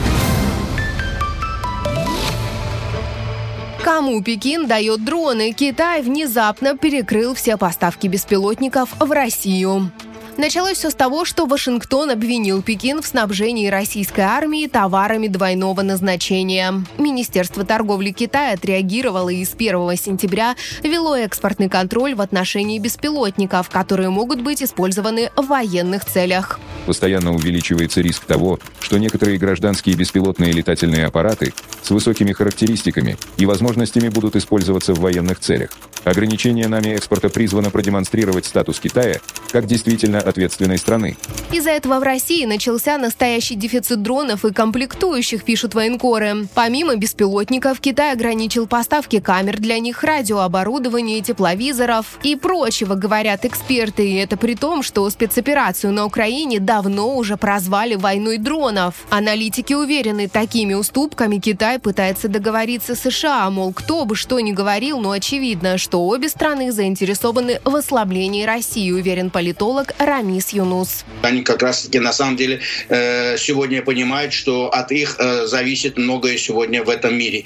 Кому 3.83 4.21
Пекин 4.21 4.67
дает 4.67 5.03
дроны? 5.03 5.51
Китай 5.51 6.03
внезапно 6.03 6.77
перекрыл 6.77 7.33
все 7.33 7.57
поставки 7.57 8.05
беспилотников 8.05 8.89
в 8.99 9.11
Россию. 9.11 9.91
Началось 10.37 10.77
все 10.77 10.91
с 10.91 10.93
того, 10.93 11.25
что 11.25 11.47
Вашингтон 11.47 12.11
обвинил 12.11 12.61
Пекин 12.61 13.01
в 13.01 13.07
снабжении 13.07 13.69
российской 13.69 14.21
армии 14.21 14.67
товарами 14.67 15.27
двойного 15.27 15.81
назначения. 15.81 16.83
Министерство 16.99 17.65
торговли 17.65 18.11
Китая 18.11 18.53
отреагировало 18.53 19.29
и 19.29 19.43
с 19.43 19.55
1 19.55 19.97
сентября 19.97 20.55
вело 20.83 21.15
экспортный 21.15 21.69
контроль 21.69 22.13
в 22.13 22.21
отношении 22.21 22.77
беспилотников, 22.77 23.71
которые 23.71 24.09
могут 24.11 24.41
быть 24.41 24.61
использованы 24.61 25.31
в 25.35 25.47
военных 25.47 26.05
целях. 26.05 26.59
Постоянно 26.85 27.33
увеличивается 27.33 28.01
риск 28.01 28.25
того, 28.25 28.59
что 28.79 28.99
некоторые 28.99 29.39
гражданские 29.39 29.95
беспилотные 29.95 30.51
летательные 30.51 31.07
аппараты 31.07 31.51
с 31.81 31.89
высокими 31.89 32.31
характеристиками 32.31 33.17
и 33.37 33.47
возможностями 33.47 34.09
будут 34.09 34.35
использоваться 34.35 34.93
в 34.93 34.99
военных 34.99 35.39
целях. 35.39 35.71
Ограничение 36.07 36.69
нами 36.69 36.89
экспорта 36.91 37.27
призвано 37.27 37.69
продемонстрировать 37.69 38.45
статус 38.45 38.79
Китая 38.79 39.19
как 39.51 39.65
действительно 39.65 40.19
ответственной 40.19 40.77
страны. 40.77 41.17
Из-за 41.51 41.71
этого 41.71 41.99
в 41.99 42.03
России 42.03 42.45
начался 42.45 42.97
настоящий 42.97 43.55
дефицит 43.55 44.01
дронов 44.01 44.45
и 44.45 44.53
комплектующих, 44.53 45.43
пишут 45.43 45.73
военкоры. 45.73 46.47
Помимо 46.53 46.95
беспилотников, 46.95 47.79
Китай 47.79 48.11
ограничил 48.11 48.67
поставки 48.67 49.19
камер 49.19 49.57
для 49.57 49.79
них, 49.79 50.03
радиооборудования, 50.03 51.21
тепловизоров 51.21 52.19
и 52.23 52.35
прочего, 52.35 52.95
говорят 52.95 53.45
эксперты. 53.45 54.09
И 54.09 54.15
это 54.15 54.37
при 54.37 54.55
том, 54.55 54.83
что 54.83 55.09
спецоперацию 55.09 55.93
на 55.93 56.05
Украине 56.05 56.59
давно 56.59 57.15
уже 57.15 57.37
прозвали 57.37 57.95
войной 57.95 58.37
дронов. 58.37 58.95
Аналитики 59.09 59.73
уверены, 59.73 60.27
такими 60.27 60.73
уступками 60.73 61.37
Китай 61.37 61.79
пытается 61.79 62.27
договориться 62.27 62.95
с 62.95 62.99
США, 62.99 63.49
мол, 63.49 63.71
кто 63.73 64.05
бы 64.05 64.15
что 64.15 64.39
ни 64.39 64.51
говорил, 64.51 64.99
но 64.99 65.11
очевидно, 65.11 65.77
что 65.77 65.96
обе 65.97 66.29
страны 66.29 66.71
заинтересованы 66.71 67.59
в 67.63 67.75
ослаблении 67.75 68.45
России, 68.45 68.91
уверен 68.91 69.29
политолог 69.29 69.93
Рамис 69.99 70.49
Юнус. 70.49 71.05
Они 71.21 71.41
как 71.41 71.61
раз-таки 71.61 71.99
на 71.99 72.13
самом 72.13 72.35
деле 72.35 72.61
э, 72.89 73.37
сегодня 73.37 73.81
понимают, 73.81 74.33
что 74.33 74.69
от 74.69 74.91
их 74.91 75.15
э, 75.19 75.45
зависит 75.47 75.97
многое 75.97 76.37
сегодня 76.37 76.83
в 76.83 76.89
этом 76.89 77.15
мире. 77.15 77.43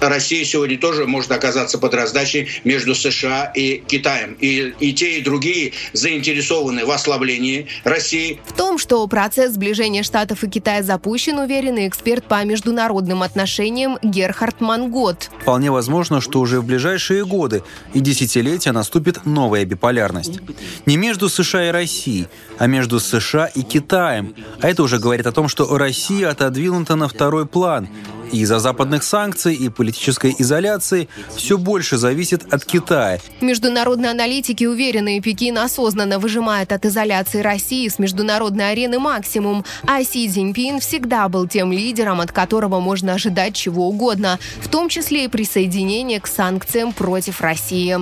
Россия 0.00 0.44
сегодня 0.44 0.78
тоже 0.78 1.06
может 1.06 1.30
оказаться 1.32 1.78
под 1.78 1.94
раздачей 1.94 2.48
между 2.64 2.94
США 2.94 3.52
и 3.54 3.82
Китаем. 3.86 4.36
И, 4.40 4.74
и 4.80 4.92
те, 4.92 5.18
и 5.18 5.22
другие 5.22 5.72
заинтересованы 5.92 6.84
в 6.84 6.90
ослаблении 6.90 7.68
России. 7.84 8.40
В 8.46 8.52
том, 8.52 8.78
что 8.78 9.06
процесс 9.06 9.52
сближения 9.52 10.02
Штатов 10.02 10.44
и 10.44 10.48
Китая 10.48 10.82
запущен, 10.82 11.38
уверенный 11.38 11.88
эксперт 11.88 12.24
по 12.24 12.44
международным 12.44 13.22
отношениям 13.22 13.98
Герхард 14.02 14.60
Мангот. 14.60 15.30
Вполне 15.42 15.70
возможно, 15.70 16.20
что 16.20 16.40
уже 16.40 16.60
в 16.60 16.64
ближайшие 16.64 17.24
годы 17.24 17.62
и 17.94 18.00
десятилетия 18.00 18.72
наступит 18.72 19.26
новая 19.26 19.64
биполярность. 19.64 20.40
Не 20.86 20.96
между 20.96 21.28
США 21.28 21.68
и 21.68 21.70
Россией, 21.70 22.28
а 22.58 22.66
между 22.66 23.00
США 23.00 23.46
и 23.46 23.62
Китаем. 23.62 24.34
А 24.60 24.68
это 24.68 24.82
уже 24.82 24.98
говорит 24.98 25.26
о 25.26 25.32
том, 25.32 25.48
что 25.48 25.76
Россия 25.76 26.30
отодвинута 26.30 26.96
на 26.96 27.08
второй 27.08 27.46
план. 27.46 27.88
И 28.32 28.40
из-за 28.40 28.58
западных 28.58 29.04
санкций 29.04 29.54
и 29.54 29.68
политической 29.68 30.34
изоляции 30.38 31.08
все 31.36 31.58
больше 31.58 31.98
зависит 31.98 32.52
от 32.52 32.64
Китая. 32.64 33.20
Международные 33.40 34.10
аналитики 34.10 34.64
уверены, 34.64 35.20
Пекин 35.20 35.58
осознанно 35.58 36.18
выжимает 36.18 36.72
от 36.72 36.86
изоляции 36.86 37.40
России 37.40 37.86
с 37.88 37.98
международной 37.98 38.72
арены 38.72 38.98
максимум, 38.98 39.64
а 39.86 40.02
Си 40.02 40.28
Цзиньпин 40.28 40.80
всегда 40.80 41.28
был 41.28 41.46
тем 41.46 41.72
лидером, 41.72 42.20
от 42.20 42.32
которого 42.32 42.80
можно 42.80 43.12
ожидать 43.12 43.54
чего 43.54 43.88
угодно, 43.88 44.38
в 44.60 44.68
том 44.68 44.88
числе 44.88 45.26
и 45.26 45.28
присоединение 45.28 46.20
к 46.20 46.26
санкциям 46.26 46.92
против 46.92 47.40
России. 47.42 47.98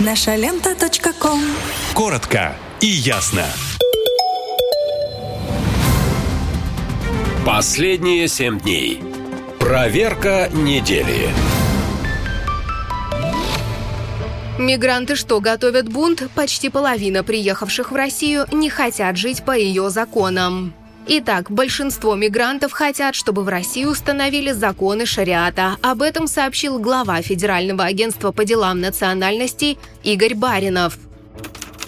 Наша 0.00 0.36
лента. 0.36 0.74
ком. 1.18 1.40
Коротко 1.92 2.54
и 2.80 2.86
ясно. 2.86 3.44
Последние 7.48 8.28
семь 8.28 8.60
дней. 8.60 9.00
Проверка 9.58 10.50
недели. 10.52 11.30
Мигранты 14.58 15.16
что, 15.16 15.40
готовят 15.40 15.88
бунт? 15.88 16.28
Почти 16.34 16.68
половина 16.68 17.24
приехавших 17.24 17.90
в 17.90 17.94
Россию 17.94 18.44
не 18.52 18.68
хотят 18.68 19.16
жить 19.16 19.46
по 19.46 19.56
ее 19.56 19.88
законам. 19.88 20.74
Итак, 21.06 21.50
большинство 21.50 22.14
мигрантов 22.16 22.72
хотят, 22.72 23.14
чтобы 23.14 23.44
в 23.44 23.48
России 23.48 23.86
установили 23.86 24.52
законы 24.52 25.06
шариата. 25.06 25.78
Об 25.80 26.02
этом 26.02 26.26
сообщил 26.26 26.78
глава 26.78 27.22
Федерального 27.22 27.84
агентства 27.84 28.30
по 28.30 28.44
делам 28.44 28.82
национальностей 28.82 29.78
Игорь 30.02 30.34
Баринов. 30.34 30.98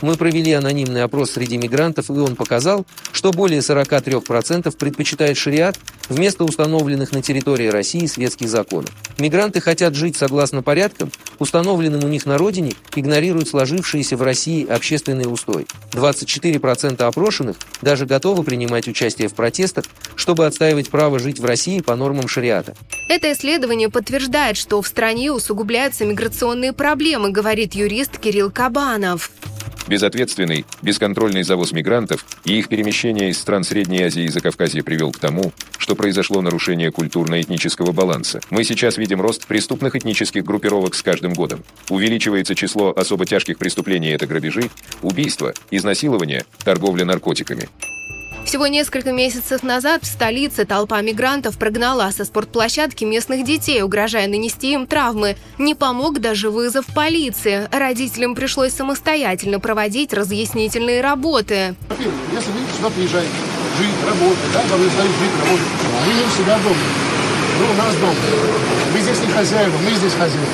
Мы 0.03 0.17
провели 0.17 0.53
анонимный 0.53 1.03
опрос 1.03 1.33
среди 1.33 1.59
мигрантов, 1.59 2.09
и 2.09 2.13
он 2.15 2.37
показал, 2.37 2.87
что 3.13 3.33
более 3.33 3.61
43% 3.61 4.75
предпочитают 4.77 5.37
шариат 5.37 5.79
вместо 6.09 6.45
установленных 6.45 7.13
на 7.13 7.23
территории 7.23 7.69
России 7.69 8.07
светских 8.07 8.49
законов. 8.49 8.91
Мигранты 9.19 9.61
хотят 9.61 9.95
жить 9.95 10.17
согласно 10.17 10.63
порядкам, 10.63 11.13
установленным 11.39 12.03
у 12.05 12.09
них 12.09 12.25
на 12.25 12.39
родине, 12.39 12.73
игнорируют 12.97 13.49
сложившиеся 13.49 14.17
в 14.17 14.23
России 14.23 14.67
общественные 14.67 15.29
устои. 15.29 15.67
24% 15.93 17.03
опрошенных 17.03 17.57
даже 17.83 18.07
готовы 18.07 18.43
принимать 18.43 18.89
участие 18.89 19.29
в 19.29 19.35
протестах, 19.35 19.85
чтобы 20.17 20.47
отстаивать 20.47 20.89
право 20.89 21.19
жить 21.19 21.39
в 21.39 21.45
России 21.45 21.81
по 21.81 21.95
нормам 21.95 22.27
шариата. 22.29 22.75
Это 23.09 23.33
исследование 23.33 23.91
подтверждает, 23.91 24.57
что 24.57 24.81
в 24.81 24.87
стране 24.87 25.33
усугубляются 25.33 26.05
миграционные 26.05 26.73
проблемы, 26.73 27.31
говорит 27.31 27.75
юрист 27.75 28.19
Кирилл 28.19 28.51
Кабанов. 28.51 29.31
Безответственный, 29.89 30.65
бесконтрольный 30.83 31.43
завоз 31.43 31.73
мигрантов 31.73 32.25
и 32.45 32.59
их 32.59 32.69
перемещение 32.69 33.31
из 33.31 33.39
стран 33.39 33.65
Средней 33.65 34.03
Азии 34.03 34.25
и 34.25 34.29
Закавказья 34.29 34.83
привел 34.83 35.13
к 35.13 35.19
тому, 35.19 35.53
что 35.79 35.97
произошло 35.97 36.41
нарушение 36.43 36.93
культурно-этнического 36.93 37.93
баланса. 37.93 38.41
Мы 38.51 38.65
сейчас 38.65 38.99
видим 38.99 39.21
рост 39.21 39.47
преступных 39.47 39.97
этнических 39.97 40.45
группировок 40.45 40.95
с 40.95 41.03
каждым 41.03 41.33
годом. 41.33 41.65
Увеличивается 41.89 42.55
число 42.55 42.93
особо 42.97 43.27
тяжких 43.27 43.59
преступлений– 43.59 44.09
это 44.11 44.27
грабежи, 44.27 44.71
убийства, 45.03 45.55
изнасилования, 45.71 46.45
торговля 46.65 47.05
наркотиками. 47.05 47.69
Всего 48.45 48.67
несколько 48.67 49.13
месяцев 49.13 49.63
назад 49.63 50.03
в 50.03 50.07
столице 50.07 50.65
толпа 50.65 51.01
мигрантов 51.03 51.57
прогнала 51.57 52.11
со 52.11 52.25
спортплощадки 52.25 53.05
местных 53.05 53.45
детей, 53.45 53.83
угрожая 53.83 54.27
нанести 54.27 54.73
им 54.73 54.87
травмы. 54.87 55.37
Не 55.59 55.75
помог 55.75 56.19
даже 56.21 56.51
вызов 56.51 56.87
полиции. 56.95 57.69
Родителям 57.71 58.35
пришлось 58.35 58.73
самостоятельно 58.73 59.61
проводить 59.61 60.13
разъяснительные 60.13 61.01
работы. 61.01 61.77
Если 62.33 62.51
вы 62.51 62.59
сюда 62.77 62.91
приезжаете, 62.91 63.31
жить, 63.79 63.95
работать, 64.05 64.53
да, 64.53 64.63
вы 64.77 64.89
сдают 64.89 65.13
жить, 65.13 65.37
работать, 65.39 65.67
вы 66.07 66.13
не 66.15 66.23
у 66.23 66.31
себя 66.31 66.59
дома, 66.59 66.77
вы 67.59 67.65
у 67.71 67.75
нас 67.77 67.95
дома. 67.97 68.15
Вы 68.93 69.01
здесь 69.01 69.21
не 69.21 69.33
хозяева, 69.33 69.77
мы 69.79 69.91
здесь 69.97 70.13
хозяева. 70.13 70.47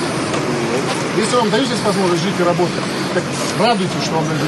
Если 1.17 1.35
вам 1.37 1.51
дают 1.51 1.67
здесь 1.67 1.81
возможность 1.81 2.23
жить 2.23 2.35
и 2.39 2.43
работать, 2.43 2.75
так 3.15 3.23
радуйтесь, 3.59 4.03
что 4.05 4.17
вам 4.17 4.27
дают 4.29 4.43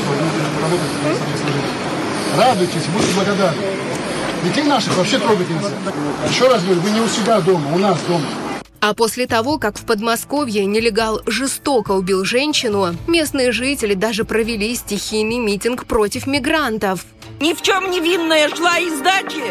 работать, 0.60 0.90
если 1.32 1.47
жить. 1.47 1.88
Радуйтесь, 2.37 2.87
будьте 2.95 3.13
благодарны. 3.15 3.63
Детей 4.45 4.65
наших 4.65 4.97
вообще 4.97 5.19
трогать 5.19 5.49
нельзя. 5.51 5.71
Еще 6.29 6.49
раз 6.49 6.63
говорю, 6.63 6.81
вы 6.81 6.91
не 6.91 7.01
у 7.01 7.09
себя 7.09 7.41
дома, 7.41 7.75
у 7.75 7.79
нас 7.79 7.99
дома. 8.07 8.25
А 8.81 8.95
после 8.95 9.27
того, 9.27 9.59
как 9.59 9.77
в 9.77 9.85
Подмосковье 9.85 10.65
нелегал 10.65 11.21
жестоко 11.27 11.93
убил 11.93 12.25
женщину, 12.25 12.95
местные 13.09 13.51
жители 13.51 13.95
даже 13.95 14.25
провели 14.25 14.75
стихийный 14.77 15.39
митинг 15.39 15.85
против 15.87 16.29
мигрантов. 16.29 17.05
Ни 17.41 17.55
в 17.55 17.63
чем 17.63 17.91
невинная 17.91 18.49
шла 18.49 18.79
из 18.79 19.01
дачи, 19.01 19.43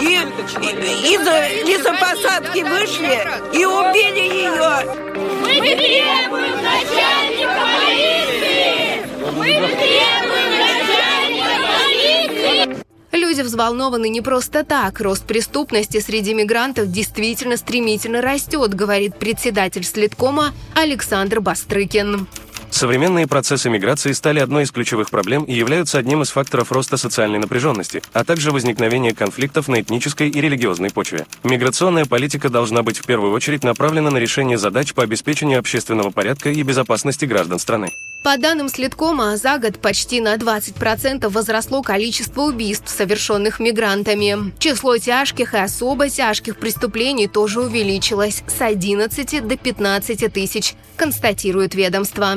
и, 0.00 0.04
и 0.04 1.14
из 1.14 1.68
лесопосадки 1.68 2.62
вышли 2.62 3.20
и 3.52 3.64
убили 3.64 4.20
ее. 4.42 4.96
Мы 5.40 5.60
требуем 5.60 6.56
начальника 6.62 7.52
полиции! 7.76 9.02
Мы 9.36 9.44
требуем 9.44 10.71
Люди 13.12 13.42
взволнованы 13.42 14.08
не 14.08 14.22
просто 14.22 14.64
так. 14.64 15.00
Рост 15.00 15.24
преступности 15.24 16.00
среди 16.00 16.32
мигрантов 16.32 16.90
действительно 16.90 17.58
стремительно 17.58 18.22
растет, 18.22 18.72
говорит 18.72 19.16
председатель 19.18 19.84
Следкома 19.84 20.52
Александр 20.74 21.40
Бастрыкин. 21.40 22.26
Современные 22.70 23.26
процессы 23.26 23.68
миграции 23.68 24.12
стали 24.12 24.40
одной 24.40 24.62
из 24.62 24.70
ключевых 24.70 25.10
проблем 25.10 25.44
и 25.44 25.52
являются 25.52 25.98
одним 25.98 26.22
из 26.22 26.30
факторов 26.30 26.72
роста 26.72 26.96
социальной 26.96 27.38
напряженности, 27.38 28.02
а 28.14 28.24
также 28.24 28.50
возникновения 28.50 29.12
конфликтов 29.14 29.68
на 29.68 29.82
этнической 29.82 30.30
и 30.30 30.40
религиозной 30.40 30.90
почве. 30.90 31.26
Миграционная 31.44 32.06
политика 32.06 32.48
должна 32.48 32.82
быть 32.82 32.96
в 32.96 33.04
первую 33.04 33.32
очередь 33.32 33.62
направлена 33.62 34.10
на 34.10 34.16
решение 34.16 34.56
задач 34.56 34.94
по 34.94 35.02
обеспечению 35.02 35.58
общественного 35.58 36.10
порядка 36.10 36.48
и 36.48 36.62
безопасности 36.62 37.26
граждан 37.26 37.58
страны. 37.58 37.92
По 38.22 38.38
данным 38.38 38.68
Следкома, 38.68 39.36
за 39.36 39.58
год 39.58 39.80
почти 39.80 40.20
на 40.20 40.36
20% 40.36 41.28
возросло 41.28 41.82
количество 41.82 42.42
убийств, 42.42 42.88
совершенных 42.88 43.58
мигрантами. 43.58 44.52
Число 44.60 44.96
тяжких 44.96 45.54
и 45.54 45.56
особо 45.56 46.08
тяжких 46.08 46.56
преступлений 46.56 47.26
тоже 47.26 47.60
увеличилось 47.60 48.44
с 48.46 48.60
11 48.60 49.48
до 49.48 49.56
15 49.56 50.32
тысяч, 50.32 50.74
констатирует 50.96 51.74
ведомство. 51.74 52.36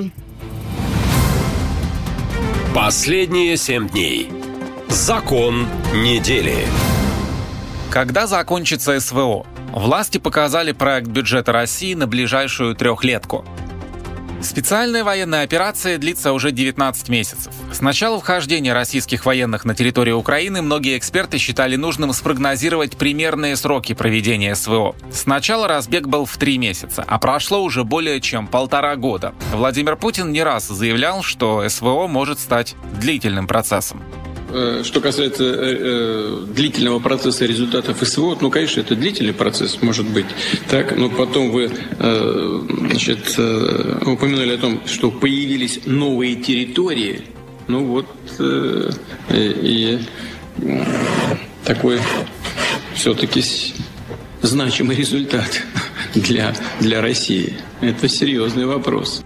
Последние 2.73 3.55
семь 3.55 3.87
дней. 3.87 4.31
Закон 4.89 5.67
недели. 5.93 6.65
Когда 7.91 8.25
закончится 8.25 8.99
СВО? 8.99 9.45
Власти 9.71 10.17
показали 10.17 10.71
проект 10.71 11.07
бюджета 11.07 11.51
России 11.51 11.93
на 11.93 12.07
ближайшую 12.07 12.75
трехлетку– 12.75 13.45
Специальная 14.41 15.03
военная 15.03 15.43
операция 15.43 15.97
длится 15.97 16.33
уже 16.33 16.51
19 16.51 17.09
месяцев. 17.09 17.53
С 17.71 17.81
начала 17.81 18.19
вхождения 18.19 18.73
российских 18.73 19.25
военных 19.25 19.65
на 19.65 19.73
территорию 19.75 20.17
Украины 20.17 20.61
многие 20.61 20.97
эксперты 20.97 21.37
считали 21.37 21.75
нужным 21.75 22.13
спрогнозировать 22.13 22.97
примерные 22.97 23.55
сроки 23.55 23.93
проведения 23.93 24.55
СВО. 24.55 24.95
Сначала 25.11 25.67
разбег 25.67 26.07
был 26.07 26.25
в 26.25 26.37
три 26.37 26.57
месяца, 26.57 27.03
а 27.07 27.17
прошло 27.17 27.63
уже 27.63 27.83
более 27.83 28.21
чем 28.21 28.47
полтора 28.47 28.95
года. 28.95 29.33
Владимир 29.53 29.95
Путин 29.95 30.31
не 30.31 30.43
раз 30.43 30.67
заявлял, 30.67 31.23
что 31.23 31.67
СВО 31.67 32.07
может 32.07 32.39
стать 32.39 32.75
длительным 32.99 33.47
процессом. 33.47 34.01
Э, 34.57 34.83
что 34.85 35.01
касается 35.01 35.43
э, 35.43 35.49
э, 35.53 36.45
длительного 36.47 36.99
процесса 36.99 37.45
результатов 37.45 37.97
СВО, 38.01 38.37
ну, 38.39 38.49
конечно, 38.49 38.79
это 38.79 38.95
длительный 38.95 39.33
процесс, 39.33 39.81
может 39.81 40.07
быть. 40.07 40.25
Так, 40.69 40.95
но 40.95 41.09
потом 41.09 41.51
вы 41.51 41.69
значит, 41.99 43.37
упомянули 43.37 44.53
о 44.53 44.57
том, 44.57 44.81
что 44.85 45.11
появились 45.11 45.81
новые 45.85 46.35
территории. 46.35 47.23
Ну 47.67 47.85
вот 47.85 48.07
и 49.29 49.99
такой 51.65 51.99
все-таки 52.93 53.43
значимый 54.41 54.95
результат 54.95 55.63
для, 56.15 56.55
для 56.79 57.01
России. 57.01 57.57
Это 57.81 58.07
серьезный 58.07 58.65
вопрос. 58.65 59.23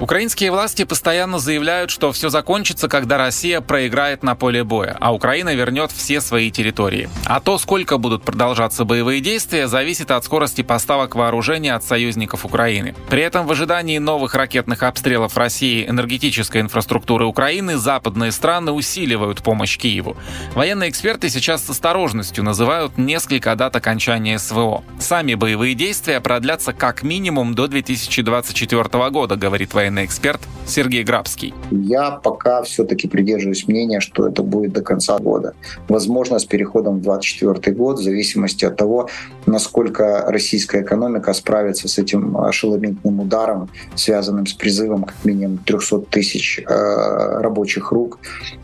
Украинские 0.00 0.50
власти 0.50 0.84
постоянно 0.84 1.38
заявляют, 1.38 1.90
что 1.90 2.10
все 2.10 2.30
закончится, 2.30 2.88
когда 2.88 3.18
Россия 3.18 3.60
проиграет 3.60 4.22
на 4.22 4.34
поле 4.34 4.64
боя, 4.64 4.96
а 4.98 5.14
Украина 5.14 5.54
вернет 5.54 5.92
все 5.92 6.22
свои 6.22 6.50
территории. 6.50 7.10
А 7.26 7.38
то, 7.40 7.58
сколько 7.58 7.98
будут 7.98 8.22
продолжаться 8.22 8.86
боевые 8.86 9.20
действия, 9.20 9.68
зависит 9.68 10.10
от 10.10 10.24
скорости 10.24 10.62
поставок 10.62 11.16
вооружения 11.16 11.74
от 11.74 11.84
союзников 11.84 12.46
Украины. 12.46 12.94
При 13.10 13.20
этом 13.22 13.46
в 13.46 13.52
ожидании 13.52 13.98
новых 13.98 14.34
ракетных 14.34 14.82
обстрелов 14.84 15.36
России 15.36 15.86
энергетической 15.86 16.62
инфраструктуры 16.62 17.26
Украины 17.26 17.76
западные 17.76 18.32
страны 18.32 18.72
усиливают 18.72 19.42
помощь 19.42 19.76
Киеву. 19.76 20.16
Военные 20.54 20.88
эксперты 20.88 21.28
сейчас 21.28 21.66
с 21.66 21.68
осторожностью 21.68 22.42
называют 22.42 22.96
несколько 22.96 23.54
дат 23.54 23.76
окончания 23.76 24.38
СВО. 24.38 24.82
Сами 24.98 25.34
боевые 25.34 25.74
действия 25.74 26.20
продлятся 26.22 26.72
как 26.72 27.02
минимум 27.02 27.54
до 27.54 27.68
2024 27.68 29.10
года, 29.10 29.36
говорит 29.36 29.74
военный 29.74 29.89
военный 29.90 30.04
эксперт 30.04 30.40
Сергей 30.66 31.02
Грабский. 31.02 31.52
Я 31.70 32.12
пока 32.12 32.62
все-таки 32.62 33.08
придерживаюсь 33.08 33.66
мнения, 33.66 34.00
что 34.00 34.28
это 34.28 34.42
будет 34.42 34.72
до 34.72 34.82
конца 34.82 35.18
года. 35.18 35.52
Возможно, 35.88 36.38
с 36.38 36.44
переходом 36.44 36.98
в 36.98 37.02
2024 37.02 37.76
год, 37.76 37.98
в 37.98 38.02
зависимости 38.02 38.64
от 38.64 38.76
того, 38.76 39.08
насколько 39.46 40.24
российская 40.28 40.82
экономика 40.82 41.32
справится 41.32 41.88
с 41.88 41.98
этим 41.98 42.36
ошеломительным 42.36 43.20
ударом, 43.20 43.68
связанным 43.96 44.46
с 44.46 44.52
призывом 44.52 45.04
как 45.04 45.16
минимум 45.24 45.58
300 45.58 45.98
тысяч 46.10 46.60
э, 46.60 47.40
рабочих 47.40 47.90
рук 47.90 48.18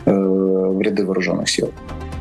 э, 0.04 0.12
в 0.12 0.80
ряды 0.80 1.04
вооруженных 1.04 1.48
сил. 1.48 1.72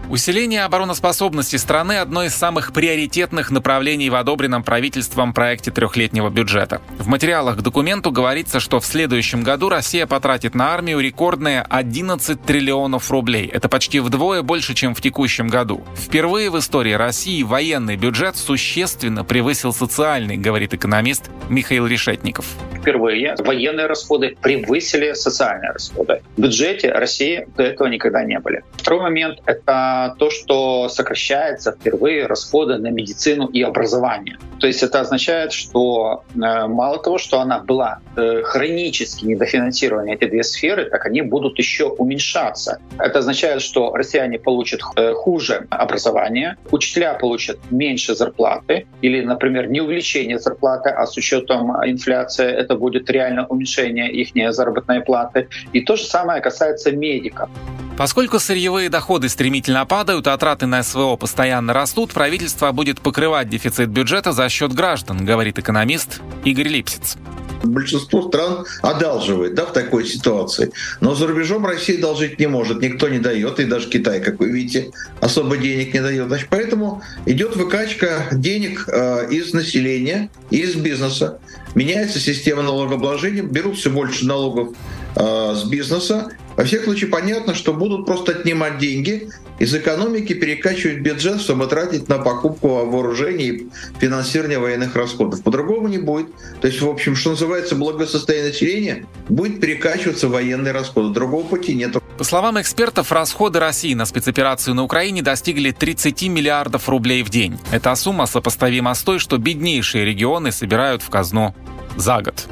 Усиление 0.07 0.63
обороноспособности 0.65 1.55
страны– 1.55 1.93
одно 1.99 2.23
из 2.23 2.35
самых 2.35 2.73
приоритетных 2.73 3.49
направлений 3.49 4.11
в 4.11 4.15
одобренном 4.15 4.63
правительством 4.63 5.33
проекте 5.33 5.71
трехлетнего 5.71 6.29
бюджета. 6.29 6.79
В 6.99 7.07
материалах 7.07 7.57
к 7.57 7.61
документу 7.61 8.11
говорится, 8.11 8.59
что 8.59 8.79
в 8.79 8.85
следующем 8.85 9.41
году 9.41 9.67
Россия 9.67 10.05
потратит 10.05 10.53
на 10.53 10.71
армию 10.71 10.99
рекордные 10.99 11.61
11 11.61 12.39
триллионов 12.43 13.09
рублей. 13.09 13.47
Это 13.51 13.67
почти 13.67 13.99
вдвое 13.99 14.43
больше, 14.43 14.75
чем 14.75 14.93
в 14.93 15.01
текущем 15.01 15.47
году. 15.47 15.83
Впервые 15.95 16.51
в 16.51 16.59
истории 16.59 16.93
России 16.93 17.41
военный 17.41 17.97
бюджет 17.97 18.37
существенно 18.37 19.23
превысил 19.23 19.73
социальный, 19.73 20.37
говорит 20.37 20.75
экономист 20.75 21.31
Михаил 21.49 21.87
Решетников. 21.87 22.45
Впервые 22.79 23.33
военные 23.39 23.87
расходы 23.87 24.37
превысили 24.39 25.13
социальные 25.13 25.71
расходы. 25.71 26.21
В 26.37 26.41
бюджете 26.41 26.91
России 26.91 27.47
до 27.57 27.63
этого 27.63 27.87
никогда 27.87 28.23
не 28.23 28.39
были. 28.39 28.63
Второй 28.77 29.01
момент– 29.01 29.39
это 29.47 29.94
то, 30.19 30.29
что 30.29 30.89
сокращается 30.89 31.71
впервые 31.71 32.25
расходы 32.25 32.77
на 32.77 32.87
медицину 32.87 33.47
и 33.47 33.61
образование. 33.61 34.37
То 34.59 34.67
есть 34.67 34.83
это 34.83 35.01
означает, 35.01 35.51
что 35.51 36.23
э, 36.33 36.37
мало 36.67 36.97
того, 36.99 37.17
что 37.17 37.39
она 37.39 37.59
была 37.59 37.99
э, 38.15 38.41
хронически 38.43 39.25
недофинансирована, 39.25 40.09
эти 40.09 40.25
две 40.25 40.43
сферы, 40.43 40.85
так 40.85 41.05
они 41.05 41.21
будут 41.21 41.57
еще 41.59 41.85
уменьшаться. 41.85 42.79
Это 42.97 43.19
означает, 43.19 43.61
что 43.61 43.95
россияне 43.95 44.39
получат 44.39 44.81
э, 44.95 45.13
хуже 45.13 45.67
образование, 45.69 46.57
учителя 46.71 47.13
получат 47.13 47.59
меньше 47.71 48.15
зарплаты 48.15 48.87
или, 49.01 49.21
например, 49.21 49.69
не 49.69 49.81
увеличение 49.81 50.39
зарплаты, 50.39 50.89
а 50.89 51.05
с 51.05 51.17
учетом 51.17 51.71
инфляции 51.85 52.47
это 52.47 52.75
будет 52.75 53.09
реально 53.09 53.45
уменьшение 53.47 54.11
их 54.11 54.53
заработной 54.53 55.01
платы. 55.01 55.47
И 55.73 55.81
то 55.81 55.95
же 55.95 56.05
самое 56.05 56.41
касается 56.41 56.91
медиков. 56.91 57.49
Поскольку 57.97 58.39
сырьевые 58.39 58.89
доходы 58.89 59.29
стремительно 59.29 59.84
падают, 59.85 60.27
а 60.27 60.57
на 60.65 60.83
СВО 60.83 61.15
постоянно 61.15 61.73
растут, 61.73 62.11
правительство 62.11 62.71
будет 62.71 62.99
покрывать 62.99 63.49
дефицит 63.49 63.89
бюджета 63.89 64.31
за 64.31 64.49
счет 64.49 64.73
граждан, 64.73 65.25
говорит 65.25 65.59
экономист 65.59 66.21
Игорь 66.43 66.67
Липсиц. 66.67 67.17
Большинство 67.63 68.27
стран 68.27 68.65
одалживает 68.81 69.55
да, 69.55 69.65
в 69.65 69.73
такой 69.73 70.05
ситуации. 70.05 70.71
Но 71.01 71.15
за 71.15 71.27
рубежом 71.27 71.65
Россия 71.65 71.99
должить 71.99 72.39
не 72.39 72.47
может, 72.47 72.81
никто 72.81 73.07
не 73.09 73.19
дает, 73.19 73.59
и 73.59 73.65
даже 73.65 73.89
Китай, 73.89 74.21
как 74.21 74.39
вы 74.39 74.51
видите, 74.51 74.91
особо 75.19 75.57
денег 75.57 75.93
не 75.93 76.01
дает. 76.01 76.27
Значит, 76.27 76.47
поэтому 76.49 77.01
идет 77.25 77.55
выкачка 77.55 78.27
денег 78.31 78.87
э, 78.87 79.29
из 79.31 79.53
населения, 79.53 80.29
из 80.51 80.75
бизнеса. 80.75 81.39
Меняется 81.73 82.19
система 82.19 82.61
налогообложения, 82.61 83.41
берут 83.41 83.77
все 83.77 83.89
больше 83.89 84.25
налогов 84.25 84.75
э, 85.15 85.55
с 85.55 85.63
бизнеса, 85.63 86.29
во 86.55 86.63
всех 86.63 86.85
случаях 86.85 87.11
понятно, 87.11 87.53
что 87.53 87.73
будут 87.73 88.05
просто 88.05 88.31
отнимать 88.31 88.77
деньги 88.77 89.29
из 89.59 89.73
экономики, 89.73 90.33
перекачивать 90.33 90.99
бюджет, 90.99 91.41
чтобы 91.41 91.67
тратить 91.67 92.07
на 92.07 92.17
покупку 92.17 92.85
вооружений 92.85 93.47
и 93.47 93.69
финансирование 93.99 94.59
военных 94.59 94.95
расходов. 94.95 95.43
По-другому 95.43 95.87
не 95.87 95.97
будет. 95.97 96.27
То 96.61 96.67
есть, 96.67 96.81
в 96.81 96.89
общем, 96.89 97.15
что 97.15 97.31
называется, 97.31 97.75
благосостояние 97.75 98.51
населения 98.51 99.05
будет 99.27 99.59
перекачиваться 99.59 100.29
военные 100.29 100.71
расходы. 100.71 101.13
Другого 101.13 101.45
пути 101.45 101.73
нет. 101.73 101.95
По 102.17 102.23
словам 102.23 102.59
экспертов, 102.61 103.11
расходы 103.11 103.59
России 103.59 103.93
на 103.93 104.05
спецоперацию 104.05 104.75
на 104.75 104.83
Украине 104.83 105.21
достигли 105.21 105.71
30 105.71 106.23
миллиардов 106.29 106.87
рублей 106.87 107.23
в 107.23 107.29
день. 107.29 107.59
Эта 107.71 107.93
сумма 107.95 108.25
сопоставима 108.25 108.93
с 108.93 109.03
той, 109.03 109.19
что 109.19 109.37
беднейшие 109.37 110.05
регионы 110.05 110.51
собирают 110.53 111.01
в 111.01 111.09
казну 111.09 111.53
за 111.97 112.21
год. 112.21 112.47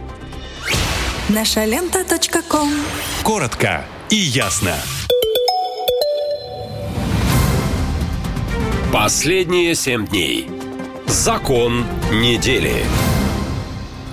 Наша 1.29 1.63
лента. 1.63 2.03
Коротко 3.23 3.85
и 4.09 4.15
ясно. 4.15 4.75
Последние 8.91 9.73
семь 9.73 10.05
дней. 10.05 10.49
Закон 11.07 11.85
недели. 12.11 12.83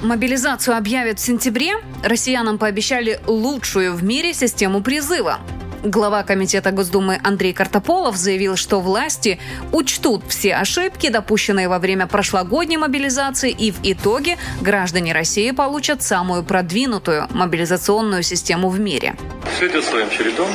Мобилизацию 0.02 0.76
объявят 0.76 1.18
в 1.18 1.22
сентябре. 1.22 1.72
Россиянам 2.04 2.58
пообещали 2.58 3.20
лучшую 3.26 3.94
в 3.94 4.04
мире 4.04 4.32
систему 4.32 4.80
призыва. 4.80 5.40
Глава 5.82 6.22
Комитета 6.24 6.72
Госдумы 6.72 7.18
Андрей 7.24 7.54
Картополов 7.54 8.14
заявил, 8.14 8.56
что 8.56 8.80
власти 8.80 9.40
учтут 9.72 10.22
все 10.28 10.54
ошибки, 10.56 11.08
допущенные 11.08 11.68
во 11.68 11.78
время 11.78 12.06
прошлогодней 12.06 12.76
мобилизации, 12.76 13.50
и 13.50 13.70
в 13.70 13.78
итоге 13.82 14.36
граждане 14.60 15.14
России 15.14 15.50
получат 15.52 16.02
самую 16.02 16.42
продвинутую 16.42 17.28
мобилизационную 17.30 18.22
систему 18.22 18.68
в 18.68 18.78
мире. 18.78 19.14
Все 19.56 19.68
идет 19.68 19.84
своим 19.84 20.10
чередом. 20.10 20.50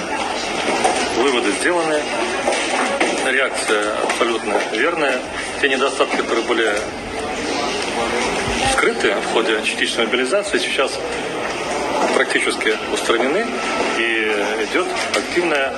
Выводы 1.18 1.52
сделаны. 1.60 2.00
Реакция 3.26 3.96
абсолютно 4.04 4.54
верная. 4.74 5.20
Те 5.60 5.70
недостатки, 5.70 6.18
которые 6.18 6.46
были 6.46 6.70
скрыты 8.74 9.16
в 9.16 9.34
ходе 9.34 9.60
частичной 9.64 10.06
мобилизации, 10.06 10.60
сейчас 10.60 10.92
практически 12.14 12.74
устранены 12.94 13.46
и 13.98 14.25
идет 14.66 14.88
активная 15.16 15.74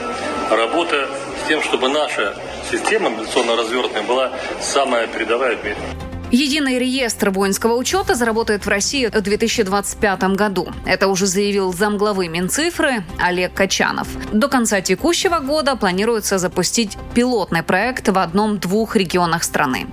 работа 0.50 1.08
с 1.44 1.48
тем, 1.48 1.62
чтобы 1.62 1.90
наша 1.90 2.36
система 2.72 3.10
мобилизационно-развернутая 3.10 4.04
была 4.04 4.32
самая 4.62 5.08
передовая 5.08 5.56
в 5.56 5.64
мире. 5.64 5.78
Единый 6.32 6.78
реестр 6.78 7.30
воинского 7.30 7.76
учета 7.76 8.14
заработает 8.14 8.66
в 8.66 8.70
России 8.70 9.06
в 9.06 9.22
2025 9.22 10.36
году. 10.36 10.68
Это 10.86 11.08
уже 11.08 11.26
заявил 11.26 11.72
замглавы 11.72 12.28
Минцифры 12.28 13.06
Олег 13.18 13.54
Качанов. 13.54 14.10
До 14.34 14.50
конца 14.50 14.82
текущего 14.82 15.40
года 15.40 15.78
планируется 15.78 16.38
запустить 16.38 16.98
пилотный 17.14 17.64
проект 17.64 18.10
в 18.10 18.18
одном-двух 18.18 18.98
регионах 18.98 19.44
страны. 19.44 19.88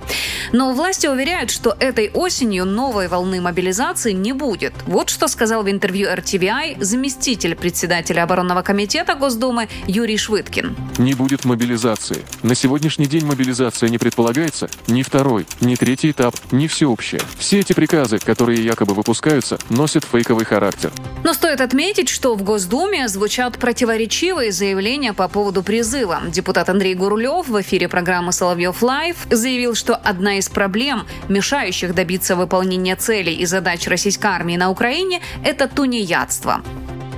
Но 0.51 0.73
власти 0.73 1.07
уверяют, 1.07 1.51
что 1.51 1.73
этой 1.79 2.11
осенью 2.13 2.65
новой 2.65 3.07
волны 3.07 3.39
мобилизации 3.39 4.11
не 4.11 4.33
будет. 4.33 4.73
Вот 4.87 5.09
что 5.09 5.29
сказал 5.29 5.63
в 5.63 5.71
интервью 5.71 6.09
RTVI 6.09 6.83
заместитель 6.83 7.55
председателя 7.55 8.23
оборонного 8.23 8.61
комитета 8.61 9.15
Госдумы 9.15 9.69
Юрий 9.87 10.17
Швыдкин. 10.17 10.75
Не 10.97 11.13
будет 11.13 11.45
мобилизации. 11.45 12.25
На 12.43 12.55
сегодняшний 12.55 13.05
день 13.05 13.25
мобилизация 13.25 13.87
не 13.87 13.97
предполагается 13.97 14.69
ни 14.87 15.01
второй, 15.01 15.45
ни 15.61 15.75
третий 15.75 16.11
этап 16.11 16.24
этап 16.25 16.35
не 16.51 16.67
всеобщее. 16.67 17.21
Все 17.37 17.59
эти 17.59 17.73
приказы, 17.73 18.19
которые 18.19 18.63
якобы 18.63 18.93
выпускаются, 18.93 19.57
носят 19.69 20.05
фейковый 20.05 20.45
характер. 20.45 20.91
Но 21.23 21.33
стоит 21.33 21.61
отметить, 21.61 22.09
что 22.09 22.35
в 22.35 22.43
Госдуме 22.43 23.07
звучат 23.07 23.57
противоречивые 23.57 24.51
заявления 24.51 25.13
по 25.13 25.27
поводу 25.27 25.63
призыва. 25.63 26.21
Депутат 26.27 26.69
Андрей 26.69 26.95
Гурлев 26.95 27.47
в 27.47 27.61
эфире 27.61 27.87
программы 27.87 28.31
«Соловьев 28.31 28.81
Лайв» 28.81 29.17
заявил, 29.29 29.75
что 29.75 29.95
одна 29.95 30.37
из 30.37 30.49
проблем, 30.49 31.05
мешающих 31.29 31.93
добиться 31.93 32.35
выполнения 32.35 32.95
целей 32.95 33.35
и 33.35 33.45
задач 33.45 33.87
российской 33.87 34.27
армии 34.27 34.57
на 34.57 34.69
Украине, 34.69 35.21
это 35.43 35.67
тунеядство. 35.67 36.61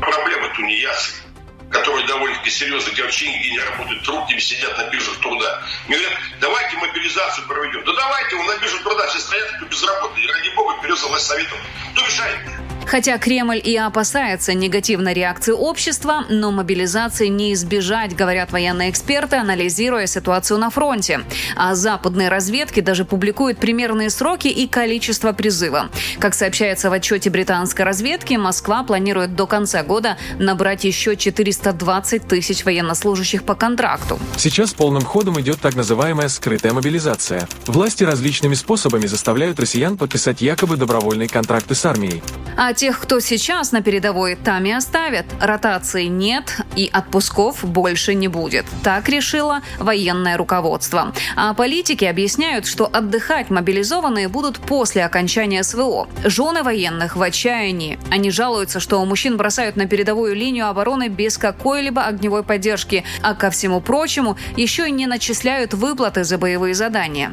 Проблема 0.02 0.54
тунеядства 0.56 1.27
которые 1.72 2.06
довольно-таки 2.08 2.50
серьезно 2.50 2.92
нигде 3.30 3.52
не 3.52 3.60
работают, 3.60 4.04
трудными 4.04 4.40
сидят 4.40 4.78
на 4.78 4.90
биржах 4.90 5.20
труда. 5.20 5.64
Мне 5.88 5.98
говорят, 5.98 6.20
давайте 6.40 6.78
мобилизацию 6.78 7.48
проведем. 7.48 7.84
Да 7.84 7.94
давайте, 7.94 8.36
он 8.36 8.46
на 8.46 8.58
бирже 8.58 8.80
труда 8.84 9.08
все 9.08 9.20
стоят, 9.20 9.52
кто 9.58 9.66
безработный. 9.66 10.24
И 10.24 10.28
ради 10.28 10.56
бога, 10.56 10.76
за 10.96 11.08
власть 11.08 11.28
советом. 11.28 11.58
Кто 11.94 12.06
мешает? 12.06 12.67
Хотя 12.88 13.18
Кремль 13.18 13.62
и 13.62 13.76
опасается 13.76 14.54
негативной 14.54 15.14
реакции 15.14 15.52
общества, 15.52 16.24
но 16.30 16.52
мобилизации 16.52 17.28
не 17.28 17.54
избежать, 17.54 18.16
говорят 18.16 18.52
военные 18.52 18.90
эксперты, 18.90 19.36
анализируя 19.36 20.08
ситуацию 20.08 20.58
на 20.58 20.70
фронте. 20.70 21.20
А 21.58 21.76
западные 21.76 22.30
разведки 22.30 22.80
даже 22.80 23.04
публикуют 23.04 23.58
примерные 23.58 24.10
сроки 24.10 24.48
и 24.48 24.68
количество 24.68 25.34
призыва. 25.34 25.90
Как 26.20 26.34
сообщается 26.34 26.90
в 26.90 26.94
отчете 26.94 27.30
британской 27.30 27.84
разведки, 27.84 28.36
Москва 28.36 28.84
планирует 28.84 29.36
до 29.36 29.48
конца 29.48 29.84
года 29.84 30.18
набрать 30.40 30.86
еще 30.86 31.18
420 31.18 32.28
тысяч 32.28 32.64
военнослужащих 32.64 33.44
по 33.44 33.56
контракту. 33.56 34.18
Сейчас 34.38 34.74
полным 34.74 35.04
ходом 35.04 35.40
идет 35.42 35.60
так 35.60 35.76
называемая 35.76 36.30
скрытая 36.30 36.72
мобилизация. 36.72 37.50
Власти 37.66 38.06
различными 38.06 38.54
способами 38.54 39.08
заставляют 39.08 39.60
россиян 39.60 39.98
подписать 39.98 40.42
якобы 40.42 40.78
добровольные 40.78 41.28
контракты 41.28 41.76
с 41.76 41.86
армией. 41.86 42.24
А 42.56 42.74
тех, 42.78 43.00
кто 43.00 43.20
сейчас 43.20 43.72
на 43.72 43.82
передовой, 43.82 44.36
там 44.36 44.64
и 44.66 44.72
оставят. 44.72 45.26
Ротации 45.42 46.06
нет 46.06 46.58
и 46.76 46.90
отпусков 46.94 47.66
больше 47.66 48.14
не 48.14 48.28
будет. 48.28 48.66
Так 48.84 49.10
решило 49.10 49.62
военное 49.80 50.38
руководство. 50.38 51.14
А 51.36 51.54
политики 51.56 52.06
объясняют, 52.06 52.68
что 52.68 52.86
отдыхать 52.86 53.50
мобилизованные 53.50 54.28
будут 54.28 54.60
после 54.60 55.04
окончания 55.04 55.64
СВО. 55.64 56.08
Жены 56.24 56.62
военных 56.62 57.16
в 57.16 57.22
отчаянии. 57.22 58.00
Они 58.12 58.30
жалуются, 58.30 58.80
что 58.80 59.04
мужчин 59.04 59.38
бросают 59.38 59.76
на 59.76 59.88
передовую 59.88 60.36
линию 60.36 60.68
обороны 60.68 61.08
без 61.08 61.38
какой-либо 61.40 62.04
огневой 62.04 62.44
поддержки, 62.44 63.04
а 63.24 63.34
ко 63.34 63.50
всему 63.50 63.82
прочему 63.82 64.38
еще 64.56 64.88
и 64.88 64.92
не 64.92 65.08
начисляют 65.08 65.74
выплаты 65.74 66.24
за 66.24 66.38
боевые 66.38 66.76
задания. 66.76 67.32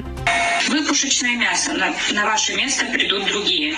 Вы 0.71 0.83
пушечное 0.87 1.37
мясо, 1.37 1.75
на, 1.75 1.93
на 2.13 2.25
ваше 2.25 2.55
место 2.55 2.87
придут 2.87 3.27
другие. 3.27 3.75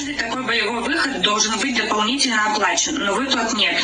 Каждый 0.00 0.14
такой 0.14 0.46
боевой 0.46 0.82
выход 0.82 1.20
должен 1.20 1.58
быть 1.60 1.76
дополнительно 1.76 2.50
оплачен, 2.50 2.94
но 2.94 3.12
выплат 3.14 3.52
нет. 3.52 3.74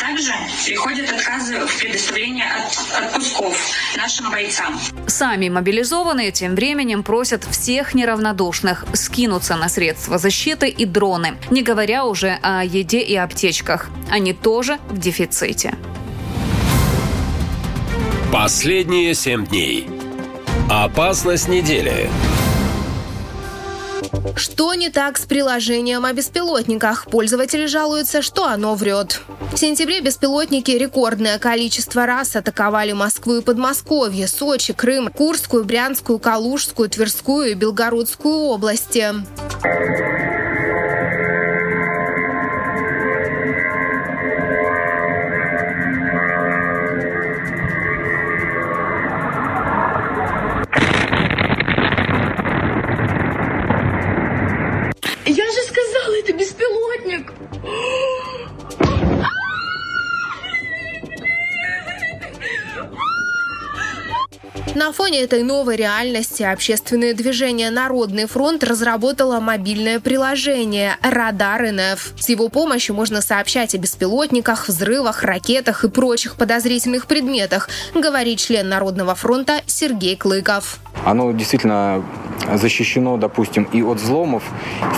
Также 0.00 0.32
приходят 0.64 1.08
отказы 1.08 1.60
в 1.60 1.78
предоставлении 1.78 2.42
от, 2.42 3.04
отпусков 3.04 3.56
нашим 3.96 4.28
бойцам. 4.32 4.76
Сами 5.06 5.48
мобилизованные 5.50 6.32
тем 6.32 6.56
временем 6.56 7.04
просят 7.04 7.44
всех 7.44 7.94
неравнодушных 7.94 8.86
скинуться 8.92 9.54
на 9.54 9.68
средства 9.68 10.18
защиты 10.18 10.68
и 10.68 10.84
дроны, 10.84 11.36
не 11.50 11.62
говоря 11.62 12.06
уже 12.06 12.40
о 12.42 12.64
еде 12.64 12.98
и 12.98 13.14
аптечках. 13.14 13.88
Они 14.10 14.32
тоже 14.32 14.78
в 14.88 14.98
дефиците. 14.98 15.74
Последние 18.32 19.14
семь 19.14 19.46
дней. 19.46 19.88
Опасность 20.68 21.46
недели. 21.46 22.10
Что 24.36 24.74
не 24.74 24.88
так 24.88 25.18
с 25.18 25.26
приложением 25.26 26.04
о 26.04 26.12
беспилотниках? 26.12 27.06
Пользователи 27.06 27.66
жалуются, 27.66 28.22
что 28.22 28.46
оно 28.46 28.74
врет. 28.74 29.20
В 29.52 29.56
сентябре 29.56 30.00
беспилотники 30.00 30.70
рекордное 30.70 31.38
количество 31.38 32.06
раз 32.06 32.36
атаковали 32.36 32.92
Москву 32.92 33.36
и 33.36 33.42
Подмосковье, 33.42 34.28
Сочи, 34.28 34.72
Крым, 34.72 35.08
Курскую, 35.08 35.64
Брянскую, 35.64 36.18
Калужскую, 36.18 36.88
Тверскую 36.88 37.50
и 37.50 37.54
Белгородскую 37.54 38.36
области. 38.36 39.12
Фоне 65.02 65.22
этой 65.22 65.42
новой 65.42 65.74
реальности 65.74 66.44
общественное 66.44 67.12
движение 67.12 67.72
«Народный 67.72 68.26
фронт» 68.26 68.62
разработало 68.62 69.40
мобильное 69.40 69.98
приложение 69.98 70.96
«Радар 71.02 71.72
НФ». 71.72 72.12
С 72.16 72.28
его 72.28 72.48
помощью 72.48 72.94
можно 72.94 73.20
сообщать 73.20 73.74
о 73.74 73.78
беспилотниках, 73.78 74.68
взрывах, 74.68 75.24
ракетах 75.24 75.82
и 75.82 75.88
прочих 75.88 76.36
подозрительных 76.36 77.08
предметах, 77.08 77.68
говорит 77.96 78.38
член 78.38 78.68
Народного 78.68 79.16
фронта 79.16 79.62
Сергей 79.66 80.14
Клыков. 80.14 80.78
Оно 81.04 81.32
действительно 81.32 82.04
защищено, 82.54 83.16
допустим, 83.16 83.64
и 83.72 83.82
от 83.82 83.98
взломов, 83.98 84.44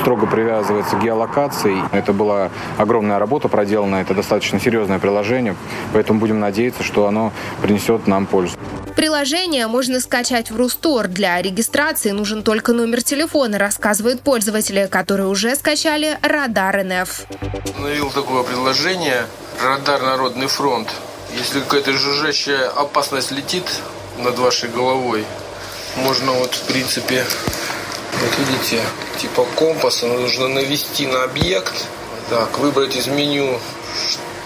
строго 0.01 0.26
привязывается 0.26 0.97
к 0.97 1.02
геолокации. 1.02 1.76
Это 1.93 2.12
была 2.12 2.51
огромная 2.76 3.18
работа 3.18 3.48
проделана, 3.48 3.97
это 3.97 4.12
достаточно 4.12 4.60
серьезное 4.60 4.98
приложение, 4.98 5.56
поэтому 5.94 6.20
будем 6.20 6.40
надеяться, 6.40 6.82
что 6.82 7.06
оно 7.06 7.32
принесет 7.62 8.06
нам 8.06 8.26
пользу. 8.26 8.59
Приложение 8.97 9.66
можно 9.66 9.93
скачать 10.00 10.50
в 10.50 10.56
Рустор. 10.56 11.08
Для 11.08 11.40
регистрации 11.40 12.10
нужен 12.10 12.42
только 12.42 12.72
номер 12.72 13.02
телефона, 13.02 13.58
рассказывают 13.58 14.20
пользователи, 14.22 14.88
которые 14.90 15.28
уже 15.28 15.54
скачали 15.56 16.18
Радар 16.22 16.84
НФ. 16.84 17.26
Установил 17.64 18.10
такое 18.10 18.42
приложение 18.42 19.26
«Радар 19.62 20.02
Народный 20.02 20.46
фронт». 20.46 20.88
Если 21.36 21.60
какая-то 21.60 21.92
жужжащая 21.92 22.68
опасность 22.68 23.32
летит 23.32 23.64
над 24.18 24.38
вашей 24.38 24.68
головой, 24.68 25.24
можно 25.96 26.32
вот 26.32 26.54
в 26.54 26.62
принципе, 26.64 27.24
вот 28.20 28.30
видите, 28.38 28.80
типа 29.18 29.46
компаса, 29.56 30.06
нужно 30.06 30.48
навести 30.48 31.06
на 31.06 31.24
объект, 31.24 31.86
так, 32.30 32.58
выбрать 32.58 32.96
из 32.96 33.06
меню 33.06 33.58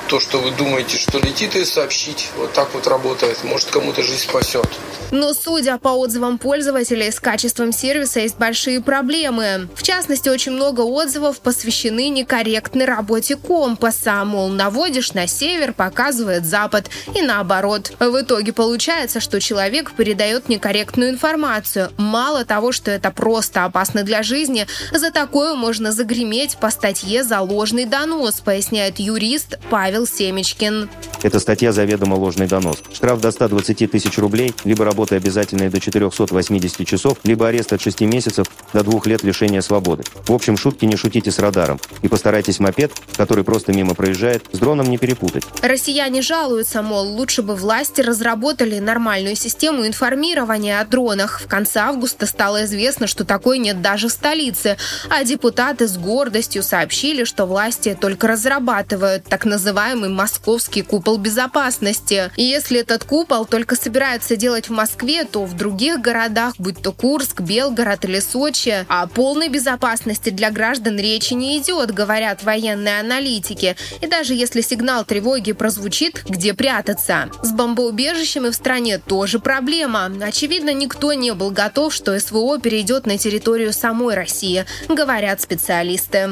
то, 0.09 0.21
что 0.21 0.39
вы 0.39 0.51
думаете, 0.51 0.97
что 0.97 1.19
летит, 1.19 1.55
и 1.55 1.65
сообщить. 1.65 2.31
Вот 2.37 2.53
так 2.55 2.73
вот 2.73 2.87
работает. 2.87 3.45
Может, 3.45 3.71
кому-то 3.71 4.03
жизнь 4.03 4.23
спасет. 4.23 4.67
Но, 5.11 5.33
судя 5.33 5.79
по 5.79 5.89
отзывам 5.89 6.39
пользователей, 6.39 7.11
с 7.11 7.21
качеством 7.21 7.73
сервиса 7.73 8.21
есть 8.21 8.37
большие 8.37 8.83
проблемы. 8.83 9.69
В 9.75 9.83
частности, 9.83 10.29
очень 10.29 10.53
много 10.53 10.83
отзывов 10.83 11.41
посвящены 11.41 12.09
некорректной 12.09 12.85
работе 12.85 13.37
компаса. 13.37 14.25
Мол, 14.25 14.49
наводишь 14.49 15.15
на 15.15 15.27
север, 15.27 15.73
показывает 15.73 16.45
запад, 16.45 16.91
и 17.15 17.23
наоборот. 17.23 17.93
В 17.99 18.21
итоге 18.21 18.53
получается, 18.53 19.21
что 19.21 19.41
человек 19.41 19.93
передает 19.93 20.49
некорректную 20.49 21.11
информацию. 21.11 21.91
Мало 21.97 22.45
того, 22.45 22.73
что 22.73 22.91
это 22.91 23.11
просто 23.11 23.65
опасно 23.65 24.03
для 24.03 24.23
жизни, 24.23 24.67
за 24.93 25.11
такое 25.11 25.55
можно 25.55 25.93
загреметь 25.93 26.59
по 26.59 26.71
статье 26.71 27.25
за 27.25 27.41
ложный 27.41 27.85
донос, 27.85 28.41
поясняет 28.41 28.99
юрист 28.99 29.59
Павел 29.71 29.98
Семечкин. 30.07 30.89
Эта 31.23 31.41
статья 31.41 31.73
заведомо 31.73 32.15
ложный 32.15 32.47
донос. 32.47 32.79
Штраф 32.93 33.21
до 33.21 33.31
120 33.31 33.91
тысяч 33.91 34.19
рублей, 34.19 34.55
либо 34.65 34.85
работа 34.85 35.17
обязательная 35.17 35.71
до 35.71 35.81
480 35.81 36.87
часов, 36.87 37.19
либо 37.25 37.49
арест 37.49 37.73
от 37.73 37.81
6 37.81 38.01
месяцев 38.03 38.47
до 38.73 38.85
2 38.85 39.01
лет 39.07 39.23
лишения 39.23 39.61
свободы. 39.61 40.05
В 40.27 40.33
общем, 40.33 40.57
шутки 40.57 40.85
не 40.85 40.97
шутите 40.97 41.31
с 41.31 41.39
радаром. 41.39 41.81
И 42.03 42.09
постарайтесь 42.09 42.61
мопед, 42.61 42.93
который 43.17 43.45
просто 43.45 43.73
мимо 43.73 43.95
проезжает, 43.95 44.45
с 44.53 44.59
дроном 44.59 44.89
не 44.89 44.99
перепутать. 44.99 45.45
Россияне 45.63 46.23
жалуются, 46.23 46.83
мол, 46.83 47.07
лучше 47.07 47.43
бы 47.43 47.57
власти 47.57 48.01
разработали 48.01 48.79
нормальную 48.79 49.37
систему 49.37 49.87
информирования 49.87 50.81
о 50.81 50.85
дронах. 50.85 51.41
В 51.41 51.49
конце 51.49 51.81
августа 51.81 52.27
стало 52.27 52.65
известно, 52.65 53.07
что 53.07 53.25
такой 53.25 53.59
нет 53.59 53.83
даже 53.83 54.09
в 54.09 54.13
столице, 54.13 54.77
а 55.11 55.25
депутаты 55.25 55.89
с 55.89 55.97
гордостью 55.97 56.63
сообщили, 56.63 57.25
что 57.25 57.47
власти 57.47 57.97
только 58.01 58.29
разрабатывают 58.29 59.25
так 59.25 59.45
называемый 59.89 60.11
московский 60.11 60.83
купол 60.83 61.17
безопасности. 61.17 62.31
И 62.37 62.43
если 62.43 62.81
этот 62.81 63.05
купол 63.05 63.47
только 63.47 63.75
собирается 63.75 64.37
делать 64.37 64.69
в 64.69 64.73
Москве, 64.73 65.25
то 65.25 65.45
в 65.45 65.55
других 65.57 66.01
городах, 66.01 66.55
будь 66.59 66.83
то 66.83 66.93
Курск, 66.93 67.41
Белгород 67.41 68.05
или 68.05 68.21
Сочи, 68.21 68.85
о 68.89 69.07
полной 69.07 69.49
безопасности 69.49 70.31
для 70.31 70.51
граждан 70.51 70.99
речи 70.99 71.33
не 71.33 71.59
идет, 71.59 71.93
говорят 71.93 72.43
военные 72.43 73.01
аналитики. 73.01 73.77
И 74.03 74.07
даже 74.07 74.35
если 74.35 74.61
сигнал 74.61 75.05
тревоги 75.05 75.53
прозвучит, 75.53 76.25
где 76.29 76.53
прятаться? 76.53 77.31
С 77.43 77.53
бомбоубежищами 77.53 78.51
в 78.51 78.55
стране 78.55 78.99
тоже 78.99 79.39
проблема. 79.39 80.11
Очевидно, 80.23 80.75
никто 80.75 81.15
не 81.15 81.33
был 81.33 81.51
готов, 81.51 81.95
что 81.95 82.19
СВО 82.19 82.59
перейдет 82.59 83.07
на 83.07 83.17
территорию 83.17 83.73
самой 83.73 84.15
России, 84.15 84.67
говорят 84.89 85.41
специалисты. 85.41 86.31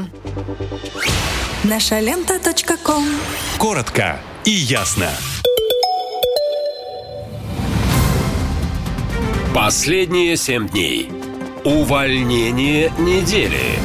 Наша 1.65 1.99
лента.ком 1.99 3.05
Коротко 3.59 4.21
и 4.45 4.51
ясно. 4.51 5.11
Последние 9.55 10.37
семь 10.37 10.69
дней. 10.69 11.11
Увольнение 11.65 12.93
недели. 12.99 13.79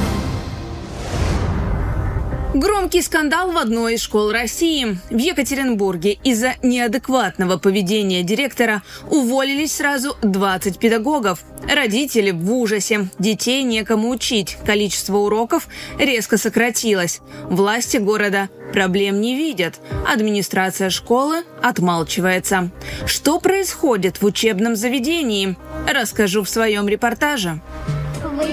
Громкий 2.54 3.02
скандал 3.02 3.54
в 3.54 3.58
одной 3.58 3.94
из 3.94 4.02
школ 4.02 4.34
России. 4.34 4.98
В 5.10 5.18
Екатеринбурге 5.18 6.20
из-за 6.22 6.56
неадекватного 6.62 7.58
поведения 7.58 8.24
директора 8.24 8.84
уволились 9.10 9.78
сразу 9.78 10.18
20 10.22 10.78
педагогов. 10.78 11.40
Родители 11.74 12.32
в 12.32 12.52
ужасе. 12.52 13.08
Детей 13.20 13.64
некому 13.64 14.10
учить. 14.10 14.58
Количество 14.66 15.16
уроков 15.18 15.70
резко 15.98 16.38
сократилось. 16.38 17.22
Власти 17.46 17.96
города 17.96 18.50
проблем 18.74 19.22
не 19.22 19.38
видят. 19.38 19.80
Администрация 20.06 20.90
школы 20.90 21.46
отмалчивается. 21.64 22.70
Что 23.06 23.40
происходит 23.40 24.22
в 24.22 24.26
учебном 24.26 24.76
заведении? 24.76 25.56
Расскажу 25.88 26.44
в 26.44 26.50
своем 26.50 26.90
репортаже. 26.90 27.62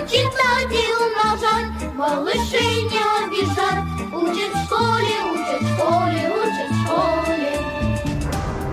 Читать 0.08 0.70
и 0.70 0.86
умножать, 1.02 1.94
малышей 1.96 2.82
не. 2.84 3.17
Учат 4.18 4.52
в 4.52 4.64
школе, 4.64 5.14
учат 5.32 5.62
в 5.62 5.74
школе, 5.74 6.32
учат 6.34 6.70
в 6.70 6.82
школе. 6.82 7.28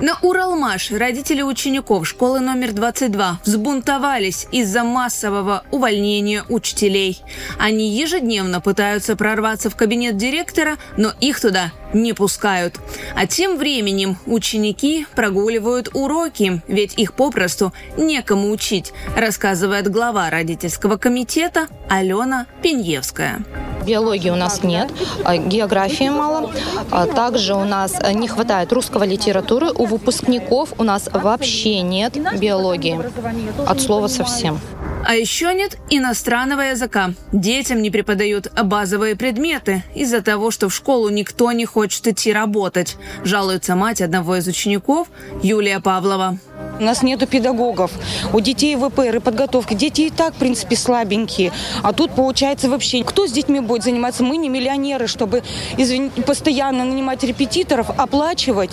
На 0.01 0.17
Уралмаш 0.23 0.91
родители 0.91 1.43
учеников 1.43 2.07
школы 2.07 2.39
номер 2.39 2.71
22 2.71 3.41
взбунтовались 3.45 4.47
из-за 4.51 4.83
массового 4.83 5.63
увольнения 5.69 6.43
учителей. 6.49 7.21
Они 7.59 7.91
ежедневно 7.91 8.59
пытаются 8.59 9.15
прорваться 9.15 9.69
в 9.69 9.75
кабинет 9.75 10.17
директора, 10.17 10.77
но 10.97 11.13
их 11.21 11.39
туда 11.39 11.71
не 11.93 12.13
пускают. 12.13 12.79
А 13.15 13.27
тем 13.27 13.57
временем 13.57 14.17
ученики 14.25 15.05
прогуливают 15.15 15.89
уроки, 15.93 16.63
ведь 16.67 16.97
их 16.97 17.13
попросту 17.13 17.71
некому 17.97 18.49
учить, 18.49 18.93
рассказывает 19.15 19.91
глава 19.91 20.27
родительского 20.31 20.97
комитета 20.97 21.67
Алена 21.87 22.47
Пеньевская. 22.63 23.45
Биологии 23.85 24.29
у 24.29 24.35
нас 24.35 24.63
нет, 24.63 24.91
а 25.23 25.37
географии 25.37 26.09
мало. 26.09 26.51
А 26.91 27.05
Также 27.05 27.53
у 27.53 27.63
нас 27.63 27.93
не 28.13 28.27
хватает 28.27 28.73
русского 28.73 29.03
литературы. 29.03 29.71
У 29.73 29.85
выпускников 29.85 30.73
у 30.77 30.83
нас 30.83 31.09
вообще 31.11 31.81
нет 31.81 32.17
биологии. 32.39 32.99
От 33.65 33.81
слова 33.81 34.07
совсем. 34.07 34.59
А 35.07 35.15
еще 35.15 35.53
нет 35.53 35.77
иностранного 35.91 36.61
языка. 36.61 37.13
Детям 37.31 37.83
не 37.83 37.91
преподают 37.91 38.51
базовые 38.63 39.15
предметы 39.15 39.83
из-за 39.93 40.23
того, 40.23 40.49
что 40.49 40.67
в 40.67 40.73
школу 40.73 41.09
никто 41.09 41.51
не 41.51 41.65
хочет 41.65 42.07
идти 42.07 42.33
работать, 42.33 42.97
жалуется 43.23 43.75
мать 43.75 44.01
одного 44.01 44.37
из 44.37 44.47
учеников 44.47 45.07
Юлия 45.43 45.79
Павлова. 45.79 46.39
У 46.79 46.83
нас 46.83 47.03
нету 47.03 47.25
педагогов. 47.27 47.91
У 48.33 48.39
детей 48.39 48.75
ВПР 48.75 49.15
и 49.15 49.19
подготовки. 49.19 49.73
Дети 49.73 50.01
и 50.01 50.09
так, 50.09 50.33
в 50.33 50.37
принципе, 50.37 50.75
слабенькие. 50.75 51.51
А 51.83 51.93
тут, 51.93 52.11
получается, 52.11 52.69
вообще, 52.69 53.03
кто 53.03 53.27
с 53.27 53.31
детьми 53.31 53.59
будет 53.61 53.83
заниматься? 53.83 54.23
Мы 54.23 54.37
не 54.37 54.49
миллионеры, 54.49 55.07
чтобы 55.07 55.43
извините, 55.77 56.21
постоянно 56.21 56.83
нанимать 56.83 57.23
репетиторов, 57.23 57.89
оплачивать 57.89 58.71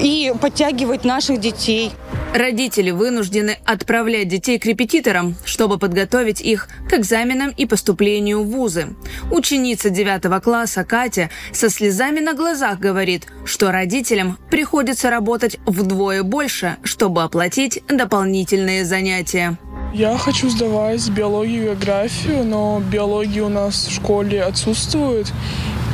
и 0.00 0.32
подтягивать 0.40 1.04
наших 1.04 1.40
детей. 1.40 1.92
Родители 2.34 2.92
вынуждены 2.92 3.58
отправлять 3.64 4.28
детей 4.28 4.58
к 4.60 4.64
репетиторам, 4.64 5.34
чтобы 5.44 5.78
подготовить 5.78 6.40
их 6.40 6.68
к 6.88 6.94
экзаменам 6.94 7.50
и 7.50 7.66
поступлению 7.66 8.44
в 8.44 8.50
вузы. 8.50 8.94
Ученица 9.32 9.90
9 9.90 10.40
класса 10.40 10.84
Катя 10.84 11.28
со 11.52 11.68
слезами 11.68 12.20
на 12.20 12.34
глазах 12.34 12.78
говорит, 12.78 13.26
что 13.44 13.72
родителям 13.72 14.38
приходится 14.48 15.10
работать 15.10 15.58
вдвое 15.66 16.22
больше, 16.22 16.76
чтобы 16.84 17.24
оплатить 17.30 17.80
дополнительные 17.86 18.84
занятия. 18.84 19.56
Я 19.94 20.18
хочу 20.18 20.50
сдавать 20.50 21.08
биологию 21.10 21.62
и 21.62 21.64
географию, 21.66 22.44
но 22.44 22.80
биология 22.80 23.44
у 23.44 23.48
нас 23.48 23.86
в 23.86 23.94
школе 23.94 24.42
отсутствует. 24.42 25.32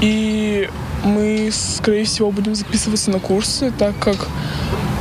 И 0.00 0.70
мы, 1.04 1.50
скорее 1.52 2.04
всего, 2.04 2.30
будем 2.30 2.54
записываться 2.54 3.10
на 3.10 3.20
курсы, 3.20 3.70
так 3.78 3.98
как 3.98 4.28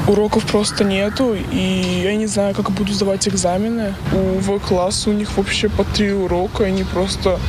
уроков 0.09 0.45
просто 0.45 0.83
нету, 0.83 1.37
и 1.53 2.01
я 2.03 2.13
не 2.17 2.25
знаю, 2.25 2.53
как 2.53 2.69
буду 2.71 2.91
сдавать 2.91 3.29
экзамены. 3.29 3.95
У 4.11 4.39
В-класса 4.39 5.11
у 5.11 5.13
них 5.13 5.37
вообще 5.37 5.69
по 5.69 5.85
три 5.85 6.11
урока, 6.11 6.65
и 6.65 6.67
они 6.67 6.83
просто 6.83 7.39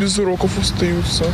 без 0.00 0.18
уроков 0.18 0.58
остаются. 0.58 1.26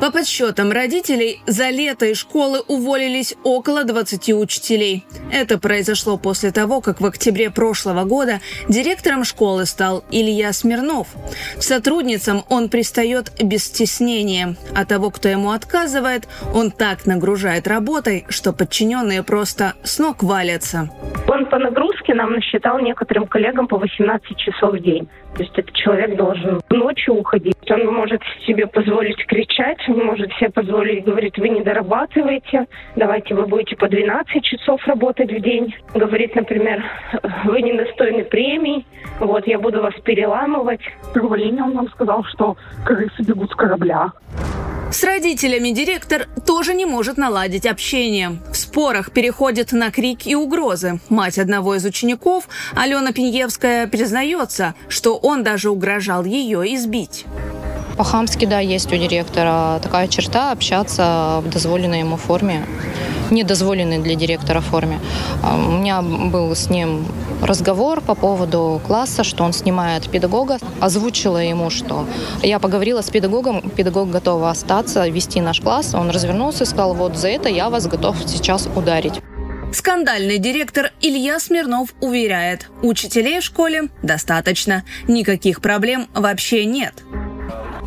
По 0.00 0.10
подсчетам 0.10 0.72
родителей, 0.72 1.42
за 1.46 1.68
лето 1.68 2.06
из 2.06 2.16
школы 2.16 2.60
уволились 2.68 3.34
около 3.44 3.84
20 3.84 4.32
учителей. 4.32 5.04
Это 5.30 5.58
произошло 5.58 6.16
после 6.16 6.52
того, 6.52 6.80
как 6.80 7.02
в 7.02 7.06
октябре 7.06 7.50
прошлого 7.50 8.04
года 8.04 8.40
директором 8.66 9.24
школы 9.24 9.66
стал 9.66 10.02
Илья 10.10 10.54
Смирнов. 10.54 11.08
К 11.58 11.62
сотрудницам 11.62 12.44
он 12.48 12.70
пристает 12.70 13.30
без 13.42 13.64
стеснения, 13.64 14.56
а 14.74 14.86
того, 14.86 15.10
кто 15.10 15.28
ему 15.28 15.50
отказывает, 15.50 16.26
он 16.54 16.70
так 16.70 17.04
нагружает 17.04 17.68
работой, 17.68 18.24
что 18.30 18.54
подчиненные 18.54 19.22
просто 19.22 19.74
с 19.82 19.98
ног 19.98 20.22
валятся. 20.22 20.88
Он 21.28 21.44
по 21.44 21.58
нагрузке 21.58 22.09
нам 22.14 22.32
насчитал 22.32 22.78
некоторым 22.78 23.26
коллегам 23.26 23.66
по 23.66 23.78
18 23.78 24.36
часов 24.36 24.74
в 24.74 24.78
день. 24.80 25.08
То 25.34 25.42
есть 25.42 25.56
этот 25.58 25.72
человек 25.74 26.16
должен 26.16 26.60
ночью 26.70 27.14
уходить. 27.14 27.56
Он 27.70 27.86
может 27.94 28.20
себе 28.46 28.66
позволить 28.66 29.24
кричать, 29.26 29.78
не 29.88 30.02
может 30.02 30.32
себе 30.34 30.50
позволить 30.50 31.04
говорить, 31.04 31.38
вы 31.38 31.48
не 31.50 31.62
дорабатываете, 31.62 32.66
давайте 32.96 33.34
вы 33.34 33.46
будете 33.46 33.76
по 33.76 33.88
12 33.88 34.42
часов 34.42 34.84
работать 34.86 35.30
в 35.32 35.40
день. 35.40 35.74
Говорит, 35.94 36.34
например, 36.34 36.82
вы 37.44 37.62
недостойны 37.62 38.24
премий, 38.24 38.86
вот 39.20 39.46
я 39.46 39.58
буду 39.58 39.82
вас 39.82 39.94
переламывать. 40.04 40.80
К 41.14 41.20
он 41.22 41.74
нам 41.74 41.88
сказал, 41.90 42.24
что 42.24 42.56
крысы 42.84 43.22
бегут 43.22 43.50
с 43.50 43.54
корабля. 43.54 44.12
С 44.92 45.04
родителями 45.04 45.70
директор 45.70 46.28
тоже 46.44 46.74
не 46.74 46.84
может 46.84 47.16
наладить 47.16 47.64
общение. 47.64 48.38
В 48.50 48.56
спорах 48.56 49.12
переходит 49.12 49.70
на 49.70 49.92
крик 49.92 50.26
и 50.26 50.34
угрозы. 50.34 50.98
Мать 51.08 51.38
одного 51.38 51.76
из 51.76 51.84
учеников, 51.84 52.48
Алена 52.74 53.12
Пеньевская, 53.12 53.86
признается, 53.86 54.74
что 54.88 55.16
он 55.16 55.44
даже 55.44 55.70
угрожал 55.70 56.24
ее 56.24 56.74
избить. 56.74 57.24
По-хамски, 58.00 58.46
да, 58.46 58.60
есть 58.60 58.90
у 58.94 58.96
директора 58.96 59.78
такая 59.82 60.08
черта 60.08 60.52
общаться 60.52 61.42
в 61.44 61.50
дозволенной 61.50 61.98
ему 61.98 62.16
форме, 62.16 62.64
недозволенной 63.30 63.98
для 63.98 64.14
директора 64.14 64.62
форме. 64.62 64.98
А, 65.42 65.54
у 65.54 65.72
меня 65.72 66.00
был 66.00 66.56
с 66.56 66.70
ним 66.70 67.04
разговор 67.42 68.00
по 68.00 68.14
поводу 68.14 68.80
класса, 68.86 69.22
что 69.22 69.44
он 69.44 69.52
снимает 69.52 70.08
педагога. 70.08 70.56
Озвучила 70.80 71.36
ему, 71.36 71.68
что 71.68 72.06
я 72.42 72.58
поговорила 72.58 73.02
с 73.02 73.10
педагогом, 73.10 73.68
педагог 73.68 74.08
готов 74.08 74.44
остаться, 74.44 75.06
вести 75.06 75.42
наш 75.42 75.60
класс. 75.60 75.92
Он 75.92 76.08
развернулся 76.08 76.64
и 76.64 76.66
сказал, 76.66 76.94
вот 76.94 77.18
за 77.18 77.28
это 77.28 77.50
я 77.50 77.68
вас 77.68 77.86
готов 77.86 78.16
сейчас 78.26 78.66
ударить. 78.74 79.20
Скандальный 79.74 80.38
директор 80.38 80.90
Илья 81.02 81.38
Смирнов 81.38 81.90
уверяет, 82.00 82.70
учителей 82.80 83.40
в 83.40 83.44
школе 83.44 83.90
достаточно, 84.02 84.84
никаких 85.06 85.60
проблем 85.60 86.08
вообще 86.14 86.64
нет 86.64 86.94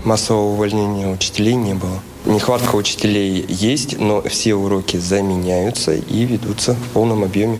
массового 0.03 0.53
увольнения 0.53 1.07
учителей 1.07 1.55
не 1.55 1.73
было. 1.73 1.99
Нехватка 2.25 2.75
учителей 2.75 3.45
есть, 3.47 3.99
но 3.99 4.21
все 4.21 4.55
уроки 4.55 4.97
заменяются 4.97 5.93
и 5.93 6.25
ведутся 6.25 6.73
в 6.73 6.93
полном 6.93 7.23
объеме. 7.23 7.59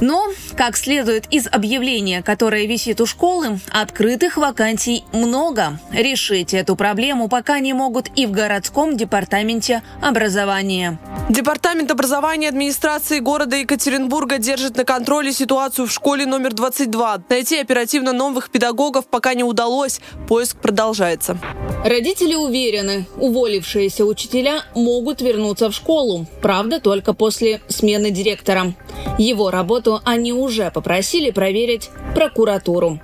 Но, 0.00 0.32
как 0.56 0.76
следует 0.76 1.26
из 1.30 1.46
объявления, 1.46 2.22
которое 2.22 2.66
висит 2.66 3.00
у 3.00 3.06
школы, 3.06 3.58
открытых 3.70 4.36
вакансий 4.36 5.04
много. 5.12 5.78
Решить 5.92 6.54
эту 6.54 6.76
проблему 6.76 7.28
пока 7.28 7.60
не 7.60 7.72
могут 7.72 8.10
и 8.16 8.26
в 8.26 8.32
городском 8.32 8.96
департаменте 8.96 9.82
образования. 10.02 10.98
Департамент 11.30 11.90
образования 11.90 12.48
администрации 12.48 13.18
города 13.18 13.56
Екатеринбурга 13.56 14.38
держит 14.38 14.76
на 14.76 14.84
контроле 14.84 15.32
ситуацию 15.32 15.86
в 15.86 15.92
школе 15.92 16.26
номер 16.26 16.52
22. 16.52 17.24
Найти 17.30 17.58
оперативно 17.58 18.12
новых 18.12 18.50
педагогов 18.50 19.06
пока 19.06 19.34
не 19.34 19.44
удалось. 19.44 20.00
Поиск 20.28 20.58
продолжается. 20.58 21.38
Родители 21.84 22.34
уверены, 22.34 23.06
уволившиеся 23.16 24.04
учителя 24.04 24.62
могут 24.74 25.22
вернуться 25.22 25.70
в 25.70 25.74
школу. 25.74 26.26
Правда, 26.42 26.80
только 26.80 27.14
после 27.14 27.60
смены 27.68 28.10
директора. 28.10 28.74
Его 29.18 29.50
работу 29.84 30.00
они 30.04 30.32
уже 30.32 30.70
попросили 30.70 31.30
проверить 31.30 31.90
прокуратуру. 32.14 33.00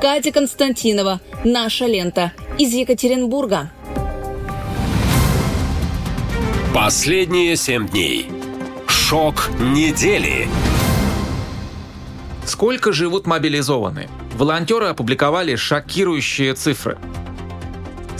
Катя 0.00 0.32
Константинова, 0.32 1.20
«Наша 1.44 1.86
лента» 1.86 2.32
из 2.58 2.72
Екатеринбурга. 2.72 3.70
Последние 6.74 7.56
семь 7.56 7.86
дней. 7.88 8.30
Шок 8.88 9.50
недели. 9.60 10.48
Сколько 12.46 12.92
живут 12.92 13.26
мобилизованные? 13.26 14.08
Волонтеры 14.34 14.86
опубликовали 14.86 15.54
шокирующие 15.54 16.54
цифры. 16.54 16.98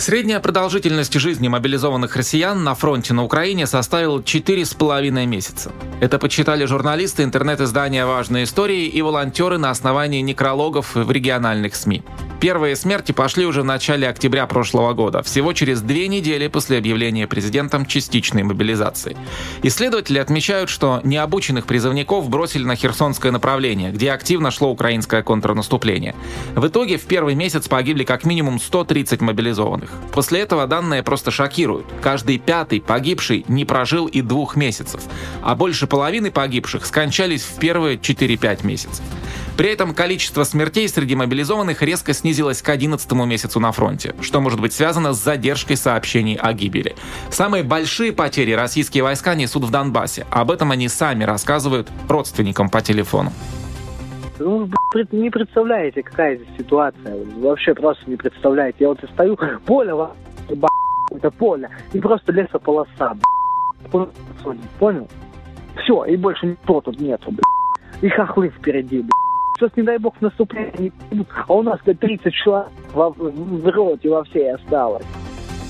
Средняя 0.03 0.41
продолжительность 0.41 1.13
жизни 1.17 1.47
мобилизованных 1.47 2.17
россиян 2.17 2.61
на 2.61 2.75
фронте 2.75 3.13
на 3.13 3.23
Украине 3.23 3.65
составила 3.65 4.19
4,5 4.19 5.25
месяца. 5.25 5.71
Это 6.01 6.19
подсчитали 6.19 6.65
журналисты 6.65 7.23
интернет-издания 7.23 8.05
«Важные 8.05 8.43
истории» 8.43 8.87
и 8.87 9.01
волонтеры 9.01 9.57
на 9.57 9.69
основании 9.69 10.19
некрологов 10.19 10.95
в 10.95 11.09
региональных 11.09 11.73
СМИ. 11.73 12.03
Первые 12.43 12.75
смерти 12.75 13.13
пошли 13.13 13.45
уже 13.45 13.61
в 13.61 13.65
начале 13.65 14.05
октября 14.05 14.45
прошлого 14.47 14.91
года, 14.91 15.23
всего 15.23 15.53
через 15.53 15.79
две 15.79 16.09
недели 16.09 16.47
после 16.49 16.77
объявления 16.77 17.25
президентом 17.25 17.85
частичной 17.85 18.43
мобилизации. 18.43 19.15
Исследователи 19.61 20.19
отмечают, 20.19 20.69
что 20.69 20.99
необученных 21.05 21.65
призывников 21.65 22.27
бросили 22.27 22.65
на 22.65 22.75
Херсонское 22.75 23.31
направление, 23.31 23.93
где 23.93 24.11
активно 24.11 24.51
шло 24.51 24.69
украинское 24.69 25.23
контрнаступление. 25.23 26.15
В 26.53 26.67
итоге 26.67 26.97
в 26.97 27.05
первый 27.05 27.35
месяц 27.35 27.69
погибли 27.69 28.03
как 28.03 28.25
минимум 28.25 28.59
130 28.59 29.21
мобилизованных. 29.21 29.92
После 30.13 30.41
этого 30.41 30.67
данные 30.67 31.01
просто 31.01 31.31
шокируют. 31.31 31.87
Каждый 32.01 32.37
пятый 32.37 32.79
погибший 32.79 33.45
не 33.47 33.65
прожил 33.65 34.05
и 34.05 34.21
двух 34.21 34.55
месяцев, 34.55 35.01
а 35.41 35.55
больше 35.55 35.87
половины 35.87 36.31
погибших 36.31 36.85
скончались 36.85 37.41
в 37.43 37.57
первые 37.59 37.97
4-5 37.97 38.65
месяцев. 38.65 39.03
При 39.57 39.69
этом 39.69 39.93
количество 39.93 40.43
смертей 40.43 40.89
среди 40.89 41.15
мобилизованных 41.15 41.81
резко 41.81 42.13
снизилось 42.13 42.61
к 42.61 42.69
11 42.69 43.11
месяцу 43.11 43.59
на 43.59 43.71
фронте, 43.71 44.15
что 44.21 44.41
может 44.41 44.59
быть 44.59 44.73
связано 44.73 45.13
с 45.13 45.23
задержкой 45.23 45.77
сообщений 45.77 46.35
о 46.35 46.53
гибели. 46.53 46.95
Самые 47.29 47.63
большие 47.63 48.13
потери 48.13 48.53
российские 48.53 49.03
войска 49.03 49.35
несут 49.35 49.63
в 49.63 49.69
Донбассе. 49.69 50.25
Об 50.31 50.49
этом 50.49 50.71
они 50.71 50.87
сами 50.89 51.23
рассказывают 51.23 51.89
родственникам 52.07 52.69
по 52.69 52.81
телефону. 52.81 53.31
Ну, 54.43 54.67
не 55.11 55.29
представляете, 55.29 56.03
какая 56.03 56.35
здесь 56.35 56.49
ситуация. 56.57 57.15
Вообще 57.37 57.73
просто 57.73 58.09
не 58.09 58.17
представляете. 58.17 58.77
Я 58.81 58.89
вот 58.89 58.99
стою, 59.13 59.37
поле, 59.65 59.93
это 61.11 61.31
поле, 61.31 61.69
и 61.93 61.99
просто 61.99 62.31
лесополоса, 62.33 63.17
понял? 64.79 65.07
Все, 65.81 66.03
и 66.05 66.17
больше 66.17 66.47
никто 66.47 66.81
тут 66.81 66.99
нету, 66.99 67.31
И 68.01 68.09
хохлы 68.09 68.49
впереди, 68.49 68.99
блядь. 68.99 69.11
Сейчас, 69.55 69.77
не 69.77 69.83
дай 69.83 69.97
бог, 69.97 70.19
наступление 70.19 70.91
не 71.11 71.25
а 71.47 71.53
у 71.53 71.61
нас, 71.61 71.79
как 71.85 71.97
30 71.99 72.33
человек 72.33 72.69
в, 72.93 73.13
в 73.17 73.67
роте 73.69 74.09
во 74.09 74.23
всей 74.23 74.53
осталось. 74.53 75.05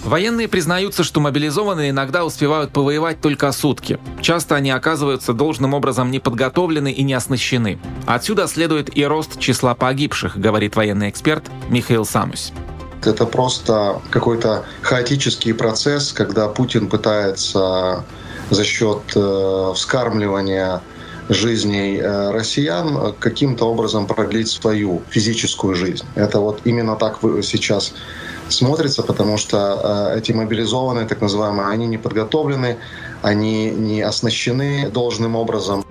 Военные 0.03 0.49
признаются, 0.49 1.03
что 1.03 1.21
мобилизованные 1.21 1.91
иногда 1.91 2.25
успевают 2.25 2.71
повоевать 2.71 3.21
только 3.21 3.51
сутки. 3.53 3.99
Часто 4.21 4.55
они 4.55 4.69
оказываются 4.69 5.33
должным 5.33 5.73
образом 5.73 6.11
не 6.11 6.19
подготовлены 6.19 6.91
и 6.91 7.03
не 7.03 7.13
оснащены. 7.13 7.79
Отсюда 8.05 8.47
следует 8.47 8.95
и 8.97 9.05
рост 9.05 9.39
числа 9.39 9.75
погибших, 9.75 10.37
говорит 10.37 10.75
военный 10.75 11.09
эксперт 11.09 11.45
Михаил 11.69 12.05
Самусь. 12.05 12.51
Это 13.05 13.25
просто 13.25 14.01
какой-то 14.09 14.65
хаотический 14.81 15.53
процесс, 15.53 16.11
когда 16.11 16.49
Путин 16.49 16.87
пытается 16.87 18.03
за 18.49 18.63
счет 18.65 18.99
э, 19.15 19.71
вскармливания 19.75 20.81
жизней 21.29 21.97
э, 21.97 22.31
россиян 22.31 23.13
каким-то 23.19 23.65
образом 23.65 24.05
продлить 24.05 24.49
свою 24.49 25.01
физическую 25.09 25.75
жизнь. 25.75 26.05
Это 26.15 26.39
вот 26.39 26.61
именно 26.65 26.95
так 26.97 27.19
сейчас 27.41 27.93
смотрится, 28.53 29.03
потому 29.03 29.37
что 29.37 30.11
э, 30.13 30.19
эти 30.19 30.31
мобилизованные, 30.31 31.05
так 31.05 31.21
называемые, 31.21 31.69
они 31.69 31.87
не 31.87 31.97
подготовлены, 31.97 32.77
они 33.21 33.71
не 33.71 34.01
оснащены 34.01 34.89
должным 34.89 35.35
образом. 35.35 35.83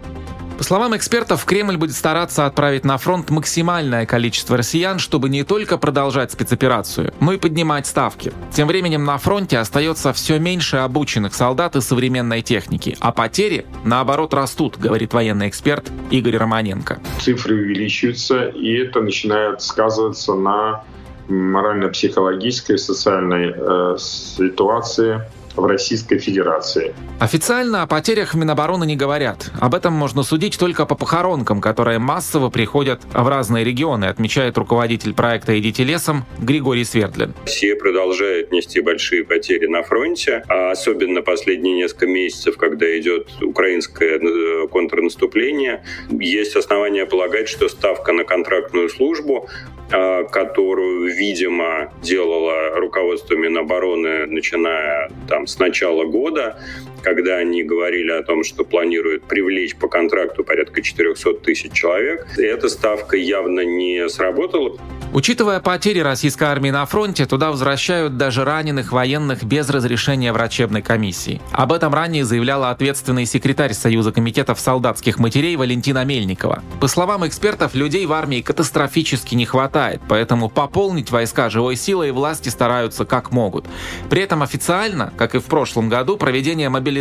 По 0.62 0.64
словам 0.64 0.96
экспертов, 0.96 1.44
Кремль 1.44 1.76
будет 1.76 1.96
стараться 1.96 2.46
отправить 2.46 2.84
на 2.84 2.96
фронт 2.96 3.30
максимальное 3.30 4.06
количество 4.06 4.56
россиян, 4.56 5.00
чтобы 5.00 5.28
не 5.28 5.42
только 5.42 5.76
продолжать 5.76 6.30
спецоперацию, 6.30 7.12
но 7.18 7.32
и 7.32 7.36
поднимать 7.36 7.84
ставки. 7.84 8.32
Тем 8.52 8.68
временем 8.68 9.04
на 9.04 9.18
фронте 9.18 9.58
остается 9.58 10.12
все 10.12 10.38
меньше 10.38 10.76
обученных 10.76 11.34
солдат 11.34 11.74
и 11.74 11.80
современной 11.80 12.42
техники, 12.42 12.96
а 13.00 13.10
потери, 13.10 13.66
наоборот, 13.82 14.34
растут, 14.34 14.78
говорит 14.78 15.12
военный 15.14 15.48
эксперт 15.48 15.90
Игорь 16.12 16.36
Романенко. 16.36 17.00
Цифры 17.18 17.56
увеличиваются, 17.56 18.46
и 18.46 18.72
это 18.74 19.00
начинает 19.00 19.62
сказываться 19.62 20.34
на 20.34 20.84
морально-психологической, 21.32 22.78
социальной 22.78 23.54
э, 23.56 23.96
ситуации 23.98 25.22
в 25.56 25.64
Российской 25.66 26.18
Федерации. 26.18 26.94
Официально 27.18 27.82
о 27.82 27.86
потерях 27.86 28.34
в 28.34 28.36
Минобороны 28.36 28.84
не 28.84 28.96
говорят. 28.96 29.50
Об 29.60 29.74
этом 29.74 29.92
можно 29.92 30.22
судить 30.22 30.58
только 30.58 30.86
по 30.86 30.94
похоронкам, 30.94 31.60
которые 31.60 31.98
массово 31.98 32.50
приходят 32.50 33.02
в 33.12 33.28
разные 33.28 33.64
регионы, 33.64 34.06
отмечает 34.06 34.56
руководитель 34.58 35.14
проекта 35.14 35.58
«Идите 35.58 35.84
лесом» 35.84 36.24
Григорий 36.38 36.84
Свердлин. 36.84 37.34
Россия 37.44 37.76
продолжает 37.76 38.50
нести 38.50 38.80
большие 38.80 39.24
потери 39.24 39.66
на 39.66 39.82
фронте, 39.82 40.42
а 40.48 40.70
особенно 40.70 41.22
последние 41.22 41.76
несколько 41.76 42.06
месяцев, 42.06 42.56
когда 42.56 42.86
идет 42.98 43.28
украинское 43.40 44.18
э, 44.18 44.68
контрнаступление. 44.68 45.84
Есть 46.10 46.56
основания 46.56 47.06
полагать, 47.06 47.48
что 47.48 47.68
ставка 47.68 48.12
на 48.12 48.24
контрактную 48.24 48.88
службу 48.88 49.48
которую, 50.30 51.14
видимо, 51.14 51.92
делало 52.02 52.70
руководство 52.76 53.34
Минобороны, 53.34 54.26
начиная 54.26 55.10
там, 55.28 55.46
с 55.46 55.58
начала 55.58 56.04
года, 56.04 56.56
когда 57.02 57.36
они 57.36 57.62
говорили 57.62 58.10
о 58.10 58.22
том, 58.22 58.44
что 58.44 58.64
планируют 58.64 59.24
привлечь 59.24 59.76
по 59.76 59.88
контракту 59.88 60.44
порядка 60.44 60.82
400 60.82 61.34
тысяч 61.34 61.72
человек. 61.72 62.26
Эта 62.38 62.68
ставка 62.68 63.16
явно 63.16 63.60
не 63.60 64.08
сработала. 64.08 64.78
Учитывая 65.12 65.60
потери 65.60 65.98
российской 65.98 66.44
армии 66.44 66.70
на 66.70 66.86
фронте, 66.86 67.26
туда 67.26 67.50
возвращают 67.50 68.16
даже 68.16 68.46
раненых 68.46 68.92
военных 68.92 69.44
без 69.44 69.68
разрешения 69.68 70.32
врачебной 70.32 70.80
комиссии. 70.80 71.42
Об 71.52 71.72
этом 71.72 71.92
ранее 71.92 72.24
заявляла 72.24 72.70
ответственный 72.70 73.26
секретарь 73.26 73.74
Союза 73.74 74.10
комитетов 74.12 74.58
солдатских 74.58 75.18
матерей 75.18 75.56
Валентина 75.56 76.02
Мельникова. 76.06 76.62
По 76.80 76.88
словам 76.88 77.26
экспертов, 77.26 77.74
людей 77.74 78.06
в 78.06 78.12
армии 78.12 78.40
катастрофически 78.40 79.34
не 79.34 79.44
хватает, 79.44 80.00
поэтому 80.08 80.48
пополнить 80.48 81.10
войска 81.10 81.50
живой 81.50 81.76
силой 81.76 82.10
власти 82.12 82.48
стараются 82.48 83.04
как 83.04 83.32
могут. 83.32 83.66
При 84.08 84.22
этом 84.22 84.42
официально, 84.42 85.12
как 85.18 85.34
и 85.34 85.40
в 85.40 85.44
прошлом 85.44 85.90
году, 85.90 86.16
проведение 86.16 86.70
мобилизации 86.70 86.91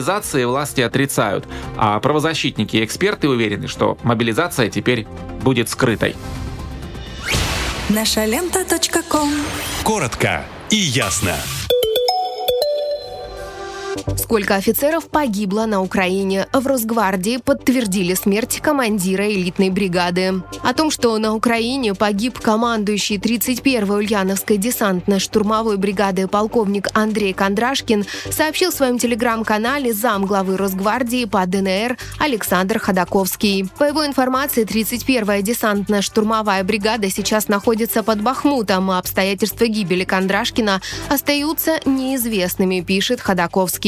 власти 0.45 0.81
отрицают, 0.81 1.45
а 1.77 1.99
правозащитники 1.99 2.77
и 2.77 2.85
эксперты 2.85 3.27
уверены, 3.27 3.67
что 3.67 3.97
мобилизация 4.03 4.69
теперь 4.69 5.07
будет 5.41 5.69
скрытой. 5.69 6.15
Наша 7.89 8.25
лента. 8.25 8.63
Коротко 9.83 10.45
и 10.69 10.77
ясно. 10.77 11.35
Сколько 14.17 14.55
офицеров 14.55 15.09
погибло 15.09 15.65
на 15.65 15.81
Украине? 15.81 16.47
В 16.53 16.65
Росгвардии 16.65 17.37
подтвердили 17.37 18.13
смерть 18.13 18.61
командира 18.61 19.29
элитной 19.29 19.69
бригады. 19.69 20.41
О 20.63 20.73
том, 20.73 20.91
что 20.91 21.17
на 21.17 21.35
Украине 21.35 21.93
погиб 21.93 22.39
командующий 22.39 23.17
31-й 23.17 23.89
Ульяновской 23.89 24.57
десантно-штурмовой 24.57 25.77
бригады 25.77 26.27
полковник 26.27 26.87
Андрей 26.93 27.33
Кондрашкин, 27.33 28.05
сообщил 28.29 28.71
в 28.71 28.75
своем 28.75 28.97
телеграм-канале 28.97 29.93
зам 29.93 30.25
главы 30.25 30.55
Росгвардии 30.55 31.25
по 31.25 31.45
ДНР 31.45 31.97
Александр 32.19 32.79
Ходаковский. 32.79 33.67
По 33.77 33.83
его 33.83 34.05
информации, 34.05 34.65
31-я 34.65 35.41
десантно-штурмовая 35.41 36.63
бригада 36.63 37.09
сейчас 37.09 37.47
находится 37.47 38.03
под 38.03 38.21
Бахмутом, 38.21 38.91
а 38.91 38.99
обстоятельства 38.99 39.67
гибели 39.67 40.03
Кондрашкина 40.03 40.81
остаются 41.09 41.79
неизвестными, 41.85 42.81
пишет 42.81 43.19
Ходаковский. 43.19 43.80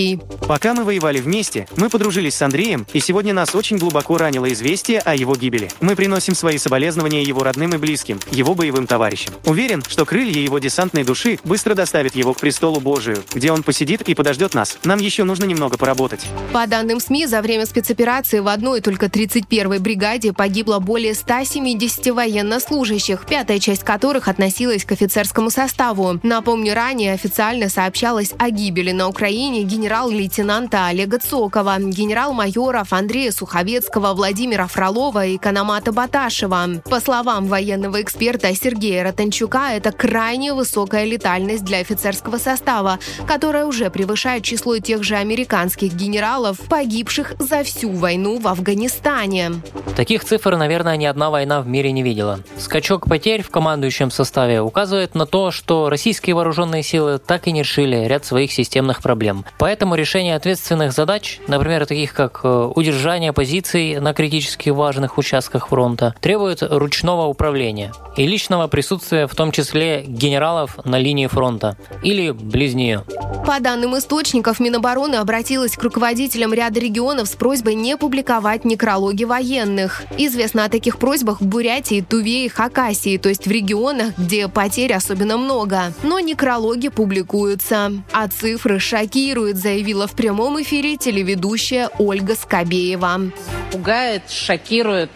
Пока 0.47 0.73
мы 0.73 0.83
воевали 0.85 1.19
вместе, 1.19 1.67
мы 1.77 1.87
подружились 1.87 2.33
с 2.33 2.41
Андреем, 2.41 2.87
и 2.93 2.99
сегодня 2.99 3.31
нас 3.31 3.53
очень 3.53 3.77
глубоко 3.77 4.17
ранило 4.17 4.51
известие 4.51 4.99
о 4.99 5.13
его 5.13 5.35
гибели. 5.35 5.69
Мы 5.81 5.95
приносим 5.95 6.33
свои 6.33 6.57
соболезнования 6.57 7.21
его 7.21 7.43
родным 7.43 7.75
и 7.75 7.77
близким, 7.77 8.19
его 8.31 8.55
боевым 8.55 8.87
товарищам. 8.87 9.35
Уверен, 9.45 9.83
что 9.87 10.05
крылья 10.05 10.41
его 10.41 10.57
десантной 10.57 11.03
души 11.03 11.37
быстро 11.43 11.75
доставят 11.75 12.15
его 12.15 12.33
к 12.33 12.39
престолу 12.39 12.79
Божию, 12.79 13.23
где 13.33 13.51
он 13.51 13.61
посидит 13.61 14.01
и 14.01 14.15
подождет 14.15 14.55
нас. 14.55 14.79
Нам 14.83 14.97
еще 14.97 15.25
нужно 15.25 15.45
немного 15.45 15.77
поработать. 15.77 16.25
По 16.51 16.65
данным 16.65 16.99
СМИ, 16.99 17.27
за 17.27 17.41
время 17.41 17.67
спецоперации 17.67 18.39
в 18.39 18.47
одной 18.47 18.81
только 18.81 19.05
31-й 19.05 19.77
бригаде 19.77 20.33
погибло 20.33 20.79
более 20.79 21.13
170 21.13 22.07
военнослужащих, 22.07 23.27
пятая 23.27 23.59
часть 23.59 23.83
которых 23.83 24.27
относилась 24.27 24.85
к 24.85 24.91
офицерскому 24.91 25.51
составу. 25.51 26.19
Напомню, 26.23 26.73
ранее 26.73 27.13
официально 27.13 27.69
сообщалось 27.69 28.33
о 28.39 28.49
гибели 28.49 28.91
на 28.91 29.07
Украине 29.07 29.61
генерал 29.61 29.82
генерал-лейтенанта 29.83 30.87
Олега 30.87 31.19
Цокова, 31.19 31.75
генерал-майоров 31.77 32.93
Андрея 32.93 33.33
Суховецкого, 33.33 34.13
Владимира 34.13 34.65
Фролова 34.67 35.25
и 35.25 35.37
Канамата 35.37 35.91
Баташева. 35.91 36.81
По 36.89 37.01
словам 37.01 37.47
военного 37.47 38.01
эксперта 38.01 38.55
Сергея 38.55 39.03
Ротанчука, 39.03 39.73
это 39.73 39.91
крайне 39.91 40.53
высокая 40.53 41.03
летальность 41.03 41.65
для 41.65 41.79
офицерского 41.79 42.37
состава, 42.37 42.97
которая 43.27 43.65
уже 43.65 43.89
превышает 43.89 44.45
число 44.45 44.79
тех 44.79 45.03
же 45.03 45.17
американских 45.17 45.93
генералов, 45.93 46.59
погибших 46.69 47.33
за 47.39 47.63
всю 47.63 47.91
войну 47.91 48.39
в 48.39 48.47
Афганистане. 48.47 49.51
Таких 49.97 50.23
цифр, 50.23 50.55
наверное, 50.55 50.95
ни 50.95 51.05
одна 51.05 51.29
война 51.29 51.61
в 51.61 51.67
мире 51.67 51.91
не 51.91 52.03
видела. 52.03 52.39
Скачок 52.57 53.09
потерь 53.09 53.41
в 53.41 53.49
командующем 53.49 54.11
составе 54.11 54.61
указывает 54.61 55.13
на 55.13 55.25
то, 55.25 55.51
что 55.51 55.89
российские 55.89 56.35
вооруженные 56.35 56.83
силы 56.83 57.19
так 57.19 57.47
и 57.47 57.51
не 57.51 57.63
решили 57.63 57.97
ряд 58.05 58.23
своих 58.25 58.53
системных 58.53 59.01
проблем. 59.01 59.43
Поэтому 59.59 59.72
Поэтому 59.73 59.95
решение 59.95 60.35
ответственных 60.35 60.91
задач, 60.91 61.39
например, 61.47 61.87
таких 61.87 62.13
как 62.13 62.41
э, 62.43 62.71
удержание 62.75 63.33
позиций 63.33 63.99
на 63.99 64.13
критически 64.13 64.69
важных 64.69 65.17
участках 65.17 65.69
фронта, 65.69 66.13
требует 66.21 66.61
ручного 66.61 67.25
управления 67.25 67.91
и 68.15 68.27
личного 68.27 68.67
присутствия, 68.67 69.25
в 69.25 69.33
том 69.33 69.51
числе 69.51 70.03
генералов 70.05 70.77
на 70.85 70.99
линии 70.99 71.25
фронта 71.25 71.75
или 72.03 72.29
близ 72.29 72.75
нее. 72.75 73.03
По 73.47 73.59
данным 73.59 73.97
источников, 73.97 74.59
Минобороны 74.59 75.15
обратилась 75.15 75.75
к 75.75 75.83
руководителям 75.83 76.53
ряда 76.53 76.79
регионов 76.79 77.27
с 77.27 77.31
просьбой 77.31 77.75
не 77.75 77.97
публиковать 77.97 78.63
некрологи 78.63 79.25
военных. 79.25 80.03
Известно 80.17 80.63
о 80.63 80.69
таких 80.69 80.97
просьбах 80.97 81.41
в 81.41 81.45
Бурятии, 81.45 82.05
Туве 82.07 82.45
и 82.45 82.47
Хакасии, 82.47 83.17
то 83.17 83.27
есть 83.27 83.45
в 83.45 83.51
регионах, 83.51 84.17
где 84.17 84.47
потерь 84.47 84.93
особенно 84.93 85.37
много. 85.37 85.93
Но 86.03 86.19
некрологи 86.19 86.87
публикуются. 86.87 87.91
А 88.13 88.27
цифры 88.29 88.79
шокируют, 88.79 89.57
заявила 89.63 90.07
в 90.07 90.13
прямом 90.13 90.61
эфире 90.61 90.97
телеведущая 90.97 91.89
Ольга 91.97 92.35
Скобеева. 92.35 93.31
Пугает, 93.71 94.29
шокирует 94.29 95.09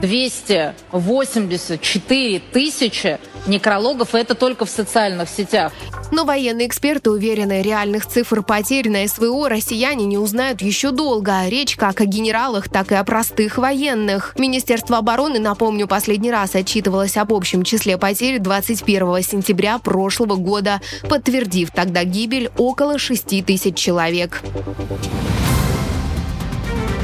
284 0.00 2.42
тысячи 2.52 3.18
некрологов, 3.46 4.14
и 4.14 4.18
это 4.18 4.34
только 4.34 4.64
в 4.64 4.70
социальных 4.70 5.28
сетях. 5.28 5.72
Но 6.10 6.24
военные 6.24 6.66
эксперты 6.66 7.10
уверены, 7.10 7.62
реальных 7.62 8.06
цифр 8.06 8.42
потерь 8.42 8.88
на 8.88 9.06
СВО 9.06 9.48
россияне 9.48 10.06
не 10.06 10.16
узнают 10.16 10.62
еще 10.62 10.90
долго. 10.90 11.46
Речь 11.48 11.76
как 11.76 12.00
о 12.00 12.06
генералах, 12.06 12.68
так 12.68 12.92
и 12.92 12.94
о 12.94 13.04
простых 13.04 13.58
военных. 13.58 14.34
Министерство 14.38 14.98
обороны, 14.98 15.38
напомню, 15.38 15.86
последний 15.86 16.30
раз 16.30 16.54
отчитывалось 16.54 17.16
об 17.16 17.32
общем 17.32 17.62
числе 17.62 17.98
потерь 17.98 18.38
21 18.38 19.22
сентября 19.22 19.78
прошлого 19.78 20.36
года, 20.36 20.80
подтвердив 21.08 21.70
тогда 21.72 22.04
гибель 22.04 22.50
около 22.56 22.98
6 22.98 23.44
тысяч 23.44 23.76
человек. 23.76 24.42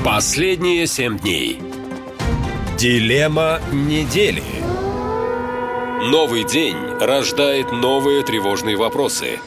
Последние 0.05 0.87
семь 0.87 1.19
дней. 1.19 1.74
Дилемма 2.79 3.61
недели. 3.71 4.43
Новый 6.11 6.43
день 6.43 6.77
рождает 7.01 7.71
новые 7.71 8.25
тревожные 8.25 8.77
вопросы. 8.77 9.39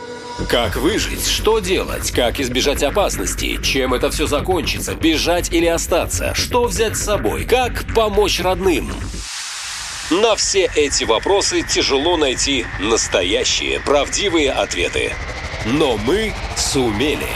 Как 0.47 0.77
выжить? 0.77 1.27
Что 1.27 1.59
делать? 1.59 2.11
Как 2.11 2.39
избежать 2.39 2.83
опасности? 2.83 3.61
Чем 3.61 3.93
это 3.93 4.11
все 4.11 4.27
закончится? 4.27 4.95
Бежать 4.95 5.51
или 5.51 5.65
остаться? 5.65 6.33
Что 6.35 6.65
взять 6.65 6.95
с 6.95 7.03
собой? 7.03 7.43
Как 7.43 7.83
помочь 7.93 8.39
родным? 8.39 8.89
На 10.09 10.35
все 10.37 10.71
эти 10.75 11.03
вопросы 11.03 11.63
тяжело 11.63 12.15
найти 12.15 12.65
настоящие, 12.79 13.81
правдивые 13.81 14.51
ответы. 14.51 15.11
Но 15.65 15.97
мы 15.97 16.33
сумели. 16.55 17.27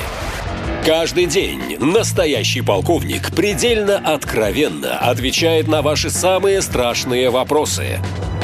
Каждый 0.85 1.27
день 1.27 1.77
настоящий 1.77 2.61
полковник 2.61 3.35
предельно 3.35 3.97
откровенно 3.97 4.97
отвечает 4.97 5.67
на 5.67 5.83
ваши 5.83 6.09
самые 6.09 6.59
страшные 6.63 7.29
вопросы. 7.29 7.99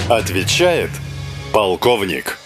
Отвечает 0.08 0.92
полковник. 1.52 2.38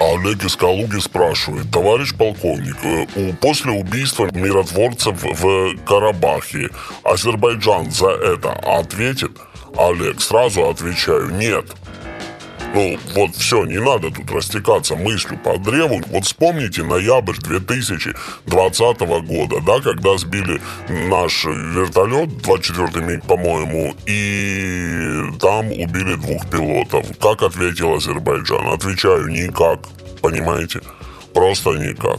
Олег 0.00 0.44
из 0.44 0.56
Калуги 0.56 0.98
спрашивает, 0.98 1.70
товарищ 1.70 2.12
полковник, 2.16 2.76
э, 2.82 3.32
после 3.40 3.70
убийства 3.70 4.28
миротворцев 4.32 5.22
в 5.22 5.76
Карабахе 5.84 6.70
Азербайджан 7.04 7.92
за 7.92 8.10
это 8.10 8.52
ответит? 8.52 9.38
Олег, 9.76 10.20
сразу 10.20 10.68
отвечаю, 10.68 11.30
нет. 11.30 11.66
Ну, 12.74 12.98
вот 13.14 13.34
все, 13.34 13.64
не 13.64 13.78
надо 13.78 14.10
тут 14.10 14.30
растекаться 14.30 14.94
мыслью 14.94 15.38
по 15.38 15.58
древу. 15.58 16.00
Вот 16.08 16.24
вспомните 16.24 16.82
ноябрь 16.82 17.36
2020 17.38 19.00
года, 19.26 19.60
да, 19.66 19.80
когда 19.80 20.16
сбили 20.18 20.60
наш 20.88 21.44
вертолет, 21.44 22.28
24-й 22.28 23.02
миг, 23.02 23.24
по-моему, 23.24 23.94
и 24.06 25.38
там 25.40 25.72
убили 25.72 26.14
двух 26.16 26.48
пилотов. 26.50 27.06
Как 27.18 27.42
ответил 27.42 27.94
Азербайджан? 27.94 28.68
Отвечаю, 28.68 29.28
никак, 29.28 29.80
понимаете? 30.20 30.80
Просто 31.34 31.70
никак. 31.70 32.18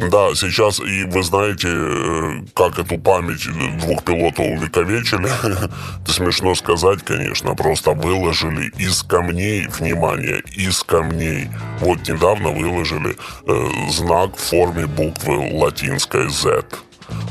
Да, 0.00 0.34
сейчас, 0.34 0.78
и 0.80 1.04
вы 1.04 1.22
знаете, 1.22 1.68
э, 1.70 2.42
как 2.54 2.78
эту 2.78 2.98
память 2.98 3.48
двух 3.78 4.04
пилотов 4.04 4.46
увековечили. 4.46 5.26
Это 6.02 6.12
смешно 6.12 6.54
сказать, 6.54 7.02
конечно, 7.02 7.54
просто 7.54 7.92
выложили 7.92 8.70
из 8.78 9.02
камней, 9.02 9.66
внимание, 9.68 10.42
из 10.54 10.82
камней. 10.82 11.48
Вот 11.80 12.06
недавно 12.08 12.50
выложили 12.50 13.16
э, 13.46 13.90
знак 13.90 14.36
в 14.36 14.40
форме 14.40 14.86
буквы 14.86 15.38
латинской 15.52 16.28
Z. 16.28 16.64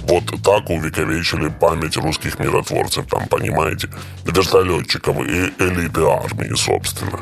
Вот 0.07 0.25
так 0.43 0.69
увековечили 0.69 1.49
память 1.49 1.97
русских 1.97 2.39
миротворцев, 2.39 3.05
там, 3.07 3.27
понимаете, 3.27 3.89
вертолетчиков 4.25 5.17
и 5.21 5.51
элиты 5.59 6.01
армии, 6.01 6.55
собственно. 6.55 7.19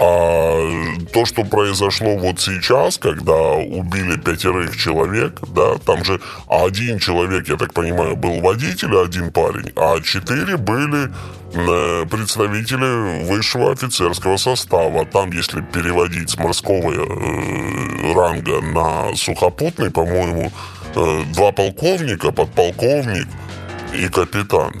А 0.00 0.70
то, 1.12 1.26
что 1.26 1.44
произошло 1.44 2.16
вот 2.16 2.40
сейчас, 2.40 2.98
когда 2.98 3.52
убили 3.52 4.16
пятерых 4.16 4.76
человек, 4.76 5.38
да, 5.48 5.76
там 5.78 6.04
же 6.04 6.20
один 6.48 6.98
человек, 6.98 7.48
я 7.48 7.56
так 7.56 7.74
понимаю, 7.74 8.16
был 8.16 8.40
водитель, 8.40 8.96
один 8.96 9.30
парень, 9.30 9.70
а 9.76 10.00
четыре 10.00 10.56
были 10.56 11.12
э, 11.54 12.06
представители 12.06 13.24
высшего 13.24 13.72
офицерского 13.72 14.38
состава. 14.38 15.04
Там, 15.04 15.30
если 15.30 15.60
переводить 15.60 16.30
с 16.30 16.38
морского 16.38 16.92
э, 16.92 18.14
ранга 18.14 18.60
на 18.62 19.14
сухопутный, 19.14 19.90
по-моему, 19.90 20.52
два 20.94 21.52
полковника, 21.52 22.32
подполковник 22.32 23.26
и 23.94 24.08
капитан. 24.08 24.72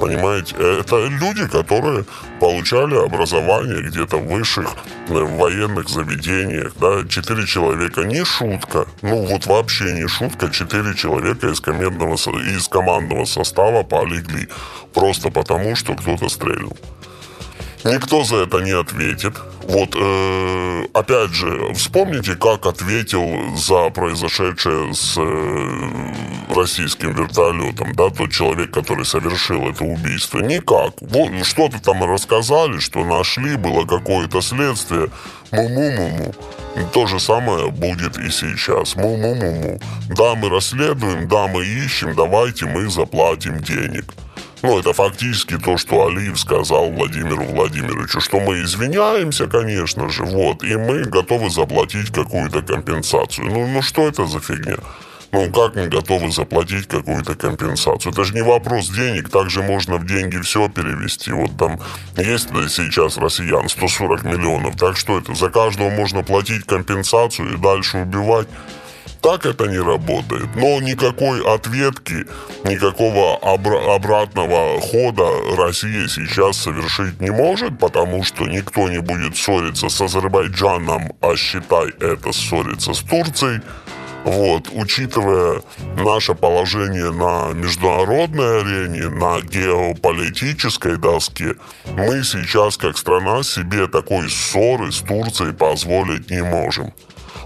Понимаете, 0.00 0.54
это 0.56 1.06
люди, 1.06 1.48
которые 1.48 2.04
получали 2.38 2.94
образование 2.94 3.82
где-то 3.82 4.18
в 4.18 4.28
высших 4.28 4.76
э, 5.08 5.12
военных 5.12 5.88
заведениях, 5.88 6.72
да, 6.80 7.04
четыре 7.08 7.46
человека, 7.46 8.04
не 8.04 8.24
шутка, 8.24 8.86
ну 9.02 9.24
вот 9.26 9.46
вообще 9.46 9.92
не 9.94 10.06
шутка, 10.06 10.50
четыре 10.50 10.94
человека 10.94 11.48
из 11.48 11.60
командного, 11.60 12.14
из 12.14 12.68
командного 12.68 13.24
состава 13.24 13.82
полегли, 13.82 14.48
просто 14.94 15.30
потому, 15.30 15.74
что 15.74 15.94
кто-то 15.94 16.28
стрельнул. 16.28 16.76
Никто 17.84 18.24
за 18.24 18.36
это 18.38 18.58
не 18.58 18.72
ответит. 18.72 19.34
Вот, 19.62 19.94
э, 19.94 20.84
опять 20.94 21.30
же, 21.30 21.74
вспомните, 21.74 22.34
как 22.34 22.66
ответил 22.66 23.54
за 23.56 23.90
произошедшее 23.90 24.94
с 24.94 25.16
э, 25.18 26.54
российским 26.54 27.14
вертолетом, 27.14 27.94
да, 27.94 28.08
тот 28.08 28.32
человек, 28.32 28.70
который 28.70 29.04
совершил 29.04 29.68
это 29.68 29.84
убийство. 29.84 30.38
Никак. 30.38 30.94
Вот, 31.00 31.44
что-то 31.44 31.80
там 31.82 32.02
рассказали, 32.04 32.78
что 32.78 33.04
нашли, 33.04 33.56
было 33.56 33.84
какое-то 33.84 34.40
следствие. 34.40 35.10
Му-му-му-му. 35.52 36.34
То 36.92 37.06
же 37.06 37.20
самое 37.20 37.70
будет 37.70 38.18
и 38.18 38.30
сейчас. 38.30 38.96
Му-му-му-му. 38.96 39.80
Да, 40.16 40.34
мы 40.34 40.48
расследуем, 40.48 41.28
да, 41.28 41.46
мы 41.46 41.64
ищем, 41.64 42.14
давайте 42.14 42.66
мы 42.66 42.88
заплатим 42.90 43.60
денег. 43.60 44.04
Ну, 44.62 44.78
это 44.78 44.92
фактически 44.92 45.56
то, 45.58 45.76
что 45.76 46.06
Алиев 46.06 46.38
сказал 46.38 46.90
Владимиру 46.90 47.44
Владимировичу, 47.44 48.20
что 48.20 48.40
мы 48.40 48.62
извиняемся, 48.62 49.46
конечно 49.46 50.08
же, 50.08 50.24
вот, 50.24 50.64
и 50.64 50.76
мы 50.76 51.04
готовы 51.04 51.50
заплатить 51.50 52.10
какую-то 52.10 52.62
компенсацию. 52.62 53.46
Ну, 53.46 53.66
ну 53.66 53.82
что 53.82 54.08
это 54.08 54.26
за 54.26 54.40
фигня? 54.40 54.78
Ну, 55.30 55.52
как 55.52 55.74
мы 55.76 55.88
готовы 55.88 56.32
заплатить 56.32 56.86
какую-то 56.86 57.34
компенсацию? 57.34 58.12
Это 58.12 58.24
же 58.24 58.32
не 58.34 58.40
вопрос 58.40 58.88
денег, 58.88 59.28
также 59.28 59.62
можно 59.62 59.96
в 59.96 60.06
деньги 60.06 60.38
все 60.38 60.68
перевести. 60.70 61.32
Вот 61.32 61.56
там 61.58 61.78
есть 62.16 62.48
сейчас 62.48 63.18
россиян 63.18 63.68
140 63.68 64.24
миллионов, 64.24 64.76
так 64.76 64.96
что 64.96 65.18
это, 65.18 65.34
за 65.34 65.50
каждого 65.50 65.90
можно 65.90 66.22
платить 66.22 66.64
компенсацию 66.64 67.54
и 67.54 67.56
дальше 67.58 67.98
убивать? 67.98 68.48
Так 69.22 69.46
это 69.46 69.66
не 69.66 69.78
работает. 69.78 70.48
Но 70.54 70.80
никакой 70.80 71.42
ответки, 71.42 72.26
никакого 72.64 73.38
обра- 73.42 73.94
обратного 73.94 74.80
хода 74.80 75.26
Россия 75.56 76.06
сейчас 76.08 76.58
совершить 76.58 77.20
не 77.20 77.30
может, 77.30 77.78
потому 77.78 78.22
что 78.24 78.46
никто 78.46 78.88
не 78.88 78.98
будет 79.00 79.36
ссориться 79.36 79.88
с 79.88 80.00
Азербайджаном, 80.00 81.12
а 81.20 81.36
считай 81.36 81.88
это 82.00 82.32
ссориться 82.32 82.94
с 82.94 83.00
Турцией. 83.00 83.60
Вот, 84.24 84.68
учитывая 84.72 85.62
наше 85.96 86.34
положение 86.34 87.10
на 87.12 87.52
международной 87.54 88.60
арене, 88.60 89.08
на 89.08 89.40
геополитической 89.40 90.96
доске, 90.96 91.54
мы 91.94 92.22
сейчас, 92.24 92.76
как 92.76 92.98
страна, 92.98 93.42
себе 93.42 93.86
такой 93.86 94.28
ссоры 94.28 94.92
с 94.92 94.98
Турцией 94.98 95.52
позволить 95.52 96.30
не 96.30 96.42
можем. 96.42 96.92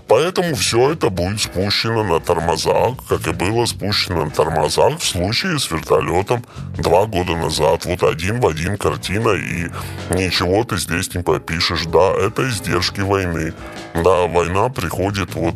Поэтому 0.09 0.55
все 0.55 0.93
это 0.93 1.09
будет 1.09 1.41
спущено 1.41 2.05
на 2.05 2.21
тормозах, 2.21 2.97
как 3.09 3.27
и 3.27 3.33
было 3.33 3.65
спущено 3.67 4.25
на 4.25 4.31
тормозах 4.31 4.99
в 4.99 5.05
случае 5.05 5.59
с 5.59 5.71
вертолетом 5.71 6.45
два 6.77 7.07
года 7.07 7.37
назад. 7.37 7.85
Вот 7.87 8.03
один 8.03 8.41
в 8.41 8.47
один 8.47 8.77
картина, 8.77 9.31
и 9.31 9.69
ничего 10.11 10.65
ты 10.65 10.77
здесь 10.77 11.15
не 11.15 11.23
попишешь. 11.23 11.87
Да, 11.87 12.13
это 12.13 12.49
издержки 12.49 13.01
войны. 13.01 13.55
Да, 13.95 14.27
война 14.27 14.69
приходит 14.69 15.35
вот 15.35 15.55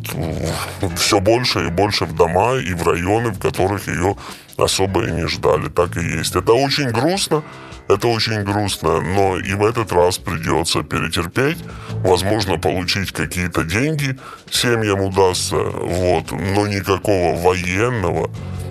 все 0.95 1.19
больше 1.19 1.67
и 1.67 1.69
больше 1.69 2.05
в 2.05 2.15
дома 2.15 2.55
и 2.55 2.73
в 2.73 2.87
районы, 2.87 3.31
в 3.31 3.39
которых 3.39 3.87
ее 3.87 4.15
особо 4.57 5.05
и 5.05 5.11
не 5.11 5.27
ждали. 5.27 5.69
Так 5.69 5.97
и 5.97 6.01
есть. 6.01 6.35
Это 6.35 6.53
очень 6.53 6.89
грустно, 6.89 7.43
это 7.87 8.07
очень 8.07 8.43
грустно, 8.43 9.01
но 9.01 9.37
и 9.37 9.53
в 9.53 9.65
этот 9.65 9.91
раз 9.91 10.17
придется 10.17 10.83
перетерпеть, 10.83 11.57
возможно, 12.03 12.57
получить 12.57 13.11
какие-то 13.11 13.63
деньги 13.63 14.17
семьям 14.51 15.01
удастся, 15.01 15.55
вот, 15.55 16.31
но 16.31 16.67
никакого 16.67 17.35
военного 17.37 18.29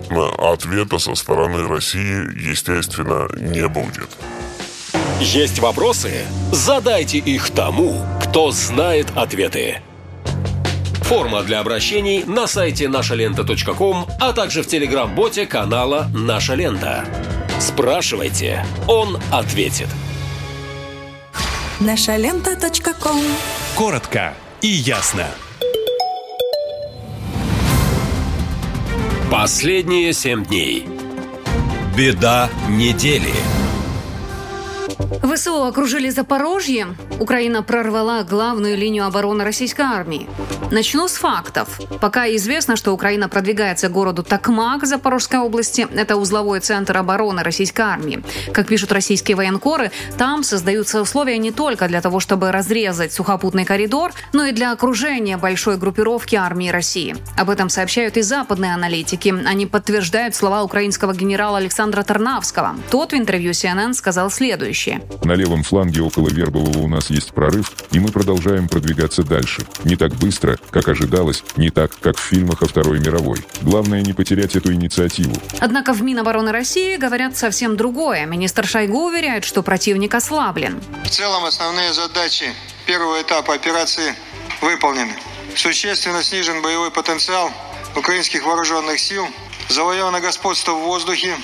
э, 0.09 0.51
ответа 0.51 0.99
со 0.99 1.15
стороны 1.15 1.67
России, 1.67 2.49
естественно, 2.49 3.27
не 3.37 3.67
будет. 3.67 4.09
Есть 5.19 5.59
вопросы? 5.59 6.25
Задайте 6.51 7.17
их 7.17 7.49
тому, 7.49 8.05
кто 8.21 8.51
знает 8.51 9.07
ответы. 9.15 9.81
Форма 11.07 11.41
для 11.41 11.61
обращений 11.61 12.25
на 12.25 12.47
сайте 12.47 12.89
нашалента.ком, 12.89 14.07
а 14.19 14.33
также 14.33 14.61
в 14.61 14.67
телеграм-боте 14.67 15.45
канала 15.45 16.07
«Наша 16.13 16.53
лента». 16.53 17.05
Спрашивайте, 17.61 18.65
он 18.87 19.17
ответит. 19.31 19.87
Нашалента.ком 21.79 23.21
Коротко 23.75 24.33
и 24.59 24.67
ясно. 24.67 25.27
Последние 29.31 30.11
семь 30.11 30.43
дней. 30.43 30.89
Беда 31.95 32.49
недели. 32.67 33.31
ВСУ 35.23 35.63
окружили 35.63 36.09
Запорожье. 36.09 36.87
Украина 37.19 37.61
прорвала 37.61 38.23
главную 38.23 38.77
линию 38.77 39.05
обороны 39.05 39.43
российской 39.43 39.81
армии. 39.81 40.27
Начну 40.71 41.07
с 41.07 41.13
фактов. 41.13 41.79
Пока 42.01 42.27
известно, 42.35 42.75
что 42.75 42.93
Украина 42.93 43.29
продвигается 43.29 43.89
к 43.89 43.91
городу 43.91 44.23
Такмак 44.23 44.85
Запорожской 44.85 45.39
области. 45.39 45.87
Это 45.93 46.17
узловой 46.17 46.59
центр 46.59 46.97
обороны 46.97 47.43
российской 47.43 47.81
армии. 47.81 48.23
Как 48.53 48.67
пишут 48.67 48.91
российские 48.91 49.37
военкоры, 49.37 49.91
там 50.17 50.43
создаются 50.43 51.01
условия 51.01 51.37
не 51.37 51.51
только 51.51 51.87
для 51.87 52.01
того, 52.01 52.19
чтобы 52.19 52.51
разрезать 52.51 53.13
сухопутный 53.13 53.65
коридор, 53.65 54.13
но 54.33 54.45
и 54.45 54.51
для 54.51 54.71
окружения 54.71 55.37
большой 55.37 55.77
группировки 55.77 56.35
армии 56.35 56.69
России. 56.69 57.15
Об 57.37 57.49
этом 57.49 57.69
сообщают 57.69 58.17
и 58.17 58.21
западные 58.21 58.73
аналитики. 58.73 59.33
Они 59.45 59.65
подтверждают 59.65 60.35
слова 60.35 60.63
украинского 60.63 61.13
генерала 61.13 61.57
Александра 61.57 62.03
Тарнавского. 62.03 62.75
Тот 62.89 63.13
в 63.13 63.15
интервью 63.15 63.51
CNN 63.51 63.93
сказал 63.93 64.29
следующее. 64.29 64.86
На 65.23 65.33
левом 65.33 65.63
фланге 65.63 66.01
около 66.01 66.29
Вербового 66.29 66.79
у 66.79 66.87
нас 66.87 67.09
есть 67.09 67.33
прорыв, 67.33 67.71
и 67.91 67.99
мы 67.99 68.09
продолжаем 68.09 68.67
продвигаться 68.67 69.23
дальше. 69.23 69.65
Не 69.83 69.95
так 69.95 70.13
быстро, 70.13 70.57
как 70.69 70.87
ожидалось, 70.87 71.43
не 71.57 71.69
так, 71.69 71.91
как 71.99 72.17
в 72.17 72.21
фильмах 72.21 72.61
о 72.61 72.67
Второй 72.67 72.99
мировой. 72.99 73.39
Главное 73.61 74.01
не 74.01 74.13
потерять 74.13 74.55
эту 74.55 74.73
инициативу. 74.73 75.35
Однако 75.59 75.93
в 75.93 76.01
Минобороны 76.01 76.51
России 76.51 76.97
говорят 76.97 77.35
совсем 77.37 77.75
другое. 77.75 78.25
Министр 78.25 78.65
Шойгу 78.65 79.07
уверяет, 79.07 79.43
что 79.43 79.63
противник 79.63 80.15
ослаблен. 80.15 80.81
В 81.03 81.09
целом 81.09 81.45
основные 81.45 81.93
задачи 81.93 82.45
первого 82.85 83.21
этапа 83.21 83.53
операции 83.53 84.13
выполнены. 84.61 85.13
Существенно 85.55 86.23
снижен 86.23 86.61
боевой 86.61 86.91
потенциал 86.91 87.51
украинских 87.95 88.45
вооруженных 88.45 88.99
сил, 88.99 89.27
завоевано 89.69 90.21
господство 90.21 90.73
в 90.73 90.83
воздухе, 90.83 91.35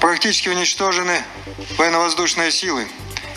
практически 0.00 0.48
уничтожены 0.48 1.22
военно-воздушные 1.76 2.50
силы 2.50 2.86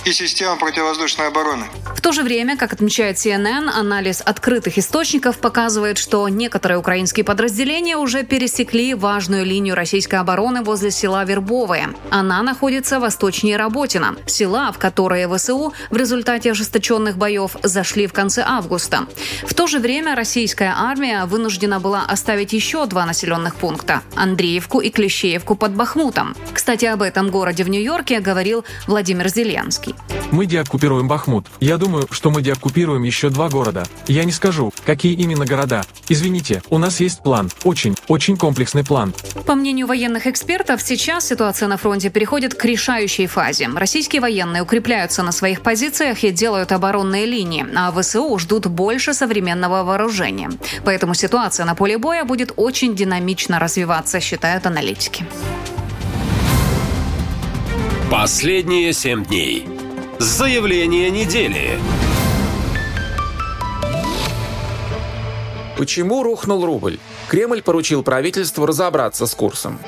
и 0.05 0.13
система 0.13 0.57
противовоздушной 0.57 1.27
обороны. 1.27 1.65
В 1.95 2.01
то 2.01 2.11
же 2.13 2.23
время, 2.23 2.57
как 2.57 2.73
отмечает 2.73 3.17
CNN, 3.17 3.69
анализ 3.69 4.21
открытых 4.21 4.79
источников 4.79 5.37
показывает, 5.37 5.99
что 5.99 6.27
некоторые 6.29 6.79
украинские 6.79 7.23
подразделения 7.23 7.95
уже 7.95 8.23
пересекли 8.23 8.95
важную 8.95 9.45
линию 9.45 9.75
российской 9.75 10.15
обороны 10.15 10.63
возле 10.63 10.89
села 10.89 11.23
Вербовое. 11.23 11.93
Она 12.09 12.41
находится 12.41 12.99
восточнее 12.99 13.57
Работина, 13.57 14.15
села, 14.25 14.71
в 14.71 14.79
которые 14.79 15.27
ВСУ 15.27 15.73
в 15.91 15.95
результате 15.95 16.51
ожесточенных 16.51 17.17
боев 17.17 17.55
зашли 17.61 18.07
в 18.07 18.13
конце 18.13 18.43
августа. 18.47 19.05
В 19.43 19.53
то 19.53 19.67
же 19.67 19.77
время 19.77 20.15
российская 20.15 20.73
армия 20.75 21.25
вынуждена 21.25 21.79
была 21.79 22.03
оставить 22.07 22.53
еще 22.53 22.87
два 22.87 23.05
населенных 23.05 23.55
пункта– 23.55 24.01
Андреевку 24.15 24.79
и 24.79 24.89
Клещеевку 24.89 25.55
под 25.55 25.75
Бахмутом. 25.75 26.35
Кстати, 26.51 26.85
об 26.85 27.03
этом 27.03 27.29
городе 27.29 27.63
в 27.63 27.69
Нью-Йорке 27.69 28.19
говорил 28.21 28.65
Владимир 28.87 29.27
Зеленский. 29.27 29.90
Мы 30.31 30.45
деоккупируем 30.45 31.07
Бахмут. 31.07 31.47
Я 31.59 31.77
думаю, 31.77 32.07
что 32.09 32.31
мы 32.31 32.41
деоккупируем 32.41 33.03
еще 33.03 33.29
два 33.29 33.49
города. 33.49 33.83
Я 34.07 34.23
не 34.23 34.31
скажу, 34.31 34.73
какие 34.85 35.13
именно 35.13 35.45
города. 35.45 35.83
Извините, 36.07 36.61
у 36.69 36.77
нас 36.77 36.99
есть 36.99 37.21
план. 37.21 37.49
Очень, 37.63 37.95
очень 38.07 38.37
комплексный 38.37 38.83
план. 38.83 39.13
По 39.45 39.55
мнению 39.55 39.87
военных 39.87 40.27
экспертов, 40.27 40.81
сейчас 40.81 41.27
ситуация 41.27 41.67
на 41.67 41.77
фронте 41.77 42.09
переходит 42.09 42.53
к 42.53 42.63
решающей 42.65 43.27
фазе. 43.27 43.69
Российские 43.75 44.21
военные 44.21 44.63
укрепляются 44.63 45.23
на 45.23 45.31
своих 45.31 45.61
позициях 45.61 46.23
и 46.23 46.31
делают 46.31 46.71
оборонные 46.71 47.25
линии, 47.25 47.65
а 47.75 47.91
ВСУ 47.91 48.37
ждут 48.39 48.67
больше 48.67 49.13
современного 49.13 49.83
вооружения. 49.83 50.49
Поэтому 50.85 51.13
ситуация 51.13 51.65
на 51.65 51.75
поле 51.75 51.97
боя 51.97 52.23
будет 52.23 52.53
очень 52.55 52.95
динамично 52.95 53.59
развиваться, 53.59 54.19
считают 54.19 54.65
аналитики. 54.65 55.25
Последние 58.09 58.91
семь 58.91 59.23
дней. 59.23 59.70
Заявление 60.21 61.09
недели. 61.09 61.79
Почему 65.75 66.21
рухнул 66.21 66.63
рубль? 66.63 66.99
Кремль 67.27 67.63
поручил 67.63 68.03
правительству 68.03 68.67
разобраться 68.67 69.25
с 69.25 69.33
курсом. 69.33 69.79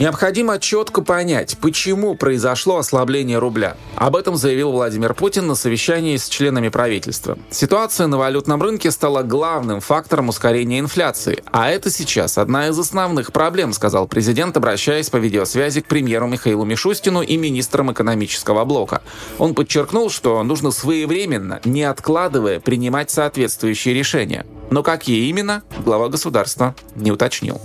Необходимо 0.00 0.58
четко 0.58 1.02
понять, 1.02 1.58
почему 1.60 2.14
произошло 2.14 2.78
ослабление 2.78 3.36
рубля. 3.36 3.76
Об 3.96 4.16
этом 4.16 4.34
заявил 4.34 4.72
Владимир 4.72 5.12
Путин 5.12 5.46
на 5.46 5.54
совещании 5.54 6.16
с 6.16 6.26
членами 6.26 6.70
правительства. 6.70 7.36
Ситуация 7.50 8.06
на 8.06 8.16
валютном 8.16 8.62
рынке 8.62 8.92
стала 8.92 9.22
главным 9.22 9.82
фактором 9.82 10.30
ускорения 10.30 10.78
инфляции, 10.78 11.44
а 11.52 11.68
это 11.68 11.90
сейчас 11.90 12.38
одна 12.38 12.68
из 12.68 12.78
основных 12.78 13.30
проблем, 13.30 13.74
сказал 13.74 14.08
президент, 14.08 14.56
обращаясь 14.56 15.10
по 15.10 15.18
видеосвязи 15.18 15.82
к 15.82 15.86
премьеру 15.86 16.28
Михаилу 16.28 16.64
Мишустину 16.64 17.20
и 17.20 17.36
министрам 17.36 17.92
экономического 17.92 18.64
блока. 18.64 19.02
Он 19.36 19.54
подчеркнул, 19.54 20.08
что 20.08 20.42
нужно 20.42 20.70
своевременно, 20.70 21.60
не 21.66 21.82
откладывая, 21.82 22.58
принимать 22.58 23.10
соответствующие 23.10 23.92
решения. 23.92 24.46
Но 24.70 24.82
какие 24.82 25.28
именно, 25.28 25.62
глава 25.84 26.08
государства 26.08 26.74
не 26.94 27.12
уточнил. 27.12 27.60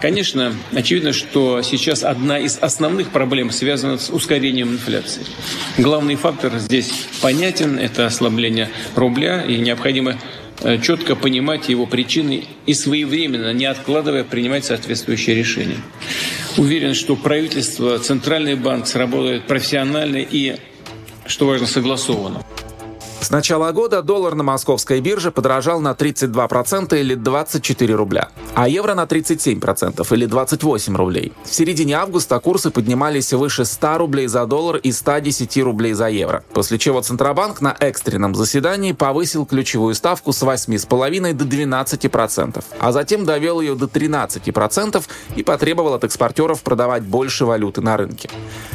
Конечно, 0.00 0.54
очевидно, 0.72 1.12
что 1.12 1.60
сейчас 1.60 2.02
одна 2.04 2.38
из 2.38 2.58
основных 2.58 3.10
проблем 3.10 3.50
связана 3.50 3.98
с 3.98 4.08
ускорением 4.08 4.72
инфляции. 4.72 5.22
Главный 5.76 6.16
фактор 6.16 6.58
здесь 6.58 6.90
понятен– 7.20 7.78
это 7.80 8.06
ослабление 8.06 8.70
рубля, 8.96 9.42
и 9.42 9.58
необходимо 9.58 10.16
э, 10.62 10.78
четко 10.78 11.16
понимать 11.16 11.68
его 11.68 11.84
причины 11.84 12.44
и 12.64 12.72
своевременно, 12.72 13.52
не 13.52 13.66
откладывая, 13.66 14.24
принимать 14.24 14.64
соответствующие 14.64 15.36
решения. 15.36 15.78
Уверен, 16.56 16.94
что 16.94 17.14
правительство, 17.14 17.98
Центральный 17.98 18.54
банк 18.54 18.86
сработают 18.86 19.46
профессионально 19.46 20.16
и, 20.16 20.56
что 21.26 21.46
важно, 21.46 21.66
согласованно. 21.66 22.42
С 23.20 23.30
начала 23.30 23.70
года 23.70 24.02
доллар 24.02 24.34
на 24.34 24.42
московской 24.42 25.00
бирже 25.00 25.30
подорожал 25.30 25.80
на 25.80 25.92
32% 25.92 26.98
или 26.98 27.14
24 27.14 27.94
рубля, 27.94 28.30
а 28.60 28.68
евро 28.68 28.94
на 28.94 29.04
37% 29.04 30.06
или 30.14 30.26
28 30.26 30.94
рублей. 30.94 31.32
В 31.44 31.54
середине 31.54 31.94
августа 31.94 32.38
курсы 32.40 32.70
поднимались 32.70 33.32
выше 33.32 33.64
100 33.64 33.96
рублей 33.96 34.26
за 34.26 34.44
доллар 34.44 34.76
и 34.76 34.92
110 34.92 35.56
рублей 35.62 35.94
за 35.94 36.10
евро, 36.10 36.44
после 36.52 36.76
чего 36.76 37.00
Центробанк 37.00 37.62
на 37.62 37.74
экстренном 37.80 38.34
заседании 38.34 38.92
повысил 38.92 39.46
ключевую 39.46 39.94
ставку 39.94 40.34
с 40.34 40.42
8,5 40.42 41.32
до 41.32 41.44
12%, 41.46 42.62
а 42.78 42.92
затем 42.92 43.24
довел 43.24 43.62
ее 43.62 43.74
до 43.76 43.86
13% 43.86 45.02
и 45.36 45.42
потребовал 45.42 45.94
от 45.94 46.04
экспортеров 46.04 46.60
продавать 46.60 47.02
больше 47.02 47.46
валюты 47.46 47.80
на 47.80 47.96
рынке. 47.96 48.28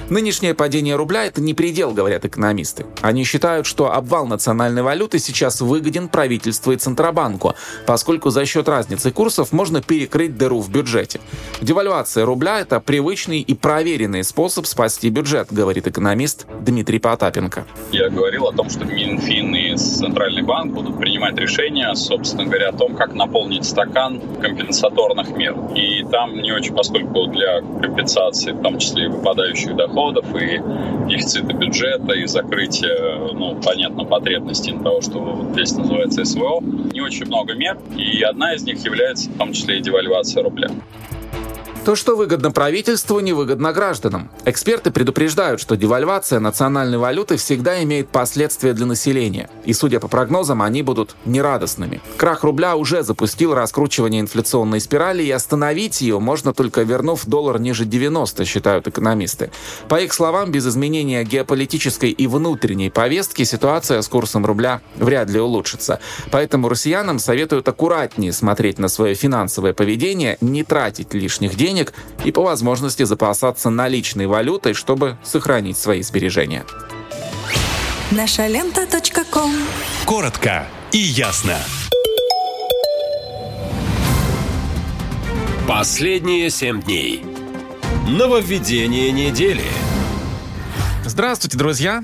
Нынешнее 0.10 0.56
падение 0.56 0.96
рубля– 0.96 1.26
это 1.28 1.42
не 1.42 1.54
предел, 1.54 1.92
говорят 1.92 2.26
экономисты. 2.26 2.88
Они 3.02 3.24
считают, 3.24 3.68
что 3.68 3.94
обвал 3.94 4.26
национальной 4.26 4.82
валюты 4.82 5.20
сейчас 5.20 5.62
выгоден 5.62 6.10
правительству 6.10 6.72
и 6.72 6.78
Центробанку, 6.78 7.54
поскольку 7.86 8.32
за 8.32 8.48
счет 8.48 8.68
разницы 8.68 9.12
курсов 9.12 9.52
можно 9.52 9.75
перекрыть 9.82 10.38
дыру 10.38 10.60
в 10.62 10.70
бюджете. 10.70 11.20
Девальвация 11.62 12.26
рубля– 12.26 12.60
это 12.62 12.80
привычный 12.80 13.42
и 13.42 13.54
проверенный 13.54 14.24
способ 14.24 14.66
спасти 14.66 15.10
бюджет, 15.10 15.48
говорит 15.52 15.88
экономист 15.88 16.46
Дмитрий 16.62 17.00
Потапенко. 17.00 17.66
Я 17.92 18.10
говорил 18.10 18.46
о 18.48 18.54
том, 18.54 18.70
что 18.70 18.86
Минфин 18.86 19.56
и 19.56 19.76
Центральный 19.76 20.44
банк 20.44 20.74
будут 20.74 21.00
принимать 21.00 21.38
решения, 21.38 21.94
собственно 21.96 22.46
говоря, 22.46 22.70
о 22.70 22.74
том, 22.74 22.96
как 22.96 23.14
наполнить 23.14 23.66
стакан 23.66 24.22
компенсаторных 24.42 25.36
мер. 25.36 25.56
И 25.76 26.04
там 26.12 26.42
не 26.42 26.52
очень, 26.52 26.76
поскольку 26.76 27.28
для 27.28 27.62
компенсации, 27.62 28.52
в 28.52 28.62
том 28.62 28.80
числе 28.80 29.06
и 29.06 29.08
выпадающих 29.08 29.76
доходов, 29.76 30.26
и 30.36 30.62
дефицита 31.08 31.54
бюджета, 31.54 32.14
и 32.14 32.26
закрытия, 32.26 33.34
ну, 33.34 33.60
понятно, 33.64 34.06
потребностей 34.06 34.74
того, 34.84 35.02
что 35.02 35.50
здесь 35.54 35.74
называется 35.74 36.26
СВО, 36.26 36.62
не 36.62 37.02
очень 37.02 37.26
много 37.26 37.54
мер, 37.54 37.78
и 37.98 38.22
одна 38.22 38.54
из 38.54 38.64
них 38.64 38.84
является 38.86 39.30
в 39.30 39.38
том 39.38 39.54
числе 39.56 39.80
и 39.80 39.82
девальвация 39.82 40.44
рубля. 40.44 40.70
То, 41.86 41.94
что 41.94 42.16
выгодно 42.16 42.50
правительству, 42.50 43.20
невыгодно 43.20 43.72
гражданам. 43.72 44.32
Эксперты 44.44 44.90
предупреждают, 44.90 45.62
что 45.62 45.78
девальвация 45.78 46.40
национальной 46.40 46.98
валюты 46.98 47.38
всегда 47.38 47.84
имеет 47.84 48.10
последствия 48.10 48.74
для 48.74 48.88
населения. 48.88 49.52
И, 49.66 49.74
судя 49.74 50.00
по 50.00 50.08
прогнозам, 50.08 50.64
они 50.64 50.82
будут 50.82 51.16
нерадостными. 51.26 52.02
Крах 52.18 52.44
рубля 52.44 52.76
уже 52.76 53.04
запустил 53.04 53.54
раскручивание 53.54 54.22
инфляционной 54.22 54.80
спирали, 54.80 55.22
и 55.22 55.30
остановить 55.30 56.02
ее 56.02 56.20
можно 56.20 56.56
только 56.56 56.82
вернув 56.82 57.28
доллар 57.28 57.60
ниже 57.60 57.86
90, 57.86 58.46
считают 58.46 58.88
экономисты. 58.88 59.52
По 59.88 60.02
их 60.02 60.12
словам, 60.12 60.52
без 60.52 60.66
изменения 60.66 61.24
геополитической 61.24 62.10
и 62.10 62.26
внутренней 62.26 62.90
повестки 62.90 63.44
ситуация 63.44 64.02
с 64.02 64.08
курсом 64.08 64.44
рубля 64.44 64.82
вряд 64.96 65.30
ли 65.30 65.40
улучшится. 65.40 66.00
Поэтому 66.32 66.68
россиянам 66.68 67.20
советуют 67.20 67.68
аккуратнее 67.68 68.34
смотреть 68.34 68.80
на 68.80 68.88
свое 68.88 69.14
финансовое 69.14 69.74
поведение, 69.74 70.40
не 70.42 70.64
тратить 70.64 71.14
лишних 71.14 71.54
денег 71.56 71.75
денег 71.76 71.94
и 72.24 72.32
по 72.32 72.42
возможности 72.42 73.04
запасаться 73.04 73.70
наличной 73.70 74.28
валютой, 74.28 74.74
чтобы 74.74 75.18
сохранить 75.24 75.78
свои 75.78 76.02
сбережения. 76.02 76.66
Наша 78.12 78.48
лента. 78.48 78.88
Коротко 80.06 80.68
и 80.92 80.98
ясно. 80.98 81.58
Последние 85.68 86.50
семь 86.50 86.82
дней. 86.82 87.24
Нововведение 88.08 89.12
недели. 89.12 89.64
Здравствуйте, 91.06 91.58
друзья! 91.58 92.04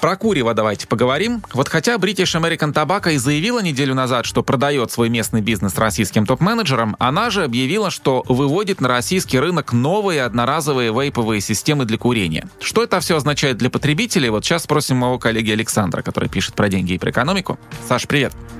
Про 0.00 0.16
курево 0.16 0.54
давайте 0.54 0.86
поговорим. 0.86 1.42
Вот 1.52 1.68
хотя 1.68 1.96
British 1.96 2.34
American 2.40 2.72
Tobacco 2.72 3.12
и 3.12 3.18
заявила 3.18 3.60
неделю 3.60 3.94
назад, 3.94 4.24
что 4.24 4.42
продает 4.42 4.90
свой 4.90 5.10
местный 5.10 5.42
бизнес 5.42 5.76
российским 5.76 6.24
топ-менеджерам, 6.24 6.96
она 6.98 7.28
же 7.28 7.44
объявила, 7.44 7.90
что 7.90 8.24
выводит 8.26 8.80
на 8.80 8.88
российский 8.88 9.38
рынок 9.38 9.74
новые 9.74 10.22
одноразовые 10.22 10.92
вейповые 10.92 11.42
системы 11.42 11.84
для 11.84 11.98
курения. 11.98 12.48
Что 12.60 12.82
это 12.82 13.00
все 13.00 13.16
означает 13.16 13.58
для 13.58 13.68
потребителей? 13.68 14.30
Вот 14.30 14.44
сейчас 14.44 14.64
спросим 14.64 14.96
моего 14.96 15.18
коллеги 15.18 15.50
Александра, 15.50 16.00
который 16.00 16.30
пишет 16.30 16.54
про 16.54 16.68
деньги 16.68 16.94
и 16.94 16.98
про 16.98 17.10
экономику. 17.10 17.58
Саш, 17.86 18.06
привет. 18.06 18.32
Привет. 18.32 18.59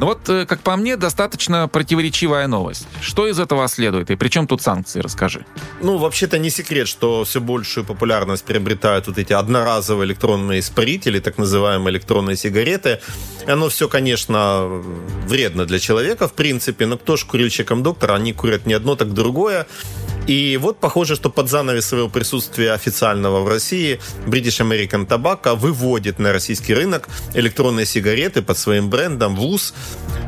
Ну 0.00 0.06
вот, 0.06 0.28
э, 0.28 0.46
как 0.46 0.60
по 0.60 0.76
мне, 0.76 0.96
достаточно 0.96 1.68
противоречивая 1.68 2.46
новость. 2.48 2.86
Что 3.00 3.26
из 3.26 3.38
этого 3.38 3.68
следует 3.68 4.10
и 4.10 4.16
при 4.16 4.28
чем 4.28 4.46
тут 4.46 4.62
санкции, 4.62 5.00
расскажи. 5.00 5.46
Ну, 5.80 5.96
вообще-то 5.96 6.38
не 6.38 6.50
секрет, 6.50 6.88
что 6.88 7.24
все 7.24 7.40
большую 7.40 7.84
популярность 7.84 8.44
приобретают 8.44 9.06
вот 9.06 9.18
эти 9.18 9.32
одноразовые 9.32 10.06
электронные 10.06 10.60
испарители, 10.60 11.20
так 11.20 11.38
называемые 11.38 11.92
электронные 11.92 12.36
сигареты. 12.36 13.00
Оно 13.46 13.68
все, 13.68 13.88
конечно, 13.88 14.82
вредно 15.26 15.66
для 15.66 15.78
человека, 15.78 16.26
в 16.28 16.34
принципе, 16.34 16.86
но 16.86 16.98
кто 16.98 17.16
ж 17.16 17.24
курильщикам 17.24 17.82
доктора, 17.82 18.14
они 18.14 18.32
курят 18.32 18.66
не 18.66 18.74
одно, 18.74 18.96
так 18.96 19.12
другое. 19.12 19.66
И 20.26 20.58
вот 20.60 20.80
похоже, 20.80 21.16
что 21.16 21.30
под 21.30 21.50
занавес 21.50 21.84
своего 21.86 22.08
присутствия 22.08 22.72
официального 22.72 23.40
в 23.40 23.48
России 23.48 24.00
British 24.26 24.60
American 24.60 25.06
Tobacco 25.06 25.54
выводит 25.54 26.18
на 26.18 26.32
российский 26.32 26.74
рынок 26.74 27.08
электронные 27.34 27.86
сигареты 27.86 28.40
под 28.42 28.56
своим 28.56 28.88
брендом 28.88 29.36
ВУЗ. 29.36 29.74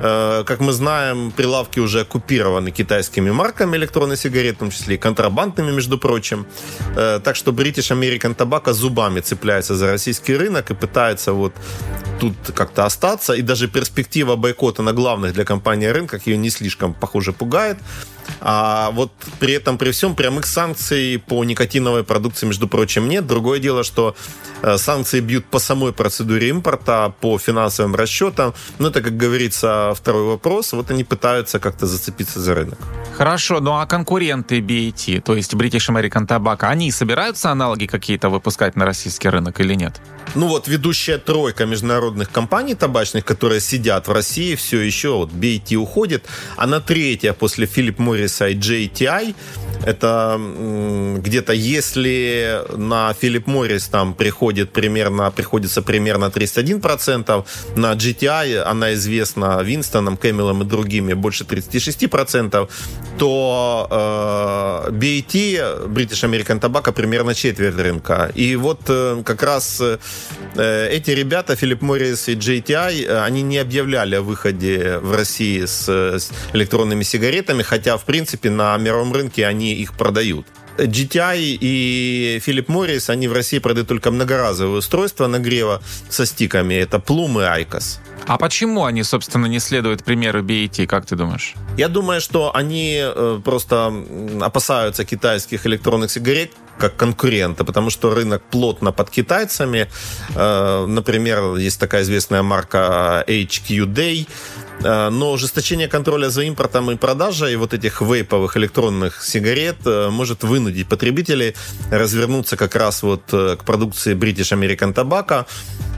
Э, 0.02 0.44
как 0.44 0.60
мы 0.60 0.73
знаем, 0.73 1.31
прилавки 1.31 1.81
уже 1.81 2.01
оккупированы 2.01 2.70
китайскими 2.70 3.31
марками 3.31 3.77
электронных 3.77 4.18
сигарет, 4.18 4.56
в 4.56 4.59
том 4.59 4.70
числе 4.70 4.97
и 4.97 4.98
контрабандными, 4.98 5.73
между 5.73 5.98
прочим. 5.98 6.47
Э, 6.97 7.20
так 7.24 7.36
что 7.36 7.52
British 7.52 7.90
American 7.90 8.36
Tobacco 8.36 8.73
зубами 8.73 9.20
цепляется 9.20 9.74
за 9.74 9.86
российский 9.86 10.36
рынок 10.36 10.70
и 10.70 10.74
пытается 10.74 11.32
вот 11.32 11.55
тут 12.20 12.35
как-то 12.55 12.85
остаться. 12.85 13.32
И 13.32 13.43
даже 13.43 13.68
перспектива 13.68 14.36
бойкота 14.36 14.82
на 14.82 14.93
главных 14.93 15.32
для 15.32 15.44
компании 15.44 15.86
рынках 15.86 16.27
ее 16.27 16.36
не 16.36 16.51
слишком, 16.51 16.93
похоже, 16.93 17.32
пугает. 17.32 17.78
А 18.40 18.90
вот 18.93 19.12
при 19.40 19.55
этом, 19.55 19.78
при 19.78 19.90
всем, 19.90 20.15
прямых 20.15 20.47
санкций 20.47 21.23
по 21.27 21.44
никотиновой 21.44 22.05
продукции, 22.05 22.47
между 22.47 22.69
прочим, 22.69 23.09
нет. 23.09 23.27
Другое 23.27 23.59
дело, 23.59 23.85
что 23.85 24.16
э, 24.62 24.78
санкции 24.78 25.20
бьют 25.20 25.47
по 25.47 25.59
самой 25.59 25.93
процедуре 25.93 26.48
импорта, 26.48 27.15
по 27.20 27.39
финансовым 27.39 27.94
расчетам. 27.94 28.55
Но 28.78 28.89
это, 28.89 29.03
как 29.03 29.16
говорится, 29.16 29.93
второй 29.97 30.24
вопрос. 30.24 30.73
Вот 30.73 30.90
они 30.90 31.05
пытаются 31.05 31.59
как-то 31.59 31.86
зацепиться 31.86 32.40
за 32.40 32.55
рынок. 32.55 32.78
Хорошо, 33.16 33.61
ну 33.61 33.73
а 33.73 33.86
конкуренты 33.86 34.61
BAT, 34.61 35.23
то 35.23 35.35
есть 35.35 35.55
British 35.55 35.89
American 35.89 36.27
Tobacco, 36.27 36.69
они 36.69 36.90
собираются 36.90 37.51
аналоги 37.51 37.86
какие-то 37.86 38.28
выпускать 38.28 38.77
на 38.77 38.85
российский 38.85 39.31
рынок 39.31 39.61
или 39.61 39.74
нет? 39.74 40.01
Ну 40.35 40.48
вот 40.48 40.69
ведущая 40.69 41.19
тройка 41.19 41.65
международных 41.65 42.31
компаний 42.31 42.74
табачных, 42.74 43.24
которые 43.24 43.61
сидят 43.61 44.09
в 44.09 44.12
России, 44.12 44.55
все 44.55 44.81
еще 44.81 45.15
вот 45.15 45.31
BAT 45.31 45.77
уходит. 45.77 46.27
Она 46.57 46.81
третья 46.81 47.32
после 47.32 47.66
Philip 47.66 47.97
Morris 47.97 48.15
и 48.24 48.55
JTI. 48.55 49.34
Это 49.84 50.40
где-то, 51.18 51.52
если 51.52 52.62
на 52.76 53.14
Philip 53.20 53.44
Morris 53.44 53.88
там 53.90 54.14
приходит 54.14 54.72
примерно, 54.72 55.30
приходится 55.30 55.82
примерно 55.82 56.26
31%, 56.26 57.44
на 57.76 57.93
GTI 57.93 58.62
она 58.62 58.94
известна 58.94 59.62
Винстоном, 59.62 60.16
Кэмилом 60.16 60.62
и 60.62 60.64
другими 60.64 61.14
больше 61.14 61.44
36%, 61.44 62.68
то 63.18 63.86
э, 64.88 64.90
BAT, 64.90 65.88
British 65.88 66.24
American 66.24 66.60
Tobacco, 66.60 66.93
примерно 66.93 67.34
четверть 67.34 67.76
рынка. 67.76 68.30
И 68.34 68.56
вот 68.56 68.80
э, 68.88 69.22
как 69.24 69.43
раз 69.43 69.80
э, 69.80 70.88
эти 70.90 71.10
ребята, 71.10 71.52
Philip 71.55 71.80
Morris 71.80 72.32
и 72.32 72.34
JTI, 72.34 73.06
э, 73.06 73.20
они 73.20 73.43
не 73.43 73.59
объявляли 73.59 74.16
о 74.16 74.22
выходе 74.22 74.98
в 74.98 75.14
России 75.14 75.64
с, 75.64 75.88
с 75.88 76.30
электронными 76.52 77.05
сигаретами, 77.05 77.62
хотя, 77.62 77.97
в 77.97 78.05
принципе, 78.07 78.51
на 78.51 78.77
мировом 78.78 79.12
рынке 79.12 79.47
они 79.47 79.74
их 79.74 79.95
продают. 79.97 80.47
GTI 80.78 81.59
и 81.61 82.41
Philip 82.45 82.66
Morris, 82.66 83.11
они 83.11 83.28
в 83.28 83.33
России 83.33 83.59
продают 83.59 83.89
только 83.89 84.11
многоразовые 84.11 84.78
устройства 84.78 85.27
нагрева 85.27 85.83
со 86.09 86.27
стиками. 86.27 86.74
Это 86.74 86.99
Plum 86.99 87.41
и 87.41 87.65
Icos. 87.65 87.99
А 88.27 88.39
почему 88.39 88.85
они, 88.85 89.05
собственно, 89.05 89.47
не 89.47 89.61
следуют 89.61 90.05
примеру 90.05 90.43
BAT, 90.43 90.87
как 90.87 91.07
ты 91.07 91.15
думаешь? 91.16 91.55
Я 91.77 91.89
думаю, 91.89 92.20
что 92.20 92.55
они 92.55 92.99
э, 93.01 93.41
просто 93.45 93.93
опасаются 94.41 95.05
китайских 95.05 95.65
электронных 95.66 96.11
сигарет 96.11 96.53
как 96.78 96.97
конкурента, 96.97 97.65
потому 97.65 97.91
что 97.91 98.15
рынок 98.15 98.43
плотно 98.51 98.93
под 98.93 99.11
китайцами. 99.11 99.89
Э, 100.35 100.87
например, 100.87 101.55
есть 101.57 101.78
такая 101.78 102.03
известная 102.03 102.43
марка 102.43 103.24
HQ 103.28 103.87
Day, 103.87 104.27
но 104.81 105.32
ужесточение 105.32 105.89
контроля 105.89 106.28
за 106.28 106.43
импортом 106.43 106.90
и 106.90 106.97
продажей 106.97 107.57
вот 107.57 107.74
этих 107.74 108.01
вейповых 108.01 108.57
электронных 108.57 109.23
сигарет 109.23 109.77
э, 109.86 110.09
может 110.11 110.44
вынудить 110.44 110.89
потребителей 110.89 111.55
развернуться 111.90 112.57
как 112.57 112.77
раз 112.77 113.03
вот 113.03 113.23
э, 113.32 113.57
к 113.59 113.65
продукции 113.65 114.15
British 114.15 114.53
American 114.53 114.94
Tobacco, 114.94 115.47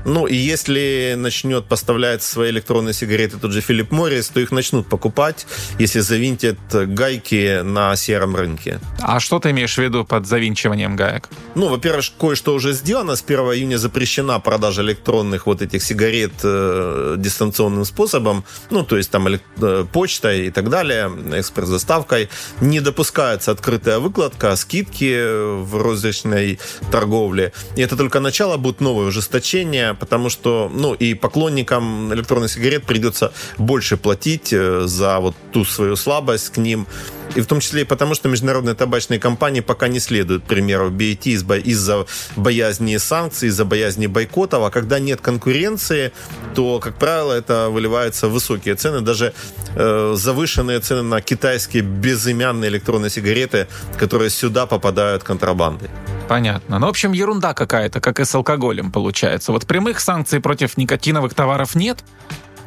ну, 0.04 0.26
и 0.26 0.34
если 0.34 1.14
начнет 1.18 1.66
поставлять 1.66 2.22
свои 2.22 2.50
электронные 2.50 2.94
сигареты 2.94 3.36
тот 3.38 3.52
же 3.52 3.60
Филипп 3.60 3.90
Моррис, 3.90 4.28
то 4.28 4.40
их 4.40 4.50
начнут 4.50 4.88
покупать, 4.88 5.46
если 5.78 6.00
завинтят 6.00 6.58
гайки 6.72 7.60
на 7.62 7.94
сером 7.96 8.34
рынке. 8.34 8.80
А 9.00 9.20
что 9.20 9.38
ты 9.38 9.50
имеешь 9.50 9.74
в 9.74 9.78
виду 9.78 10.04
под 10.04 10.26
завинчиванием 10.26 10.96
гаек? 10.96 11.28
Ну, 11.54 11.68
во-первых, 11.68 12.06
кое-что 12.18 12.54
уже 12.54 12.72
сделано. 12.72 13.16
С 13.16 13.22
1 13.22 13.38
июня 13.38 13.76
запрещена 13.76 14.40
продажа 14.40 14.82
электронных 14.82 15.46
вот 15.46 15.62
этих 15.62 15.82
сигарет 15.82 16.32
э, 16.42 17.16
дистанционным 17.18 17.84
способом. 17.84 18.44
Ну, 18.70 18.84
то 18.84 18.96
есть 18.96 19.10
там 19.10 19.26
э, 19.28 19.84
почтой 19.92 20.46
и 20.46 20.50
так 20.50 20.70
далее, 20.70 21.10
экспресс-доставкой. 21.32 22.28
Не 22.60 22.80
допускается 22.80 23.50
открытая 23.50 23.98
выкладка, 23.98 24.56
скидки 24.56 25.62
в 25.62 25.82
розничной 25.82 26.58
торговле. 26.90 27.52
И 27.76 27.82
это 27.82 27.96
только 27.96 28.20
начало, 28.20 28.56
будет 28.56 28.80
новое 28.80 29.06
ужесточение 29.06 29.94
потому 29.94 30.30
что, 30.30 30.70
ну, 30.72 30.94
и 30.94 31.14
поклонникам 31.14 32.12
электронных 32.14 32.50
сигарет 32.50 32.84
придется 32.84 33.32
больше 33.58 33.96
платить 33.96 34.52
э, 34.52 34.82
за 34.86 35.20
вот 35.20 35.34
ту 35.52 35.64
свою 35.64 35.96
слабость 35.96 36.50
к 36.50 36.56
ним. 36.56 36.86
И 37.34 37.40
в 37.40 37.46
том 37.46 37.60
числе 37.60 37.82
и 37.82 37.84
потому, 37.84 38.14
что 38.14 38.28
международные 38.28 38.74
табачные 38.74 39.20
компании 39.20 39.60
пока 39.60 39.88
не 39.88 40.00
следуют 40.00 40.44
примеру 40.44 40.90
BAT 40.90 41.60
из-за 41.64 42.06
боязни 42.36 42.96
санкций, 42.96 43.48
из-за 43.48 43.64
боязни 43.64 44.06
бойкотов. 44.06 44.64
А 44.64 44.70
когда 44.70 44.98
нет 44.98 45.20
конкуренции, 45.20 46.12
то, 46.54 46.78
как 46.78 46.98
правило, 46.98 47.32
это 47.32 47.68
выливается 47.70 48.28
в 48.28 48.32
высокие 48.32 48.74
цены. 48.74 49.00
Даже 49.00 49.34
э, 49.74 50.14
завышенные 50.16 50.80
цены 50.80 51.02
на 51.02 51.20
китайские 51.20 51.82
безымянные 51.82 52.70
электронные 52.70 53.10
сигареты, 53.10 53.68
которые 53.98 54.30
сюда 54.30 54.66
попадают 54.66 55.22
контрабандой. 55.22 55.90
Понятно. 56.28 56.78
Ну, 56.78 56.86
в 56.86 56.90
общем, 56.90 57.12
ерунда 57.12 57.54
какая-то, 57.54 58.00
как 58.00 58.20
и 58.20 58.24
с 58.24 58.34
алкоголем 58.34 58.92
получается. 58.92 59.50
Вот 59.50 59.66
прямых 59.66 60.00
санкций 60.00 60.40
против 60.40 60.76
никотиновых 60.76 61.32
товаров 61.32 61.74
нет, 61.74 62.04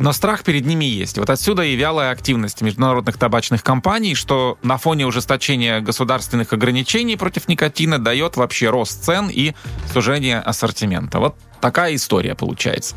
но 0.01 0.13
страх 0.13 0.43
перед 0.43 0.65
ними 0.65 0.85
есть. 0.85 1.17
Вот 1.17 1.29
отсюда 1.29 1.63
и 1.63 1.75
вялая 1.75 2.11
активность 2.11 2.61
международных 2.61 3.17
табачных 3.17 3.63
компаний, 3.63 4.15
что 4.15 4.57
на 4.63 4.77
фоне 4.77 5.05
ужесточения 5.05 5.79
государственных 5.79 6.53
ограничений 6.53 7.15
против 7.15 7.47
никотина 7.47 7.99
дает 7.99 8.35
вообще 8.35 8.69
рост 8.69 9.03
цен 9.03 9.29
и 9.29 9.53
сужение 9.93 10.39
ассортимента. 10.39 11.19
Вот 11.19 11.35
такая 11.61 11.95
история 11.95 12.33
получается. 12.33 12.95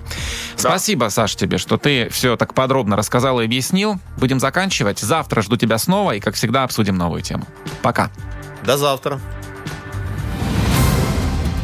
Да. 0.54 0.70
Спасибо, 0.70 1.10
Саш, 1.10 1.36
тебе, 1.36 1.58
что 1.58 1.76
ты 1.76 2.08
все 2.08 2.36
так 2.36 2.54
подробно 2.54 2.96
рассказал 2.96 3.40
и 3.40 3.44
объяснил. 3.44 4.00
Будем 4.16 4.40
заканчивать. 4.40 4.98
Завтра 4.98 5.42
жду 5.42 5.56
тебя 5.56 5.76
снова 5.76 6.12
и, 6.12 6.20
как 6.20 6.34
всегда, 6.34 6.64
обсудим 6.64 6.96
новую 6.96 7.20
тему. 7.20 7.46
Пока. 7.82 8.10
До 8.64 8.78
завтра. 8.78 9.20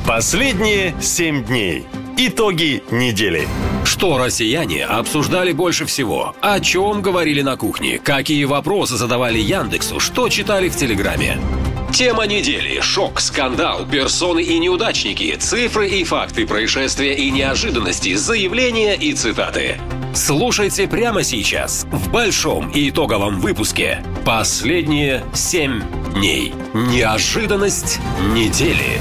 Последние 0.07 0.95
семь 1.01 1.45
дней. 1.45 1.87
Итоги 2.23 2.83
недели. 2.91 3.49
Что 3.83 4.19
россияне 4.19 4.85
обсуждали 4.85 5.53
больше 5.53 5.87
всего? 5.87 6.37
О 6.43 6.61
чем 6.61 7.01
говорили 7.01 7.41
на 7.41 7.57
кухне? 7.57 7.99
Какие 7.99 8.45
вопросы 8.45 8.99
задавали 8.99 9.39
Яндексу? 9.39 10.01
Что 10.01 10.29
читали 10.29 10.69
в 10.69 10.77
Телеграме? 10.77 11.39
Тема 11.95 12.27
недели. 12.27 12.79
Шок, 12.83 13.23
скандал, 13.23 13.87
персоны 13.87 14.43
и 14.43 14.59
неудачники, 14.59 15.35
цифры 15.37 15.89
и 15.89 16.05
факты 16.05 16.47
происшествия 16.47 17.15
и 17.15 17.31
неожиданности, 17.31 18.15
заявления 18.17 18.97
и 18.97 19.15
цитаты. 19.15 19.81
Слушайте 20.15 20.87
прямо 20.89 21.23
сейчас 21.23 21.87
в 21.91 22.11
большом 22.11 22.69
и 22.69 22.91
итоговом 22.91 23.41
выпуске 23.41 24.05
«Последние 24.27 25.25
семь 25.33 25.81
дней. 26.15 26.53
Неожиданность 26.75 27.99
недели». 28.35 29.01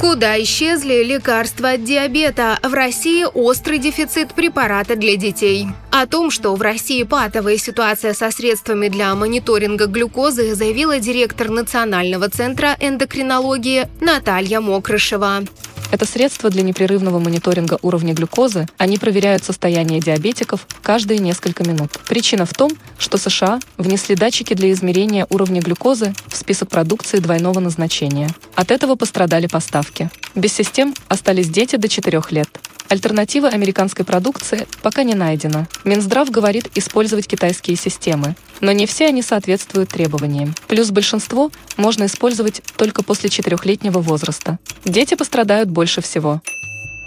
Куда 0.00 0.40
исчезли 0.40 1.02
лекарства 1.02 1.70
от 1.70 1.82
диабета? 1.82 2.60
В 2.62 2.72
России 2.72 3.26
острый 3.34 3.78
дефицит 3.78 4.32
препарата 4.32 4.94
для 4.94 5.16
детей. 5.16 5.66
О 5.90 6.06
том, 6.06 6.30
что 6.30 6.54
в 6.54 6.62
России 6.62 7.02
патовая 7.02 7.56
ситуация 7.56 8.14
со 8.14 8.30
средствами 8.30 8.86
для 8.86 9.12
мониторинга 9.16 9.86
глюкозы, 9.86 10.54
заявила 10.54 11.00
директор 11.00 11.48
Национального 11.48 12.30
центра 12.30 12.76
эндокринологии 12.78 13.88
Наталья 14.00 14.60
Мокрышева. 14.60 15.42
Это 15.90 16.04
средства 16.04 16.50
для 16.50 16.62
непрерывного 16.62 17.18
мониторинга 17.18 17.78
уровня 17.80 18.12
глюкозы. 18.12 18.66
Они 18.76 18.98
проверяют 18.98 19.42
состояние 19.44 20.00
диабетиков 20.00 20.66
каждые 20.82 21.18
несколько 21.18 21.64
минут. 21.64 21.92
Причина 22.06 22.44
в 22.44 22.52
том, 22.52 22.70
что 22.98 23.16
США 23.16 23.58
внесли 23.78 24.14
датчики 24.14 24.52
для 24.52 24.70
измерения 24.72 25.26
уровня 25.30 25.62
глюкозы 25.62 26.14
в 26.26 26.36
список 26.36 26.68
продукции 26.68 27.20
двойного 27.20 27.60
назначения. 27.60 28.28
От 28.54 28.70
этого 28.70 28.96
пострадали 28.96 29.46
поставки. 29.46 30.10
Без 30.34 30.52
систем 30.52 30.94
остались 31.08 31.48
дети 31.48 31.76
до 31.76 31.88
4 31.88 32.22
лет. 32.30 32.48
Альтернатива 32.88 33.48
американской 33.48 34.04
продукции 34.04 34.66
пока 34.82 35.02
не 35.02 35.14
найдена. 35.14 35.68
Минздрав 35.84 36.30
говорит 36.30 36.70
использовать 36.74 37.26
китайские 37.26 37.76
системы, 37.76 38.34
но 38.60 38.72
не 38.72 38.86
все 38.86 39.06
они 39.06 39.22
соответствуют 39.22 39.90
требованиям. 39.90 40.54
Плюс 40.68 40.90
большинство 40.90 41.50
можно 41.76 42.06
использовать 42.06 42.62
только 42.76 43.02
после 43.02 43.28
четырехлетнего 43.28 43.98
возраста. 43.98 44.58
Дети 44.84 45.14
пострадают 45.14 45.68
больше 45.68 46.00
всего. 46.00 46.40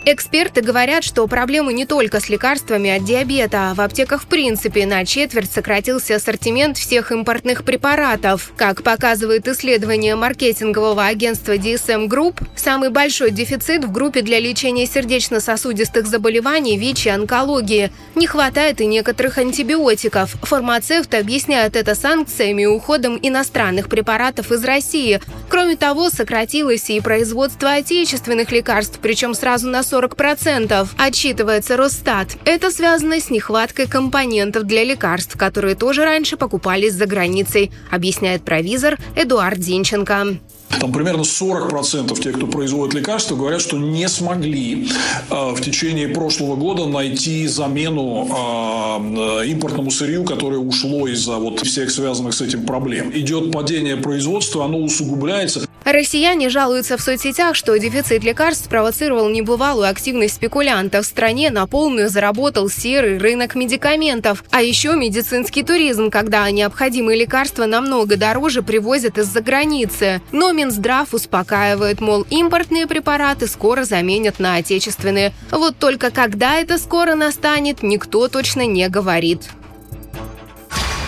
Эксперты 0.03 0.61
говорят, 0.61 1.03
что 1.03 1.27
проблемы 1.27 1.73
не 1.73 1.85
только 1.85 2.19
с 2.19 2.27
лекарствами 2.27 2.89
от 2.89 3.05
диабета. 3.05 3.73
В 3.75 3.81
аптеках 3.81 4.23
в 4.23 4.25
принципе 4.25 4.87
на 4.87 5.05
четверть 5.05 5.51
сократился 5.51 6.15
ассортимент 6.15 6.77
всех 6.77 7.11
импортных 7.11 7.63
препаратов. 7.63 8.51
Как 8.57 8.81
показывает 8.81 9.47
исследование 9.47 10.15
маркетингового 10.15 11.05
агентства 11.05 11.55
DSM 11.55 12.07
Group, 12.07 12.41
самый 12.55 12.89
большой 12.89 13.29
дефицит 13.29 13.85
в 13.85 13.91
группе 13.91 14.23
для 14.23 14.39
лечения 14.39 14.87
сердечно-сосудистых 14.87 16.07
заболеваний, 16.07 16.79
ВИЧ 16.79 17.05
и 17.05 17.09
онкологии. 17.09 17.91
Не 18.15 18.25
хватает 18.25 18.81
и 18.81 18.87
некоторых 18.87 19.37
антибиотиков. 19.37 20.31
Фармацевты 20.41 21.17
объясняют 21.17 21.75
это 21.75 21.93
санкциями 21.93 22.63
и 22.63 22.65
уходом 22.65 23.19
иностранных 23.21 23.87
препаратов 23.87 24.51
из 24.51 24.63
России. 24.63 25.21
Кроме 25.47 25.75
того, 25.75 26.09
сократилось 26.09 26.89
и 26.89 26.99
производство 27.01 27.73
отечественных 27.73 28.51
лекарств, 28.51 28.97
причем 28.99 29.35
сразу 29.35 29.67
на 29.67 29.83
40%, 29.91 30.89
отчитывается 30.97 31.77
Росстат. 31.77 32.37
Это 32.45 32.71
связано 32.71 33.19
с 33.19 33.29
нехваткой 33.29 33.87
компонентов 33.87 34.63
для 34.63 34.83
лекарств, 34.83 35.37
которые 35.37 35.75
тоже 35.75 36.05
раньше 36.05 36.37
покупались 36.37 36.93
за 36.93 37.05
границей, 37.05 37.71
объясняет 37.91 38.43
провизор 38.43 38.97
Эдуард 39.15 39.59
Зинченко. 39.59 40.37
Там 40.79 40.91
примерно 40.91 41.21
40% 41.21 42.19
тех, 42.21 42.35
кто 42.35 42.47
производит 42.47 42.93
лекарства, 42.93 43.35
говорят, 43.35 43.61
что 43.61 43.77
не 43.77 44.07
смогли 44.07 44.87
э, 45.29 45.53
в 45.53 45.61
течение 45.61 46.07
прошлого 46.07 46.55
года 46.55 46.85
найти 46.85 47.47
замену 47.47 48.27
э, 48.27 49.47
импортному 49.47 49.91
сырью, 49.91 50.23
которое 50.23 50.57
ушло 50.57 51.07
из-за 51.07 51.37
вот 51.37 51.59
всех 51.61 51.91
связанных 51.91 52.33
с 52.33 52.41
этим 52.41 52.65
проблем. 52.65 53.11
Идет 53.13 53.51
падение 53.51 53.97
производства, 53.97 54.65
оно 54.65 54.79
усугубляется. 54.79 55.67
Россияне 55.83 56.49
жалуются 56.49 56.95
в 56.95 57.01
соцсетях, 57.01 57.55
что 57.55 57.77
дефицит 57.77 58.23
лекарств 58.23 58.65
спровоцировал 58.65 59.29
небывалую 59.29 59.89
активность 59.89 60.35
спекулянтов. 60.35 61.05
В 61.05 61.09
стране 61.09 61.49
на 61.49 61.65
полную 61.65 62.07
заработал 62.09 62.69
серый 62.69 63.17
рынок 63.17 63.55
медикаментов. 63.55 64.43
А 64.51 64.61
еще 64.61 64.95
медицинский 64.95 65.63
туризм, 65.63 66.11
когда 66.11 66.49
необходимые 66.51 67.19
лекарства 67.19 67.65
намного 67.65 68.15
дороже 68.15 68.61
привозят 68.61 69.17
из-за 69.17 69.41
границы. 69.41 70.21
Но 70.31 70.51
Минздрав 70.61 71.15
успокаивает, 71.15 72.01
мол, 72.01 72.21
импортные 72.29 72.85
препараты 72.85 73.47
скоро 73.47 73.83
заменят 73.83 74.39
на 74.39 74.57
отечественные. 74.57 75.33
Вот 75.49 75.77
только 75.77 76.11
когда 76.11 76.59
это 76.59 76.77
скоро 76.77 77.15
настанет, 77.15 77.81
никто 77.81 78.27
точно 78.27 78.67
не 78.67 78.87
говорит. 78.87 79.49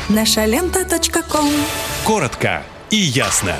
Наша 0.10 0.46
лента. 0.46 0.88
Коротко 2.04 2.64
и 2.90 2.96
ясно. 2.98 3.56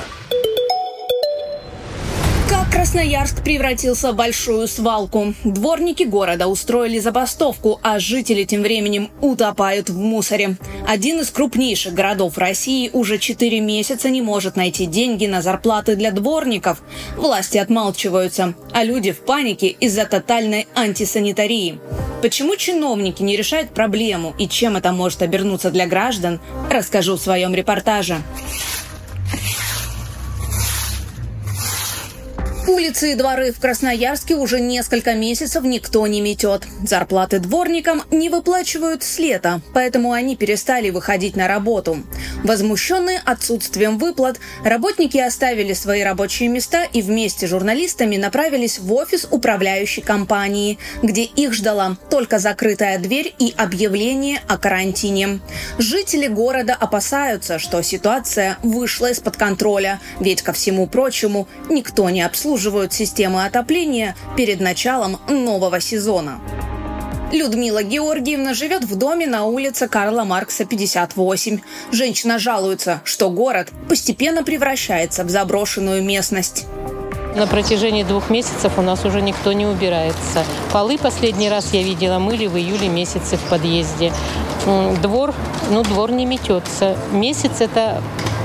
Красноярск 2.74 3.44
превратился 3.44 4.10
в 4.10 4.16
большую 4.16 4.66
свалку. 4.66 5.32
Дворники 5.44 6.02
города 6.02 6.48
устроили 6.48 6.98
забастовку, 6.98 7.78
а 7.84 8.00
жители 8.00 8.42
тем 8.42 8.62
временем 8.62 9.12
утопают 9.20 9.90
в 9.90 9.96
мусоре. 9.96 10.56
Один 10.84 11.20
из 11.20 11.30
крупнейших 11.30 11.94
городов 11.94 12.36
России 12.36 12.90
уже 12.92 13.18
4 13.18 13.60
месяца 13.60 14.10
не 14.10 14.22
может 14.22 14.56
найти 14.56 14.86
деньги 14.86 15.26
на 15.26 15.40
зарплаты 15.40 15.94
для 15.94 16.10
дворников. 16.10 16.82
Власти 17.16 17.58
отмалчиваются, 17.58 18.54
а 18.72 18.82
люди 18.82 19.12
в 19.12 19.20
панике 19.20 19.68
из-за 19.68 20.04
тотальной 20.04 20.66
антисанитарии. 20.74 21.78
Почему 22.22 22.56
чиновники 22.56 23.22
не 23.22 23.36
решают 23.36 23.70
проблему 23.70 24.34
и 24.36 24.48
чем 24.48 24.76
это 24.76 24.90
может 24.90 25.22
обернуться 25.22 25.70
для 25.70 25.86
граждан, 25.86 26.40
расскажу 26.72 27.14
в 27.14 27.22
своем 27.22 27.54
репортаже. 27.54 28.20
Улицы 32.66 33.12
и 33.12 33.14
дворы 33.14 33.52
в 33.52 33.60
Красноярске 33.60 34.36
уже 34.36 34.58
несколько 34.58 35.12
месяцев 35.12 35.64
никто 35.64 36.06
не 36.06 36.22
метет. 36.22 36.66
Зарплаты 36.82 37.38
дворникам 37.38 38.02
не 38.10 38.30
выплачивают 38.30 39.02
с 39.02 39.18
лета, 39.18 39.60
поэтому 39.74 40.12
они 40.12 40.34
перестали 40.34 40.88
выходить 40.88 41.36
на 41.36 41.46
работу. 41.46 41.98
Возмущенные 42.42 43.20
отсутствием 43.22 43.98
выплат, 43.98 44.40
работники 44.64 45.18
оставили 45.18 45.74
свои 45.74 46.02
рабочие 46.02 46.48
места 46.48 46.84
и 46.84 47.02
вместе 47.02 47.46
с 47.46 47.50
журналистами 47.50 48.16
направились 48.16 48.78
в 48.78 48.90
офис 48.94 49.28
управляющей 49.30 50.02
компании, 50.02 50.78
где 51.02 51.24
их 51.24 51.52
ждала 51.52 51.98
только 52.08 52.38
закрытая 52.38 52.98
дверь 52.98 53.34
и 53.38 53.52
объявление 53.58 54.40
о 54.48 54.56
карантине. 54.56 55.40
Жители 55.78 56.28
города 56.28 56.74
опасаются, 56.74 57.58
что 57.58 57.82
ситуация 57.82 58.56
вышла 58.62 59.10
из-под 59.10 59.36
контроля, 59.36 60.00
ведь, 60.18 60.40
ко 60.40 60.54
всему 60.54 60.86
прочему, 60.86 61.46
никто 61.68 62.08
не 62.08 62.22
обслуживает 62.22 62.53
обслуживают 62.54 62.92
системы 62.92 63.44
отопления 63.44 64.14
перед 64.36 64.60
началом 64.60 65.18
нового 65.26 65.80
сезона. 65.80 66.38
Людмила 67.32 67.82
Георгиевна 67.82 68.54
живет 68.54 68.84
в 68.84 68.96
доме 68.96 69.26
на 69.26 69.44
улице 69.44 69.88
Карла 69.88 70.22
Маркса, 70.22 70.64
58. 70.64 71.60
Женщина 71.90 72.38
жалуется, 72.38 73.00
что 73.02 73.28
город 73.28 73.70
постепенно 73.88 74.44
превращается 74.44 75.24
в 75.24 75.30
заброшенную 75.30 76.00
местность. 76.04 76.66
На 77.34 77.48
протяжении 77.48 78.04
двух 78.04 78.30
месяцев 78.30 78.78
у 78.78 78.82
нас 78.82 79.04
уже 79.04 79.20
никто 79.20 79.52
не 79.52 79.66
убирается. 79.66 80.44
Полы 80.72 80.96
последний 80.96 81.48
раз 81.48 81.72
я 81.72 81.82
видела 81.82 82.20
мыли 82.20 82.46
в 82.46 82.56
июле 82.56 82.86
месяце 82.86 83.36
в 83.36 83.50
подъезде. 83.50 84.12
Двор, 85.02 85.34
ну 85.72 85.82
двор 85.82 86.12
не 86.12 86.24
метется. 86.24 86.96
Месяц 87.10 87.60
это 87.60 88.00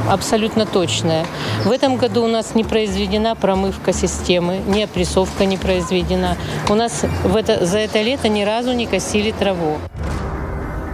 абсолютно 0.09 0.65
точная. 0.65 1.25
В 1.65 1.71
этом 1.71 1.97
году 1.97 2.23
у 2.23 2.27
нас 2.27 2.55
не 2.55 2.63
произведена 2.63 3.35
промывка 3.35 3.93
системы, 3.93 4.59
ни 4.67 4.81
опрессовка 4.81 5.45
не 5.45 5.57
произведена. 5.57 6.37
У 6.69 6.75
нас 6.75 7.03
в 7.23 7.35
это, 7.35 7.65
за 7.65 7.79
это 7.79 8.01
лето 8.01 8.27
ни 8.27 8.43
разу 8.43 8.73
не 8.73 8.87
косили 8.87 9.31
траву. 9.31 9.77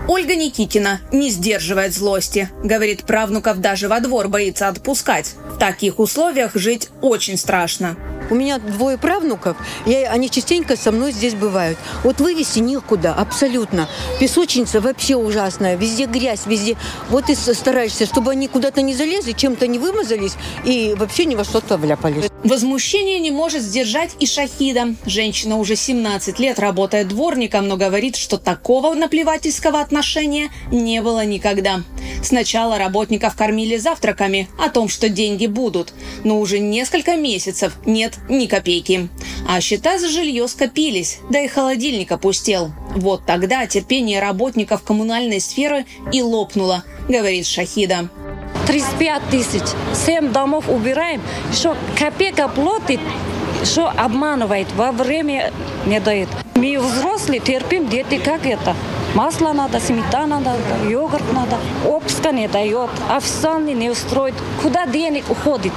Ольга 0.07 0.35
Никитина 0.35 1.01
не 1.11 1.31
сдерживает 1.31 1.93
злости. 1.93 2.49
Говорит, 2.63 3.05
правнуков 3.05 3.59
даже 3.59 3.87
во 3.87 3.99
двор 3.99 4.27
боится 4.27 4.67
отпускать. 4.67 5.33
В 5.55 5.57
таких 5.57 5.97
условиях 5.97 6.51
жить 6.53 6.89
очень 7.01 7.37
страшно. 7.37 7.95
У 8.29 8.35
меня 8.35 8.57
двое 8.57 8.97
правнуков, 8.97 9.57
я, 9.85 10.11
они 10.11 10.29
частенько 10.29 10.75
со 10.75 10.91
мной 10.91 11.11
здесь 11.11 11.35
бывают. 11.35 11.77
Вот 12.03 12.19
вывести 12.19 12.59
некуда, 12.59 13.13
абсолютно. 13.13 13.87
Песочница 14.19 14.81
вообще 14.81 15.15
ужасная, 15.15 15.75
везде 15.75 16.05
грязь, 16.05 16.45
везде. 16.45 16.75
Вот 17.09 17.29
и 17.29 17.35
стараешься, 17.35 18.05
чтобы 18.05 18.31
они 18.31 18.47
куда-то 18.47 18.81
не 18.81 18.93
залезли, 18.93 19.33
чем-то 19.33 19.67
не 19.67 19.77
вымазались 19.79 20.33
и 20.63 20.95
вообще 20.97 21.25
ни 21.25 21.35
во 21.35 21.43
что-то 21.43 21.77
вляпались. 21.77 22.29
Возмущение 22.43 23.19
не 23.19 23.31
может 23.31 23.61
сдержать 23.61 24.11
и 24.19 24.25
Шахида. 24.25 24.95
Женщина 25.05 25.57
уже 25.57 25.75
17 25.75 26.39
лет 26.39 26.59
работает 26.59 27.07
дворником, 27.07 27.67
но 27.67 27.77
говорит, 27.77 28.15
что 28.15 28.37
такого 28.37 28.93
наплевательского 28.93 29.79
отношения 29.79 30.49
не 30.71 31.01
было 31.01 31.25
никогда. 31.25 31.81
Сначала 32.23 32.77
работников 32.77 33.35
кормили 33.35 33.77
завтраками 33.77 34.47
о 34.59 34.69
том, 34.69 34.89
что 34.89 35.09
деньги 35.09 35.47
будут, 35.47 35.93
но 36.23 36.39
уже 36.39 36.59
несколько 36.59 37.15
месяцев 37.15 37.73
нет 37.85 38.14
ни 38.29 38.47
копейки. 38.47 39.09
А 39.47 39.61
счета 39.61 39.97
за 39.99 40.09
жилье 40.09 40.47
скопились, 40.47 41.19
да 41.29 41.39
и 41.39 41.47
холодильник 41.47 42.11
опустел. 42.11 42.71
Вот 42.95 43.25
тогда 43.25 43.65
терпение 43.67 44.19
работников 44.19 44.83
коммунальной 44.83 45.39
сферы 45.39 45.85
и 46.11 46.21
лопнуло, 46.21 46.83
говорит 47.07 47.45
Шахида. 47.45 48.09
35 48.67 49.21
тысяч, 49.29 49.63
7 49.93 50.31
домов 50.31 50.69
убираем, 50.69 51.21
что 51.53 51.77
копейка 51.97 52.47
платит, 52.47 52.99
что 53.63 53.89
обманывает, 53.89 54.67
во 54.75 54.91
время 54.91 55.51
не 55.85 55.99
дает. 55.99 56.29
Мы 56.55 56.79
взрослые 56.79 57.39
терпим, 57.39 57.89
дети 57.89 58.17
как 58.17 58.45
это? 58.45 58.75
Масло 59.13 59.53
надо, 59.53 59.79
сметана 59.79 60.39
надо, 60.39 60.89
йогурт 60.89 61.31
надо. 61.33 61.57
Обска 61.85 62.31
не 62.31 62.47
дает, 62.47 62.89
официальный 63.09 63.73
не 63.73 63.89
устроит. 63.89 64.35
Куда 64.61 64.85
денег 64.85 65.29
уходит? 65.29 65.73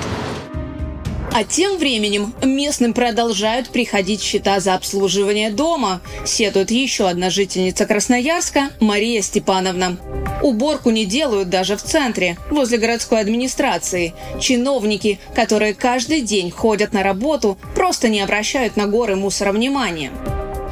А 1.32 1.44
тем 1.44 1.76
временем 1.76 2.34
местным 2.42 2.92
продолжают 2.92 3.68
приходить 3.68 4.22
счета 4.22 4.60
за 4.60 4.74
обслуживание 4.74 5.50
дома, 5.50 6.00
сетует 6.24 6.70
еще 6.70 7.09
одна 7.09 7.30
жительница 7.30 7.86
Красноярска 7.86 8.70
Мария 8.80 9.22
Степановна. 9.22 9.98
Уборку 10.42 10.90
не 10.90 11.05
делают 11.05 11.48
даже 11.48 11.76
в 11.76 11.82
центре, 11.82 12.38
возле 12.50 12.78
городской 12.78 13.20
администрации. 13.20 14.14
Чиновники, 14.40 15.20
которые 15.34 15.74
каждый 15.74 16.22
день 16.22 16.50
ходят 16.50 16.92
на 16.92 17.02
работу, 17.02 17.59
просто 17.74 18.09
не 18.09 18.20
обращают 18.20 18.76
на 18.76 18.86
горы 18.86 19.14
мусора 19.14 19.52
внимания. 19.52 20.10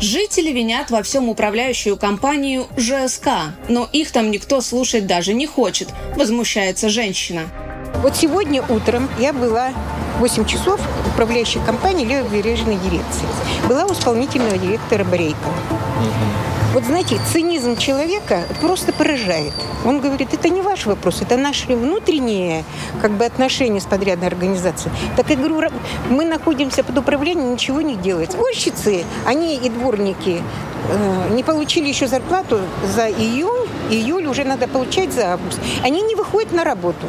Жители 0.00 0.52
винят 0.52 0.90
во 0.90 1.02
всем 1.02 1.28
управляющую 1.28 1.96
компанию 1.96 2.66
ЖСК, 2.76 3.54
но 3.68 3.88
их 3.92 4.10
там 4.10 4.30
никто 4.30 4.60
слушать 4.60 5.06
даже 5.06 5.32
не 5.32 5.46
хочет, 5.46 5.88
возмущается 6.16 6.88
женщина. 6.88 7.48
Вот 8.06 8.14
сегодня 8.14 8.62
утром 8.68 9.08
я 9.18 9.32
была 9.32 9.70
8 10.20 10.44
часов 10.44 10.80
управляющей 11.12 11.60
компании 11.66 12.04
левобережной 12.04 12.76
дирекции. 12.76 13.26
Была 13.68 13.84
у 13.84 13.92
исполнительного 13.92 14.56
директора 14.58 15.02
Борейко. 15.02 15.50
Вот 16.72 16.84
знаете, 16.84 17.18
цинизм 17.32 17.76
человека 17.76 18.44
просто 18.60 18.92
поражает. 18.92 19.52
Он 19.84 19.98
говорит, 19.98 20.32
это 20.32 20.48
не 20.48 20.62
ваш 20.62 20.86
вопрос, 20.86 21.20
это 21.20 21.36
наши 21.36 21.74
внутренние 21.74 22.62
как 23.02 23.10
бы, 23.10 23.24
отношения 23.24 23.80
с 23.80 23.86
подрядной 23.86 24.28
организацией. 24.28 24.94
Так 25.16 25.28
я 25.30 25.34
говорю, 25.34 25.60
мы 26.08 26.26
находимся 26.26 26.84
под 26.84 26.98
управлением, 26.98 27.54
ничего 27.54 27.80
не 27.80 27.96
делать. 27.96 28.30
Сборщицы, 28.30 29.04
они 29.26 29.56
и 29.56 29.68
дворники 29.68 30.42
э, 30.88 31.28
не 31.34 31.42
получили 31.42 31.88
еще 31.88 32.06
зарплату 32.06 32.60
за 32.94 33.08
июнь, 33.08 33.66
июль 33.90 34.26
уже 34.26 34.44
надо 34.44 34.68
получать 34.68 35.12
за 35.12 35.32
август. 35.32 35.58
Они 35.82 36.02
не 36.02 36.14
выходят 36.14 36.52
на 36.52 36.62
работу. 36.62 37.06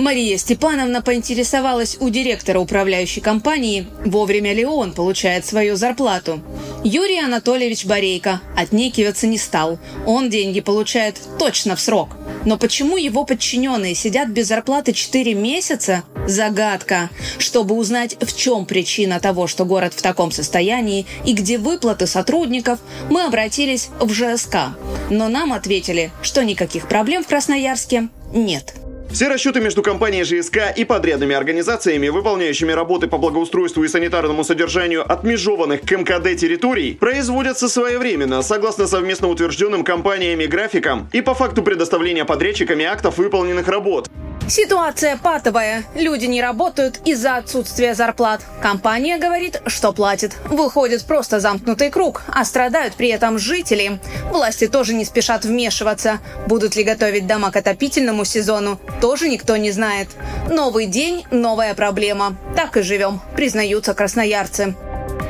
Мария 0.00 0.38
Степановна 0.38 1.02
поинтересовалась 1.02 1.98
у 2.00 2.08
директора 2.08 2.58
управляющей 2.58 3.20
компании, 3.20 3.86
вовремя 4.06 4.54
ли 4.54 4.64
он 4.64 4.92
получает 4.92 5.44
свою 5.44 5.76
зарплату. 5.76 6.40
Юрий 6.82 7.18
Анатольевич 7.18 7.84
Борейко 7.84 8.40
отнекиваться 8.56 9.26
не 9.26 9.36
стал. 9.36 9.78
Он 10.06 10.30
деньги 10.30 10.60
получает 10.60 11.20
точно 11.38 11.76
в 11.76 11.80
срок. 11.80 12.16
Но 12.46 12.56
почему 12.56 12.96
его 12.96 13.26
подчиненные 13.26 13.94
сидят 13.94 14.30
без 14.30 14.48
зарплаты 14.48 14.94
4 14.94 15.34
месяца? 15.34 16.02
Загадка. 16.26 17.10
Чтобы 17.38 17.74
узнать, 17.74 18.16
в 18.20 18.34
чем 18.34 18.64
причина 18.64 19.20
того, 19.20 19.46
что 19.46 19.66
город 19.66 19.92
в 19.94 20.00
таком 20.00 20.32
состоянии 20.32 21.04
и 21.26 21.34
где 21.34 21.58
выплаты 21.58 22.06
сотрудников, 22.06 22.78
мы 23.10 23.24
обратились 23.24 23.90
в 24.00 24.10
ЖСК. 24.10 24.70
Но 25.10 25.28
нам 25.28 25.52
ответили, 25.52 26.10
что 26.22 26.42
никаких 26.42 26.88
проблем 26.88 27.22
в 27.22 27.26
Красноярске 27.26 28.08
нет. 28.32 28.74
Все 29.10 29.26
расчеты 29.26 29.60
между 29.60 29.82
компанией 29.82 30.22
ЖСК 30.22 30.72
и 30.76 30.84
подрядными 30.84 31.34
организациями, 31.34 32.08
выполняющими 32.08 32.70
работы 32.70 33.08
по 33.08 33.18
благоустройству 33.18 33.82
и 33.82 33.88
санитарному 33.88 34.44
содержанию 34.44 35.02
отмежеванных 35.10 35.80
к 35.80 35.90
МКД 35.90 36.38
территорий, 36.38 36.94
производятся 36.94 37.68
своевременно, 37.68 38.40
согласно 38.42 38.86
совместно 38.86 39.26
утвержденным 39.26 39.82
компаниями 39.82 40.46
графикам 40.46 41.08
и 41.12 41.22
по 41.22 41.34
факту 41.34 41.64
предоставления 41.64 42.24
подрядчиками 42.24 42.84
актов 42.84 43.18
выполненных 43.18 43.66
работ. 43.66 44.08
Ситуация 44.50 45.16
патовая. 45.16 45.84
Люди 45.94 46.26
не 46.26 46.42
работают 46.42 46.98
из-за 47.04 47.36
отсутствия 47.36 47.94
зарплат. 47.94 48.40
Компания 48.60 49.16
говорит, 49.16 49.62
что 49.68 49.92
платит. 49.92 50.36
Выходит 50.46 51.04
просто 51.04 51.38
замкнутый 51.38 51.88
круг, 51.88 52.22
а 52.26 52.44
страдают 52.44 52.94
при 52.94 53.10
этом 53.10 53.38
жители. 53.38 54.00
Власти 54.32 54.66
тоже 54.66 54.94
не 54.94 55.04
спешат 55.04 55.44
вмешиваться. 55.44 56.18
Будут 56.48 56.74
ли 56.74 56.82
готовить 56.82 57.28
дома 57.28 57.52
к 57.52 57.56
отопительному 57.56 58.24
сезону, 58.24 58.80
тоже 59.00 59.28
никто 59.28 59.56
не 59.56 59.70
знает. 59.70 60.08
Новый 60.48 60.86
день– 60.86 61.24
новая 61.30 61.74
проблема. 61.74 62.36
Так 62.56 62.76
и 62.76 62.82
живем, 62.82 63.20
признаются 63.36 63.94
красноярцы. 63.94 64.74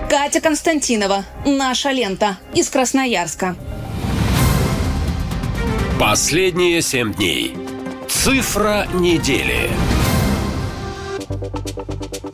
Катя 0.09 0.41
Константинова. 0.41 1.27
Наша 1.45 1.91
лента. 1.91 2.39
Из 2.55 2.71
Красноярска. 2.71 3.55
Последние 5.99 6.81
семь 6.81 7.13
дней. 7.13 7.70
Цифра 8.11 8.87
недели. 8.93 9.71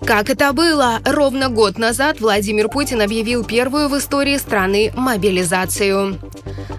Как 0.05 0.31
это 0.31 0.53
было? 0.55 1.01
Ровно 1.05 1.51
год 1.51 1.77
назад 1.79 2.19
Владимир 2.19 2.69
Путин 2.69 3.03
объявил 3.03 3.45
первую 3.45 3.89
в 3.89 3.97
истории 3.97 4.39
страны 4.39 4.91
мобилизацию. 4.97 6.19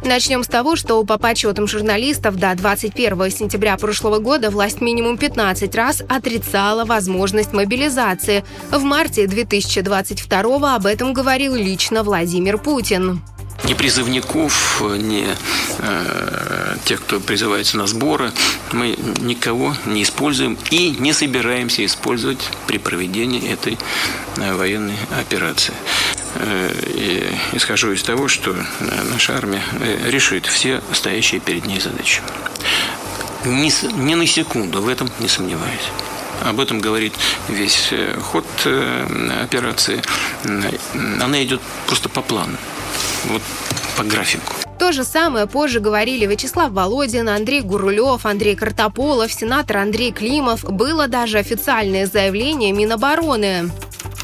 Начнем 0.03 0.44
с 0.44 0.48
того, 0.48 0.76
что 0.76 1.02
по 1.03 1.19
подсчетам 1.19 1.68
журналистов 1.68 2.38
до 2.38 2.53
21 2.56 3.30
сентября 3.30 3.78
прошлого 3.78 4.18
года 4.18 4.49
власть 4.49 4.82
минимум 4.82 5.18
15 5.18 5.74
раз 5.76 6.02
отрицала 6.10 6.84
возможность 6.84 7.53
мобилизации. 7.53 8.44
В 8.72 8.82
марте 8.82 9.28
2022 9.28 10.76
об 10.76 10.86
этом 10.88 11.14
говорил 11.14 11.53
лично 11.53 12.03
Владимир 12.03 12.57
Путин 12.57 13.22
ни 13.66 13.74
призывников, 13.74 14.82
ни 14.82 15.28
э, 15.80 16.76
тех, 16.86 17.02
кто 17.02 17.20
призывается 17.20 17.78
на 17.78 17.88
сборы, 17.88 18.32
мы 18.72 18.98
никого 19.20 19.76
не 19.86 20.04
используем 20.04 20.58
и 20.70 20.96
не 21.00 21.14
собираемся 21.14 21.86
использовать 21.86 22.40
при 22.68 22.78
проведении 22.78 23.50
этой 23.52 23.78
э, 24.38 24.54
военной 24.56 24.98
операции. 25.20 25.74
Э, 26.40 26.72
и 26.94 27.28
исхожу 27.54 27.92
из 27.92 28.04
того, 28.04 28.28
что 28.28 28.56
наша 29.12 29.36
армия 29.36 29.64
э, 29.80 30.10
решит 30.10 30.46
все 30.46 30.82
стоящие 30.94 31.42
перед 31.42 31.66
ней 31.66 31.80
задачи. 31.80 32.22
Ни, 33.46 33.72
ни 34.00 34.16
на 34.16 34.28
секунду 34.28 34.82
в 34.82 34.88
этом 34.88 35.10
не 35.20 35.28
сомневаюсь. 35.28 35.90
Об 36.44 36.60
этом 36.60 36.80
говорит 36.80 37.14
весь 37.48 37.90
э, 37.92 38.20
ход 38.22 38.46
операции. 39.42 40.02
Она 41.22 41.44
идет 41.44 41.62
просто 41.88 42.10
по 42.10 42.22
плану 42.22 42.58
вот 43.26 43.41
по 43.98 44.03
графику. 44.03 44.53
То 44.80 44.91
же 44.91 45.03
самое 45.03 45.48
позже 45.48 45.80
говорили 45.80 46.26
Вячеслав 46.26 46.72
Володин, 46.72 47.30
Андрей 47.30 47.61
Гурулев, 47.61 48.26
Андрей 48.26 48.56
Картополов, 48.56 49.32
сенатор 49.32 49.78
Андрей 49.78 50.11
Климов. 50.11 50.64
Было 50.64 51.07
даже 51.07 51.40
официальное 51.40 52.06
заявление 52.06 52.72
Минобороны. 52.74 53.72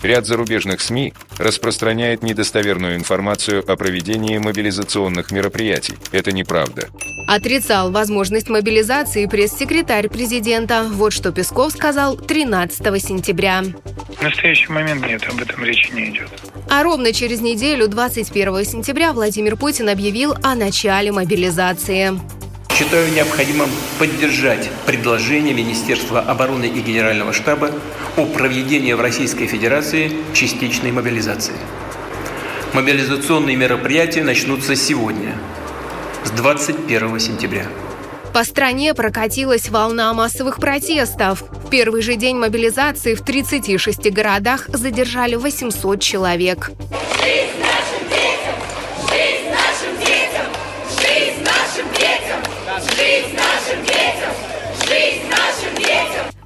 Ряд 0.04 0.26
зарубежных 0.26 0.82
СМИ 0.82 1.14
распространяет 1.38 2.24
недостоверную 2.24 2.96
информацию 2.98 3.64
о 3.66 3.76
проведении 3.78 4.38
мобилизационных 4.38 5.32
мероприятий. 5.32 5.96
Это 6.12 6.32
неправда. 6.34 6.90
Отрицал 7.28 7.90
возможность 7.90 8.50
мобилизации 8.50 9.26
пресс-секретарь 9.28 10.10
президента. 10.10 10.84
Вот 10.92 11.14
что 11.14 11.32
Песков 11.32 11.72
сказал 11.72 12.18
13 12.18 13.02
сентября. 13.02 13.64
В 14.18 14.22
настоящий 14.22 14.72
момент 14.72 15.08
нет, 15.08 15.24
об 15.28 15.42
этом 15.42 15.64
речи 15.64 15.92
не 15.94 16.10
идет. 16.10 16.30
А 16.70 16.84
ровно 16.84 17.14
через 17.14 17.40
неделю, 17.40 17.88
21 17.88 18.63
сентября, 18.66 19.14
Владимир 19.14 19.56
Путин 19.56 19.90
объявил 19.90 20.36
о 20.44 20.56
начале 20.56 21.12
мобилизации. 21.12 22.20
Считаю 22.78 23.12
необходимым 23.14 23.70
поддержать 24.00 24.70
предложение 24.86 25.54
Министерства 25.54 26.22
обороны 26.22 26.66
и 26.66 26.82
Генерального 26.82 27.32
штаба 27.32 27.72
о 28.18 28.26
проведении 28.26 28.94
в 28.94 29.02
Российской 29.02 29.46
Федерации 29.46 30.12
частичной 30.34 30.92
мобилизации. 30.92 31.54
Мобилизационные 32.74 33.56
мероприятия 33.56 34.24
начнутся 34.24 34.76
сегодня, 34.76 35.36
с 36.24 36.32
21 36.32 37.20
сентября. 37.20 37.68
По 38.34 38.44
стране 38.44 38.96
прокатилась 38.96 39.70
волна 39.70 40.12
массовых 40.14 40.58
протестов. 40.58 41.44
В 41.64 41.70
первый 41.70 42.02
же 42.02 42.16
день 42.16 42.38
мобилизации 42.38 43.14
в 43.14 43.22
36 43.22 44.12
городах 44.12 44.68
задержали 44.70 45.36
800 45.36 46.02
человек. 46.02 46.72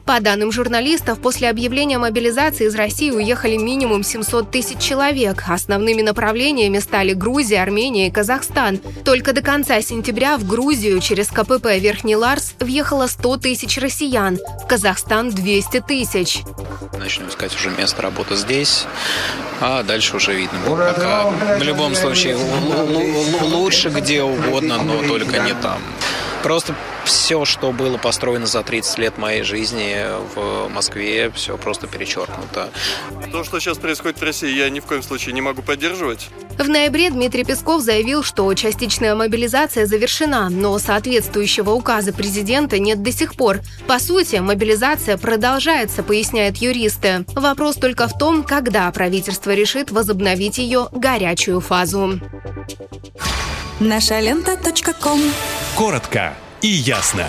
По 0.07 0.21
данным 0.21 0.53
журналистов, 0.53 1.19
после 1.19 1.49
объявления 1.49 1.97
мобилизации 1.97 2.67
из 2.67 2.75
России 2.75 3.11
уехали 3.11 3.57
минимум 3.57 4.03
700 4.03 4.49
тысяч 4.49 4.79
человек. 4.79 5.43
Основными 5.49 6.01
направлениями 6.01 6.79
стали 6.79 7.11
Грузия, 7.11 7.61
Армения 7.61 8.07
и 8.07 8.11
Казахстан. 8.11 8.77
Только 9.03 9.33
до 9.33 9.41
конца 9.41 9.81
сентября 9.81 10.37
в 10.37 10.47
Грузию 10.47 11.01
через 11.01 11.27
КПП 11.27 11.77
Верхний 11.77 12.15
Ларс 12.15 12.53
въехало 12.61 13.07
100 13.07 13.37
тысяч 13.37 13.77
россиян, 13.79 14.39
в 14.63 14.65
Казахстан 14.65 15.29
200 15.29 15.81
тысяч. 15.81 16.39
Начнем 16.97 17.27
искать 17.27 17.53
уже 17.53 17.69
место 17.71 18.01
работы 18.01 18.37
здесь, 18.37 18.85
а 19.59 19.83
дальше 19.83 20.15
уже 20.15 20.33
видно 20.33 20.57
пока. 20.69 21.25
В 21.57 21.63
любом 21.63 21.95
случае, 21.95 22.37
лучше 23.41 23.89
где 23.89 24.23
угодно, 24.23 24.81
но 24.81 25.05
только 25.05 25.39
не 25.39 25.53
там. 25.53 25.81
Просто 26.43 26.75
все, 27.07 27.45
что 27.45 27.71
было 27.71 27.97
построено 27.97 28.45
за 28.45 28.61
30 28.63 28.97
лет 28.97 29.17
моей 29.17 29.43
жизни 29.43 29.95
в 30.35 30.67
Москве, 30.69 31.31
все 31.31 31.57
просто 31.57 31.87
перечеркнуто. 31.87 32.69
То, 33.31 33.43
что 33.43 33.59
сейчас 33.59 33.77
происходит 33.77 34.19
в 34.19 34.23
России, 34.23 34.53
я 34.53 34.69
ни 34.69 34.79
в 34.79 34.85
коем 34.85 35.01
случае 35.01 35.33
не 35.33 35.41
могу 35.41 35.61
поддерживать. 35.61 36.29
В 36.57 36.67
ноябре 36.67 37.09
Дмитрий 37.09 37.43
Песков 37.43 37.81
заявил, 37.81 38.23
что 38.23 38.53
частичная 38.53 39.15
мобилизация 39.15 39.85
завершена, 39.85 40.49
но 40.49 40.77
соответствующего 40.79 41.71
указа 41.71 42.11
президента 42.13 42.79
нет 42.79 43.01
до 43.01 43.11
сих 43.11 43.35
пор. 43.35 43.59
По 43.87 43.99
сути, 43.99 44.37
мобилизация 44.37 45.17
продолжается, 45.17 46.03
поясняют 46.03 46.57
юристы. 46.57 47.25
Вопрос 47.35 47.75
только 47.75 48.07
в 48.07 48.17
том, 48.17 48.43
когда 48.43 48.91
правительство 48.91 49.51
решит 49.51 49.91
возобновить 49.91 50.57
ее 50.57 50.89
горячую 50.91 51.61
фазу. 51.61 52.19
Наша 53.79 54.19
лента. 54.19 54.57
Коротко 55.75 56.35
и 56.61 56.67
ясно. 56.67 57.27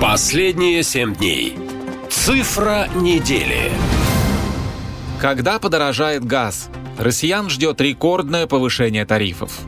Последние 0.00 0.82
семь 0.82 1.14
дней. 1.14 1.56
Цифра 2.08 2.88
недели. 2.94 3.70
Когда 5.20 5.58
подорожает 5.58 6.24
газ? 6.24 6.70
Россиян 6.98 7.48
ждет 7.50 7.80
рекордное 7.80 8.46
повышение 8.46 9.04
тарифов. 9.04 9.60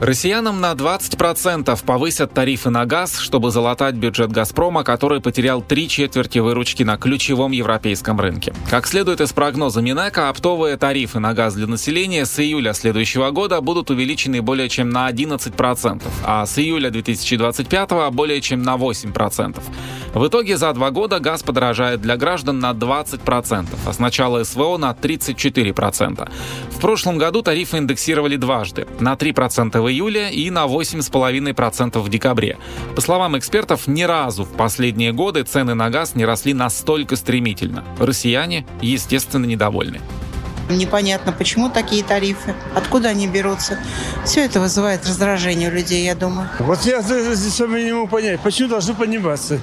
Россиянам 0.00 0.62
на 0.62 0.72
20% 0.72 1.84
повысят 1.84 2.32
тарифы 2.32 2.70
на 2.70 2.86
газ, 2.86 3.18
чтобы 3.18 3.50
залатать 3.50 3.96
бюджет 3.96 4.32
«Газпрома», 4.32 4.82
который 4.82 5.20
потерял 5.20 5.60
три 5.60 5.90
четверти 5.90 6.38
выручки 6.38 6.82
на 6.82 6.96
ключевом 6.96 7.52
европейском 7.52 8.18
рынке. 8.18 8.54
Как 8.70 8.86
следует 8.86 9.20
из 9.20 9.34
прогноза 9.34 9.82
Минэка, 9.82 10.30
оптовые 10.30 10.78
тарифы 10.78 11.18
на 11.18 11.34
газ 11.34 11.52
для 11.52 11.66
населения 11.66 12.24
с 12.24 12.38
июля 12.40 12.72
следующего 12.72 13.30
года 13.30 13.60
будут 13.60 13.90
увеличены 13.90 14.40
более 14.40 14.70
чем 14.70 14.88
на 14.88 15.10
11%, 15.10 16.02
а 16.24 16.46
с 16.46 16.58
июля 16.58 16.88
2025 16.88 18.10
более 18.10 18.40
чем 18.40 18.62
на 18.62 18.76
8%. 18.76 19.62
В 20.14 20.26
итоге 20.26 20.56
за 20.56 20.72
два 20.72 20.90
года 20.90 21.20
газ 21.20 21.42
подорожает 21.42 22.00
для 22.00 22.16
граждан 22.16 22.58
на 22.58 22.70
20%, 22.70 23.66
а 23.86 23.92
с 23.92 23.98
начала 23.98 24.44
СВО 24.44 24.78
на 24.78 24.92
34%. 24.92 26.30
В 26.70 26.80
прошлом 26.80 27.18
году 27.18 27.42
тарифы 27.42 27.76
индексировали 27.76 28.36
дважды– 28.36 28.86
на 29.00 29.12
3% 29.12 29.78
в 29.78 29.89
июле 29.90 30.30
и 30.30 30.50
на 30.50 30.66
8,5% 30.66 31.98
в 31.98 32.08
декабре. 32.08 32.58
По 32.94 33.00
словам 33.00 33.38
экспертов, 33.38 33.86
ни 33.86 34.02
разу 34.02 34.44
в 34.44 34.52
последние 34.52 35.12
годы 35.12 35.42
цены 35.42 35.74
на 35.74 35.90
газ 35.90 36.14
не 36.14 36.24
росли 36.24 36.54
настолько 36.54 37.16
стремительно. 37.16 37.84
Россияне, 37.98 38.66
естественно, 38.80 39.46
недовольны. 39.46 40.00
Непонятно, 40.70 41.32
почему 41.32 41.68
такие 41.68 42.04
тарифы, 42.04 42.54
откуда 42.76 43.08
они 43.08 43.26
берутся. 43.26 43.78
Все 44.24 44.44
это 44.44 44.60
вызывает 44.60 45.04
раздражение 45.04 45.68
у 45.68 45.72
людей, 45.72 46.04
я 46.04 46.14
думаю. 46.14 46.48
Вот 46.60 46.82
я 46.82 47.02
здесь 47.02 47.54
с 47.54 47.58
вами 47.58 47.82
не 47.82 47.92
могу 47.92 48.06
понять, 48.06 48.40
почему 48.40 48.68
должны 48.68 48.94
подниматься. 48.94 49.60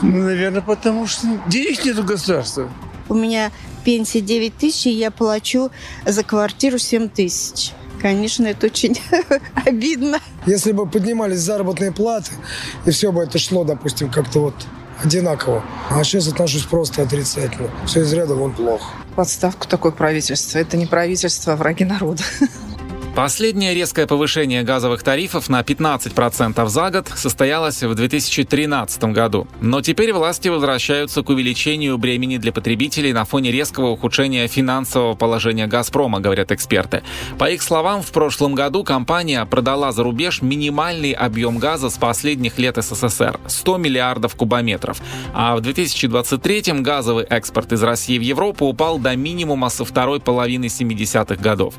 Ну, 0.00 0.22
наверное, 0.22 0.62
потому 0.62 1.06
что 1.06 1.26
денег 1.46 1.84
нет 1.84 1.98
у 1.98 2.02
государства. 2.02 2.70
У 3.08 3.14
меня 3.14 3.52
пенсия 3.84 4.22
9 4.22 4.56
тысяч, 4.56 4.86
и 4.86 4.90
я 4.90 5.10
плачу 5.10 5.70
за 6.06 6.24
квартиру 6.24 6.78
7 6.78 7.08
тысяч. 7.10 7.72
Конечно, 8.02 8.48
это 8.48 8.66
очень 8.66 9.00
обидно. 9.64 10.18
Если 10.44 10.72
бы 10.72 10.86
поднимались 10.86 11.38
заработные 11.38 11.92
платы, 11.92 12.32
и 12.84 12.90
все 12.90 13.12
бы 13.12 13.22
это 13.22 13.38
шло, 13.38 13.62
допустим, 13.62 14.10
как-то 14.10 14.40
вот 14.40 14.54
одинаково. 15.02 15.64
А 15.88 16.02
сейчас 16.04 16.28
отношусь 16.28 16.64
просто 16.64 17.02
отрицательно. 17.02 17.70
Все 17.86 18.02
из 18.02 18.12
ряда 18.12 18.34
вон 18.34 18.52
плохо. 18.52 18.84
Подставку 19.14 19.68
такое 19.68 19.92
правительство. 19.92 20.58
Это 20.58 20.76
не 20.76 20.86
правительство, 20.86 21.52
а 21.52 21.56
враги 21.56 21.84
народа. 21.84 22.22
Последнее 23.14 23.74
резкое 23.74 24.06
повышение 24.06 24.62
газовых 24.62 25.02
тарифов 25.02 25.50
на 25.50 25.60
15% 25.60 26.66
за 26.66 26.90
год 26.90 27.08
состоялось 27.14 27.82
в 27.82 27.94
2013 27.94 29.04
году. 29.04 29.46
Но 29.60 29.82
теперь 29.82 30.14
власти 30.14 30.48
возвращаются 30.48 31.22
к 31.22 31.28
увеличению 31.28 31.98
бремени 31.98 32.38
для 32.38 32.52
потребителей 32.52 33.12
на 33.12 33.26
фоне 33.26 33.52
резкого 33.52 33.88
ухудшения 33.88 34.48
финансового 34.48 35.14
положения 35.14 35.66
«Газпрома», 35.66 36.20
говорят 36.20 36.52
эксперты. 36.52 37.02
По 37.38 37.50
их 37.50 37.60
словам, 37.60 38.00
в 38.00 38.10
прошлом 38.12 38.54
году 38.54 38.82
компания 38.82 39.44
продала 39.44 39.92
за 39.92 40.04
рубеж 40.04 40.40
минимальный 40.40 41.12
объем 41.12 41.58
газа 41.58 41.90
с 41.90 41.98
последних 41.98 42.58
лет 42.58 42.78
СССР– 42.78 43.38
100 43.46 43.76
миллиардов 43.76 44.36
кубометров. 44.36 45.02
А 45.34 45.54
в 45.54 45.60
2023 45.60 46.80
газовый 46.80 47.24
экспорт 47.24 47.74
из 47.74 47.82
России 47.82 48.16
в 48.16 48.22
Европу 48.22 48.64
упал 48.64 48.98
до 48.98 49.14
минимума 49.16 49.68
со 49.68 49.84
второй 49.84 50.18
половины 50.18 50.64
70-х 50.64 51.36
годов. 51.36 51.74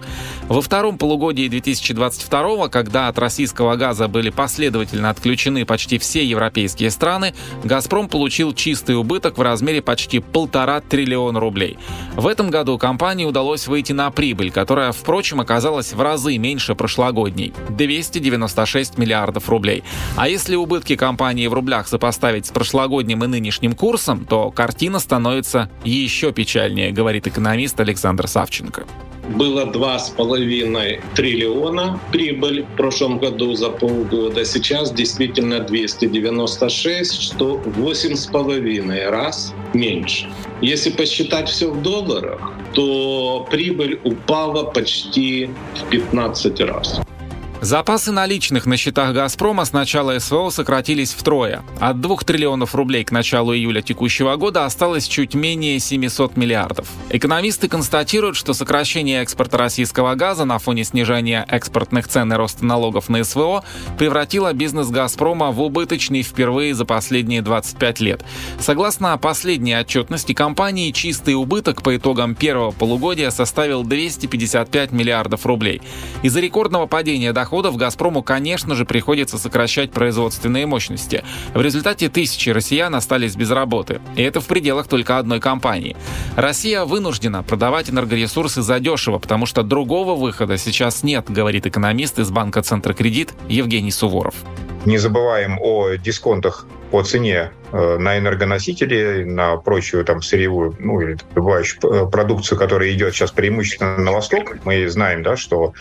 Во 0.48 0.62
втором 0.62 1.00
полугодии 1.00 1.23
полугодии 1.24 1.48
2022 1.48 2.68
когда 2.68 3.08
от 3.08 3.18
российского 3.18 3.78
газа 3.78 4.10
были 4.10 4.30
последовательно 4.30 5.10
отключены 5.10 5.66
почти 5.66 5.98
все 5.98 6.26
европейские 6.26 6.92
страны, 6.92 7.34
«Газпром» 7.64 8.10
получил 8.10 8.54
чистый 8.54 8.98
убыток 8.98 9.38
в 9.38 9.42
размере 9.42 9.82
почти 9.82 10.20
полтора 10.20 10.82
триллиона 10.82 11.40
рублей. 11.40 11.78
В 12.18 12.28
этом 12.28 12.50
году 12.50 12.78
компании 12.78 13.24
удалось 13.24 13.68
выйти 13.68 13.94
на 13.94 14.12
прибыль, 14.12 14.52
которая, 14.52 14.92
впрочем, 14.92 15.40
оказалась 15.40 15.94
в 15.94 16.02
разы 16.02 16.38
меньше 16.38 16.76
прошлогодней– 16.76 17.54
296 17.70 18.98
миллиардов 18.98 19.48
рублей. 19.48 19.86
А 20.18 20.28
если 20.28 20.58
убытки 20.58 20.98
компании 20.98 21.48
в 21.48 21.54
рублях 21.54 21.88
сопоставить 21.88 22.48
с 22.48 22.52
прошлогодним 22.52 23.24
и 23.24 23.28
нынешним 23.28 23.76
курсом, 23.76 24.26
то 24.26 24.52
картина 24.52 25.00
становится 25.00 25.70
еще 25.86 26.34
печальнее, 26.34 26.92
говорит 26.92 27.28
экономист 27.28 27.80
Александр 27.80 28.28
Савченко 28.28 28.84
было 29.30 29.66
2,5 29.66 31.02
триллиона 31.16 32.00
прибыль 32.12 32.64
в 32.64 32.78
прошлом 32.78 33.20
году 33.20 33.54
за 33.54 33.70
полгода. 33.70 34.46
Сейчас 34.46 34.92
действительно 34.92 35.60
296, 35.60 37.22
что 37.22 37.62
8,5 37.66 39.10
раз 39.10 39.54
меньше. 39.74 40.30
Если 40.62 40.92
посчитать 40.92 41.50
все 41.50 41.72
в 41.72 41.82
долларах, 41.82 42.54
то 42.74 43.48
прибыль 43.50 44.00
упала 44.04 44.64
почти 44.64 45.50
в 45.76 45.90
15 45.90 46.60
раз. 46.62 47.02
Запасы 47.64 48.12
наличных 48.12 48.66
на 48.66 48.76
счетах 48.76 49.14
«Газпрома» 49.14 49.64
с 49.64 49.72
начала 49.72 50.20
СВО 50.20 50.50
сократились 50.50 51.14
втрое. 51.14 51.64
От 51.80 52.02
2 52.02 52.18
триллионов 52.18 52.76
рублей 52.76 53.06
к 53.06 53.12
началу 53.12 53.54
июля 53.54 53.82
текущего 53.82 54.36
года 54.36 54.66
осталось 54.66 55.08
чуть 55.08 55.34
менее 55.34 55.80
700 55.80 56.36
миллиардов. 56.36 56.90
Экономисты 57.10 57.70
констатируют, 57.70 58.36
что 58.36 58.54
сокращение 58.54 59.22
экспорта 59.22 59.58
российского 59.58 60.14
газа 60.16 60.44
на 60.44 60.60
фоне 60.60 60.84
снижения 60.84 61.46
экспортных 61.48 62.10
цен 62.10 62.34
и 62.34 62.36
роста 62.36 62.66
налогов 62.66 63.08
на 63.08 63.24
СВО 63.24 63.64
превратило 63.98 64.52
бизнес 64.52 64.90
«Газпрома» 64.90 65.52
в 65.52 65.62
убыточный 65.62 66.22
впервые 66.22 66.76
за 66.76 66.84
последние 66.84 67.42
25 67.42 68.00
лет. 68.02 68.26
Согласно 68.60 69.18
последней 69.18 69.80
отчетности 69.80 70.34
компании, 70.34 70.92
чистый 70.92 71.36
убыток 71.36 71.82
по 71.82 71.96
итогам 71.96 72.36
первого 72.36 72.72
полугодия 72.72 73.30
составил 73.30 73.86
255 73.86 74.92
миллиардов 74.92 75.46
рублей. 75.46 75.82
Из-за 76.24 76.42
рекордного 76.42 76.88
падения 76.88 77.32
доходов 77.32 77.53
доходов 77.54 77.78
«Газпрому», 77.78 78.24
конечно 78.24 78.74
же, 78.74 78.84
приходится 78.84 79.38
сокращать 79.38 79.92
производственные 79.92 80.66
мощности. 80.66 81.24
В 81.54 81.62
результате 81.62 82.10
тысячи 82.10 82.50
россиян 82.50 82.96
остались 82.96 83.36
без 83.36 83.52
работы. 83.52 84.02
И 84.16 84.24
это 84.24 84.42
в 84.42 84.48
пределах 84.48 84.88
только 84.88 85.20
одной 85.20 85.40
компании. 85.40 85.96
Россия 86.36 86.84
вынуждена 86.84 87.44
продавать 87.44 87.92
энергоресурсы 87.92 88.64
задешево, 88.64 89.20
потому 89.20 89.46
что 89.46 89.62
другого 89.62 90.16
выхода 90.16 90.58
сейчас 90.58 91.04
нет, 91.04 91.30
говорит 91.30 91.68
экономист 91.68 92.18
из 92.18 92.32
банка 92.32 92.64
«Центрокредит» 92.64 93.36
Евгений 93.48 93.92
Суворов. 93.92 94.34
Не 94.86 94.98
забываем 94.98 95.58
о 95.62 95.96
дисконтах 95.96 96.68
по 96.92 97.04
цене 97.04 97.52
э, 97.72 97.98
на 97.98 98.18
энергоносители, 98.18 99.24
на 99.24 99.58
прочую 99.58 100.04
там 100.04 100.22
сырьевую, 100.22 100.76
ну 100.80 101.00
или 101.00 101.18
добывающую 101.34 101.80
э, 101.82 102.10
продукцию, 102.10 102.60
которая 102.60 102.92
идет 102.92 103.14
сейчас 103.14 103.32
преимущественно 103.32 103.98
на 103.98 104.12
восток. 104.12 104.58
Мы 104.66 104.88
знаем, 104.90 105.24
да, 105.24 105.38
что 105.38 105.74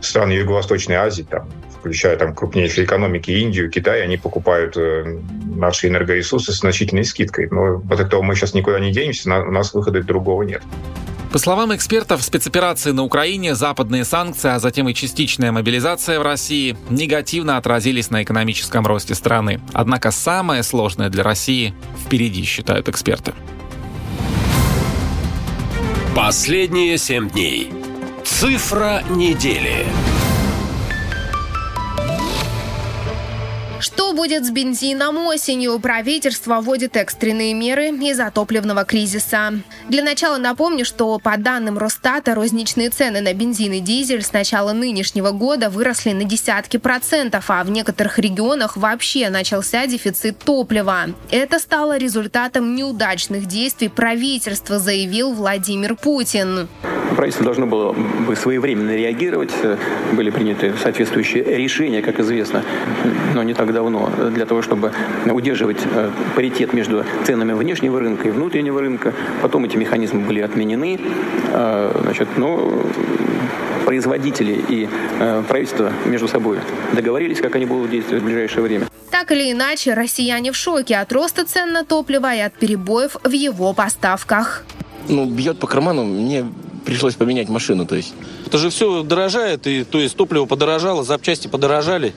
страны 0.00 0.32
Юго-Восточной 0.32 0.96
Азии, 0.96 1.26
там, 1.28 1.48
включая 1.78 2.16
там 2.16 2.34
крупнейшие 2.34 2.84
экономики 2.84 3.30
Индию, 3.30 3.70
Китай, 3.70 4.02
они 4.02 4.16
покупают 4.16 4.76
э, 4.76 5.18
наши 5.56 5.88
энергоресурсы 5.88 6.52
с 6.52 6.60
значительной 6.60 7.04
скидкой. 7.04 7.48
Но 7.50 7.82
от 7.90 8.00
этого 8.00 8.22
мы 8.22 8.36
сейчас 8.36 8.54
никуда 8.54 8.78
не 8.78 8.92
денемся, 8.92 9.36
у 9.42 9.50
нас 9.50 9.74
выхода 9.74 10.02
другого 10.02 10.44
нет. 10.44 10.62
По 11.34 11.40
словам 11.40 11.74
экспертов, 11.74 12.22
спецоперации 12.22 12.92
на 12.92 13.02
Украине, 13.02 13.56
западные 13.56 14.04
санкции, 14.04 14.50
а 14.52 14.60
затем 14.60 14.88
и 14.88 14.94
частичная 14.94 15.50
мобилизация 15.50 16.20
в 16.20 16.22
России 16.22 16.76
негативно 16.90 17.56
отразились 17.56 18.08
на 18.08 18.22
экономическом 18.22 18.86
росте 18.86 19.16
страны. 19.16 19.60
Однако 19.72 20.12
самое 20.12 20.62
сложное 20.62 21.10
для 21.10 21.24
России 21.24 21.74
впереди, 22.06 22.44
считают 22.44 22.88
эксперты. 22.88 23.34
Последние 26.14 26.98
семь 26.98 27.28
дней. 27.28 27.72
Цифра 28.22 29.02
недели. 29.10 29.86
Что 33.84 34.14
будет 34.14 34.46
с 34.46 34.50
бензином 34.50 35.26
осенью? 35.26 35.78
Правительство 35.78 36.62
вводит 36.62 36.96
экстренные 36.96 37.52
меры 37.52 37.90
из-за 37.90 38.30
топливного 38.30 38.86
кризиса. 38.86 39.60
Для 39.90 40.02
начала 40.02 40.38
напомню, 40.38 40.86
что 40.86 41.18
по 41.18 41.36
данным 41.36 41.76
Росстата 41.76 42.34
розничные 42.34 42.88
цены 42.88 43.20
на 43.20 43.34
бензин 43.34 43.74
и 43.74 43.80
дизель 43.80 44.22
с 44.22 44.32
начала 44.32 44.72
нынешнего 44.72 45.32
года 45.32 45.68
выросли 45.68 46.12
на 46.12 46.24
десятки 46.24 46.78
процентов, 46.78 47.50
а 47.50 47.62
в 47.62 47.68
некоторых 47.68 48.18
регионах 48.18 48.78
вообще 48.78 49.28
начался 49.28 49.86
дефицит 49.86 50.38
топлива. 50.38 51.00
Это 51.30 51.58
стало 51.58 51.98
результатом 51.98 52.74
неудачных 52.74 53.44
действий 53.44 53.90
правительства, 53.90 54.78
заявил 54.78 55.34
Владимир 55.34 55.94
Путин. 55.94 56.68
Правительство 57.16 57.44
должно 57.44 57.66
было 57.66 57.92
бы 57.92 58.34
своевременно 58.34 58.96
реагировать. 58.96 59.52
Были 60.12 60.30
приняты 60.30 60.72
соответствующие 60.82 61.44
решения, 61.44 62.00
как 62.00 62.18
известно, 62.18 62.64
но 63.34 63.42
не 63.42 63.52
так 63.52 63.73
давно, 63.74 64.10
для 64.30 64.46
того, 64.46 64.62
чтобы 64.62 64.92
удерживать 65.26 65.80
э, 65.84 66.10
паритет 66.34 66.72
между 66.72 67.04
ценами 67.26 67.52
внешнего 67.52 68.00
рынка 68.00 68.28
и 68.28 68.30
внутреннего 68.30 68.80
рынка. 68.80 69.12
Потом 69.42 69.64
эти 69.64 69.76
механизмы 69.76 70.20
были 70.20 70.40
отменены. 70.40 70.98
Э, 71.52 72.00
значит, 72.02 72.28
но 72.38 72.82
производители 73.84 74.64
и 74.68 74.88
э, 75.20 75.42
правительство 75.46 75.92
между 76.06 76.28
собой 76.28 76.58
договорились, 76.94 77.40
как 77.40 77.54
они 77.56 77.66
будут 77.66 77.90
действовать 77.90 78.22
в 78.22 78.26
ближайшее 78.26 78.62
время. 78.62 78.86
Так 79.10 79.30
или 79.30 79.52
иначе, 79.52 79.94
россияне 79.94 80.52
в 80.52 80.56
шоке 80.56 80.96
от 80.96 81.12
роста 81.12 81.44
цен 81.44 81.72
на 81.72 81.84
топливо 81.84 82.34
и 82.34 82.40
от 82.40 82.54
перебоев 82.54 83.16
в 83.22 83.30
его 83.30 83.72
поставках. 83.72 84.64
Ну, 85.08 85.26
бьет 85.26 85.58
по 85.58 85.66
карману. 85.66 86.04
Мне 86.04 86.44
пришлось 86.84 87.14
поменять 87.14 87.48
машину, 87.48 87.86
то 87.86 87.96
есть. 87.96 88.14
Это 88.46 88.58
же 88.58 88.70
все 88.70 89.02
дорожает, 89.02 89.66
и 89.66 89.84
то 89.84 89.98
есть 89.98 90.16
топливо 90.16 90.44
подорожало, 90.46 91.02
запчасти 91.02 91.48
подорожали. 91.48 92.12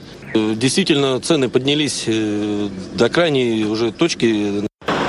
Действительно, 0.55 1.19
цены 1.19 1.49
поднялись 1.49 2.03
э, 2.07 2.69
до 2.93 3.09
крайней 3.09 3.65
уже 3.65 3.91
точки. 3.91 4.63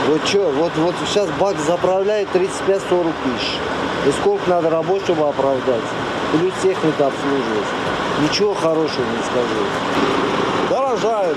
Вот 0.07 0.27
что, 0.27 0.51
вот, 0.53 0.73
вот 0.77 0.95
сейчас 1.07 1.29
бак 1.39 1.57
заправляет 1.59 2.29
35-40 2.35 3.13
тысяч. 3.25 3.49
И 4.07 4.11
сколько 4.21 4.49
надо 4.49 4.71
чтобы 5.05 5.29
оправдать? 5.29 5.83
Плюс 6.33 6.53
техника 6.63 7.09
обслуживать. 7.09 7.69
Ничего 8.23 8.55
хорошего 8.55 9.05
не 9.05 9.23
скажу. 9.25 9.65
Дорожают. 10.71 11.37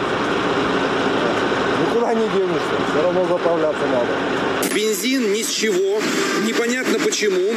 Никуда 2.02 2.16
не 2.16 2.28
денешься. 2.30 2.92
Все 2.92 3.04
равно 3.04 3.28
заправляться 3.28 3.86
надо. 3.86 4.74
Бензин 4.74 5.34
ни 5.34 5.44
с 5.44 5.50
чего, 5.50 6.02
непонятно 6.48 6.98
почему. 6.98 7.54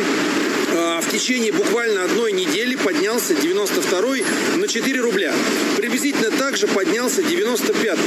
А, 0.76 1.00
в 1.00 1.10
течение 1.10 1.50
буквально 1.50 2.04
одной 2.04 2.32
недели 2.32 2.74
поднялся 2.74 3.34
92 3.34 4.16
на 4.56 4.68
4 4.68 5.00
рубля. 5.00 5.32
Приблизительно 5.78 6.30
так 6.30 6.58
же 6.58 6.66
поднялся 6.66 7.22
95 7.22 7.98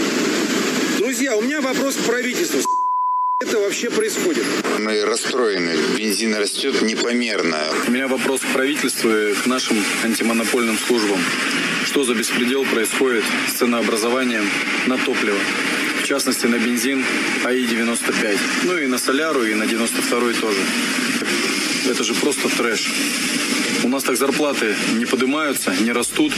Друзья, 0.99 1.35
у 1.35 1.41
меня 1.41 1.59
вопрос 1.59 1.95
к 1.95 2.01
правительству 2.01 2.61
это 3.40 3.59
вообще 3.59 3.91
происходит? 3.91 4.45
Мы 4.80 5.06
расстроены. 5.06 5.72
Бензин 5.95 6.35
растет 6.35 6.82
непомерно. 6.82 7.59
У 7.88 7.91
меня 7.91 8.07
вопрос 8.07 8.41
к 8.41 8.51
правительству 8.51 9.11
и 9.16 9.35
к 9.35 9.45
нашим 9.45 9.77
антимонопольным 10.03 10.75
службам. 10.77 11.19
Что 11.85 12.03
за 12.03 12.16
беспредел 12.16 12.66
происходит 12.66 13.24
с 13.48 13.59
ценообразованием 13.59 14.43
на 14.88 14.98
топливо? 14.98 15.38
В 16.07 16.09
частности, 16.09 16.45
на 16.45 16.57
бензин 16.57 17.03
АИ-95. 17.43 18.39
Ну 18.63 18.77
и 18.77 18.87
на 18.87 18.97
соляру, 18.97 19.43
и 19.43 19.53
на 19.55 19.67
92 19.67 20.19
тоже. 20.39 20.61
Это 21.89 22.01
же 22.05 22.13
просто 22.13 22.47
трэш. 22.47 22.89
У 23.83 23.89
нас 23.89 24.03
так 24.03 24.15
зарплаты 24.15 24.73
не 24.93 25.05
поднимаются, 25.05 25.73
не 25.81 25.91
растут. 25.91 26.31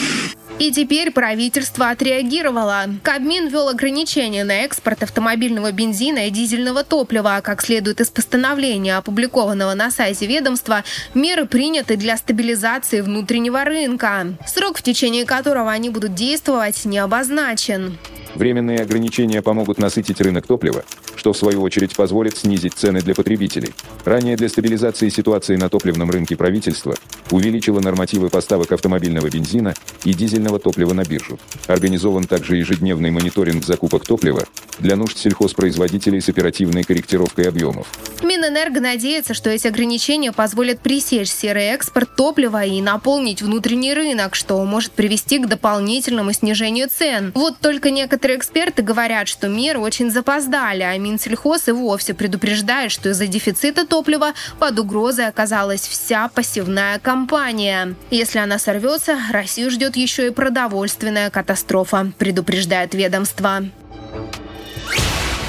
И 0.58 0.72
теперь 0.72 1.12
правительство 1.12 1.92
отреагировало. 1.92 2.86
Кабмин 3.04 3.50
ввел 3.50 3.70
ограничения 3.70 4.44
на 4.44 4.64
экспорт 4.64 5.04
автомобильного 5.04 5.72
бензина 5.72 6.26
и 6.26 6.32
дизельного 6.32 6.84
топлива. 6.84 7.40
Как 7.44 7.62
следует 7.62 8.02
из 8.02 8.10
постановления, 8.10 8.98
опубликованного 8.98 9.76
на 9.76 9.92
сайте 9.92 10.26
ведомства, 10.26 10.84
меры 11.14 11.46
приняты 11.46 11.96
для 11.96 12.18
стабилизации 12.18 13.02
внутреннего 13.02 13.64
рынка. 13.64 14.34
Срок, 14.48 14.80
в 14.80 14.82
течение 14.82 15.28
которого 15.28 15.72
они 15.72 15.92
будут 15.92 16.16
действовать, 16.16 16.86
не 16.86 16.98
обозначен. 16.98 18.00
Временные 18.36 18.80
ограничения 18.80 19.42
помогут 19.42 19.80
насытить 19.80 20.22
рынок 20.22 20.46
топлива, 20.46 20.84
что 21.16 21.34
в 21.34 21.38
свою 21.38 21.62
очередь 21.62 21.96
позволит 21.96 22.38
снизить 22.38 22.74
цены 22.74 23.02
для 23.02 23.16
потребителей. 23.16 23.74
Ранее 24.06 24.36
для 24.36 24.50
стабилизации 24.50 25.10
ситуации 25.10 25.56
на 25.56 25.70
топливном 25.70 26.12
рынке 26.12 26.36
правительство 26.36 26.96
увеличило 27.32 27.80
нормативы 27.80 28.30
поставок 28.30 28.72
автомобильного 28.72 29.30
бензина 29.30 29.74
и 30.04 30.14
дизельного 30.14 30.60
топлива 30.60 30.94
на 30.94 31.04
биржу. 31.04 31.40
Организован 31.68 32.26
также 32.26 32.58
ежедневный 32.58 33.12
мониторинг 33.12 33.66
закупок 33.66 34.06
топлива 34.06 34.44
для 34.80 34.96
нужд 34.96 35.18
сельхозпроизводителей 35.18 36.22
с 36.22 36.30
оперативной 36.30 36.84
корректировкой 36.84 37.50
объемов. 37.50 37.88
Минэнерго 38.24 38.80
надеется, 38.80 39.34
что 39.34 39.50
эти 39.50 39.68
ограничения 39.68 40.32
позволят 40.32 40.80
пресечь 40.82 41.30
серый 41.30 41.66
экспорт 41.66 42.16
топлива 42.16 42.64
и 42.64 42.82
наполнить 42.82 43.42
внутренний 43.42 43.94
рынок, 43.94 44.36
что 44.36 44.64
может 44.66 44.92
привести 44.92 45.40
к 45.40 45.48
дополнительному 45.48 46.32
снижению 46.34 46.88
цен. 46.90 47.32
Вот 47.36 47.58
только 47.60 47.92
некоторые 47.92 48.19
эксперты 48.28 48.82
говорят, 48.82 49.28
что 49.28 49.48
меры 49.48 49.80
очень 49.80 50.12
запоздали, 50.12 50.84
а 50.84 50.98
Минсельхоз 50.98 51.68
и 51.68 51.72
вовсе 51.72 52.14
предупреждает, 52.14 52.92
что 52.92 53.10
из-за 53.10 53.28
дефицита 53.28 53.86
топлива 53.86 54.34
под 54.60 54.80
угрозой 54.80 55.28
оказалась 55.28 55.88
вся 55.88 56.28
посевная 56.28 57.00
компания. 57.00 57.96
Если 58.10 58.40
она 58.40 58.60
сорвется, 58.60 59.18
Россию 59.32 59.72
ждет 59.72 59.96
еще 59.96 60.28
и 60.28 60.32
продовольственная 60.32 61.30
катастрофа, 61.30 62.12
предупреждает 62.18 62.94
ведомство. 62.94 63.64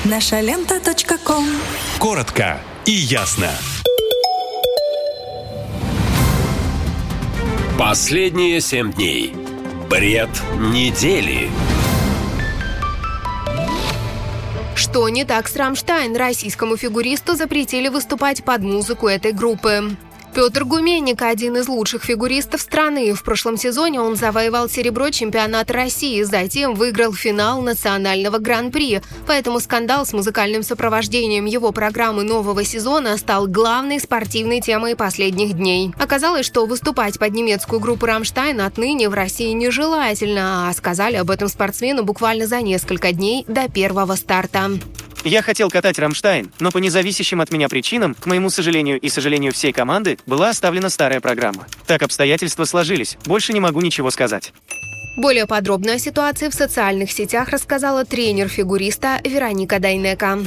Наша 0.04 0.40
лента. 0.40 0.80
Коротко 1.98 2.58
и 2.86 2.92
ясно. 2.92 3.50
Последние 7.78 8.60
семь 8.60 8.92
дней. 8.92 9.34
Бред 9.88 10.30
недели. 10.58 11.48
Что 14.90 15.08
не 15.08 15.24
так 15.24 15.46
с 15.46 15.54
«Рамштайн»? 15.54 16.16
Российскому 16.16 16.76
фигуристу 16.76 17.36
запретили 17.36 17.86
выступать 17.86 18.42
под 18.42 18.62
музыку 18.62 19.06
этой 19.06 19.30
группы. 19.30 19.96
Петр 20.32 20.64
Гуменник– 20.64 21.22
один 21.22 21.56
из 21.56 21.66
лучших 21.66 22.04
фигуристов 22.04 22.60
страны. 22.60 23.14
В 23.14 23.24
прошлом 23.24 23.56
сезоне 23.56 24.00
он 24.00 24.14
завоевал 24.14 24.68
серебро 24.68 25.10
чемпионата 25.10 25.72
России, 25.72 26.22
затем 26.22 26.74
выиграл 26.74 27.12
финал 27.12 27.60
национального 27.62 28.38
гран-при. 28.38 29.02
Поэтому 29.26 29.58
скандал 29.58 30.06
с 30.06 30.12
музыкальным 30.12 30.62
сопровождением 30.62 31.46
его 31.46 31.72
программы 31.72 32.22
нового 32.22 32.62
сезона 32.64 33.16
стал 33.16 33.48
главной 33.48 33.98
спортивной 33.98 34.60
темой 34.60 34.94
последних 34.94 35.54
дней. 35.54 35.92
Оказалось, 35.98 36.46
что 36.46 36.64
выступать 36.64 37.18
под 37.18 37.32
немецкую 37.32 37.80
группу 37.80 38.06
«Рамштайн» 38.06 38.60
отныне 38.60 39.08
в 39.08 39.14
России 39.14 39.50
нежелательно, 39.50 40.68
а 40.68 40.72
сказали 40.74 41.16
об 41.16 41.30
этом 41.30 41.48
спортсмену 41.48 42.04
буквально 42.04 42.46
за 42.46 42.60
несколько 42.60 43.10
дней 43.12 43.44
до 43.48 43.68
первого 43.68 44.14
старта. 44.14 44.70
Я 45.24 45.42
хотел 45.42 45.68
катать 45.68 45.98
«Рамштайн», 45.98 46.50
но 46.60 46.70
по 46.70 46.78
независящим 46.78 47.42
от 47.42 47.52
меня 47.52 47.68
причинам, 47.68 48.14
к 48.14 48.24
моему 48.24 48.48
сожалению 48.48 48.98
и 48.98 49.10
сожалению 49.10 49.52
всей 49.52 49.70
команды, 49.70 50.18
была 50.26 50.50
оставлена 50.50 50.88
старая 50.90 51.20
программа. 51.20 51.66
Так 51.86 52.02
обстоятельства 52.02 52.64
сложились. 52.64 53.16
Больше 53.24 53.52
не 53.52 53.60
могу 53.60 53.80
ничего 53.80 54.10
сказать. 54.10 54.52
Более 55.16 55.46
подробно 55.46 55.94
о 55.94 55.98
ситуации 55.98 56.48
в 56.48 56.54
социальных 56.54 57.10
сетях 57.10 57.48
рассказала 57.48 58.04
тренер 58.04 58.48
фигуриста 58.48 59.20
Вероника 59.24 59.78
Дайнека. 59.78 60.38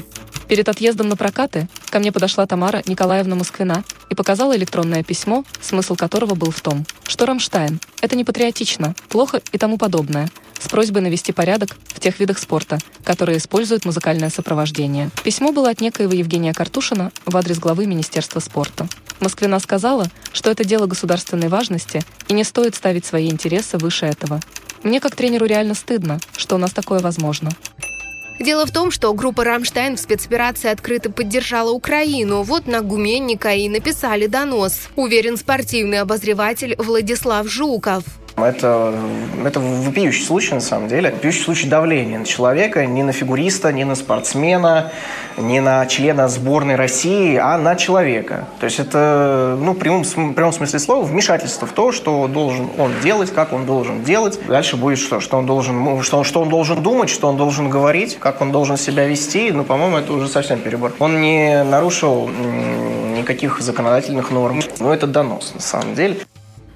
Перед 0.53 0.69
отъездом 0.69 1.09
на 1.09 1.15
прокаты 1.15 1.67
ко 1.89 1.97
мне 1.97 2.11
подошла 2.11 2.45
Тамара 2.45 2.83
Николаевна 2.85 3.35
Москвина 3.35 3.83
и 4.11 4.13
показала 4.13 4.55
электронное 4.55 5.01
письмо, 5.01 5.43
смысл 5.59 5.95
которого 5.95 6.35
был 6.35 6.51
в 6.51 6.61
том, 6.61 6.85
что 7.07 7.25
Рамштайн– 7.25 7.79
это 8.01 8.15
не 8.15 8.23
патриотично, 8.23 8.93
плохо 9.09 9.41
и 9.51 9.57
тому 9.57 9.79
подобное, 9.79 10.29
с 10.59 10.69
просьбой 10.69 11.01
навести 11.01 11.31
порядок 11.31 11.75
в 11.87 11.99
тех 11.99 12.19
видах 12.19 12.37
спорта, 12.37 12.77
которые 13.03 13.39
используют 13.39 13.85
музыкальное 13.85 14.29
сопровождение. 14.29 15.09
Письмо 15.23 15.53
было 15.53 15.71
от 15.71 15.81
некоего 15.81 16.13
Евгения 16.13 16.53
Картушина 16.53 17.11
в 17.25 17.35
адрес 17.35 17.57
главы 17.57 17.87
Министерства 17.87 18.39
спорта. 18.39 18.87
Москвина 19.21 19.57
сказала, 19.57 20.05
что 20.33 20.51
это 20.51 20.63
дело 20.63 20.85
государственной 20.85 21.47
важности 21.47 22.03
и 22.27 22.33
не 22.33 22.43
стоит 22.43 22.75
ставить 22.75 23.07
свои 23.07 23.27
интересы 23.27 23.79
выше 23.79 24.05
этого. 24.05 24.39
Мне 24.83 24.99
как 24.99 25.15
тренеру 25.15 25.47
реально 25.47 25.73
стыдно, 25.73 26.19
что 26.37 26.57
у 26.57 26.59
нас 26.59 26.69
такое 26.73 26.99
возможно. 26.99 27.49
Дело 28.39 28.65
в 28.65 28.71
том, 28.71 28.91
что 28.91 29.13
группа 29.13 29.43
«Рамштайн» 29.43 29.95
в 29.95 29.99
спецоперации 29.99 30.69
открыто 30.69 31.11
поддержала 31.11 31.71
Украину. 31.71 32.41
Вот 32.41 32.67
на 32.67 32.81
Гуменника 32.81 33.53
и 33.53 33.69
написали 33.69 34.27
донос. 34.27 34.89
Уверен 34.95 35.37
спортивный 35.37 35.99
обозреватель 35.99 36.75
Владислав 36.77 37.47
Жуков. 37.47 38.03
Это, 38.35 38.93
это 39.45 39.59
вопиющий 39.59 40.25
случай, 40.25 40.53
на 40.53 40.61
самом 40.61 40.87
деле. 40.87 41.11
Вопиющий 41.11 41.43
случай 41.43 41.67
давления 41.67 42.19
на 42.19 42.25
человека, 42.25 42.85
не 42.85 43.03
на 43.03 43.11
фигуриста, 43.11 43.71
не 43.71 43.85
на 43.85 43.95
спортсмена, 43.95 44.91
не 45.37 45.59
на 45.59 45.85
члена 45.85 46.27
сборной 46.27 46.75
России, 46.75 47.37
а 47.37 47.57
на 47.57 47.75
человека. 47.75 48.47
То 48.59 48.65
есть 48.65 48.79
это, 48.79 49.57
ну, 49.59 49.73
в 49.73 49.77
прямом, 49.77 50.03
в 50.03 50.33
прямом 50.33 50.51
смысле 50.51 50.79
слова, 50.79 51.03
вмешательство 51.03 51.67
в 51.67 51.71
то, 51.71 51.91
что 51.91 52.27
должен 52.27 52.69
он 52.77 52.91
делать, 53.03 53.31
как 53.31 53.53
он 53.53 53.65
должен 53.65 54.03
делать. 54.03 54.39
Дальше 54.47 54.77
будет 54.77 54.97
что? 54.97 55.19
Что 55.19 55.37
он 55.37 55.45
должен, 55.45 56.01
что, 56.01 56.23
что 56.23 56.41
он 56.41 56.49
должен 56.49 56.81
думать, 56.81 57.09
что 57.09 57.27
он 57.27 57.37
должен 57.37 57.69
говорить, 57.69 58.17
как 58.19 58.41
он 58.41 58.51
должен 58.51 58.77
себя 58.77 59.05
вести. 59.05 59.51
Ну, 59.51 59.63
по-моему, 59.63 59.97
это 59.97 60.11
уже 60.11 60.27
совсем 60.27 60.59
перебор. 60.59 60.93
Он 60.99 61.21
не 61.21 61.63
нарушил 61.63 62.29
никаких 62.29 63.61
законодательных 63.61 64.31
норм. 64.31 64.61
Но 64.79 64.93
это 64.93 65.07
донос, 65.07 65.53
на 65.53 65.61
самом 65.61 65.95
деле. 65.95 66.17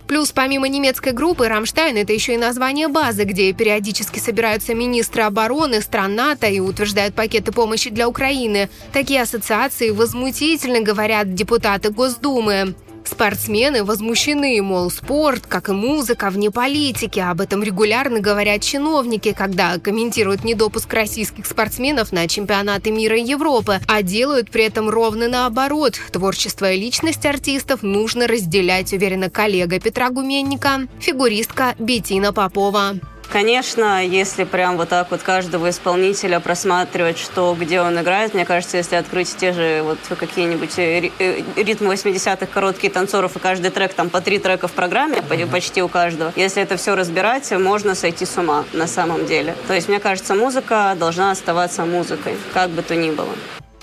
Плюс 0.08 0.32
помимо 0.32 0.70
немецкой 0.70 1.12
группы 1.12 1.48
«Рамштайн» 1.48 1.98
это 1.98 2.14
еще 2.14 2.36
и 2.36 2.38
название 2.38 2.88
базы, 2.88 3.26
где 3.26 3.52
периодически 3.52 4.20
собираются 4.20 4.74
министры 4.74 5.24
обороны 5.24 5.82
стран 5.82 6.16
НАТО 6.16 6.48
и 6.48 6.62
утверждают 6.62 7.14
пакеты 7.14 7.52
помощи 7.52 7.90
для 7.90 8.08
Украины. 8.08 8.70
Такие 8.94 9.22
ассоциации 9.22 9.90
возмутительно 9.90 10.80
говорят 10.80 11.34
депутаты 11.34 11.90
Госдумы. 11.90 12.74
Спортсмены 13.08 13.86
возмущены, 13.86 14.62
мол, 14.62 14.92
спорт, 14.92 15.48
как 15.48 15.70
и 15.70 15.72
музыка, 15.72 16.30
вне 16.30 16.52
политики. 16.52 17.20
Об 17.20 17.40
этом 17.40 17.64
регулярно 17.64 18.20
говорят 18.20 18.62
чиновники, 18.62 19.32
когда 19.32 19.80
комментируют 19.80 20.44
недопуск 20.44 20.94
российских 20.94 21.46
спортсменов 21.46 22.12
на 22.12 22.28
чемпионаты 22.28 22.92
мира 22.92 23.18
и 23.18 23.24
Европы, 23.24 23.80
а 23.88 24.02
делают 24.02 24.52
при 24.52 24.66
этом 24.66 24.90
ровно 24.90 25.30
наоборот. 25.30 25.96
Творчество 26.12 26.72
и 26.72 26.80
личность 26.80 27.26
артистов 27.26 27.82
нужно 27.82 28.28
разделять, 28.28 28.92
уверена 28.92 29.30
коллега 29.30 29.80
Петра 29.80 30.10
Гуменника, 30.10 30.82
фигуристка 31.00 31.76
Бетина 31.80 32.34
Попова. 32.34 32.96
Конечно, 33.30 34.06
если 34.06 34.46
прям 34.46 34.78
вот 34.78 34.90
так 34.90 35.12
вот 35.12 35.22
каждого 35.22 35.70
исполнителя 35.70 36.40
просматривать, 36.40 37.18
что 37.18 37.56
где 37.60 37.82
он 37.82 38.00
играет, 38.00 38.34
мне 38.34 38.46
кажется, 38.46 38.78
если 38.78 38.96
открыть 38.96 39.36
те 39.36 39.52
же 39.52 39.82
вот 39.84 40.00
какие-нибудь 40.18 40.80
э, 40.80 41.12
э, 41.20 41.44
ритмы 41.58 41.94
80-х, 41.94 42.46
короткие 42.46 42.92
танцоров, 42.92 43.36
и 43.36 43.40
каждый 43.40 43.70
трек, 43.70 43.94
там 43.94 44.10
по 44.10 44.22
три 44.22 44.40
трека 44.40 44.68
в 44.68 44.72
программе, 44.72 45.22
почти 45.52 45.82
у 45.82 45.90
каждого, 45.90 46.32
если 46.36 46.64
это 46.64 46.78
все 46.78 46.96
разбирать, 46.96 47.52
можно 47.52 47.96
сойти 47.96 48.26
с 48.26 48.38
ума 48.38 48.64
на 48.74 48.88
самом 48.88 49.26
деле. 49.26 49.56
То 49.68 49.74
есть, 49.74 49.90
мне 49.90 50.00
кажется, 50.00 50.34
музыка 50.34 50.96
должна 50.98 51.32
оставаться 51.32 51.86
музыкой, 51.86 52.36
как 52.54 52.70
бы 52.70 52.82
то 52.82 52.96
ни 52.96 53.12
было. 53.12 53.30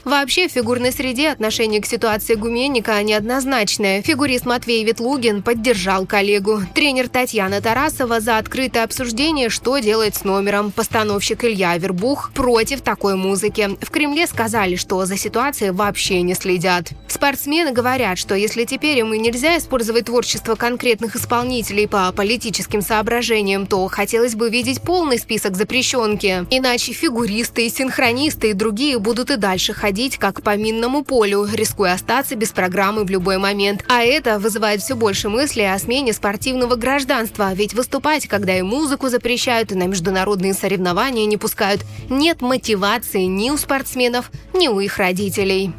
Вообще, 0.05 0.49
в 0.49 0.52
фигурной 0.52 0.92
среде 0.92 1.31
отношение 1.31 1.81
к 1.81 1.86
ситуации 1.86 2.34
Гуменника 2.34 3.02
неоднозначное. 3.02 4.02
Фигурист 4.02 4.44
Матвей 4.44 4.84
Ветлугин 4.84 5.42
поддержал 5.42 6.05
коллегу. 6.05 6.60
Тренер 6.74 7.08
Татьяна 7.08 7.62
Тарасова 7.62 8.20
за 8.20 8.36
открытое 8.36 8.84
обсуждение, 8.84 9.49
что 9.49 9.78
делать 9.78 10.15
с 10.15 10.24
номером. 10.24 10.73
Постановщик 10.73 11.44
Илья 11.44 11.78
Вербух 11.78 12.33
против 12.34 12.83
такой 12.83 13.15
музыки. 13.15 13.70
В 13.81 13.91
Кремле 13.91 14.26
сказали, 14.26 14.76
что 14.76 15.07
за 15.07 15.16
ситуацией 15.16 15.70
вообще 15.70 16.20
не 16.20 16.34
следят. 16.34 16.91
Спортсмены 17.08 17.73
говорят, 17.73 18.18
что 18.18 18.34
если 18.34 18.65
теперь 18.65 18.99
им 18.99 19.10
нельзя 19.12 19.57
использовать 19.57 20.07
творчество 20.07 20.55
конкретных 20.55 21.16
исполнителей 21.16 21.89
по 21.89 22.12
политическим 22.12 22.83
соображениям, 22.83 23.66
то 23.66 23.89
хотелось 23.89 24.34
бы 24.34 24.50
видеть 24.50 24.83
полный 24.83 25.18
список 25.18 25.57
запрещенки. 25.57 26.44
Иначе 26.50 26.92
фигуристы, 26.92 27.70
синхронисты 27.70 28.50
и 28.50 28.52
другие 28.52 28.99
будут 28.99 29.31
и 29.31 29.36
дальше 29.36 29.73
ходить 29.73 29.93
ходить 29.94 30.18
как 30.18 30.42
по 30.42 30.56
минному 30.56 31.05
полю, 31.05 31.47
рискуя 31.52 31.92
остаться 31.92 32.34
без 32.34 32.50
программы 32.50 33.05
в 33.05 33.10
любой 33.10 33.39
момент. 33.39 33.84
А 33.89 34.02
это 34.02 34.40
вызывает 34.40 34.81
все 34.81 34.97
больше 34.97 35.28
мыслей 35.28 35.73
о 35.73 35.78
смене 35.78 36.12
спортивного 36.12 36.74
гражданства, 36.74 37.55
ведь 37.55 37.74
выступать, 37.74 38.26
когда 38.26 38.58
и 38.58 38.62
музыку 38.62 39.08
запрещают, 39.08 39.70
и 39.70 39.76
на 39.76 39.84
международные 39.84 40.52
соревнования 40.52 41.26
не 41.26 41.36
пускают, 41.36 41.82
нет 42.10 42.42
мотивации 42.42 43.23
ни 43.23 43.50
у 43.50 43.56
спортсменов, 43.56 44.32
ни 44.52 44.66
у 44.66 44.81
их 44.81 44.98
родителей. 44.98 45.70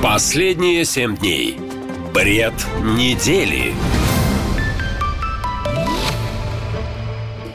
Последние 0.00 0.84
семь 0.84 1.16
дней. 1.16 1.58
Бред 2.14 2.54
недели. 2.84 3.74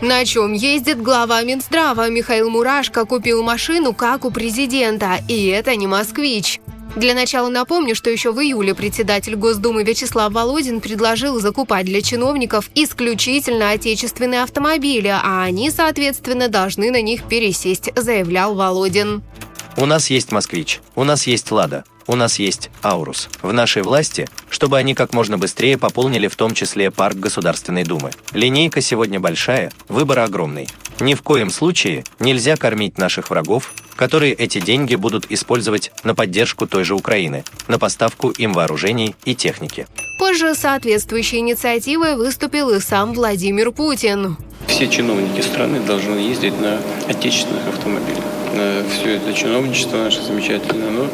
На 0.02 0.26
чем 0.26 0.54
ездит 0.54 1.00
глава 1.00 1.44
Минздрава 1.44 2.10
Михаил 2.10 2.50
Мурашко 2.50 3.06
купил 3.06 3.44
машину, 3.44 3.94
как 3.94 4.26
у 4.26 4.32
президента, 4.32 5.20
и 5.28 5.46
это 5.46 5.76
не 5.76 5.86
москвич. 5.86 6.60
Для 6.96 7.14
начала 7.14 7.50
напомню, 7.50 7.94
что 7.94 8.10
еще 8.10 8.32
в 8.32 8.40
июле 8.40 8.74
председатель 8.74 9.36
Госдумы 9.36 9.84
Вячеслав 9.84 10.34
Володин 10.34 10.82
предложил 10.82 11.40
закупать 11.40 11.86
для 11.86 12.02
чиновников 12.02 12.72
исключительно 12.74 13.70
отечественные 13.70 14.42
автомобили, 14.42 15.08
а 15.08 15.44
они, 15.44 15.70
соответственно, 15.70 16.48
должны 16.48 16.90
на 16.90 17.04
них 17.04 17.22
пересесть, 17.26 17.92
заявлял 17.96 18.56
Володин. 18.56 19.22
У 19.78 19.86
нас 19.86 20.10
есть 20.10 20.32
«Москвич», 20.32 20.82
у 20.96 21.04
нас 21.04 21.28
есть 21.28 21.52
«Лада», 21.52 21.84
у 22.08 22.16
нас 22.16 22.40
есть 22.40 22.70
«Аурус». 22.84 23.30
В 23.42 23.54
нашей 23.54 23.84
власти, 23.84 24.28
чтобы 24.50 24.78
они 24.78 24.94
как 24.94 25.14
можно 25.14 25.38
быстрее 25.38 25.78
пополнили 25.78 26.28
в 26.28 26.36
том 26.36 26.54
числе 26.54 26.92
парк 26.92 27.18
Государственной 27.18 27.84
Думы. 27.84 28.12
Линейка 28.34 28.82
сегодня 28.82 29.20
большая, 29.20 29.72
выбор 29.88 30.20
огромный. 30.20 30.68
Ни 31.00 31.16
в 31.16 31.24
коем 31.24 31.50
случае 31.50 32.04
нельзя 32.20 32.58
кормить 32.58 32.98
наших 32.98 33.30
врагов, 33.30 33.74
которые 33.96 34.34
эти 34.34 34.60
деньги 34.60 34.96
будут 34.96 35.32
использовать 35.32 35.92
на 36.04 36.14
поддержку 36.14 36.68
той 36.68 36.84
же 36.84 36.96
Украины, 36.96 37.44
на 37.68 37.80
поставку 37.80 38.30
им 38.30 38.54
вооружений 38.54 39.16
и 39.26 39.36
техники. 39.36 39.88
Позже 40.20 40.54
соответствующей 40.54 41.38
инициативой 41.38 42.16
выступил 42.16 42.70
и 42.70 42.80
сам 42.80 43.14
Владимир 43.14 43.72
Путин. 43.72 44.38
Все 44.68 44.88
чиновники 44.88 45.42
страны 45.42 45.80
должны 45.80 46.18
ездить 46.18 46.60
на 46.60 46.80
отечественных 47.08 47.68
автомобилях. 47.68 48.24
Все 48.90 49.16
это 49.16 49.34
чиновничество 49.34 49.98
наше 49.98 50.22
замечательное, 50.22 50.90
оно 50.90 51.08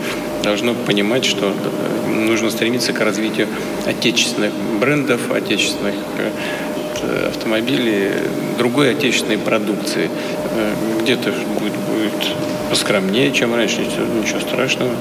должно 0.44 0.74
понимать, 0.74 1.26
что 1.26 1.48
э, 1.54 2.10
нужно 2.10 2.50
стремиться 2.50 2.94
к 2.94 3.02
развитию 3.02 3.48
отечественных 3.86 4.54
брендов, 4.80 5.32
отечественных 5.32 5.96
э, 6.18 7.28
автомобилей, 7.28 8.12
другой 8.58 8.92
отечественной 8.92 9.38
продукции. 9.38 10.10
Э, 10.56 10.74
где-то 11.02 11.32
будет, 11.60 11.74
будет 11.74 12.36
поскромнее, 12.70 13.32
чем 13.32 13.56
раньше, 13.56 13.82
ничего 13.82 14.40
страшного. 14.40 14.92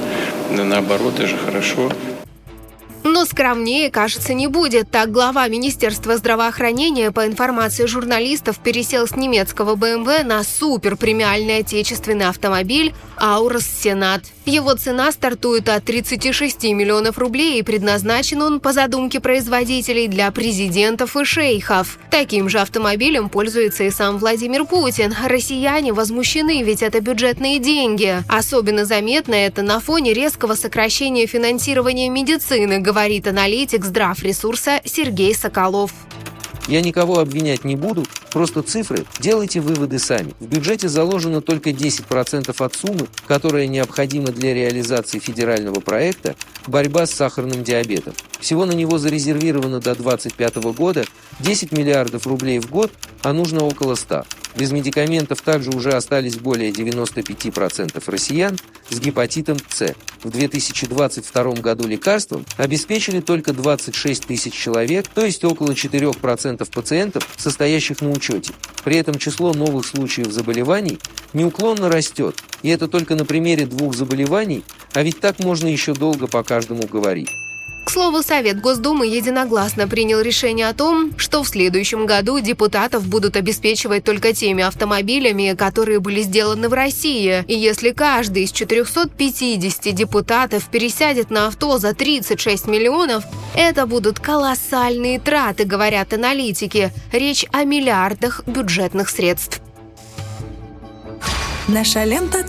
Наоборот, 0.51 1.13
это 1.17 1.27
же 1.27 1.37
хорошо. 1.37 1.91
Но 3.03 3.25
скромнее, 3.25 3.89
кажется, 3.89 4.33
не 4.33 4.47
будет. 4.47 4.91
Так 4.91 5.11
глава 5.11 5.47
Министерства 5.47 6.17
здравоохранения, 6.17 7.11
по 7.11 7.25
информации 7.25 7.85
журналистов, 7.85 8.59
пересел 8.59 9.07
с 9.07 9.15
немецкого 9.15 9.75
BMW 9.75 10.23
на 10.23 10.43
суперпремиальный 10.43 11.59
отечественный 11.59 12.27
автомобиль 12.27 12.93
«Аурос 13.17 13.65
Сенат». 13.65 14.23
Его 14.45 14.73
цена 14.75 15.11
стартует 15.11 15.67
от 15.67 15.83
36 15.83 16.63
миллионов 16.65 17.17
рублей 17.17 17.59
и 17.59 17.63
предназначен 17.63 18.41
он, 18.41 18.59
по 18.61 18.71
задумке 18.71 19.19
производителей, 19.19 20.07
для 20.07 20.31
президентов 20.31 21.17
и 21.17 21.25
шейхов. 21.25 21.99
Таким 22.11 22.47
же 22.47 22.59
автомобилем 22.59 23.27
пользуется 23.27 23.83
и 23.83 23.89
сам 23.89 24.17
Владимир 24.17 24.65
Путин. 24.65 25.13
Россияне 25.25 25.91
возмущены, 25.91 26.63
ведь 26.63 26.81
это 26.81 27.01
бюджетные 27.01 27.59
деньги. 27.59 28.23
Особенно 28.29 28.85
заметно 28.85 29.35
это 29.35 29.63
на 29.63 29.81
фоне 29.81 30.13
резкого 30.13 30.53
сокращения 30.53 31.27
финансирования 31.27 32.07
медицины, 32.09 32.79
говорит 32.97 33.27
аналитик 33.27 33.85
здравресурса 33.85 34.81
Сергей 34.83 35.35
Соколов. 35.35 35.91
Я 36.67 36.81
никого 36.81 37.19
обвинять 37.19 37.63
не 37.63 37.77
буду, 37.77 38.03
просто 38.31 38.61
цифры 38.61 39.05
делайте 39.19 39.61
выводы 39.61 39.99
сами. 39.99 40.33
В 40.41 40.47
бюджете 40.47 40.89
заложено 40.89 41.41
только 41.41 41.69
10% 41.69 42.53
от 42.57 42.75
суммы, 42.75 43.07
которая 43.25 43.67
необходима 43.67 44.27
для 44.27 44.53
реализации 44.53 45.19
федерального 45.19 45.79
проекта 45.79 46.35
«Борьба 46.67 47.05
с 47.05 47.11
сахарным 47.11 47.63
диабетом». 47.63 48.13
Всего 48.41 48.65
на 48.65 48.73
него 48.73 48.97
зарезервировано 48.97 49.79
до 49.79 49.95
2025 49.95 50.55
года 50.75 51.05
10 51.39 51.71
миллиардов 51.71 52.27
рублей 52.27 52.59
в 52.59 52.69
год, 52.69 52.91
а 53.23 53.31
нужно 53.31 53.63
около 53.63 53.95
100. 53.95 54.25
Без 54.57 54.71
медикаментов 54.71 55.41
также 55.41 55.69
уже 55.69 55.91
остались 55.91 56.37
более 56.37 56.71
95% 56.71 58.01
россиян 58.07 58.57
с 58.89 58.99
гепатитом 58.99 59.57
С. 59.69 59.93
В 60.23 60.31
2022 60.31 61.43
году 61.53 61.87
лекарством 61.87 62.43
обеспечили 62.57 63.19
только 63.19 63.53
26 63.53 64.25
тысяч 64.25 64.53
человек, 64.53 65.07
то 65.07 65.23
есть 65.23 65.43
около 65.43 65.71
4% 65.71 66.56
пациентов, 66.65 67.27
состоящих 67.37 68.01
на 68.01 68.11
учете. 68.11 68.53
При 68.83 68.97
этом 68.97 69.17
число 69.17 69.53
новых 69.53 69.85
случаев 69.85 70.31
заболеваний 70.31 70.99
неуклонно 71.33 71.89
растет, 71.89 72.35
и 72.61 72.69
это 72.69 72.87
только 72.87 73.15
на 73.15 73.25
примере 73.25 73.65
двух 73.65 73.95
заболеваний, 73.95 74.63
а 74.93 75.03
ведь 75.03 75.19
так 75.19 75.39
можно 75.39 75.67
еще 75.67 75.93
долго 75.93 76.27
по 76.27 76.43
каждому 76.43 76.87
говорить. 76.87 77.29
К 77.87 77.89
слову, 77.89 78.21
Совет 78.21 78.59
Госдумы 78.59 79.07
единогласно 79.07 79.87
принял 79.87 80.19
решение 80.19 80.67
о 80.67 80.73
том, 80.73 81.17
что 81.17 81.41
в 81.41 81.47
следующем 81.47 82.05
году 82.05 82.37
депутатов 82.41 83.07
будут 83.07 83.37
обеспечивать 83.37 84.03
только 84.03 84.33
теми 84.33 84.61
автомобилями, 84.61 85.55
которые 85.57 86.01
были 86.01 86.21
сделаны 86.21 86.67
в 86.67 86.73
России. 86.73 87.45
И 87.47 87.53
если 87.53 87.91
каждый 87.91 88.43
из 88.43 88.51
450 88.51 89.95
депутатов 89.95 90.67
пересядет 90.69 91.29
на 91.29 91.47
авто 91.47 91.77
за 91.77 91.93
36 91.93 92.67
миллионов, 92.67 93.23
это 93.55 93.85
будут 93.85 94.19
колоссальные 94.19 95.21
траты, 95.21 95.63
говорят 95.63 96.11
аналитики. 96.11 96.91
Речь 97.13 97.45
о 97.53 97.63
миллиардах 97.63 98.43
бюджетных 98.45 99.07
средств. 99.09 99.61
Наша 101.69 102.03
лента. 102.03 102.45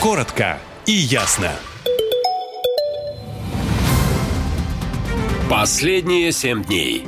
Коротко 0.00 0.58
и 0.86 0.92
ясно. 0.92 1.52
Последние 5.50 6.32
семь 6.32 6.64
дней. 6.64 7.06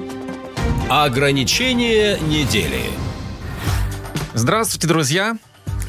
Ограничение 0.90 2.20
недели. 2.20 2.82
Здравствуйте, 4.34 4.86
друзья! 4.86 5.38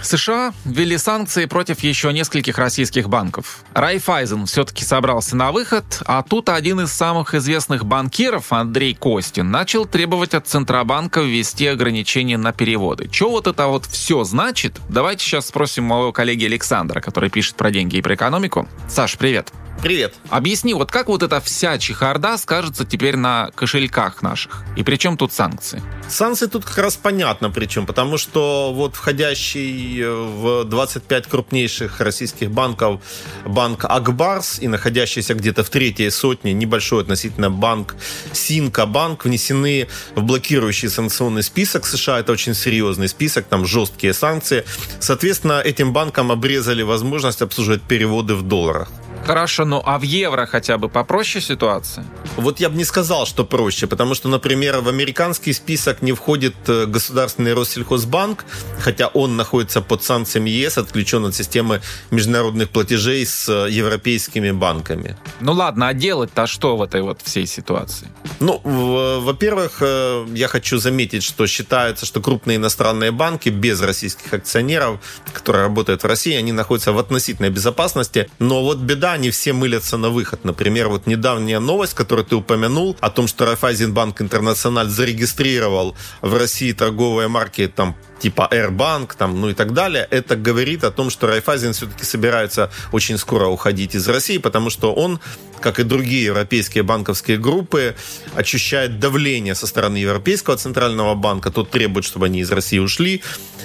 США 0.02 0.54
ввели 0.64 0.98
санкции 0.98 1.46
против 1.46 1.82
еще 1.82 2.14
нескольких 2.14 2.58
российских 2.58 3.10
банков. 3.10 3.66
Райфайзен 3.74 4.46
все-таки 4.46 4.86
собрался 4.86 5.36
на 5.36 5.52
выход, 5.52 6.02
а 6.06 6.24
тут 6.24 6.48
один 6.48 6.80
из 6.80 6.94
самых 6.94 7.36
известных 7.36 7.84
банкиров, 7.84 8.54
Андрей 8.54 8.94
Костин, 8.96 9.52
начал 9.52 9.86
требовать 9.86 10.34
от 10.34 10.48
Центробанка 10.48 11.20
ввести 11.20 11.68
ограничения 11.68 12.38
на 12.38 12.54
переводы. 12.54 13.10
Что 13.12 13.30
вот 13.30 13.48
это 13.48 13.68
вот 13.68 13.86
все 13.86 14.24
значит? 14.24 14.80
Давайте 14.88 15.26
сейчас 15.26 15.48
спросим 15.48 15.84
моего 15.84 16.14
коллеги 16.14 16.46
Александра, 16.46 17.02
который 17.02 17.30
пишет 17.30 17.56
про 17.56 17.72
деньги 17.72 17.98
и 17.98 18.02
про 18.02 18.16
экономику. 18.16 18.70
Саш, 18.88 19.18
привет. 19.18 19.52
Привет. 19.82 20.16
Объясни, 20.30 20.74
вот 20.74 20.92
как 20.92 21.08
вот 21.08 21.22
эта 21.22 21.40
вся 21.40 21.78
чехарда 21.78 22.38
скажется 22.38 22.84
теперь 22.84 23.16
на 23.16 23.52
кошельках 23.54 24.24
наших? 24.24 24.64
И 24.76 24.84
при 24.84 24.96
чем 24.96 25.18
тут 25.18 25.32
санкции? 25.32 25.84
Санкции 26.10 26.48
тут 26.48 26.66
как 26.66 26.80
раз 26.80 26.96
понятно 26.96 27.52
причем, 27.52 27.86
потому 27.86 28.18
что 28.18 28.74
вот 28.74 28.96
входящий 28.96 30.04
в 30.04 30.64
25 30.64 31.28
крупнейших 31.28 32.02
российских 32.02 32.50
банков 32.50 33.02
банк 33.46 33.86
Акбарс 33.86 34.60
и 34.60 34.68
находящийся 34.68 35.36
где-то 35.36 35.64
в 35.64 35.70
третьей 35.70 36.10
сотне 36.10 36.54
небольшой 36.54 37.04
относительно 37.04 37.52
банк 37.52 37.96
Синка 38.34 38.88
банк 38.88 39.26
внесены 39.26 39.88
в 40.16 40.24
блокирующий 40.24 40.90
санкционный 40.90 41.44
список 41.44 41.86
США. 41.86 42.20
Это 42.20 42.32
очень 42.32 42.56
серьезный 42.56 43.08
список, 43.08 43.46
там 43.46 43.66
жесткие 43.66 44.14
санкции. 44.14 44.66
Соответственно, 45.00 45.62
этим 45.62 45.94
банкам 45.94 46.32
обрезали 46.32 46.82
возможность 46.82 47.44
обслуживать 47.44 47.84
переводы 47.84 48.34
в 48.34 48.42
долларах. 48.42 48.90
Хорошо, 49.28 49.66
ну 49.66 49.84
а 49.86 50.00
в 50.00 50.04
евро 50.04 50.46
хотя 50.46 50.78
бы 50.78 50.88
попроще 50.88 51.44
ситуация? 51.44 52.06
Вот 52.38 52.62
я 52.62 52.70
бы 52.70 52.78
не 52.78 52.86
сказал, 52.86 53.26
что 53.26 53.44
проще, 53.44 53.86
потому 53.86 54.16
что, 54.16 54.30
например, 54.30 54.78
в 54.78 54.88
американский 54.88 55.52
список 55.52 56.02
не 56.02 56.14
входит 56.14 56.56
э, 56.68 56.86
государственный 56.86 57.54
Россельхозбанк, 57.54 58.46
хотя 58.80 59.08
он 59.08 59.36
находится 59.36 59.82
под 59.82 60.02
санкциями 60.02 60.50
ЕС, 60.50 60.78
отключен 60.78 61.26
от 61.26 61.36
системы 61.36 61.82
международных 62.10 62.70
платежей 62.70 63.26
с 63.26 63.50
э, 63.50 63.70
европейскими 63.70 64.52
банками. 64.52 65.18
Ну 65.42 65.52
ладно, 65.52 65.90
а 65.90 65.94
делать-то 65.94 66.48
что 66.48 66.78
в 66.78 66.82
этой 66.82 67.02
вот 67.02 67.20
всей 67.22 67.48
ситуации? 67.48 68.08
Ну, 68.40 68.62
во-первых, 68.64 69.80
э, 69.82 70.26
я 70.36 70.48
хочу 70.48 70.78
заметить, 70.78 71.24
что 71.24 71.48
считается, 71.48 72.06
что 72.06 72.22
крупные 72.22 72.56
иностранные 72.56 73.12
банки 73.12 73.50
без 73.50 73.82
российских 73.82 74.34
акционеров, 74.34 75.02
которые 75.34 75.64
работают 75.64 76.04
в 76.04 76.06
России, 76.06 76.34
они 76.34 76.54
находятся 76.54 76.94
в 76.94 76.98
относительной 76.98 77.50
безопасности, 77.50 78.30
но 78.40 78.64
вот 78.64 78.78
беда 78.78 79.17
они 79.18 79.32
все 79.32 79.54
мылятся 79.54 79.98
на 79.98 80.10
выход. 80.10 80.46
Например, 80.46 80.88
вот 80.88 81.08
недавняя 81.08 81.60
новость, 81.60 81.94
которую 81.94 82.26
ты 82.26 82.36
упомянул, 82.36 82.96
о 83.02 83.10
том, 83.10 83.28
что 83.28 83.46
Райфайзенбанк 83.46 84.22
Интернациональ 84.22 84.88
зарегистрировал 84.88 85.96
в 86.22 86.38
России 86.38 86.72
торговые 86.72 87.28
марки 87.28 87.68
там 87.68 87.96
типа 88.20 88.48
Airbank, 88.52 89.16
там, 89.18 89.40
ну 89.42 89.50
и 89.50 89.54
так 89.54 89.74
далее, 89.74 90.08
это 90.10 90.36
говорит 90.36 90.84
о 90.84 90.92
том, 90.92 91.10
что 91.10 91.28
Райфайзен 91.28 91.74
все-таки 91.74 92.04
собирается 92.04 92.72
очень 92.92 93.18
скоро 93.18 93.48
уходить 93.48 93.96
из 93.96 94.08
России, 94.08 94.38
потому 94.38 94.70
что 94.70 94.94
он, 94.94 95.20
как 95.62 95.80
и 95.80 95.84
другие 95.84 96.26
европейские 96.26 96.84
банковские 96.84 97.38
группы, 97.38 97.96
ощущает 98.36 99.00
давление 99.00 99.56
со 99.56 99.68
стороны 99.68 99.98
Европейского 99.98 100.58
центрального 100.58 101.16
банка, 101.16 101.52
тот 101.52 101.70
требует, 101.70 102.06
чтобы 102.06 102.28
они 102.28 102.40
из 102.40 102.52
России 102.52 102.80
ушли. 102.80 103.22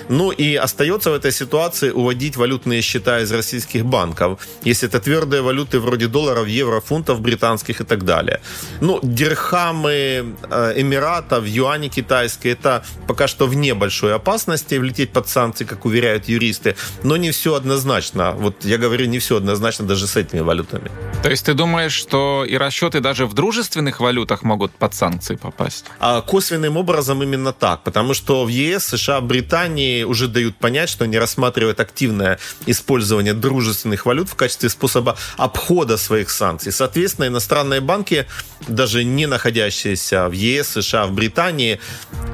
Ну 0.08 0.30
и 0.30 0.54
остается 0.54 1.10
в 1.10 1.14
этой 1.14 1.32
ситуации 1.32 1.90
уводить 1.90 2.36
валютные 2.36 2.82
счета 2.82 3.20
из 3.20 3.32
российских 3.32 3.84
банков, 3.84 4.46
если 4.64 4.88
это 4.88 5.00
твердые 5.00 5.42
валюты 5.42 5.78
вроде 5.78 6.06
долларов, 6.08 6.48
евро, 6.48 6.80
фунтов 6.80 7.20
британских 7.20 7.80
и 7.80 7.84
так 7.84 8.04
далее. 8.04 8.40
Ну, 8.80 9.00
дирхамы 9.02 10.34
э, 10.50 10.74
Эмиратов, 10.76 11.46
юани 11.46 11.88
китайские, 11.88 12.54
это 12.54 12.84
пока 13.06 13.28
что 13.28 13.46
вне 13.46 13.74
большой 13.74 14.14
опасности, 14.14 14.52
опасности 14.52 14.78
влететь 14.78 15.12
под 15.12 15.28
санкции, 15.28 15.64
как 15.64 15.84
уверяют 15.84 16.28
юристы, 16.28 16.74
но 17.02 17.16
не 17.16 17.30
все 17.30 17.54
однозначно. 17.54 18.32
Вот 18.32 18.64
я 18.64 18.78
говорю, 18.78 19.06
не 19.06 19.18
все 19.18 19.36
однозначно 19.36 19.86
даже 19.86 20.06
с 20.06 20.16
этими 20.16 20.40
валютами. 20.40 20.90
То 21.22 21.30
есть 21.30 21.46
ты 21.46 21.54
думаешь, 21.54 21.81
что 21.90 22.44
и 22.44 22.56
расчеты 22.56 23.00
даже 23.00 23.26
в 23.26 23.34
дружественных 23.34 24.00
валютах 24.00 24.42
могут 24.42 24.72
под 24.72 24.94
санкции 24.94 25.36
попасть? 25.36 25.86
А 25.98 26.20
косвенным 26.20 26.76
образом 26.76 27.22
именно 27.22 27.52
так, 27.52 27.82
потому 27.82 28.14
что 28.14 28.44
в 28.44 28.48
ЕС, 28.48 28.86
США, 28.86 29.20
Британии 29.20 30.04
уже 30.04 30.28
дают 30.28 30.56
понять, 30.56 30.88
что 30.88 31.04
они 31.04 31.18
рассматривают 31.18 31.80
активное 31.80 32.38
использование 32.66 33.34
дружественных 33.34 34.06
валют 34.06 34.28
в 34.28 34.34
качестве 34.34 34.68
способа 34.68 35.16
обхода 35.36 35.96
своих 35.96 36.30
санкций. 36.30 36.72
Соответственно, 36.72 37.26
иностранные 37.26 37.80
банки, 37.80 38.26
даже 38.68 39.04
не 39.04 39.26
находящиеся 39.26 40.28
в 40.28 40.32
ЕС, 40.32 40.68
США, 40.68 41.06
в 41.06 41.12
Британии, 41.12 41.80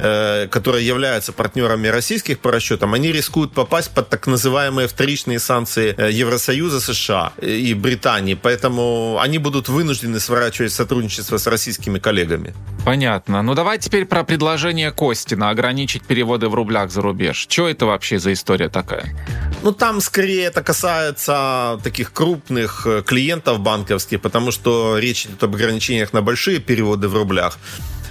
э, 0.01 0.49
которые 0.51 0.87
являются 0.87 1.33
партнерами 1.33 1.89
российских 1.89 2.39
по 2.41 2.51
расчетам, 2.51 2.95
они 2.95 3.13
рискуют 3.13 3.53
попасть 3.53 3.91
под 3.91 4.09
так 4.09 4.27
называемые 4.27 4.89
вторичные 4.89 5.39
санкции 5.39 5.95
э, 5.97 6.11
Евросоюза, 6.11 6.81
США 6.81 7.33
и 7.41 7.75
Британии. 7.75 8.35
Поэтому 8.35 9.19
они 9.21 9.38
будут 9.39 9.69
вынуждены 9.69 10.21
сворачивать 10.21 10.73
сотрудничество 10.73 11.39
с 11.39 11.47
российскими 11.47 11.99
коллегами. 11.99 12.55
Понятно. 12.85 13.43
Ну 13.43 13.55
давай 13.55 13.79
теперь 13.79 14.05
про 14.05 14.25
предложение 14.25 14.93
Костина 14.93 15.51
ограничить 15.51 16.03
переводы 16.03 16.49
в 16.49 16.55
рублях 16.55 16.91
за 16.91 17.03
рубеж. 17.03 17.47
Что 17.49 17.69
это 17.69 17.87
вообще 17.87 18.19
за 18.19 18.33
история 18.33 18.69
такая? 18.69 19.15
Ну 19.63 19.73
там 19.73 20.01
скорее 20.01 20.45
это 20.45 20.63
касается 20.63 21.81
таких 21.83 22.13
крупных 22.13 22.87
э, 22.87 23.03
клиентов 23.03 23.61
банковских, 23.61 24.21
потому 24.21 24.51
что 24.51 24.99
речь 24.99 25.27
идет 25.27 25.43
об 25.43 25.55
ограничениях 25.55 26.13
на 26.13 26.23
большие 26.23 26.61
переводы 26.61 27.09
в 27.09 27.15
рублях. 27.15 27.59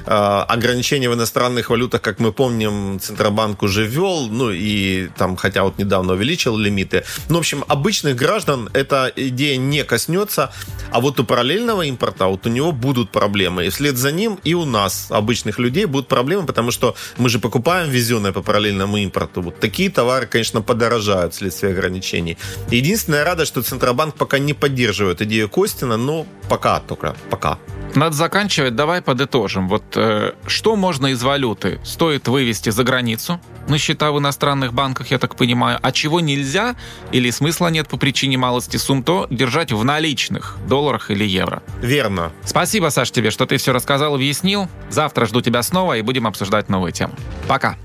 Э, 0.07 0.45
ограничения 0.47 1.09
в 1.09 1.13
иностранных 1.13 1.69
валютах, 1.69 2.01
как 2.01 2.19
мы 2.19 2.31
помним, 2.31 2.97
Центробанк 2.99 3.61
уже 3.61 3.85
ввел, 3.85 4.27
ну 4.29 4.51
и 4.51 5.09
там, 5.17 5.35
хотя 5.35 5.63
вот 5.63 5.77
недавно 5.77 6.13
увеличил 6.13 6.57
лимиты. 6.57 7.03
Ну, 7.27 7.35
в 7.35 7.39
общем, 7.39 7.65
обычных 7.67 8.15
граждан 8.15 8.69
эта 8.73 9.11
идея 9.13 9.57
не 9.57 9.83
коснется, 9.83 10.53
а 10.91 11.01
вот 11.01 11.19
у 11.19 11.25
параллельного 11.25 11.81
импорта 11.81 12.27
вот 12.27 12.45
у 12.45 12.49
него 12.49 12.71
будут 12.71 13.11
проблемы. 13.11 13.65
И 13.65 13.69
вслед 13.69 13.97
за 13.97 14.13
ним 14.13 14.39
и 14.45 14.53
у 14.53 14.63
нас, 14.63 15.07
обычных 15.09 15.59
людей, 15.59 15.85
будут 15.85 16.07
проблемы, 16.07 16.45
потому 16.45 16.71
что 16.71 16.95
мы 17.17 17.27
же 17.27 17.39
покупаем 17.39 17.89
везенное 17.89 18.31
по 18.31 18.41
параллельному 18.41 18.95
импорту. 18.97 19.41
Вот 19.41 19.59
такие 19.59 19.89
товары, 19.89 20.25
конечно, 20.25 20.61
подорожают 20.61 21.33
вследствие 21.33 21.73
ограничений. 21.73 22.37
Единственная 22.71 23.25
радость, 23.25 23.51
что 23.51 23.61
Центробанк 23.61 24.15
пока 24.15 24.39
не 24.39 24.53
поддерживает 24.53 25.21
идею 25.21 25.49
Костина, 25.49 25.97
но 25.97 26.25
пока 26.47 26.79
только, 26.79 27.13
пока. 27.29 27.59
Надо 27.95 28.15
заканчивать, 28.15 28.75
давай 28.75 29.01
подытожим. 29.01 29.67
Вот 29.67 29.96
что 30.45 30.75
можно 30.75 31.07
из 31.07 31.23
валюты 31.23 31.79
стоит 31.83 32.27
вывести 32.27 32.69
за 32.69 32.83
границу 32.83 33.39
на 33.67 33.77
счета 33.77 34.11
в 34.11 34.19
иностранных 34.19 34.73
банках, 34.73 35.11
я 35.11 35.17
так 35.17 35.35
понимаю, 35.35 35.79
а 35.81 35.91
чего 35.91 36.19
нельзя 36.19 36.75
или 37.11 37.29
смысла 37.29 37.67
нет 37.67 37.87
по 37.87 37.97
причине 37.97 38.37
малости 38.37 38.77
сумм, 38.77 39.03
то 39.03 39.27
держать 39.29 39.71
в 39.71 39.83
наличных 39.83 40.57
долларах 40.67 41.11
или 41.11 41.25
евро. 41.25 41.61
Верно. 41.81 42.31
Спасибо, 42.45 42.89
Саш, 42.89 43.11
тебе, 43.11 43.31
что 43.31 43.45
ты 43.45 43.57
все 43.57 43.73
рассказал 43.73 44.13
и 44.13 44.15
объяснил. 44.17 44.67
Завтра 44.89 45.25
жду 45.25 45.41
тебя 45.41 45.63
снова 45.63 45.97
и 45.97 46.01
будем 46.01 46.27
обсуждать 46.27 46.69
новые 46.69 46.93
темы. 46.93 47.13
Пока. 47.47 47.77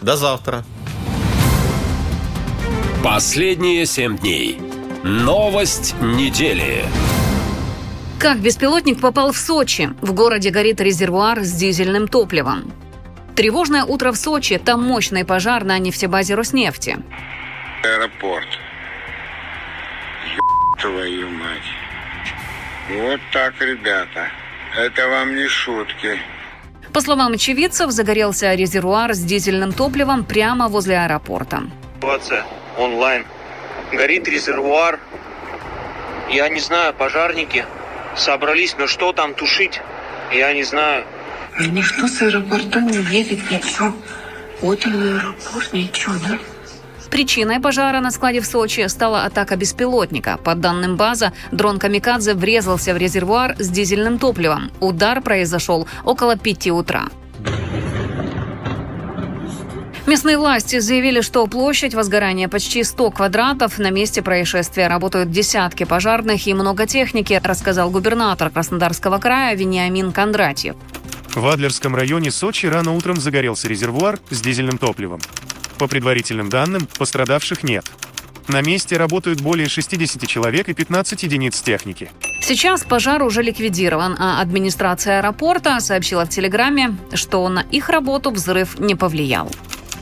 До 0.00 0.16
завтра. 0.16 0.64
Последние 3.02 3.86
семь 3.86 4.18
дней. 4.18 4.60
Новость 5.02 5.94
недели. 6.00 6.84
Как 8.18 8.38
беспилотник 8.38 9.00
попал 9.00 9.30
в 9.30 9.36
Сочи? 9.36 9.90
В 10.00 10.12
городе 10.12 10.50
горит 10.50 10.80
резервуар 10.80 11.44
с 11.44 11.52
дизельным 11.52 12.08
топливом. 12.08 12.72
Тревожное 13.36 13.84
утро 13.84 14.10
в 14.10 14.16
Сочи. 14.16 14.58
Там 14.58 14.82
мощный 14.82 15.24
пожар 15.24 15.62
на 15.62 15.78
нефтебазе 15.78 16.34
Роснефти. 16.34 16.98
Аэропорт. 17.84 18.48
Ё 20.34 20.82
твою 20.82 21.28
мать. 21.30 21.62
Вот 22.90 23.20
так, 23.32 23.54
ребята. 23.60 24.30
Это 24.76 25.06
вам 25.06 25.36
не 25.36 25.46
шутки. 25.46 26.18
По 26.92 27.00
словам 27.00 27.34
очевидцев, 27.34 27.92
загорелся 27.92 28.52
резервуар 28.54 29.14
с 29.14 29.20
дизельным 29.20 29.72
топливом 29.72 30.24
прямо 30.24 30.66
возле 30.66 30.98
аэропорта. 30.98 31.62
Ситуация 31.94 32.44
онлайн. 32.76 33.24
Горит 33.92 34.26
резервуар. 34.26 34.98
Я 36.28 36.48
не 36.48 36.58
знаю, 36.58 36.92
пожарники 36.94 37.64
собрались, 38.18 38.76
но 38.78 38.86
что 38.86 39.12
там 39.12 39.34
тушить, 39.34 39.80
я 40.32 40.52
не 40.52 40.62
знаю. 40.64 41.04
Никто 41.58 42.06
с 42.06 42.22
аэропорта 42.22 42.80
не 42.80 42.98
едет, 42.98 43.50
ничего. 43.50 43.94
Вот 44.60 44.86
он 44.86 44.94
аэропорт, 44.94 45.72
ничего, 45.72 46.14
да? 46.28 46.38
Причиной 47.10 47.58
пожара 47.58 48.00
на 48.00 48.10
складе 48.10 48.40
в 48.40 48.46
Сочи 48.46 48.86
стала 48.88 49.24
атака 49.24 49.56
беспилотника. 49.56 50.38
По 50.44 50.54
данным 50.54 50.96
база, 50.96 51.32
дрон 51.52 51.78
«Камикадзе» 51.78 52.34
врезался 52.34 52.92
в 52.92 52.98
резервуар 52.98 53.56
с 53.58 53.68
дизельным 53.68 54.18
топливом. 54.18 54.70
Удар 54.80 55.22
произошел 55.22 55.88
около 56.04 56.36
5 56.36 56.68
утра. 56.68 57.08
Местные 60.08 60.38
власти 60.38 60.78
заявили, 60.78 61.20
что 61.20 61.46
площадь 61.46 61.92
возгорания 61.92 62.48
почти 62.48 62.82
100 62.82 63.10
квадратов. 63.10 63.78
На 63.78 63.90
месте 63.90 64.22
происшествия 64.22 64.88
работают 64.88 65.30
десятки 65.30 65.84
пожарных 65.84 66.46
и 66.46 66.54
много 66.54 66.86
техники, 66.86 67.38
рассказал 67.44 67.90
губернатор 67.90 68.48
Краснодарского 68.48 69.18
края 69.18 69.54
Вениамин 69.54 70.12
Кондратьев. 70.12 70.76
В 71.34 71.46
Адлерском 71.46 71.94
районе 71.94 72.30
Сочи 72.30 72.64
рано 72.64 72.94
утром 72.94 73.20
загорелся 73.20 73.68
резервуар 73.68 74.18
с 74.30 74.40
дизельным 74.40 74.78
топливом. 74.78 75.20
По 75.76 75.88
предварительным 75.88 76.48
данным, 76.48 76.88
пострадавших 76.98 77.62
нет. 77.62 77.84
На 78.46 78.62
месте 78.62 78.96
работают 78.96 79.42
более 79.42 79.68
60 79.68 80.26
человек 80.26 80.70
и 80.70 80.72
15 80.72 81.22
единиц 81.22 81.60
техники. 81.60 82.10
Сейчас 82.40 82.82
пожар 82.82 83.22
уже 83.22 83.42
ликвидирован, 83.42 84.16
а 84.18 84.40
администрация 84.40 85.18
аэропорта 85.18 85.78
сообщила 85.80 86.24
в 86.24 86.30
Телеграме, 86.30 86.96
что 87.12 87.46
на 87.50 87.60
их 87.60 87.90
работу 87.90 88.30
взрыв 88.30 88.78
не 88.78 88.94
повлиял. 88.94 89.50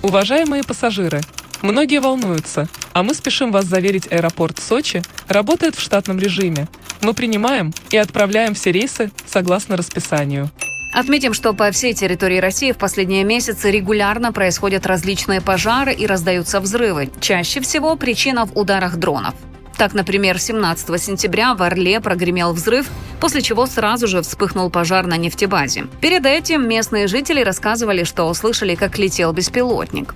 Уважаемые 0.02 0.62
пассажиры, 0.62 1.20
многие 1.62 2.00
волнуются, 2.00 2.68
А 2.92 3.02
мы 3.02 3.12
спешим 3.12 3.52
вас 3.52 3.66
заверить, 3.66 4.10
аэропорт 4.10 4.58
Сочи 4.58 5.02
работает 5.28 5.74
в 5.74 5.80
штатном 5.82 6.18
режиме. 6.18 6.66
Мы 7.02 7.12
принимаем 7.12 7.74
и 7.90 7.96
отправляем 7.98 8.54
все 8.54 8.72
рейсы 8.72 9.10
согласно 9.26 9.76
расписанию. 9.76 10.50
Отметим, 10.94 11.34
что 11.34 11.52
по 11.52 11.70
всей 11.72 11.92
территории 11.92 12.38
России 12.38 12.72
в 12.72 12.78
последние 12.78 13.22
месяцы 13.22 13.70
регулярно 13.70 14.32
происходят 14.32 14.86
различные 14.86 15.42
пожары 15.42 15.92
и 15.92 16.06
раздаются 16.06 16.58
взрывы. 16.58 17.10
Чаще 17.20 17.60
всего 17.60 17.96
причина 17.96 18.46
в 18.46 18.56
ударах 18.56 18.96
дронов. 18.96 19.34
Так, 19.78 19.92
например, 19.92 20.38
17 20.38 21.02
сентября 21.02 21.54
в 21.54 21.62
Орле 21.62 22.00
прогремел 22.00 22.52
взрыв, 22.52 22.88
после 23.20 23.42
чего 23.42 23.66
сразу 23.66 24.06
же 24.06 24.22
вспыхнул 24.22 24.70
пожар 24.70 25.06
на 25.06 25.16
нефтебазе. 25.16 25.86
Перед 26.00 26.24
этим 26.24 26.66
местные 26.66 27.06
жители 27.08 27.42
рассказывали, 27.42 28.04
что 28.04 28.24
услышали, 28.24 28.74
как 28.74 28.98
летел 28.98 29.32
беспилотник. 29.32 30.14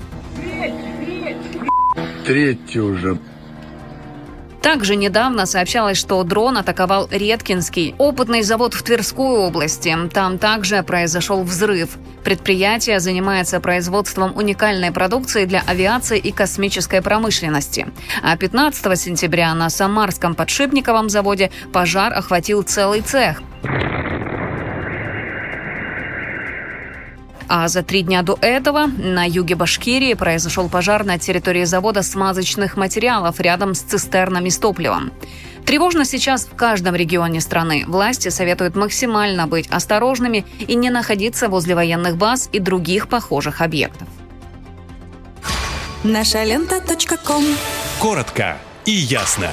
Третий 2.24 2.80
уже. 2.80 3.18
Также 4.62 4.97
недавно 4.97 5.47
сообщалось, 5.47 5.97
что 5.97 6.22
дрон 6.22 6.58
атаковал 6.58 7.08
Редкинский, 7.10 7.94
опытный 7.98 8.42
завод 8.42 8.74
в 8.74 8.82
Тверской 8.82 9.39
области. 9.39 9.97
Там 10.12 10.39
также 10.39 10.82
произошел 10.82 11.42
взрыв. 11.42 11.97
Предприятие 12.24 13.00
занимается 13.00 13.60
производством 13.60 14.36
уникальной 14.36 14.92
продукции 14.92 15.47
для 15.47 15.62
авиации 15.66 16.18
и 16.18 16.30
космической 16.30 17.00
промышленности. 17.00 17.89
А 18.22 18.36
15 18.36 18.98
сентября 18.98 19.55
на 19.55 19.70
Самарском 19.70 20.34
подшипниковом 20.34 21.08
заводе 21.08 21.50
пожар 21.72 22.12
охватил 22.12 22.62
целый 22.62 23.00
цех. 23.00 23.42
А 27.52 27.66
за 27.66 27.82
три 27.82 28.02
дня 28.02 28.22
до 28.22 28.38
этого 28.40 28.86
на 28.86 29.24
юге 29.24 29.56
Башкирии 29.56 30.14
произошел 30.14 30.68
пожар 30.68 31.04
на 31.04 31.18
территории 31.18 31.64
завода 31.64 32.04
смазочных 32.04 32.76
материалов 32.76 33.40
рядом 33.40 33.74
с 33.74 33.80
цистернами 33.80 34.50
с 34.50 34.58
топливом. 34.58 35.10
Тревожно 35.66 36.04
сейчас 36.04 36.46
в 36.46 36.54
каждом 36.54 36.94
регионе 36.94 37.40
страны. 37.40 37.82
Власти 37.88 38.28
советуют 38.28 38.76
максимально 38.76 39.48
быть 39.48 39.66
осторожными 39.66 40.46
и 40.60 40.76
не 40.76 40.90
находиться 40.90 41.48
возле 41.48 41.74
военных 41.74 42.16
баз 42.16 42.48
и 42.52 42.60
других 42.60 43.08
похожих 43.08 43.60
объектов. 43.60 44.06
Наша 46.04 46.44
лента. 46.44 46.80
Коротко 47.98 48.58
и 48.84 48.92
ясно. 48.92 49.50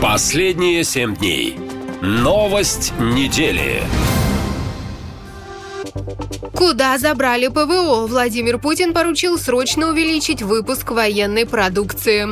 Последние 0.00 0.82
семь 0.82 1.14
дней. 1.14 1.71
Новость 2.04 2.92
недели. 2.98 3.80
Куда 6.52 6.98
забрали 6.98 7.46
ПВО? 7.46 8.08
Владимир 8.08 8.58
Путин 8.58 8.92
поручил 8.92 9.38
срочно 9.38 9.90
увеличить 9.90 10.42
выпуск 10.42 10.90
военной 10.90 11.46
продукции. 11.46 12.26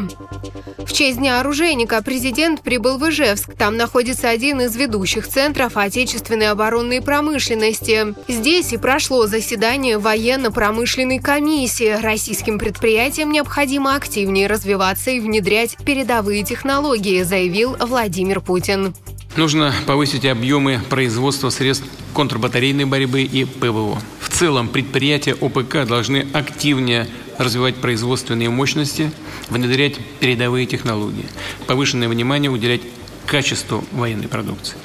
В 0.78 0.92
честь 0.92 1.18
Дня 1.18 1.38
оружейника 1.38 2.02
президент 2.02 2.62
прибыл 2.62 2.98
в 2.98 3.08
Ижевск. 3.08 3.54
Там 3.54 3.76
находится 3.76 4.28
один 4.28 4.60
из 4.60 4.74
ведущих 4.74 5.28
центров 5.28 5.76
отечественной 5.76 6.50
оборонной 6.50 7.00
промышленности. 7.00 8.12
Здесь 8.26 8.72
и 8.72 8.76
прошло 8.76 9.28
заседание 9.28 9.98
военно-промышленной 9.98 11.20
комиссии. 11.20 11.96
Российским 12.02 12.58
предприятиям 12.58 13.30
необходимо 13.30 13.94
активнее 13.94 14.48
развиваться 14.48 15.12
и 15.12 15.20
внедрять 15.20 15.76
передовые 15.84 16.42
технологии, 16.42 17.22
заявил 17.22 17.76
Владимир 17.78 18.40
Путин. 18.40 18.96
Нужно 19.36 19.72
повысить 19.86 20.24
объемы 20.26 20.80
производства 20.90 21.50
средств 21.50 21.86
контрбатарейной 22.14 22.84
борьбы 22.84 23.22
и 23.22 23.44
ПВО. 23.44 24.02
В 24.20 24.28
целом 24.28 24.68
предприятия 24.68 25.34
ОПК 25.40 25.86
должны 25.86 26.26
активнее 26.32 27.08
развивать 27.38 27.76
производственные 27.76 28.50
мощности, 28.50 29.12
внедрять 29.48 29.98
передовые 30.18 30.66
технологии, 30.66 31.26
повышенное 31.68 32.08
внимание 32.08 32.50
уделять 32.50 32.82
качеству 33.26 33.84
военной 33.92 34.26
продукции. 34.26 34.76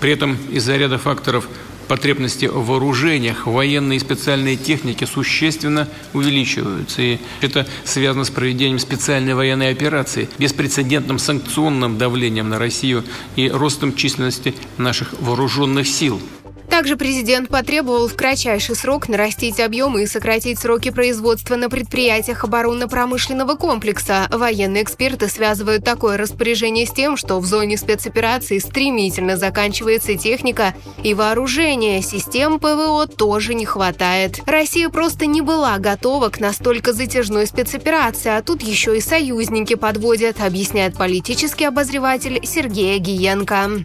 При 0.00 0.12
этом 0.12 0.38
из-за 0.50 0.76
ряда 0.76 0.96
факторов 0.96 1.46
потребности 1.90 2.46
в 2.46 2.66
вооружениях, 2.66 3.48
военной 3.48 3.96
и 3.96 3.98
специальной 3.98 4.54
технике 4.54 5.08
существенно 5.08 5.88
увеличиваются. 6.12 7.02
И 7.02 7.18
это 7.40 7.66
связано 7.82 8.22
с 8.22 8.30
проведением 8.30 8.78
специальной 8.78 9.34
военной 9.34 9.72
операции, 9.72 10.28
беспрецедентным 10.38 11.18
санкционным 11.18 11.98
давлением 11.98 12.48
на 12.48 12.60
Россию 12.60 13.02
и 13.34 13.50
ростом 13.50 13.96
численности 13.96 14.54
наших 14.78 15.14
вооруженных 15.20 15.88
сил– 15.88 16.22
также 16.70 16.96
президент 16.96 17.48
потребовал 17.48 18.08
в 18.08 18.14
кратчайший 18.14 18.76
срок 18.76 19.08
нарастить 19.08 19.60
объемы 19.60 20.04
и 20.04 20.06
сократить 20.06 20.58
сроки 20.58 20.90
производства 20.90 21.56
на 21.56 21.68
предприятиях 21.68 22.44
оборонно-промышленного 22.44 23.56
комплекса. 23.56 24.28
Военные 24.30 24.84
эксперты 24.84 25.28
связывают 25.28 25.84
такое 25.84 26.16
распоряжение 26.16 26.86
с 26.86 26.92
тем, 26.92 27.16
что 27.16 27.40
в 27.40 27.44
зоне 27.44 27.76
спецоперации 27.76 28.58
стремительно 28.58 29.36
заканчивается 29.36 30.14
техника 30.16 30.74
и 31.02 31.12
вооружение. 31.12 32.00
Систем 32.02 32.58
ПВО 32.58 33.06
тоже 33.06 33.54
не 33.54 33.66
хватает. 33.66 34.40
Россия 34.46 34.88
просто 34.88 35.26
не 35.26 35.40
была 35.40 35.76
готова 35.78 36.28
к 36.28 36.38
настолько 36.38 36.92
затяжной 36.92 37.46
спецоперации, 37.46 38.30
а 38.30 38.42
тут 38.42 38.62
еще 38.62 38.96
и 38.96 39.00
союзники 39.00 39.74
подводят, 39.74 40.40
объясняет 40.40 40.96
политический 40.96 41.64
обозреватель 41.64 42.40
Сергей 42.44 42.98
Гиенко. 42.98 43.84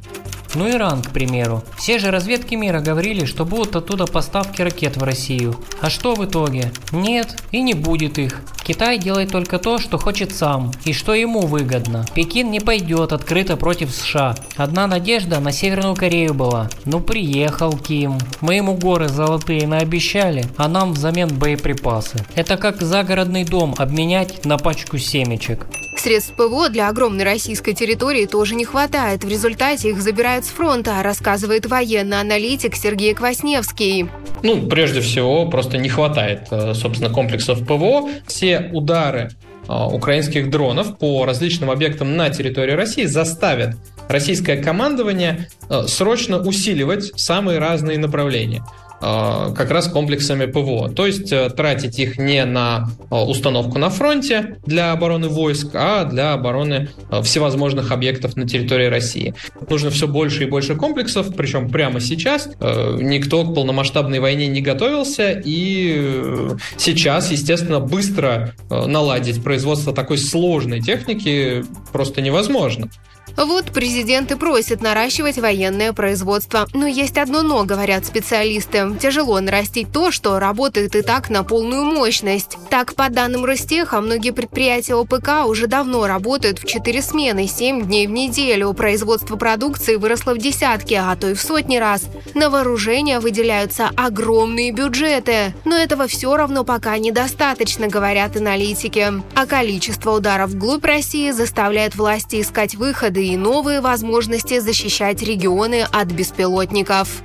Ну, 0.56 0.70
Иран, 0.70 1.02
к 1.02 1.12
примеру. 1.12 1.64
Все 1.78 2.00
же 2.00 2.12
разведки 2.12 2.56
мира 2.56 2.80
говорили, 2.80 3.26
что 3.26 3.46
будут 3.46 3.76
оттуда 3.76 4.06
поставки 4.06 4.62
ракет 4.62 4.96
в 4.96 5.04
Россию. 5.04 5.56
А 5.82 5.90
что 5.90 6.16
в 6.16 6.26
итоге? 6.26 6.72
Нет, 6.92 7.36
и 7.52 7.62
не 7.62 7.74
будет 7.74 8.18
их. 8.18 8.42
Китай 8.64 8.98
делает 8.98 9.32
только 9.32 9.60
то, 9.60 9.78
что 9.78 10.00
хочет 10.00 10.34
сам, 10.34 10.72
и 10.86 10.94
что 10.94 11.14
ему 11.14 11.42
выгодно. 11.42 12.06
Пекин 12.16 12.50
не 12.50 12.60
пойдет 12.60 13.14
открыто 13.14 13.58
против 13.58 13.92
США. 13.92 14.36
Одна 14.56 14.88
надежда 14.88 15.40
на 15.40 15.52
Северную 15.52 15.96
Корею 15.96 16.34
была. 16.34 16.70
Ну 16.86 17.00
приехал 17.00 17.78
Ким. 17.78 18.18
Мы 18.42 18.56
ему 18.56 18.76
горы 18.76 19.08
золотые 19.08 19.68
наобещали, 19.68 20.46
а 20.58 20.68
нам 20.68 20.94
взамен 20.94 21.28
боеприпасы. 21.28 22.26
Это 22.34 22.58
как 22.58 22.82
загородный 22.82 23.44
дом 23.44 23.76
обменять 23.78 24.46
на 24.46 24.58
пачку 24.58 24.98
семечек. 24.98 25.68
Средств 26.06 26.36
ПВО 26.36 26.70
для 26.70 26.90
огромной 26.90 27.24
российской 27.24 27.74
территории 27.74 28.28
тоже 28.28 28.54
не 28.54 28.64
хватает. 28.64 29.24
В 29.24 29.28
результате 29.28 29.90
их 29.90 30.00
забирают 30.04 30.46
с 30.46 30.50
фронта, 30.50 31.02
рассказывает 31.02 31.66
военный 31.66 32.20
аналитик 32.20 32.76
Сергей 32.76 33.16
Квасневский. 33.16 34.08
Ну, 34.44 34.68
прежде 34.68 35.02
всего, 35.02 35.50
просто 35.50 35.80
не 35.80 35.90
хватает, 35.90 36.42
э, 36.52 36.76
собственно, 36.76 37.10
комплексов 37.10 37.66
ПВО. 37.66 38.08
Все 38.28 38.70
удары 38.72 39.32
э, 39.68 39.74
украинских 39.74 40.52
дронов 40.52 41.00
по 41.00 41.26
различным 41.26 41.72
объектам 41.72 42.16
на 42.16 42.30
территории 42.30 42.74
России 42.74 43.06
заставят 43.06 43.76
российское 44.08 44.58
командование 44.58 45.50
э, 45.72 45.88
срочно 45.88 46.38
усиливать 46.40 47.20
самые 47.20 47.58
разные 47.58 47.98
направления. 47.98 48.64
Э, 49.06 49.54
как 49.56 49.70
раз 49.70 49.88
комплексами 49.88 50.48
ПВО. 50.48 50.90
То 50.90 51.06
есть 51.06 51.32
э, 51.32 51.52
тратить 51.52 52.00
их 52.00 52.18
не 52.18 52.44
на 52.44 52.90
э, 53.12 53.16
установку 53.16 53.78
на 53.78 53.92
фронте 53.92 54.58
для 54.66 54.94
обороны 54.94 55.28
войск, 55.28 55.76
а 55.76 56.06
для 56.06 56.34
обороны 56.34 56.90
всевозможных 57.22 57.92
объектов 57.92 58.36
на 58.36 58.48
территории 58.48 58.88
России. 58.88 59.36
Нужно 59.70 59.92
все 59.92 60.08
больше 60.08 60.44
и 60.44 60.46
больше 60.48 60.76
комплексов, 60.76 61.36
причем 61.36 61.70
прямо 61.70 62.00
сейчас. 62.00 62.50
Никто 62.60 63.44
к 63.44 63.54
полномасштабной 63.54 64.20
войне 64.20 64.48
не 64.48 64.62
готовился, 64.62 65.40
и 65.44 66.50
сейчас, 66.78 67.32
естественно, 67.32 67.80
быстро 67.80 68.54
наладить 68.70 69.44
производство 69.44 69.94
такой 69.94 70.18
сложной 70.18 70.82
техники 70.82 71.64
просто 71.92 72.22
невозможно. 72.22 72.90
Вот 73.38 73.72
президент 73.72 74.32
и 74.32 74.36
просит 74.36 74.82
наращивать 74.82 75.38
военное 75.38 75.94
производство. 75.94 76.68
Но 76.74 76.88
есть 76.88 77.18
одно 77.18 77.42
«но», 77.42 77.64
говорят 77.66 78.06
специалисты. 78.06 78.96
Тяжело 79.00 79.40
нарастить 79.40 79.92
то, 79.92 80.12
что 80.12 80.40
работает 80.40 80.96
и 80.96 81.02
так 81.02 81.30
на 81.30 81.44
полную 81.44 81.84
мощность. 81.84 82.58
Так, 82.70 82.96
по 82.96 83.10
данным 83.10 83.46
Ростеха, 83.46 84.02
многие 84.02 84.32
предприятия 84.32 84.96
ОПК 84.96 85.48
уже 85.48 85.68
давно 85.68 86.08
работают 86.08 86.60
в 86.60 86.66
4 86.66 87.02
смены, 87.02 87.48
7 87.48 87.86
дней 87.86 88.08
в 88.08 88.12
неделю. 88.12 88.74
Производство 88.74 89.36
продукции 89.36 89.96
выросло 89.96 90.34
в 90.34 90.38
десятки, 90.38 90.94
а 90.94 91.16
то 91.16 91.30
и 91.30 91.34
в 91.34 91.42
сотни 91.42 91.78
раз. 91.78 92.04
На 92.34 92.50
вооружение 92.50 93.20
выделяются 93.20 93.90
огромные 93.96 94.72
бюджеты. 94.72 95.54
Но 95.66 95.76
этого 95.76 96.08
все 96.08 96.36
равно 96.36 96.64
пока 96.64 96.98
недостаточно, 96.98 97.88
говорят 97.88 98.38
аналитики. 98.38 99.14
А 99.36 99.46
количество 99.46 100.12
ударов 100.12 100.52
вглубь 100.52 100.86
России 100.86 101.32
заставляет 101.32 101.96
власти 101.96 102.42
искать 102.42 102.76
выходы 103.16 103.28
и 103.28 103.38
новые 103.38 103.82
возможности 103.82 104.60
защищать 104.60 105.22
регионы 105.22 105.86
от 105.92 106.08
беспилотников. 106.08 107.22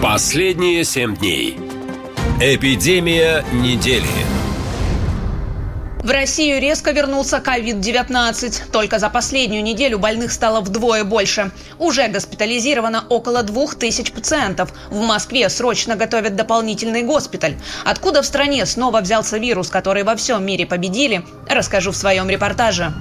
Последние 0.00 0.84
семь 0.84 1.16
дней. 1.16 1.58
Эпидемия 2.40 3.44
недели. 3.52 4.41
В 6.02 6.10
Россию 6.10 6.60
резко 6.60 6.90
вернулся 6.90 7.36
COVID-19. 7.36 8.72
Только 8.72 8.98
за 8.98 9.08
последнюю 9.08 9.62
неделю 9.62 10.00
больных 10.00 10.32
стало 10.32 10.60
вдвое 10.60 11.04
больше. 11.04 11.52
Уже 11.78 12.08
госпитализировано 12.08 13.04
около 13.08 13.44
двух 13.44 13.76
тысяч 13.76 14.10
пациентов. 14.10 14.72
В 14.90 15.00
Москве 15.00 15.48
срочно 15.48 15.94
готовят 15.94 16.34
дополнительный 16.34 17.04
госпиталь. 17.04 17.54
Откуда 17.84 18.22
в 18.22 18.26
стране 18.26 18.66
снова 18.66 19.00
взялся 19.00 19.38
вирус, 19.38 19.70
который 19.70 20.02
во 20.02 20.16
всем 20.16 20.44
мире 20.44 20.66
победили, 20.66 21.24
расскажу 21.48 21.92
в 21.92 21.96
своем 21.96 22.28
репортаже. 22.28 22.92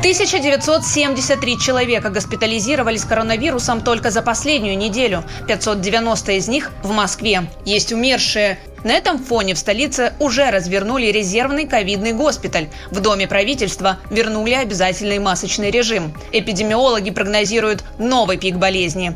1973 0.00 1.58
человека 1.58 2.08
госпитализировали 2.08 2.96
с 2.96 3.04
коронавирусом 3.04 3.82
только 3.82 4.10
за 4.10 4.22
последнюю 4.22 4.78
неделю. 4.78 5.24
590 5.46 6.32
из 6.32 6.48
них 6.48 6.70
в 6.82 6.90
Москве. 6.90 7.42
Есть 7.66 7.92
умершие. 7.92 8.58
На 8.82 8.92
этом 8.92 9.18
фоне 9.18 9.52
в 9.52 9.58
столице 9.58 10.14
уже 10.18 10.50
развернули 10.50 11.08
резервный 11.08 11.66
ковидный 11.66 12.14
госпиталь. 12.14 12.70
В 12.90 13.00
Доме 13.00 13.28
правительства 13.28 13.98
вернули 14.10 14.54
обязательный 14.54 15.18
масочный 15.18 15.70
режим. 15.70 16.14
Эпидемиологи 16.32 17.10
прогнозируют 17.10 17.84
новый 17.98 18.38
пик 18.38 18.56
болезни. 18.56 19.14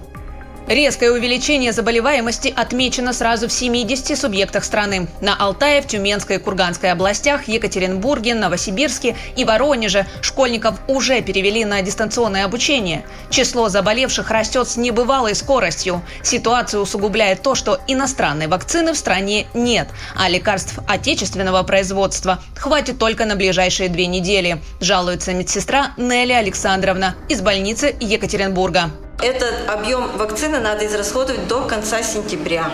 Резкое 0.66 1.10
увеличение 1.10 1.72
заболеваемости 1.72 2.52
отмечено 2.56 3.12
сразу 3.12 3.48
в 3.48 3.52
70 3.52 4.18
субъектах 4.18 4.64
страны. 4.64 5.08
На 5.20 5.36
Алтае, 5.36 5.82
в 5.82 5.86
Тюменской 5.86 6.36
и 6.36 6.38
Курганской 6.38 6.90
областях, 6.90 7.48
Екатеринбурге, 7.48 8.34
Новосибирске 8.34 9.14
и 9.36 9.44
Воронеже 9.44 10.06
школьников 10.22 10.76
уже 10.88 11.20
перевели 11.20 11.66
на 11.66 11.82
дистанционное 11.82 12.46
обучение. 12.46 13.04
Число 13.28 13.68
заболевших 13.68 14.30
растет 14.30 14.66
с 14.66 14.78
небывалой 14.78 15.34
скоростью. 15.34 16.00
Ситуацию 16.22 16.80
усугубляет 16.80 17.42
то, 17.42 17.54
что 17.54 17.78
иностранной 17.86 18.46
вакцины 18.46 18.94
в 18.94 18.96
стране 18.96 19.46
нет, 19.52 19.88
а 20.16 20.30
лекарств 20.30 20.78
отечественного 20.88 21.62
производства 21.62 22.42
хватит 22.56 22.98
только 22.98 23.26
на 23.26 23.36
ближайшие 23.36 23.90
две 23.90 24.06
недели, 24.06 24.62
жалуется 24.80 25.34
медсестра 25.34 25.92
Нелли 25.98 26.32
Александровна 26.32 27.16
из 27.28 27.42
больницы 27.42 27.94
Екатеринбурга. 28.00 28.90
Этот 29.22 29.68
объем 29.68 30.16
вакцины 30.16 30.58
надо 30.58 30.86
израсходовать 30.86 31.46
до 31.48 31.62
конца 31.62 32.02
сентября. 32.02 32.70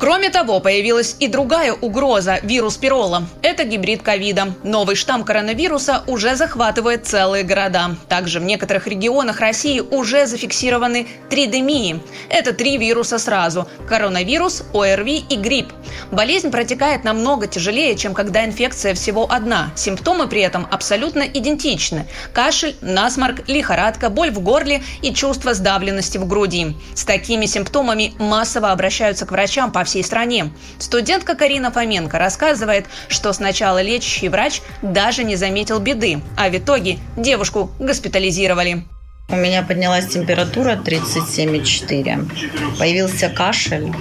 Кроме 0.00 0.30
того, 0.30 0.60
появилась 0.60 1.14
и 1.20 1.28
другая 1.28 1.74
угроза– 1.74 2.38
вирус 2.42 2.78
пирола. 2.78 3.24
Это 3.42 3.64
гибрид 3.64 4.00
ковида. 4.00 4.54
Новый 4.62 4.96
штамм 4.96 5.24
коронавируса 5.24 6.04
уже 6.06 6.36
захватывает 6.36 7.06
целые 7.06 7.44
города. 7.44 7.96
Также 8.08 8.40
в 8.40 8.44
некоторых 8.44 8.86
регионах 8.86 9.40
России 9.40 9.80
уже 9.80 10.26
зафиксированы 10.26 11.06
тридемии. 11.28 12.00
Это 12.30 12.54
три 12.54 12.78
вируса 12.78 13.18
сразу– 13.18 13.68
коронавирус, 13.88 14.62
ОРВИ 14.72 15.22
и 15.28 15.36
грипп. 15.36 15.70
Болезнь 16.10 16.50
протекает 16.50 17.04
намного 17.04 17.46
тяжелее, 17.46 17.94
чем 17.94 18.14
когда 18.14 18.46
инфекция 18.46 18.94
всего 18.94 19.30
одна. 19.30 19.70
Симптомы 19.76 20.28
при 20.28 20.40
этом 20.40 20.66
абсолютно 20.70 21.24
идентичны– 21.24 22.06
кашель, 22.32 22.74
насморк, 22.80 23.46
лихорадка, 23.48 24.08
боль 24.08 24.30
в 24.30 24.40
горле 24.40 24.82
и 25.02 25.12
чувство 25.12 25.52
сдавленности 25.52 26.16
в 26.16 26.26
груди. 26.26 26.74
С 26.94 27.04
такими 27.04 27.44
симптомами 27.44 28.14
массово 28.18 28.72
обращаются 28.72 29.26
к 29.26 29.32
врачам 29.32 29.70
по 29.70 29.84
всей 29.90 30.04
стране. 30.04 30.50
Студентка 30.78 31.34
Карина 31.34 31.70
Фоменко 31.70 32.18
рассказывает, 32.18 32.86
что 33.08 33.32
сначала 33.32 33.82
лечащий 33.82 34.28
врач 34.28 34.62
даже 34.82 35.24
не 35.24 35.36
заметил 35.36 35.80
беды, 35.80 36.20
а 36.36 36.48
в 36.48 36.56
итоге 36.56 36.98
девушку 37.16 37.70
госпитализировали. 37.78 38.84
У 39.28 39.36
меня 39.36 39.62
поднялась 39.62 40.06
температура 40.06 40.76
37,4. 40.76 42.78
Появился 42.78 43.28
кашель 43.28 43.92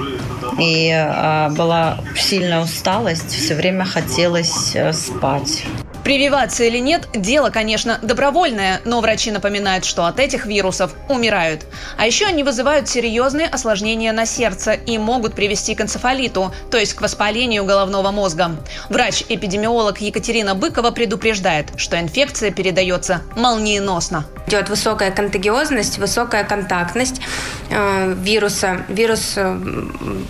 и 0.60 0.90
э, 0.90 1.50
была 1.52 2.00
сильная 2.16 2.62
усталость. 2.62 3.32
Все 3.32 3.54
время 3.54 3.86
хотелось 3.86 4.76
э, 4.76 4.92
спать. 4.94 5.66
Прививаться 6.10 6.64
или 6.64 6.80
нет– 6.80 7.08
дело, 7.14 7.52
конечно, 7.52 8.00
добровольное, 8.02 8.82
но 8.84 9.00
врачи 9.00 9.30
напоминают, 9.30 9.86
что 9.86 10.08
от 10.08 10.20
этих 10.20 10.48
вирусов 10.48 10.96
умирают. 11.08 11.68
А 11.98 12.08
еще 12.08 12.26
они 12.26 12.44
вызывают 12.44 12.90
серьезные 12.90 13.48
осложнения 13.48 14.12
на 14.12 14.26
сердце 14.26 14.72
и 14.72 14.98
могут 14.98 15.36
привести 15.36 15.76
к 15.76 15.82
энцефалиту, 15.82 16.52
то 16.72 16.80
есть 16.80 16.96
к 16.96 17.02
воспалению 17.02 17.64
головного 17.64 18.10
мозга. 18.10 18.56
Врач-эпидемиолог 18.90 20.02
Екатерина 20.02 20.56
Быкова 20.56 20.90
предупреждает, 20.90 21.68
что 21.78 22.00
инфекция 22.00 22.50
передается 22.50 23.22
молниеносно. 23.36 24.26
Идет 24.48 24.68
высокая 24.70 25.12
контагиозность, 25.12 26.00
высокая 26.00 26.44
контактность 26.44 27.22
э, 27.70 28.16
вируса. 28.18 28.84
Вирус 28.88 29.34
э, 29.36 29.60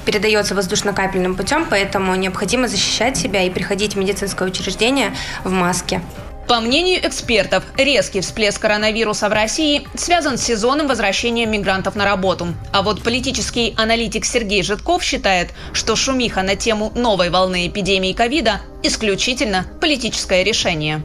передается 0.06 0.56
воздушно-капельным 0.56 1.36
путем, 1.36 1.66
поэтому 1.70 2.14
необходимо 2.16 2.68
защищать 2.68 3.16
себя 3.16 3.44
и 3.44 3.50
приходить 3.50 3.96
в 3.96 3.98
медицинское 3.98 4.46
учреждение 4.46 5.16
в 5.46 5.52
маске. 5.70 6.02
По 6.48 6.62
мнению 6.62 7.08
экспертов, 7.08 7.64
резкий 7.78 8.22
всплеск 8.22 8.60
коронавируса 8.60 9.30
в 9.30 9.34
России 9.34 9.88
связан 9.94 10.40
с 10.40 10.42
сезонным 10.42 10.88
возвращением 10.88 11.52
мигрантов 11.52 11.96
на 11.96 12.06
работу. 12.06 12.48
А 12.74 12.82
вот 12.82 13.04
политический 13.04 13.76
аналитик 13.78 14.26
Сергей 14.26 14.64
Житков 14.64 15.04
считает, 15.04 15.50
что 15.74 15.96
шумиха 15.96 16.42
на 16.42 16.56
тему 16.56 16.92
новой 16.96 17.30
волны 17.30 17.68
эпидемии 17.68 18.14
ковида– 18.14 18.62
исключительно 18.84 19.68
политическое 19.80 20.44
решение. 20.44 21.04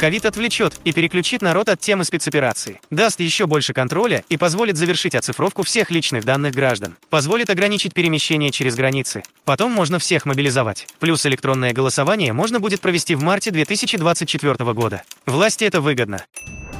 Ковид 0.00 0.24
отвлечет 0.24 0.80
и 0.84 0.94
переключит 0.94 1.42
народ 1.42 1.68
от 1.68 1.78
темы 1.78 2.04
спецоперации, 2.04 2.80
даст 2.88 3.20
еще 3.20 3.44
больше 3.46 3.74
контроля 3.74 4.24
и 4.30 4.38
позволит 4.38 4.78
завершить 4.78 5.14
оцифровку 5.14 5.62
всех 5.62 5.90
личных 5.90 6.24
данных 6.24 6.54
граждан, 6.54 6.96
позволит 7.10 7.50
ограничить 7.50 7.92
перемещение 7.92 8.50
через 8.50 8.76
границы. 8.76 9.22
Потом 9.44 9.72
можно 9.72 9.98
всех 9.98 10.24
мобилизовать. 10.24 10.86
Плюс 11.00 11.26
электронное 11.26 11.74
голосование 11.74 12.32
можно 12.32 12.60
будет 12.60 12.80
провести 12.80 13.14
в 13.14 13.22
марте 13.22 13.50
2024 13.50 14.72
года. 14.72 15.02
Власти 15.26 15.64
это 15.64 15.82
выгодно. 15.82 16.24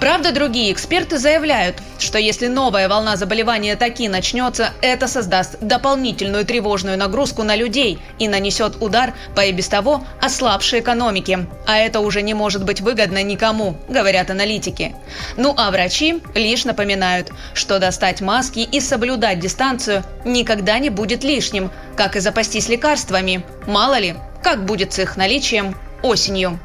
Правда, 0.00 0.32
другие 0.32 0.72
эксперты 0.72 1.18
заявляют, 1.18 1.76
что 1.98 2.18
если 2.18 2.46
новая 2.46 2.88
волна 2.88 3.16
заболевания 3.16 3.76
таки 3.76 4.08
начнется, 4.08 4.70
это 4.80 5.06
создаст 5.06 5.58
дополнительную 5.60 6.46
тревожную 6.46 6.96
нагрузку 6.96 7.42
на 7.42 7.54
людей 7.54 7.98
и 8.18 8.26
нанесет 8.26 8.80
удар 8.80 9.12
по 9.36 9.44
и 9.44 9.52
без 9.52 9.68
того 9.68 10.02
ослабшей 10.22 10.80
экономике. 10.80 11.46
А 11.66 11.76
это 11.76 12.00
уже 12.00 12.22
не 12.22 12.32
может 12.32 12.64
быть 12.64 12.80
выгодно 12.80 13.22
никому, 13.22 13.76
говорят 13.90 14.30
аналитики. 14.30 14.94
Ну 15.36 15.52
а 15.54 15.70
врачи 15.70 16.22
лишь 16.34 16.64
напоминают, 16.64 17.30
что 17.52 17.78
достать 17.78 18.22
маски 18.22 18.60
и 18.60 18.80
соблюдать 18.80 19.38
дистанцию 19.38 20.02
никогда 20.24 20.78
не 20.78 20.88
будет 20.88 21.24
лишним, 21.24 21.70
как 21.94 22.16
и 22.16 22.20
запастись 22.20 22.70
лекарствами. 22.70 23.44
Мало 23.66 23.98
ли, 23.98 24.14
как 24.42 24.64
будет 24.64 24.94
с 24.94 24.98
их 24.98 25.18
наличием 25.18 25.76
осенью. 26.02 26.58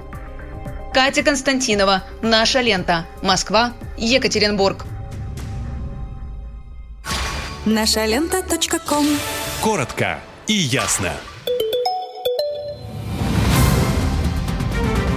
Катя 0.95 1.24
Константинова. 1.24 2.03
Наша 2.22 2.61
лента. 2.61 3.06
Москва. 3.22 3.74
Екатеринбург. 3.98 4.85
Наша 7.65 8.06
лента.ком 8.06 9.06
Коротко 9.61 10.22
и 10.48 10.53
ясно. 10.53 11.11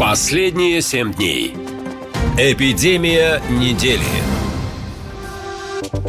Последние 0.01 0.83
семь 0.83 1.13
дней. 1.15 1.55
Эпидемия 2.37 3.41
недели. 3.49 4.03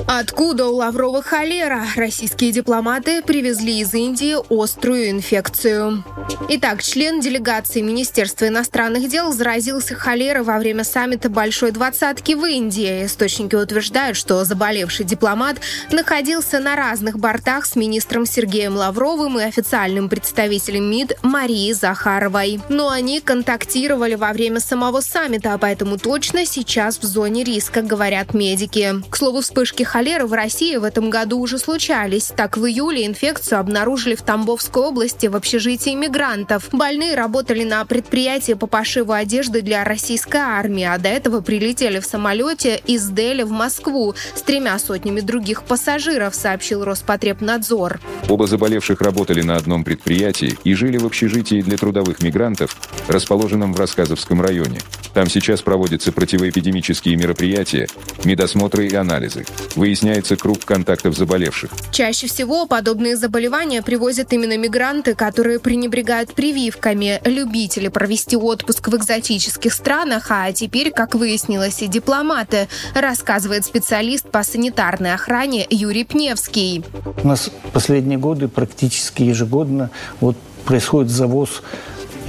Откуда 0.07 0.67
у 0.67 0.75
Лаврова 0.75 1.21
холера? 1.21 1.85
Российские 1.95 2.51
дипломаты 2.51 3.21
привезли 3.21 3.79
из 3.79 3.93
Индии 3.93 4.35
острую 4.49 5.09
инфекцию. 5.09 6.03
Итак, 6.49 6.81
член 6.83 7.19
делегации 7.19 7.81
Министерства 7.81 8.47
иностранных 8.47 9.09
дел 9.09 9.31
заразился 9.31 9.95
холерой 9.95 10.43
во 10.43 10.57
время 10.57 10.83
саммита 10.83 11.29
Большой 11.29 11.71
Двадцатки 11.71 12.33
в 12.33 12.45
Индии. 12.45 13.05
Источники 13.05 13.55
утверждают, 13.55 14.17
что 14.17 14.43
заболевший 14.43 15.05
дипломат 15.05 15.57
находился 15.91 16.59
на 16.59 16.75
разных 16.75 17.19
бортах 17.19 17.65
с 17.65 17.75
министром 17.75 18.25
Сергеем 18.25 18.75
Лавровым 18.75 19.39
и 19.39 19.43
официальным 19.43 20.09
представителем 20.09 20.89
МИД 20.89 21.19
Марией 21.23 21.73
Захаровой. 21.73 22.59
Но 22.69 22.89
они 22.89 23.21
контактировали 23.21 24.15
во 24.15 24.33
время 24.33 24.59
самого 24.59 25.01
саммита, 25.01 25.53
а 25.53 25.57
поэтому 25.57 25.97
точно 25.97 26.45
сейчас 26.45 26.97
в 26.99 27.03
зоне 27.03 27.43
риска, 27.43 27.81
говорят 27.81 28.33
медики. 28.33 28.95
К 29.09 29.15
слову, 29.15 29.41
вспышки 29.69 29.83
холеры 29.83 30.25
в 30.25 30.33
России 30.33 30.77
в 30.77 30.83
этом 30.83 31.11
году 31.11 31.39
уже 31.39 31.59
случались. 31.59 32.31
Так, 32.35 32.57
в 32.57 32.65
июле 32.65 33.05
инфекцию 33.05 33.59
обнаружили 33.59 34.15
в 34.15 34.23
Тамбовской 34.23 34.81
области 34.81 35.27
в 35.27 35.35
общежитии 35.35 35.93
мигрантов. 35.93 36.69
Больные 36.71 37.15
работали 37.15 37.63
на 37.63 37.85
предприятии 37.85 38.53
по 38.53 38.65
пошиву 38.65 39.11
одежды 39.11 39.61
для 39.61 39.83
российской 39.83 40.41
армии, 40.41 40.83
а 40.83 40.97
до 40.97 41.09
этого 41.09 41.41
прилетели 41.41 41.99
в 41.99 42.05
самолете 42.05 42.81
из 42.87 43.07
Дели 43.09 43.43
в 43.43 43.51
Москву 43.51 44.15
с 44.33 44.41
тремя 44.41 44.79
сотнями 44.79 45.21
других 45.21 45.63
пассажиров, 45.63 46.33
сообщил 46.33 46.83
Роспотребнадзор. 46.83 47.99
Оба 48.27 48.47
заболевших 48.47 49.01
работали 49.01 49.41
на 49.43 49.55
одном 49.55 49.83
предприятии 49.83 50.57
и 50.63 50.73
жили 50.73 50.97
в 50.97 51.05
общежитии 51.05 51.61
для 51.61 51.77
трудовых 51.77 52.23
мигрантов, 52.23 52.75
расположенном 53.07 53.73
в 53.73 53.79
Рассказовском 53.79 54.41
районе. 54.41 54.79
Там 55.13 55.29
сейчас 55.29 55.61
проводятся 55.61 56.11
противоэпидемические 56.11 57.15
мероприятия, 57.17 57.87
медосмотры 58.23 58.87
и 58.87 58.95
анализы. 58.95 59.45
Выясняется 59.75 60.35
круг 60.35 60.65
контактов 60.65 61.17
заболевших. 61.17 61.71
Чаще 61.91 62.27
всего 62.27 62.65
подобные 62.65 63.15
заболевания 63.17 63.81
привозят 63.81 64.33
именно 64.33 64.57
мигранты, 64.57 65.15
которые 65.15 65.59
пренебрегают 65.59 66.33
прививками, 66.33 67.21
любители 67.25 67.87
провести 67.87 68.35
отпуск 68.35 68.87
в 68.87 68.95
экзотических 68.95 69.73
странах, 69.73 70.27
а 70.29 70.51
теперь, 70.51 70.91
как 70.91 71.15
выяснилось, 71.15 71.81
и 71.81 71.87
дипломаты, 71.87 72.67
рассказывает 72.93 73.65
специалист 73.65 74.29
по 74.29 74.43
санитарной 74.43 75.13
охране 75.13 75.65
Юрий 75.69 76.03
Пневский. 76.03 76.83
У 77.23 77.27
нас 77.27 77.49
последние 77.73 78.17
годы 78.17 78.47
практически 78.47 79.23
ежегодно 79.23 79.89
вот 80.19 80.37
происходит 80.65 81.11
завоз 81.11 81.61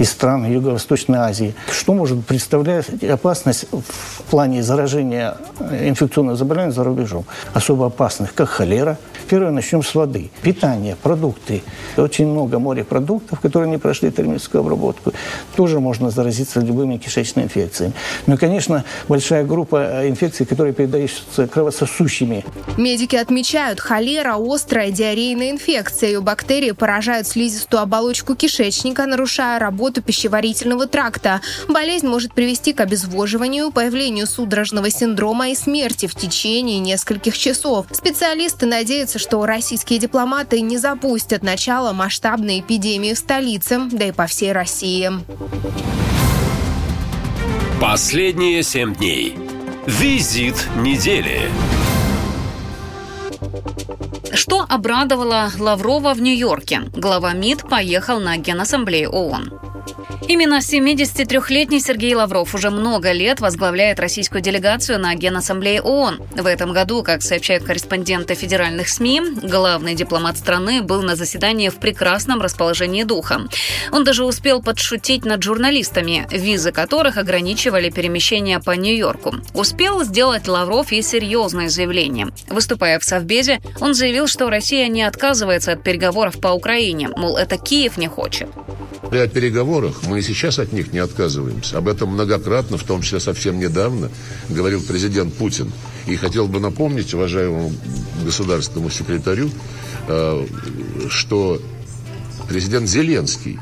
из 0.01 0.09
стран 0.09 0.51
Юго-Восточной 0.51 1.19
Азии. 1.19 1.53
Что 1.69 1.93
может 1.93 2.25
представлять 2.25 3.03
опасность 3.03 3.67
в 3.71 4.23
плане 4.31 4.63
заражения 4.63 5.37
инфекционных 5.59 6.37
заболеваний 6.37 6.71
за 6.71 6.83
рубежом? 6.83 7.25
Особо 7.53 7.85
опасных, 7.85 8.33
как 8.33 8.49
холера. 8.49 8.97
Первое, 9.29 9.51
начнем 9.51 9.83
с 9.83 9.93
воды. 9.93 10.31
Питание, 10.41 10.95
продукты. 10.95 11.61
Очень 11.97 12.27
много 12.27 12.57
морепродуктов, 12.57 13.39
которые 13.39 13.69
не 13.69 13.77
прошли 13.77 14.09
термическую 14.11 14.61
обработку. 14.61 15.13
Тоже 15.55 15.79
можно 15.79 16.09
заразиться 16.09 16.59
любыми 16.59 16.97
кишечными 16.97 17.45
инфекциями. 17.45 17.93
Ну 18.25 18.33
и, 18.33 18.37
конечно, 18.37 18.83
большая 19.07 19.45
группа 19.45 20.09
инфекций, 20.09 20.47
которые 20.47 20.73
передаются 20.73 21.47
кровососущими. 21.47 22.43
Медики 22.75 23.15
отмечают, 23.15 23.79
холера– 23.79 24.35
острая 24.39 24.89
диарейная 24.89 25.51
инфекция. 25.51 26.09
Ее 26.09 26.21
бактерии 26.21 26.71
поражают 26.71 27.27
слизистую 27.27 27.83
оболочку 27.83 28.35
кишечника, 28.35 29.05
нарушая 29.05 29.59
работу 29.59 29.90
пищеварительного 29.99 30.87
тракта. 30.87 31.41
Болезнь 31.67 32.07
может 32.07 32.33
привести 32.33 32.71
к 32.71 32.79
обезвоживанию, 32.79 33.71
появлению 33.71 34.27
судорожного 34.27 34.89
синдрома 34.89 35.49
и 35.49 35.55
смерти 35.55 36.05
в 36.05 36.15
течение 36.15 36.79
нескольких 36.79 37.37
часов. 37.37 37.87
Специалисты 37.91 38.65
надеются, 38.65 39.19
что 39.19 39.45
российские 39.45 39.99
дипломаты 39.99 40.61
не 40.61 40.77
запустят 40.77 41.43
начало 41.43 41.91
масштабной 41.91 42.61
эпидемии 42.61 43.13
в 43.13 43.17
столице, 43.17 43.81
да 43.91 44.05
и 44.05 44.11
по 44.13 44.27
всей 44.27 44.53
России. 44.53 45.11
Последние 47.81 48.61
семь 48.61 48.93
дней. 48.93 49.35
Визит 49.87 50.67
недели. 50.77 51.49
Что 54.33 54.65
обрадовало 54.67 55.51
Лаврова 55.57 56.13
в 56.13 56.21
Нью-Йорке? 56.21 56.83
Глава 56.95 57.33
МИД 57.33 57.67
поехал 57.69 58.19
на 58.19 58.37
Генассамблею 58.37 59.09
ООН. 59.09 59.71
Именно 60.27 60.59
73-летний 60.59 61.79
Сергей 61.79 62.13
Лавров 62.15 62.53
уже 62.53 62.69
много 62.69 63.11
лет 63.11 63.41
возглавляет 63.41 63.99
российскую 63.99 64.41
делегацию 64.41 64.99
на 64.99 65.15
Генассамблее 65.15 65.81
ООН. 65.81 66.21
В 66.35 66.45
этом 66.45 66.71
году, 66.71 67.03
как 67.03 67.21
сообщают 67.21 67.63
корреспонденты 67.63 68.35
федеральных 68.35 68.87
СМИ, 68.87 69.21
главный 69.43 69.95
дипломат 69.95 70.37
страны 70.37 70.83
был 70.83 71.01
на 71.01 71.15
заседании 71.15 71.69
в 71.69 71.77
прекрасном 71.77 72.41
расположении 72.41 73.03
духа. 73.03 73.41
Он 73.91 74.03
даже 74.03 74.23
успел 74.23 74.61
подшутить 74.61 75.25
над 75.25 75.43
журналистами, 75.43 76.27
визы 76.31 76.71
которых 76.71 77.17
ограничивали 77.17 77.89
перемещение 77.89 78.59
по 78.59 78.71
Нью-Йорку. 78.71 79.35
Успел 79.53 80.03
сделать 80.03 80.47
Лавров 80.47 80.91
и 80.91 81.01
серьезное 81.01 81.67
заявление. 81.67 82.27
Выступая 82.47 82.99
в 82.99 83.03
Совбезе, 83.03 83.59
он 83.79 83.93
заявил, 83.93 84.10
что 84.27 84.49
Россия 84.49 84.87
не 84.87 85.03
отказывается 85.03 85.73
от 85.73 85.83
переговоров 85.83 86.39
по 86.39 86.49
Украине, 86.49 87.09
мол, 87.15 87.37
это 87.37 87.57
Киев 87.57 87.97
не 87.97 88.07
хочет. 88.07 88.49
При 89.09 89.27
переговорах 89.27 90.03
мы 90.07 90.19
и 90.19 90.21
сейчас 90.21 90.59
от 90.59 90.71
них 90.71 90.93
не 90.93 90.99
отказываемся. 90.99 91.77
Об 91.77 91.87
этом 91.87 92.09
многократно, 92.09 92.77
в 92.77 92.83
том 92.83 93.01
числе 93.01 93.19
совсем 93.19 93.59
недавно, 93.59 94.09
говорил 94.49 94.81
президент 94.81 95.33
Путин. 95.33 95.71
И 96.07 96.15
хотел 96.15 96.47
бы 96.47 96.59
напомнить 96.59 97.13
уважаемому 97.13 97.73
государственному 98.23 98.89
секретарю, 98.89 99.49
э, 100.07 100.45
что 101.09 101.61
президент 102.47 102.87
Зеленский 102.87 103.59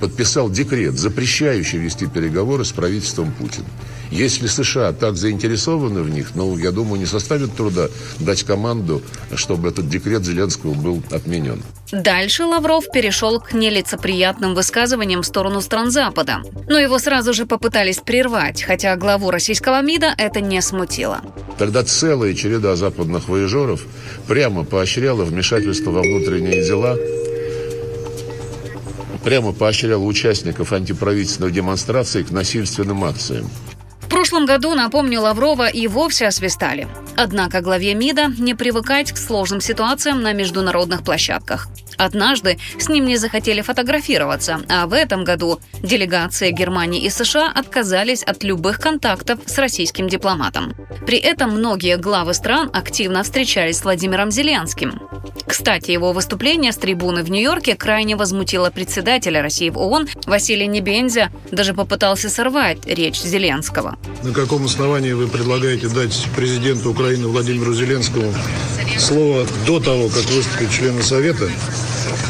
подписал 0.00 0.50
декрет, 0.50 0.98
запрещающий 0.98 1.78
вести 1.78 2.06
переговоры 2.06 2.64
с 2.64 2.72
правительством 2.72 3.32
Путина. 3.32 3.66
Если 4.10 4.46
США 4.46 4.92
так 4.92 5.16
заинтересованы 5.16 6.02
в 6.02 6.08
них, 6.08 6.34
ну, 6.34 6.56
я 6.56 6.70
думаю, 6.70 6.98
не 6.98 7.06
составит 7.06 7.54
труда 7.54 7.88
дать 8.18 8.42
команду, 8.42 9.02
чтобы 9.34 9.68
этот 9.68 9.88
декрет 9.88 10.24
Зеленского 10.24 10.74
был 10.74 11.02
отменен. 11.10 11.62
Дальше 11.92 12.44
Лавров 12.44 12.84
перешел 12.92 13.40
к 13.40 13.52
нелицеприятным 13.52 14.54
высказываниям 14.54 15.22
в 15.22 15.26
сторону 15.26 15.60
стран 15.60 15.90
Запада. 15.90 16.42
Но 16.68 16.78
его 16.78 16.98
сразу 16.98 17.32
же 17.32 17.46
попытались 17.46 17.98
прервать, 17.98 18.62
хотя 18.62 18.96
главу 18.96 19.30
российского 19.30 19.82
МИДа 19.82 20.14
это 20.16 20.40
не 20.40 20.60
смутило. 20.60 21.20
Тогда 21.58 21.82
целая 21.82 22.34
череда 22.34 22.76
западных 22.76 23.28
воежеров 23.28 23.82
прямо 24.26 24.64
поощряла 24.64 25.24
вмешательство 25.24 25.90
во 25.90 26.02
внутренние 26.02 26.64
дела 26.64 26.96
прямо 29.24 29.52
поощряла 29.52 30.04
участников 30.04 30.72
антиправительственных 30.72 31.52
демонстраций 31.52 32.24
к 32.24 32.30
насильственным 32.30 33.04
акциям. 33.04 33.50
Прошлом 34.18 34.46
году, 34.46 34.74
напомню, 34.74 35.20
Лаврова 35.20 35.68
и 35.68 35.86
вовсе 35.86 36.26
освистали. 36.26 36.88
Однако 37.16 37.60
главе 37.60 37.94
МИДа 37.94 38.32
не 38.36 38.54
привыкать 38.54 39.12
к 39.12 39.16
сложным 39.16 39.60
ситуациям 39.60 40.22
на 40.22 40.32
международных 40.32 41.04
площадках. 41.04 41.68
Однажды 41.98 42.58
с 42.78 42.88
ним 42.88 43.06
не 43.06 43.16
захотели 43.16 43.60
фотографироваться, 43.60 44.60
а 44.68 44.86
в 44.86 44.92
этом 44.92 45.22
году 45.22 45.60
делегации 45.82 46.50
Германии 46.50 47.02
и 47.02 47.10
США 47.10 47.50
отказались 47.52 48.24
от 48.24 48.42
любых 48.42 48.80
контактов 48.80 49.38
с 49.46 49.56
российским 49.58 50.08
дипломатом. 50.08 50.74
При 51.06 51.18
этом 51.18 51.50
многие 51.50 51.96
главы 51.96 52.34
стран 52.34 52.70
активно 52.72 53.22
встречались 53.22 53.78
с 53.78 53.84
Владимиром 53.84 54.30
Зеленским. 54.30 55.00
Кстати, 55.46 55.90
его 55.90 56.12
выступление 56.12 56.72
с 56.72 56.76
трибуны 56.76 57.22
в 57.22 57.30
Нью-Йорке 57.30 57.74
крайне 57.74 58.16
возмутило 58.16 58.70
председателя 58.70 59.42
России 59.42 59.70
в 59.70 59.78
ООН 59.78 60.08
Василия 60.26 60.66
Небензя, 60.66 61.30
даже 61.50 61.72
попытался 61.72 62.28
сорвать 62.28 62.86
речь 62.86 63.20
Зеленского. 63.20 63.98
На 64.22 64.32
каком 64.32 64.64
основании 64.64 65.12
вы 65.12 65.28
предлагаете 65.28 65.88
дать 65.88 66.26
президенту 66.34 66.90
Украины 66.90 67.28
Владимиру 67.28 67.72
Зеленскому 67.72 68.32
слово 68.98 69.46
до 69.66 69.80
того, 69.80 70.08
как 70.08 70.24
выступят 70.30 70.70
члены 70.70 71.02
Совета, 71.02 71.48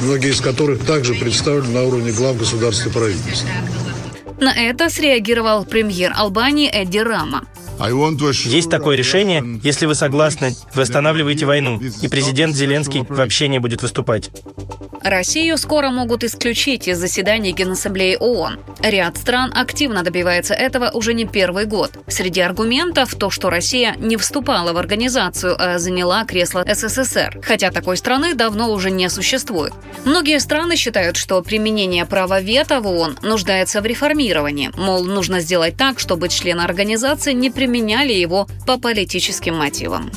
многие 0.02 0.30
из 0.30 0.40
которых 0.40 0.84
также 0.84 1.14
представлены 1.14 1.72
на 1.72 1.84
уровне 1.84 2.12
глав 2.12 2.36
государства 2.38 2.90
и 2.90 2.92
правительства? 2.92 3.48
На 4.40 4.54
это 4.54 4.88
среагировал 4.90 5.64
премьер 5.64 6.12
Албании 6.16 6.70
Эдди 6.70 6.98
Рама. 6.98 7.44
Есть 7.78 8.70
такое 8.70 8.96
решение. 8.96 9.60
Если 9.62 9.86
вы 9.86 9.94
согласны, 9.94 10.54
вы 10.74 10.82
останавливаете 10.82 11.46
войну, 11.46 11.80
и 12.02 12.08
президент 12.08 12.54
Зеленский 12.54 13.04
вообще 13.08 13.48
не 13.48 13.58
будет 13.58 13.82
выступать. 13.82 14.30
Россию 15.02 15.58
скоро 15.58 15.90
могут 15.90 16.24
исключить 16.24 16.88
из 16.88 16.98
заседаний 16.98 17.52
Генассамблеи 17.52 18.16
ООН. 18.16 18.58
Ряд 18.82 19.16
стран 19.16 19.52
активно 19.54 20.02
добивается 20.02 20.54
этого 20.54 20.90
уже 20.90 21.14
не 21.14 21.24
первый 21.24 21.66
год. 21.66 21.92
Среди 22.08 22.40
аргументов 22.40 23.14
то, 23.14 23.30
что 23.30 23.48
Россия 23.48 23.94
не 23.98 24.16
вступала 24.16 24.72
в 24.72 24.76
организацию, 24.76 25.56
а 25.58 25.78
заняла 25.78 26.24
кресло 26.24 26.64
СССР, 26.66 27.40
хотя 27.42 27.70
такой 27.70 27.96
страны 27.96 28.34
давно 28.34 28.72
уже 28.72 28.90
не 28.90 29.08
существует. 29.08 29.72
Многие 30.04 30.40
страны 30.40 30.76
считают, 30.76 31.16
что 31.16 31.40
применение 31.42 32.04
права 32.04 32.40
вето 32.40 32.80
в 32.80 32.88
ООН 32.88 33.18
нуждается 33.22 33.80
в 33.80 33.86
реформировании, 33.86 34.70
мол, 34.76 35.04
нужно 35.04 35.40
сделать 35.40 35.76
так, 35.76 36.00
чтобы 36.00 36.28
члены 36.28 36.62
организации 36.62 37.32
не 37.32 37.50
применяли 37.68 38.14
его 38.14 38.48
по 38.66 38.78
политическим 38.78 39.56
мотивам. 39.56 40.10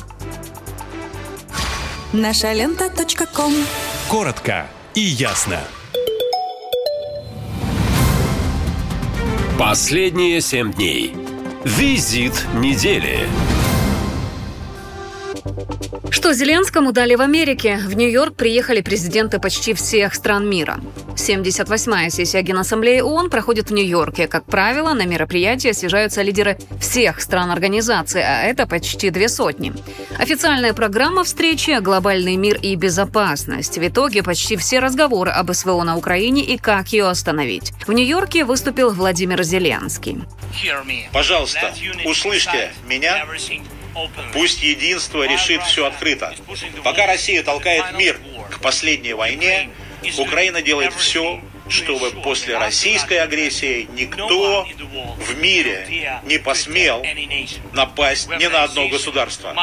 Наша 2.14 2.54
лента. 2.54 2.90
Коротко 4.08 4.66
и 4.94 5.00
ясно. 5.00 5.60
Последние 9.58 10.40
семь 10.40 10.72
дней. 10.72 11.14
Визит 11.64 12.46
недели. 12.54 13.28
Что 16.10 16.32
Зеленскому 16.32 16.92
дали 16.92 17.14
в 17.14 17.20
Америке? 17.20 17.78
В 17.84 17.96
Нью-Йорк 17.96 18.36
приехали 18.36 18.80
президенты 18.80 19.38
почти 19.38 19.74
всех 19.74 20.14
стран 20.14 20.48
мира. 20.48 20.80
78-я 21.16 22.10
сессия 22.10 22.42
Генассамблеи 22.42 23.00
ООН 23.00 23.30
проходит 23.30 23.70
в 23.70 23.72
Нью-Йорке. 23.72 24.28
Как 24.28 24.44
правило, 24.44 24.92
на 24.92 25.04
мероприятие 25.04 25.74
съезжаются 25.74 26.22
лидеры 26.22 26.58
всех 26.80 27.20
стран 27.20 27.50
организации, 27.50 28.22
а 28.22 28.42
это 28.42 28.66
почти 28.66 29.10
две 29.10 29.28
сотни. 29.28 29.72
Официальная 30.18 30.72
программа 30.74 31.24
встречи– 31.24 31.78
глобальный 31.80 32.36
мир 32.36 32.58
и 32.60 32.74
безопасность. 32.76 33.78
В 33.78 33.86
итоге 33.86 34.22
почти 34.22 34.56
все 34.56 34.78
разговоры 34.78 35.30
об 35.30 35.52
СВО 35.52 35.82
на 35.82 35.96
Украине 35.96 36.44
и 36.44 36.56
как 36.58 36.88
ее 36.88 37.08
остановить. 37.08 37.72
В 37.86 37.92
Нью-Йорке 37.92 38.44
выступил 38.44 38.90
Владимир 38.90 39.42
Зеленский. 39.42 40.22
Пожалуйста, 41.12 41.72
услышьте 42.04 42.72
меня 42.86 43.26
Пусть 44.32 44.62
единство 44.62 45.22
решит 45.24 45.62
все 45.62 45.86
открыто. 45.86 46.34
Пока 46.84 47.06
Россия 47.06 47.42
толкает 47.42 47.92
мир 47.96 48.18
к 48.50 48.60
последней 48.60 49.14
войне, 49.14 49.70
Украина 50.18 50.62
делает 50.62 50.92
все, 50.94 51.40
чтобы 51.68 52.10
после 52.10 52.58
российской 52.58 53.18
агрессии 53.18 53.88
никто 53.92 54.66
в 55.16 55.38
мире 55.38 56.20
не 56.24 56.38
посмел 56.38 57.04
напасть 57.72 58.28
ни 58.28 58.46
на 58.46 58.64
одно 58.64 58.88
государство. 58.88 59.54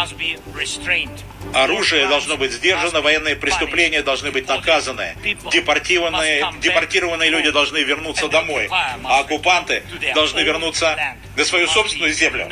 Оружие 1.53 2.07
должно 2.07 2.37
быть 2.37 2.51
сдержано, 2.51 3.01
военные 3.01 3.35
преступления 3.35 4.01
должны 4.01 4.31
быть 4.31 4.47
наказаны, 4.47 5.15
депортированные, 5.51 6.45
депортированные 6.61 7.29
люди 7.29 7.49
должны 7.51 7.79
вернуться 7.79 8.27
домой, 8.27 8.67
а 8.71 9.19
оккупанты 9.19 9.83
должны 10.13 10.39
вернуться 10.41 10.97
на 11.35 11.45
свою 11.45 11.67
собственную 11.67 12.13
землю. 12.13 12.47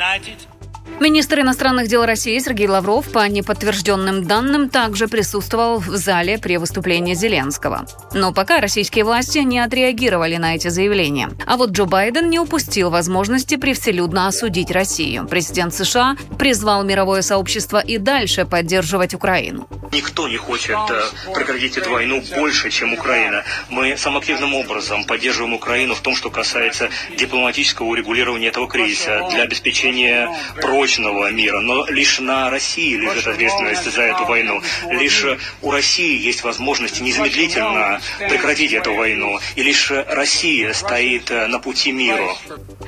Министр 1.00 1.40
иностранных 1.40 1.86
дел 1.86 2.04
России 2.04 2.36
Сергей 2.40 2.66
Лавров 2.66 3.12
по 3.12 3.28
неподтвержденным 3.28 4.24
данным 4.24 4.68
также 4.68 5.06
присутствовал 5.06 5.78
в 5.78 5.96
зале 5.96 6.38
при 6.38 6.56
выступлении 6.56 7.14
Зеленского. 7.14 7.86
Но 8.14 8.32
пока 8.32 8.60
российские 8.60 9.04
власти 9.04 9.38
не 9.38 9.60
отреагировали 9.60 10.36
на 10.36 10.56
эти 10.56 10.68
заявления. 10.68 11.30
А 11.46 11.56
вот 11.56 11.70
Джо 11.70 11.84
Байден 11.84 12.28
не 12.30 12.40
упустил 12.40 12.90
возможности 12.90 13.56
превселюдно 13.56 14.26
осудить 14.26 14.72
Россию. 14.72 15.28
Президент 15.28 15.72
США 15.72 16.16
призвал 16.36 16.82
мировое 16.82 17.22
сообщество 17.22 17.78
и 17.78 17.98
дальше 17.98 18.44
поддерживать 18.44 19.14
Украину. 19.14 19.68
Никто 19.92 20.28
не 20.28 20.36
хочет 20.36 20.76
э, 20.90 21.32
прекратить 21.32 21.78
эту 21.78 21.92
войну 21.92 22.22
больше, 22.34 22.70
чем 22.70 22.92
Украина. 22.92 23.44
Мы 23.70 23.96
самым 23.96 24.18
образом 24.54 25.04
поддерживаем 25.04 25.54
Украину 25.54 25.94
в 25.94 26.00
том, 26.00 26.16
что 26.16 26.28
касается 26.28 26.90
дипломатического 27.16 27.86
урегулирования 27.86 28.48
этого 28.48 28.68
кризиса 28.68 29.28
для 29.30 29.42
обеспечения 29.42 30.28
прочности 30.60 30.77
прочного 30.78 31.32
мира, 31.32 31.58
но 31.58 31.86
лишь 31.88 32.20
на 32.20 32.50
России 32.50 32.94
лежит 32.94 33.26
ответственность 33.26 33.92
за 33.92 34.02
эту 34.02 34.24
войну. 34.26 34.62
Лишь 34.88 35.26
у 35.60 35.70
России 35.72 36.16
есть 36.24 36.44
возможность 36.44 37.00
незамедлительно 37.00 38.00
прекратить 38.28 38.72
эту 38.72 38.94
войну, 38.94 39.40
и 39.56 39.62
лишь 39.64 39.90
Россия 39.90 40.72
стоит 40.72 41.30
на 41.30 41.58
пути 41.58 41.90
миру. 41.90 42.28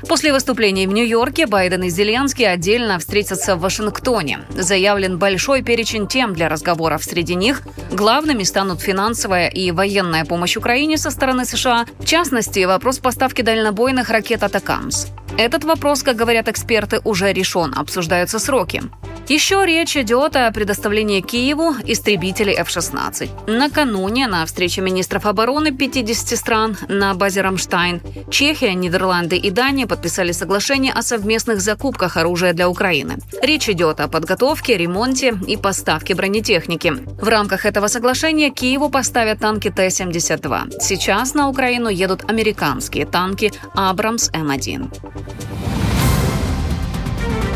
После 0.09 0.33
выступлений 0.33 0.87
в 0.87 0.93
Нью-Йорке 0.93 1.47
Байден 1.47 1.83
и 1.83 1.89
Зеленский 1.89 2.49
отдельно 2.49 3.01
встретятся 3.01 3.57
в 3.57 3.61
Вашингтоне. 3.61 4.41
Заявлен 4.51 5.19
большой 5.19 5.63
перечень 5.63 6.07
тем 6.07 6.33
для 6.33 6.49
разговоров. 6.49 7.03
Среди 7.03 7.35
них 7.35 7.63
главными 7.91 8.45
станут 8.45 8.81
финансовая 8.81 9.49
и 9.49 9.73
военная 9.73 10.25
помощь 10.25 10.57
Украине 10.57 10.97
со 10.97 11.11
стороны 11.11 11.45
США, 11.45 11.87
в 11.99 12.07
частности, 12.07 12.65
вопрос 12.65 12.99
поставки 12.99 13.43
дальнобойных 13.43 14.11
ракет 14.11 14.45
«Атакамс». 14.45 15.07
Этот 15.39 15.65
вопрос, 15.65 16.03
как 16.03 16.17
говорят 16.17 16.49
эксперты, 16.49 17.01
уже 17.05 17.33
решен, 17.33 17.73
обсуждаются 17.81 18.39
сроки. 18.39 18.83
Еще 19.31 19.65
речь 19.65 19.97
идет 19.97 20.35
о 20.35 20.51
предоставлении 20.51 21.21
Киеву 21.21 21.75
истребителей 21.85 22.55
F-16. 22.55 23.31
Накануне 23.47 24.27
на 24.27 24.45
встрече 24.45 24.81
министров 24.81 25.25
обороны 25.25 25.71
50 25.71 26.37
стран 26.37 26.77
на 26.89 27.15
базе 27.15 27.43
«Рамштайн» 27.43 28.01
Чехия, 28.29 28.75
Нидерланды 28.75 29.37
и 29.37 29.51
Дания 29.51 29.87
подписали 29.87 30.33
соглашение 30.33 30.93
о 30.93 31.03
совместных 31.03 31.61
закупках 31.61 32.17
оружия 32.17 32.53
для 32.53 32.69
Украины. 32.69 33.19
Речь 33.41 33.69
идет 33.69 34.01
о 34.01 34.09
подготовке, 34.09 34.77
ремонте 34.77 35.39
и 35.47 35.57
поставке 35.57 36.15
бронетехники. 36.17 36.91
В 37.21 37.29
рамках 37.29 37.67
этого 37.67 37.87
соглашения 37.87 38.51
Киеву 38.51 38.91
поставят 38.91 39.39
танки 39.39 39.71
Т-72. 39.71 40.81
Сейчас 40.81 41.35
на 41.35 41.49
Украину 41.49 41.89
едут 41.89 42.29
американские 42.29 43.07
танки 43.07 43.53
«Абрамс 43.75 44.31
М1». 44.31 45.90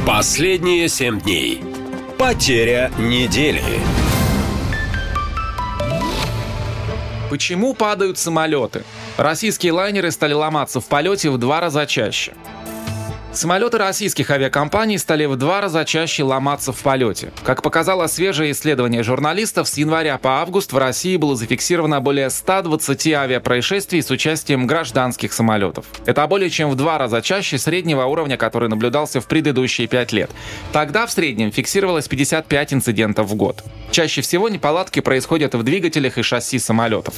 Последние 0.07 0.87
семь 0.91 1.19
дней. 1.19 1.65
Потеря 2.19 2.93
недели. 2.99 3.63
Почему 7.31 7.73
падают 7.73 8.19
самолеты? 8.19 8.85
Российские 9.17 9.73
лайнеры 9.73 10.11
стали 10.11 10.35
ломаться 10.35 10.83
в 10.83 10.87
полете 10.89 11.31
в 11.31 11.39
два 11.39 11.61
раза 11.61 11.87
чаще. 11.87 12.35
Самолеты 13.35 13.79
российских 13.79 14.31
авиакомпаний 14.31 14.97
стали 14.97 15.25
в 15.25 15.35
два 15.35 15.61
раза 15.61 15.85
чаще 15.85 16.23
ломаться 16.23 16.73
в 16.73 16.81
полете. 16.81 17.33
Как 17.43 17.63
показало 17.63 18.07
свежее 18.07 18.53
исследование 18.53 19.03
журналистов, 19.03 19.67
с 19.67 19.77
января 19.77 20.19
по 20.19 20.41
август 20.41 20.73
в 20.73 20.79
России 20.79 21.17
было 21.17 21.35
зафиксировано 21.35 22.01
более 22.01 22.31
120 22.31 23.09
авиапроисшествий 23.09 24.03
с 24.03 24.11
участием 24.13 24.69
гражданских 24.69 25.33
самолетов. 25.33 25.85
Это 26.07 26.25
более 26.29 26.49
чем 26.49 26.71
в 26.71 26.77
два 26.77 26.97
раза 26.97 27.23
чаще 27.23 27.59
среднего 27.59 28.05
уровня, 28.05 28.37
который 28.37 28.69
наблюдался 28.69 29.21
в 29.21 29.27
предыдущие 29.27 29.89
пять 29.89 30.13
лет. 30.13 30.31
Тогда 30.73 31.05
в 31.05 31.11
среднем 31.11 31.51
фиксировалось 31.51 32.07
55 32.07 32.75
инцидентов 32.75 33.27
в 33.27 33.35
год. 33.35 33.65
Чаще 33.91 34.21
всего 34.21 34.49
неполадки 34.49 35.01
происходят 35.01 35.55
в 35.55 35.63
двигателях 35.65 36.19
и 36.19 36.23
шасси 36.23 36.61
самолетов. 36.61 37.15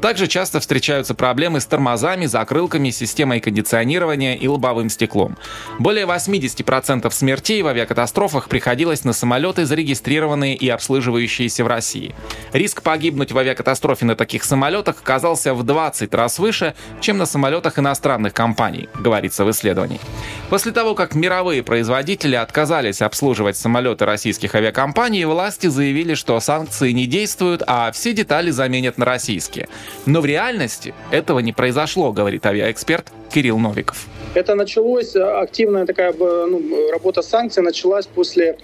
Также 0.00 0.26
часто 0.26 0.58
встречаются 0.58 1.14
проблемы 1.14 1.60
с 1.60 1.66
тормозами, 1.66 2.26
закрылками, 2.26 2.90
системой 2.90 3.38
кондиционирования 3.38 4.34
и 4.34 4.48
лобовым 4.48 4.90
стеклом. 4.90 5.36
Более 5.78 6.06
80% 6.06 7.10
смертей 7.10 7.62
в 7.62 7.66
авиакатастрофах 7.66 8.48
приходилось 8.48 9.04
на 9.04 9.12
самолеты, 9.12 9.64
зарегистрированные 9.64 10.54
и 10.54 10.68
обслуживающиеся 10.68 11.64
в 11.64 11.66
России. 11.66 12.14
Риск 12.52 12.82
погибнуть 12.82 13.32
в 13.32 13.38
авиакатастрофе 13.38 14.04
на 14.04 14.16
таких 14.16 14.44
самолетах 14.44 14.96
оказался 15.00 15.54
в 15.54 15.62
20 15.62 16.14
раз 16.14 16.38
выше, 16.38 16.74
чем 17.00 17.18
на 17.18 17.26
самолетах 17.26 17.78
иностранных 17.78 18.34
компаний, 18.34 18.88
говорится 18.98 19.44
в 19.44 19.50
исследовании. 19.50 20.00
После 20.48 20.72
того, 20.72 20.94
как 20.94 21.14
мировые 21.14 21.62
производители 21.62 22.34
отказались 22.34 23.02
обслуживать 23.02 23.56
самолеты 23.56 24.04
российских 24.04 24.54
авиакомпаний, 24.54 25.24
власти 25.24 25.68
заявили, 25.68 26.14
что 26.14 26.38
санкции 26.40 26.92
не 26.92 27.06
действуют, 27.06 27.62
а 27.66 27.90
все 27.92 28.12
детали 28.12 28.50
заменят 28.50 28.98
на 28.98 29.04
российские. 29.04 29.68
Но 30.06 30.20
в 30.20 30.26
реальности 30.26 30.94
этого 31.10 31.38
не 31.38 31.52
произошло, 31.52 32.12
говорит 32.12 32.44
авиаэксперт 32.46 33.12
Кирилл 33.32 33.58
Новиков. 33.58 34.06
Это 34.32 34.54
началось, 34.54 35.16
э, 35.16 35.22
активная 35.22 35.86
такая 35.86 36.12
ну, 36.12 36.90
работа 36.92 37.20
санкций 37.20 37.64
началась 37.64 38.06
после 38.06 38.58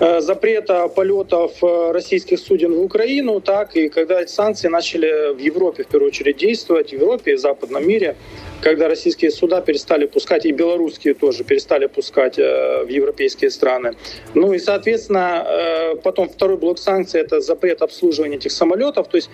э, 0.00 0.20
запрета 0.20 0.88
полетов 0.88 1.52
э, 1.62 1.92
российских 1.92 2.40
суден 2.40 2.74
в 2.74 2.80
Украину, 2.80 3.40
так 3.40 3.76
и 3.76 3.88
когда 3.88 4.20
эти 4.20 4.32
санкции 4.32 4.66
начали 4.66 5.32
в 5.32 5.38
Европе 5.38 5.84
в 5.84 5.86
первую 5.86 6.08
очередь 6.08 6.38
действовать, 6.38 6.90
в 6.90 6.92
Европе 6.94 7.32
и 7.32 7.36
в 7.36 7.38
западном 7.38 7.86
мире, 7.86 8.16
когда 8.62 8.88
российские 8.88 9.30
суда 9.30 9.60
перестали 9.60 10.06
пускать, 10.06 10.44
и 10.44 10.50
белорусские 10.50 11.14
тоже 11.14 11.44
перестали 11.44 11.86
пускать 11.86 12.36
в 12.36 12.88
европейские 12.88 13.50
страны. 13.50 13.94
Ну 14.34 14.52
и, 14.52 14.58
соответственно, 14.58 15.46
потом 16.02 16.28
второй 16.28 16.56
блок 16.56 16.78
санкций— 16.78 17.20
это 17.22 17.40
запрет 17.40 17.80
обслуживания 17.80 18.36
этих 18.36 18.52
самолетов, 18.52 19.08
то 19.08 19.16
есть 19.16 19.30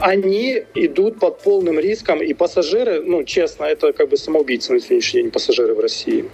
они 0.00 0.62
идут 0.74 1.18
под 1.18 1.40
полным 1.40 1.78
риском, 1.78 2.22
и 2.22 2.34
пассажиры, 2.34 3.02
ну, 3.02 3.24
честно, 3.24 3.64
это 3.64 3.92
как 3.92 4.08
бы 4.08 4.16
самоубийцы 4.16 4.72
на 4.72 4.80
сегодняшний 4.80 5.22
день 5.22 5.30
пассажиры 5.30 5.74
в 5.74 5.80
России. 5.80 6.24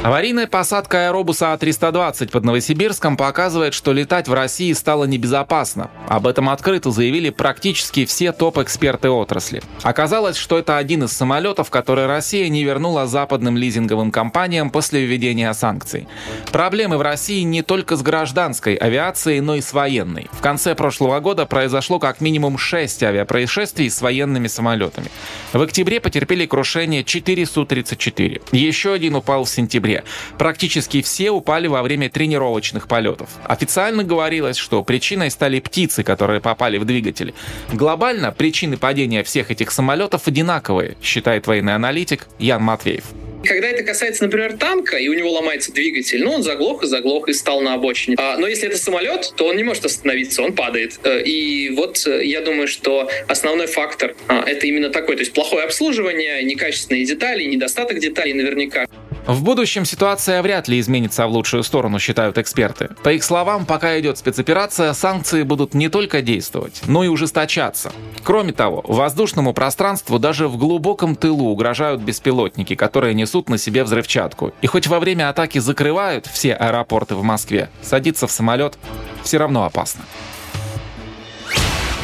Аварийная 0.00 0.46
посадка 0.46 1.08
аэробуса 1.08 1.52
А-320 1.52 2.30
под 2.30 2.44
Новосибирском 2.44 3.16
показывает, 3.16 3.74
что 3.74 3.92
летать 3.92 4.28
в 4.28 4.32
России 4.32 4.72
стало 4.72 5.06
небезопасно. 5.06 5.90
Об 6.06 6.28
этом 6.28 6.48
открыто 6.50 6.92
заявили 6.92 7.30
практически 7.30 8.06
все 8.06 8.30
топ-эксперты 8.30 9.10
отрасли. 9.10 9.60
Оказалось, 9.82 10.36
что 10.36 10.56
это 10.56 10.76
один 10.76 11.02
из 11.02 11.12
самолетов, 11.12 11.68
который 11.70 12.06
Россия 12.06 12.48
не 12.48 12.62
вернула 12.62 13.08
западным 13.08 13.56
лизинговым 13.56 14.12
компаниям 14.12 14.70
после 14.70 15.04
введения 15.04 15.52
санкций. 15.52 16.06
Проблемы 16.52 16.96
в 16.96 17.02
России 17.02 17.42
не 17.42 17.62
только 17.62 17.96
с 17.96 18.02
гражданской 18.02 18.76
авиацией, 18.76 19.40
но 19.40 19.56
и 19.56 19.60
с 19.60 19.72
военной. 19.72 20.28
В 20.30 20.40
конце 20.40 20.76
прошлого 20.76 21.18
года 21.18 21.44
произошло 21.44 21.98
как 21.98 22.20
минимум 22.20 22.56
6 22.56 23.02
авиапроисшествий 23.02 23.90
с 23.90 24.00
военными 24.00 24.46
самолетами. 24.46 25.08
В 25.52 25.60
октябре 25.60 26.00
потерпели 26.00 26.46
крушение 26.46 27.02
4 27.02 27.46
Су-34. 27.46 28.42
Еще 28.52 28.92
один 28.92 29.16
упал 29.16 29.42
в 29.42 29.50
сентябре 29.50 29.87
октябре. 29.88 30.04
Практически 30.38 31.02
все 31.02 31.30
упали 31.30 31.66
во 31.66 31.82
время 31.82 32.10
тренировочных 32.10 32.88
полетов. 32.88 33.30
Официально 33.44 34.04
говорилось, 34.04 34.56
что 34.56 34.82
причиной 34.82 35.30
стали 35.30 35.60
птицы, 35.60 36.02
которые 36.02 36.40
попали 36.40 36.78
в 36.78 36.84
двигатель. 36.84 37.34
Глобально 37.72 38.32
причины 38.32 38.76
падения 38.76 39.22
всех 39.22 39.50
этих 39.50 39.70
самолетов 39.70 40.26
одинаковые, 40.26 40.96
считает 41.02 41.46
военный 41.46 41.74
аналитик 41.74 42.26
Ян 42.38 42.62
Матвеев. 42.62 43.04
Когда 43.44 43.68
это 43.68 43.84
касается, 43.84 44.24
например, 44.24 44.56
танка, 44.56 44.96
и 44.96 45.08
у 45.08 45.14
него 45.14 45.30
ломается 45.30 45.72
двигатель, 45.72 46.24
ну, 46.24 46.32
он 46.32 46.42
заглох 46.42 46.82
и 46.82 46.86
заглох 46.86 47.28
и 47.28 47.32
стал 47.32 47.60
на 47.60 47.74
обочине. 47.74 48.16
А, 48.18 48.36
но 48.36 48.48
если 48.48 48.66
это 48.68 48.76
самолет, 48.76 49.32
то 49.36 49.46
он 49.46 49.56
не 49.56 49.62
может 49.62 49.84
остановиться, 49.84 50.42
он 50.42 50.54
падает. 50.54 50.98
Э, 51.04 51.22
и 51.22 51.70
вот 51.70 52.04
э, 52.06 52.24
я 52.24 52.40
думаю, 52.40 52.66
что 52.66 53.08
основной 53.28 53.68
фактор 53.68 54.16
а, 54.26 54.42
это 54.44 54.66
именно 54.66 54.90
такой, 54.90 55.14
то 55.14 55.20
есть 55.20 55.32
плохое 55.32 55.64
обслуживание, 55.64 56.42
некачественные 56.42 57.04
детали, 57.04 57.44
недостаток 57.44 58.00
деталей 58.00 58.32
наверняка. 58.32 58.86
В 59.28 59.42
будущем 59.42 59.84
ситуация 59.84 60.40
вряд 60.40 60.68
ли 60.68 60.80
изменится 60.80 61.26
в 61.26 61.30
лучшую 61.30 61.62
сторону, 61.62 61.98
считают 61.98 62.38
эксперты. 62.38 62.88
По 63.02 63.12
их 63.12 63.22
словам, 63.22 63.66
пока 63.66 64.00
идет 64.00 64.16
спецоперация, 64.16 64.94
санкции 64.94 65.42
будут 65.42 65.74
не 65.74 65.90
только 65.90 66.22
действовать, 66.22 66.80
но 66.86 67.04
и 67.04 67.08
ужесточаться. 67.08 67.92
Кроме 68.24 68.54
того, 68.54 68.82
воздушному 68.88 69.52
пространству 69.52 70.18
даже 70.18 70.48
в 70.48 70.56
глубоком 70.56 71.14
тылу 71.14 71.50
угрожают 71.50 72.00
беспилотники, 72.00 72.74
которые 72.74 73.12
несут 73.12 73.50
на 73.50 73.58
себе 73.58 73.84
взрывчатку. 73.84 74.54
И 74.62 74.66
хоть 74.66 74.86
во 74.86 74.98
время 74.98 75.28
атаки 75.28 75.58
закрывают 75.58 76.26
все 76.26 76.54
аэропорты 76.54 77.14
в 77.14 77.22
Москве, 77.22 77.68
садиться 77.82 78.26
в 78.26 78.32
самолет 78.32 78.78
все 79.24 79.36
равно 79.36 79.64
опасно. 79.64 80.06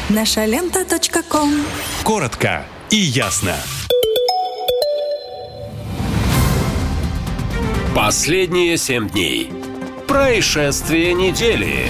Наша 0.09 0.45
лента. 0.45 0.85
Коротко 2.03 2.63
и 2.91 2.97
ясно. 2.97 3.55
Последние 7.95 8.75
семь 8.75 9.09
дней. 9.09 9.49
Происшествие 10.05 11.13
недели. 11.13 11.85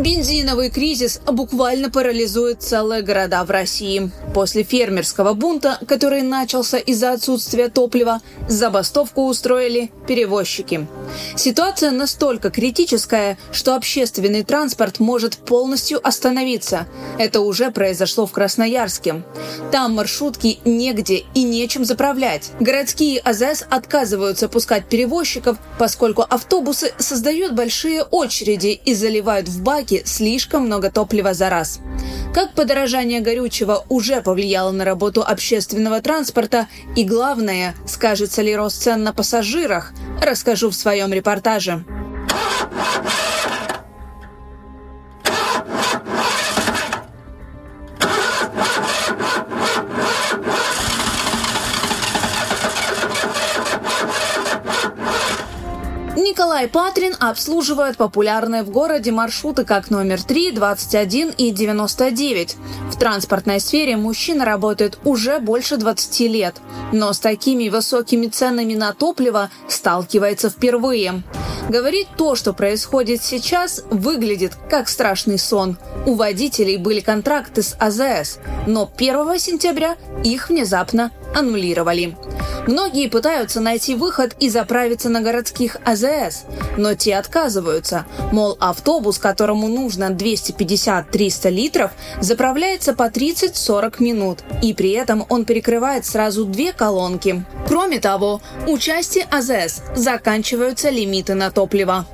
Бензиновый 0.00 0.70
кризис 0.70 1.20
буквально 1.26 1.90
парализует 1.90 2.62
целые 2.62 3.02
города 3.02 3.44
в 3.44 3.50
России. 3.50 4.10
После 4.32 4.62
фермерского 4.62 5.34
бунта, 5.34 5.78
который 5.86 6.22
начался 6.22 6.78
из-за 6.78 7.12
отсутствия 7.12 7.68
топлива, 7.68 8.22
забастовку 8.48 9.26
устроили 9.26 9.92
перевозчики. 10.08 10.86
Ситуация 11.36 11.90
настолько 11.90 12.48
критическая, 12.50 13.36
что 13.52 13.74
общественный 13.74 14.42
транспорт 14.42 15.00
может 15.00 15.36
полностью 15.36 16.00
остановиться. 16.02 16.86
Это 17.18 17.42
уже 17.42 17.70
произошло 17.70 18.26
в 18.26 18.32
Красноярске. 18.32 19.22
Там 19.70 19.96
маршрутки 19.96 20.60
негде 20.64 21.24
и 21.34 21.42
нечем 21.42 21.84
заправлять. 21.84 22.52
Городские 22.58 23.20
АЗС 23.20 23.66
отказываются 23.68 24.48
пускать 24.48 24.86
перевозчиков, 24.86 25.58
поскольку 25.78 26.22
автобусы 26.22 26.94
создают 26.96 27.52
большие 27.52 28.02
очереди 28.02 28.80
и 28.82 28.94
заливают 28.94 29.46
в 29.46 29.62
баки 29.62 29.89
слишком 30.04 30.66
много 30.66 30.90
топлива 30.90 31.34
за 31.34 31.50
раз. 31.50 31.80
Как 32.34 32.54
подорожание 32.54 33.20
горючего 33.20 33.84
уже 33.88 34.22
повлияло 34.22 34.70
на 34.70 34.84
работу 34.84 35.22
общественного 35.22 36.00
транспорта 36.00 36.68
и, 36.96 37.04
главное, 37.04 37.74
скажется 37.86 38.42
ли 38.42 38.54
рост 38.54 38.82
цен 38.82 39.02
на 39.02 39.12
пассажирах, 39.12 39.92
расскажу 40.22 40.70
в 40.70 40.74
своем 40.74 41.12
репортаже. 41.12 41.84
Николай 56.60 56.90
Патрин 56.90 57.16
обслуживает 57.18 57.96
популярные 57.96 58.62
в 58.62 58.68
городе 58.68 59.12
маршруты 59.12 59.64
как 59.64 59.88
номер 59.88 60.22
3, 60.22 60.50
21 60.50 61.30
и 61.38 61.52
99. 61.52 62.56
В 62.92 62.98
транспортной 62.98 63.60
сфере 63.60 63.96
мужчина 63.96 64.44
работает 64.44 64.98
уже 65.04 65.38
больше 65.38 65.78
20 65.78 66.20
лет, 66.28 66.56
но 66.92 67.14
с 67.14 67.18
такими 67.18 67.70
высокими 67.70 68.26
ценами 68.26 68.74
на 68.74 68.92
топливо 68.92 69.48
сталкивается 69.68 70.50
впервые. 70.50 71.22
Говорит, 71.70 72.08
то, 72.18 72.34
что 72.34 72.52
происходит 72.52 73.22
сейчас, 73.22 73.82
выглядит 73.90 74.52
как 74.68 74.90
страшный 74.90 75.38
сон. 75.38 75.78
У 76.04 76.12
водителей 76.12 76.76
были 76.76 77.00
контракты 77.00 77.62
с 77.62 77.74
АЗС, 77.78 78.38
но 78.66 78.90
1 78.98 79.38
сентября 79.38 79.96
их 80.24 80.50
внезапно 80.50 81.10
аннулировали. 81.34 82.16
Многие 82.66 83.08
пытаются 83.08 83.60
найти 83.60 83.94
выход 83.94 84.34
и 84.38 84.48
заправиться 84.48 85.08
на 85.08 85.20
городских 85.20 85.76
АЗС, 85.84 86.44
но 86.76 86.94
те 86.94 87.16
отказываются. 87.16 88.06
Мол, 88.32 88.56
автобус, 88.60 89.18
которому 89.18 89.68
нужно 89.68 90.10
250-300 90.10 91.50
литров, 91.50 91.90
заправляется 92.20 92.94
по 92.94 93.04
30-40 93.04 94.02
минут, 94.02 94.38
и 94.62 94.74
при 94.74 94.90
этом 94.90 95.24
он 95.28 95.44
перекрывает 95.44 96.04
сразу 96.06 96.44
две 96.44 96.72
колонки. 96.72 97.44
Кроме 97.66 97.98
того, 97.98 98.40
у 98.66 98.78
части 98.78 99.26
АЗС 99.30 99.82
заканчиваются 99.94 100.90
лимиты 100.90 101.34
на 101.34 101.50
топливо. 101.50 102.06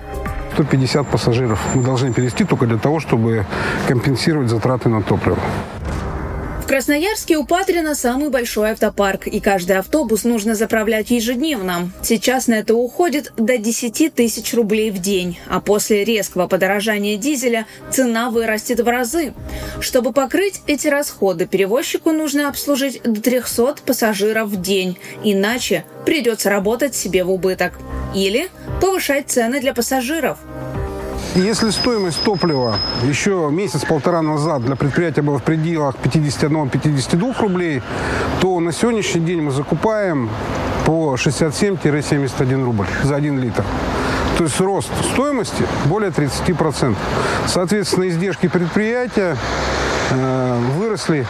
150 0.54 1.06
пассажиров 1.06 1.60
мы 1.74 1.82
должны 1.82 2.14
перевести 2.14 2.44
только 2.44 2.66
для 2.66 2.78
того, 2.78 2.98
чтобы 2.98 3.44
компенсировать 3.88 4.48
затраты 4.48 4.88
на 4.88 5.02
топливо. 5.02 5.38
В 6.66 6.68
Красноярске 6.68 7.36
у 7.36 7.44
Патрина 7.46 7.94
самый 7.94 8.28
большой 8.28 8.72
автопарк, 8.72 9.28
и 9.28 9.38
каждый 9.38 9.78
автобус 9.78 10.24
нужно 10.24 10.56
заправлять 10.56 11.10
ежедневно. 11.12 11.92
Сейчас 12.02 12.48
на 12.48 12.54
это 12.54 12.74
уходит 12.74 13.32
до 13.36 13.56
10 13.56 14.12
тысяч 14.12 14.52
рублей 14.52 14.90
в 14.90 14.98
день, 14.98 15.38
а 15.48 15.60
после 15.60 16.02
резкого 16.02 16.48
подорожания 16.48 17.16
дизеля 17.18 17.68
цена 17.92 18.30
вырастет 18.30 18.80
в 18.80 18.88
разы. 18.88 19.32
Чтобы 19.80 20.12
покрыть 20.12 20.60
эти 20.66 20.88
расходы, 20.88 21.46
перевозчику 21.46 22.10
нужно 22.10 22.48
обслужить 22.48 23.00
до 23.04 23.20
300 23.20 23.76
пассажиров 23.86 24.48
в 24.48 24.60
день, 24.60 24.98
иначе 25.22 25.84
придется 26.04 26.50
работать 26.50 26.96
себе 26.96 27.22
в 27.22 27.30
убыток. 27.30 27.74
Или 28.12 28.48
повышать 28.80 29.28
цены 29.28 29.60
для 29.60 29.72
пассажиров– 29.72 30.38
если 31.36 31.70
стоимость 31.70 32.23
топлива 32.23 32.76
еще 33.05 33.48
месяц-полтора 33.52 34.23
назад 34.23 34.65
для 34.65 34.74
предприятия 34.74 35.23
была 35.23 35.39
в 35.39 35.42
пределах 35.42 35.94
51-52 36.02 37.40
рублей, 37.40 37.82
то 38.40 38.58
на 38.60 38.73
сегодняшний 38.73 39.20
день 39.20 39.42
мы 39.42 39.50
закупаем 39.50 40.31
по 40.86 41.15
67-71 41.15 42.65
рубль 42.65 42.86
за 43.02 43.16
1 43.16 43.40
литр. 43.40 43.65
То 44.39 44.44
есть 44.44 44.60
рост 44.60 44.90
стоимости 45.12 45.65
более 45.86 46.10
30%. 46.10 46.94
Соответственно, 47.47 48.08
издержки 48.08 48.48
предприятия 48.48 49.36
э, 50.10 50.60
выросли 50.78 51.26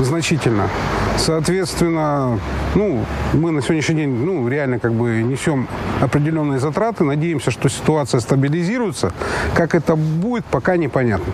значительно. 0.00 0.68
Соответственно, 1.18 2.38
ну, 2.74 3.04
мы 3.32 3.50
на 3.50 3.62
сегодняшний 3.62 3.96
день, 3.96 4.10
ну, 4.10 4.48
реально 4.48 4.78
как 4.78 4.92
бы 4.92 5.22
несем 5.22 5.68
определенные 6.00 6.58
затраты. 6.58 7.04
Надеемся, 7.04 7.50
что 7.50 7.68
ситуация 7.68 8.20
стабилизируется. 8.20 9.12
Как 9.54 9.74
это 9.74 9.96
будет, 9.96 10.44
пока 10.44 10.76
непонятно. 10.76 11.32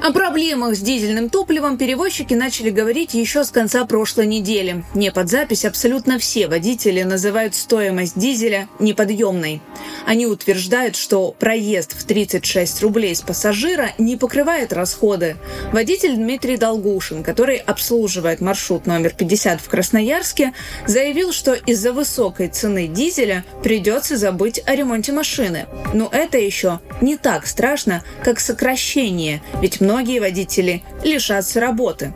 О 0.00 0.12
проблемах 0.12 0.76
с 0.76 0.78
дизельным 0.78 1.28
топливом 1.28 1.76
перевозчики 1.76 2.32
начали 2.32 2.70
говорить 2.70 3.14
еще 3.14 3.42
с 3.42 3.50
конца 3.50 3.84
прошлой 3.84 4.26
недели. 4.26 4.84
Не 4.94 5.10
под 5.10 5.28
запись 5.28 5.64
абсолютно 5.64 6.20
все 6.20 6.46
водители 6.46 7.02
называют 7.02 7.56
стоимость 7.56 8.16
дизеля 8.16 8.68
неподъемной. 8.78 9.60
Они 10.06 10.26
утверждают, 10.26 10.94
что 10.94 11.32
проезд 11.32 11.98
в 11.98 12.04
36 12.04 12.80
рублей 12.82 13.14
с 13.14 13.22
пассажира 13.22 13.90
не 13.98 14.16
покрывает 14.16 14.72
расходы. 14.72 15.36
Водитель 15.72 16.14
Дмитрий 16.14 16.56
Долгушин, 16.56 17.24
который 17.24 17.56
обслуживает 17.56 18.40
маршрут 18.40 18.86
номер 18.86 19.12
50 19.12 19.60
в 19.60 19.68
Красноярске, 19.68 20.54
заявил, 20.86 21.32
что 21.32 21.54
из-за 21.54 21.92
высокой 21.92 22.48
цены 22.48 22.86
дизеля 22.86 23.44
придется 23.64 24.16
забыть 24.16 24.62
о 24.64 24.76
ремонте 24.76 25.10
машины. 25.10 25.66
Но 25.92 26.08
это 26.12 26.38
еще 26.38 26.78
не 27.00 27.16
так 27.16 27.48
страшно, 27.48 28.04
как 28.22 28.38
сокращение, 28.38 29.42
ведь 29.60 29.80
многие 29.88 30.20
водители 30.20 30.82
лишатся 31.02 31.60
работы. 31.60 32.12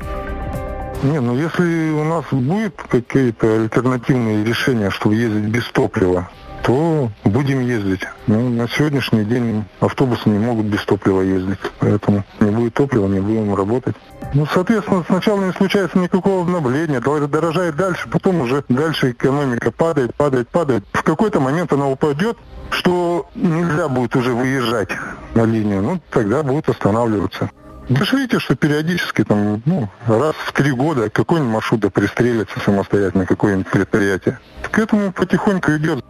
Не, 1.02 1.20
ну 1.20 1.34
если 1.34 1.90
у 1.92 2.04
нас 2.04 2.24
будет 2.30 2.74
какие-то 2.86 3.62
альтернативные 3.62 4.44
решения, 4.44 4.90
чтобы 4.90 5.14
ездить 5.14 5.48
без 5.48 5.64
топлива, 5.72 6.28
то 6.62 7.10
будем 7.24 7.60
ездить. 7.60 8.02
Но 8.26 8.40
на 8.40 8.68
сегодняшний 8.68 9.24
день 9.24 9.64
автобусы 9.80 10.28
не 10.28 10.38
могут 10.38 10.66
без 10.66 10.84
топлива 10.84 11.22
ездить, 11.22 11.58
поэтому 11.80 12.24
не 12.40 12.50
будет 12.50 12.74
топлива, 12.74 13.08
не 13.08 13.20
будем 13.20 13.54
работать. 13.54 13.96
Ну, 14.34 14.46
соответственно, 14.46 15.02
сначала 15.08 15.42
не 15.42 15.52
случается 15.52 15.98
никакого 15.98 16.42
обновления, 16.42 17.00
дорожает 17.00 17.74
дальше, 17.74 18.06
потом 18.10 18.42
уже 18.42 18.64
дальше 18.68 19.12
экономика 19.12 19.72
падает, 19.72 20.14
падает, 20.14 20.48
падает. 20.50 20.84
В 20.92 21.02
какой-то 21.02 21.40
момент 21.40 21.72
она 21.72 21.88
упадет, 21.88 22.36
что 22.70 23.28
нельзя 23.34 23.88
будет 23.88 24.14
уже 24.14 24.32
выезжать 24.32 24.90
на 25.34 25.44
линию, 25.44 25.82
ну, 25.82 26.00
тогда 26.10 26.42
будут 26.42 26.68
останавливаться. 26.68 27.50
Вы 27.88 28.04
что 28.38 28.54
периодически, 28.54 29.24
там, 29.24 29.62
ну, 29.64 29.88
раз 30.06 30.34
в 30.36 30.52
три 30.52 30.70
года 30.70 31.10
какой-нибудь 31.10 31.52
маршрут 31.52 31.92
пристрелится 31.92 32.60
самостоятельно, 32.60 33.26
какое-нибудь 33.26 33.66
предприятие. 33.66 34.38
К 34.70 34.78
этому 34.78 35.12
потихоньку 35.12 35.72
идет. 35.72 36.04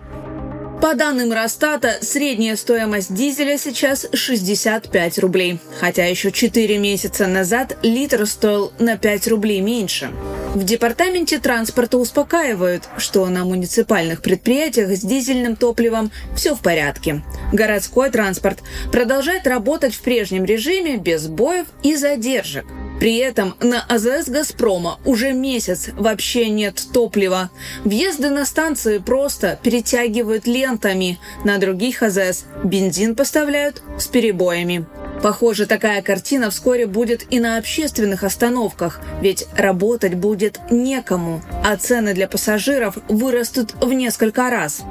По 0.82 0.96
данным 0.96 1.32
Росстата, 1.32 1.98
средняя 2.00 2.56
стоимость 2.56 3.14
дизеля 3.14 3.56
сейчас 3.56 4.04
65 4.12 5.20
рублей, 5.20 5.60
хотя 5.78 6.06
еще 6.06 6.32
4 6.32 6.76
месяца 6.76 7.28
назад 7.28 7.78
литр 7.84 8.26
стоил 8.26 8.72
на 8.80 8.98
5 8.98 9.28
рублей 9.28 9.60
меньше. 9.60 10.10
В 10.56 10.64
департаменте 10.64 11.38
транспорта 11.38 11.98
успокаивают, 11.98 12.88
что 12.98 13.24
на 13.28 13.44
муниципальных 13.44 14.22
предприятиях 14.22 14.90
с 14.90 15.02
дизельным 15.02 15.54
топливом 15.54 16.10
все 16.34 16.56
в 16.56 16.60
порядке. 16.60 17.22
Городской 17.52 18.10
транспорт 18.10 18.58
продолжает 18.90 19.46
работать 19.46 19.94
в 19.94 20.02
прежнем 20.02 20.44
режиме 20.44 20.96
без 20.96 21.28
боев 21.28 21.68
и 21.84 21.94
задержек– 21.94 22.66
при 23.02 23.16
этом 23.16 23.56
на 23.60 23.82
АЗС 23.88 24.28
«Газпрома» 24.28 25.00
уже 25.04 25.32
месяц 25.32 25.88
вообще 25.96 26.48
нет 26.50 26.80
топлива. 26.92 27.50
Въезды 27.82 28.30
на 28.30 28.46
станции 28.46 28.98
просто 28.98 29.58
перетягивают 29.60 30.46
лентами. 30.72 31.18
На 31.44 31.58
других 31.58 32.02
АЗС 32.02 32.44
бензин 32.64 33.14
поставляют 33.14 33.82
с 33.98 34.06
перебоями. 34.06 34.86
Похоже, 35.22 35.66
такая 35.66 36.02
картина 36.02 36.50
вскоре 36.50 36.86
будет 36.86 37.32
и 37.32 37.38
на 37.38 37.56
общественных 37.58 38.24
остановках, 38.24 39.00
ведь 39.20 39.46
работать 39.56 40.14
будет 40.14 40.58
некому, 40.70 41.42
а 41.64 41.76
цены 41.76 42.12
для 42.12 42.26
пассажиров 42.26 42.98
вырастут 43.08 43.74
в 43.74 43.92
несколько 43.92 44.50
раз. 44.50 44.82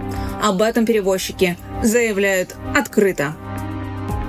Об 0.42 0.62
этом 0.62 0.86
перевозчики 0.86 1.58
заявляют 1.84 2.56
открыто. 2.76 3.36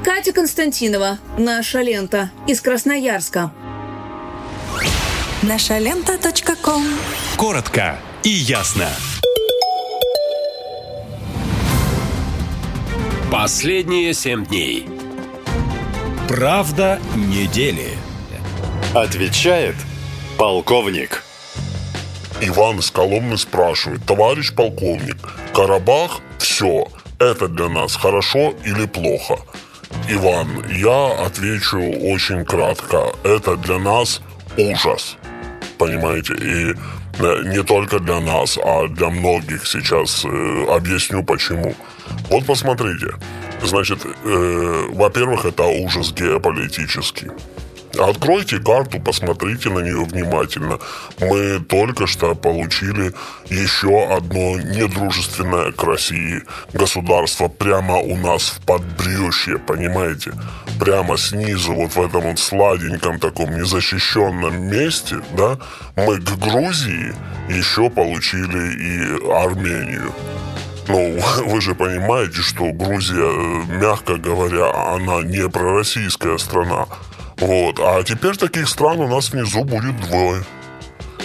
Катя 0.05 0.33
Константинова, 0.33 1.19
«Наша 1.39 1.83
лента» 1.83 2.31
из 2.49 2.61
Красноярска. 2.61 3.53
Нашалента.ком 5.43 6.85
Коротко 7.37 7.99
и 8.25 8.31
ясно. 8.31 8.89
Последние 13.33 14.13
семь 14.13 14.45
дней. 14.45 14.87
Правда 16.29 17.01
недели. 17.17 17.89
Отвечает 18.95 19.75
полковник. 20.37 21.25
Иван 22.43 22.81
из 22.81 22.91
Коломны 22.91 23.39
спрашивает, 23.39 24.05
товарищ 24.05 24.53
полковник, 24.53 25.17
Карабах– 25.55 26.21
все, 26.39 26.89
это 27.19 27.49
для 27.49 27.71
нас 27.71 27.97
хорошо 27.97 28.53
или 28.67 28.85
плохо? 28.85 29.39
Иван, 30.11 30.67
я 30.71 31.25
отвечу 31.25 31.81
очень 31.81 32.45
кратко. 32.45 33.15
Это 33.25 33.57
для 33.57 33.79
нас 33.79 34.21
ужас. 34.59 35.17
Понимаете? 35.79 36.35
И 36.35 36.75
э, 37.19 37.43
не 37.47 37.63
только 37.63 37.99
для 37.99 38.21
нас, 38.21 38.59
а 38.63 38.89
для 38.89 39.09
многих 39.09 39.67
сейчас. 39.67 40.23
Э, 40.27 40.67
объясню 40.69 41.25
почему. 41.25 41.75
Вот 42.31 42.47
посмотрите. 42.47 43.15
Значит, 43.63 44.01
э, 44.05 44.87
во-первых, 44.93 45.45
это 45.45 45.65
ужас 45.65 46.13
геополитический. 46.13 47.31
Откройте 47.99 48.59
карту, 48.59 49.01
посмотрите 49.01 49.69
на 49.69 49.81
нее 49.81 50.05
внимательно. 50.05 50.79
Мы 51.21 51.61
только 51.61 52.07
что 52.07 52.35
получили 52.35 53.13
еще 53.51 54.05
одно 54.05 54.59
недружественное 54.59 55.73
к 55.73 55.85
России 55.85 56.43
государство 56.73 57.49
прямо 57.49 57.99
у 57.99 58.17
нас 58.17 58.49
в 58.49 58.65
подбрюшье, 58.65 59.59
понимаете? 59.59 60.33
Прямо 60.81 61.19
снизу, 61.19 61.75
вот 61.75 61.95
в 61.95 62.03
этом 62.03 62.23
вот 62.23 62.39
сладеньком 62.39 63.21
таком 63.21 63.55
незащищенном 63.55 64.71
месте, 64.71 65.17
да, 65.37 65.59
мы 65.95 66.19
к 66.19 66.31
Грузии 66.39 67.15
еще 67.51 67.91
получили 67.91 68.73
и 68.73 69.31
Армению. 69.31 70.13
Ну, 70.89 71.19
вы 71.47 71.61
же 71.61 71.75
понимаете, 71.75 72.41
что 72.41 72.73
Грузия, 72.73 73.23
э, 73.23 73.79
мягко 73.81 74.17
говоря, 74.17 74.95
она 74.95 75.23
не 75.23 75.49
пророссийская 75.49 76.39
страна. 76.39 76.87
Вот. 77.39 77.81
А 77.81 78.03
теперь 78.03 78.37
таких 78.37 78.69
стран 78.69 79.01
у 79.01 79.09
нас 79.09 79.31
внизу 79.31 79.65
будет 79.65 80.01
двое. 80.01 80.43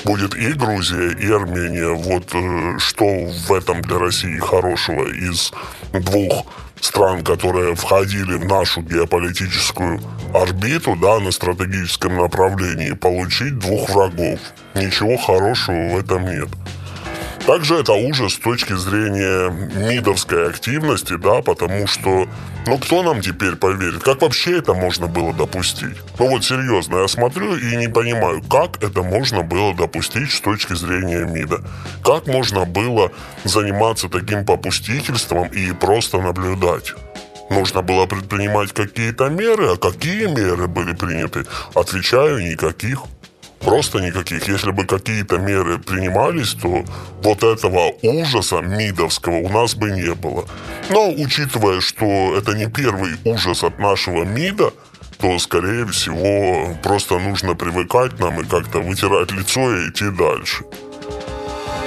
Будет 0.03 0.35
и 0.35 0.53
Грузия, 0.53 1.11
и 1.11 1.31
Армения. 1.31 1.93
Вот 1.93 2.33
э, 2.33 2.77
что 2.79 3.05
в 3.05 3.53
этом 3.53 3.81
для 3.81 3.97
России 3.97 4.37
хорошего 4.39 5.07
из 5.07 5.51
двух 5.93 6.45
стран, 6.81 7.23
которые 7.23 7.75
входили 7.75 8.35
в 8.35 8.45
нашу 8.45 8.81
геополитическую 8.81 9.99
орбиту, 10.33 10.95
да, 10.95 11.19
на 11.19 11.31
стратегическом 11.31 12.17
направлении, 12.17 12.91
получить 12.91 13.57
двух 13.57 13.89
врагов. 13.89 14.39
Ничего 14.75 15.17
хорошего 15.17 15.89
в 15.89 15.99
этом 15.99 16.25
нет. 16.25 16.49
Также 17.47 17.75
это 17.75 17.93
ужас 17.93 18.33
с 18.33 18.39
точки 18.39 18.73
зрения 18.73 19.49
МИДовской 19.49 20.49
активности, 20.49 21.15
да, 21.15 21.41
потому 21.41 21.87
что, 21.87 22.27
ну, 22.65 22.77
кто 22.77 23.03
нам 23.03 23.21
теперь 23.21 23.55
поверит? 23.55 24.03
Как 24.03 24.21
вообще 24.21 24.57
это 24.57 24.73
можно 24.73 25.07
было 25.07 25.33
допустить? 25.33 25.95
Ну, 26.19 26.27
вот 26.27 26.43
серьезно, 26.43 26.97
я 26.97 27.07
смотрю 27.07 27.55
и 27.55 27.77
не 27.77 27.87
понимаю, 27.87 28.41
как 28.41 28.83
это 28.83 29.01
можно 29.01 29.43
было 29.43 29.73
допустить 29.73 30.29
с 30.29 30.41
точки 30.41 30.73
зрения 30.73 31.23
МИДа? 31.23 31.61
Как 32.03 32.27
можно 32.27 32.65
было 32.65 33.13
заниматься 33.45 34.09
таким 34.09 34.45
попустительством 34.45 35.47
и 35.47 35.71
просто 35.71 36.19
наблюдать? 36.19 36.95
Нужно 37.49 37.81
было 37.81 38.07
предпринимать 38.07 38.73
какие-то 38.73 39.29
меры, 39.29 39.71
а 39.71 39.77
какие 39.77 40.25
меры 40.25 40.67
были 40.67 40.93
приняты? 40.93 41.45
Отвечаю, 41.73 42.39
никаких. 42.39 43.03
Просто 43.67 43.99
никаких. 43.99 44.47
Если 44.47 44.71
бы 44.71 44.85
какие-то 44.85 45.39
меры 45.39 45.77
принимались, 45.77 46.53
то 46.53 46.85
вот 47.21 47.43
этого 47.43 47.91
ужаса 48.01 48.61
МИДовского 48.61 49.39
у 49.39 49.49
нас 49.49 49.75
бы 49.75 49.91
не 49.91 50.13
было. 50.13 50.45
Но 50.89 51.09
учитывая, 51.11 51.81
что 51.81 52.05
это 52.37 52.53
не 52.53 52.67
первый 52.67 53.17
ужас 53.25 53.65
от 53.65 53.77
нашего 53.77 54.23
МИДа, 54.23 54.71
то, 55.19 55.37
скорее 55.37 55.85
всего, 55.87 56.77
просто 56.81 57.19
нужно 57.19 57.55
привыкать 57.55 58.17
нам 58.19 58.39
и 58.39 58.45
как-то 58.45 58.79
вытирать 58.79 59.31
лицо 59.31 59.75
и 59.75 59.89
идти 59.89 60.05
дальше. 60.11 60.63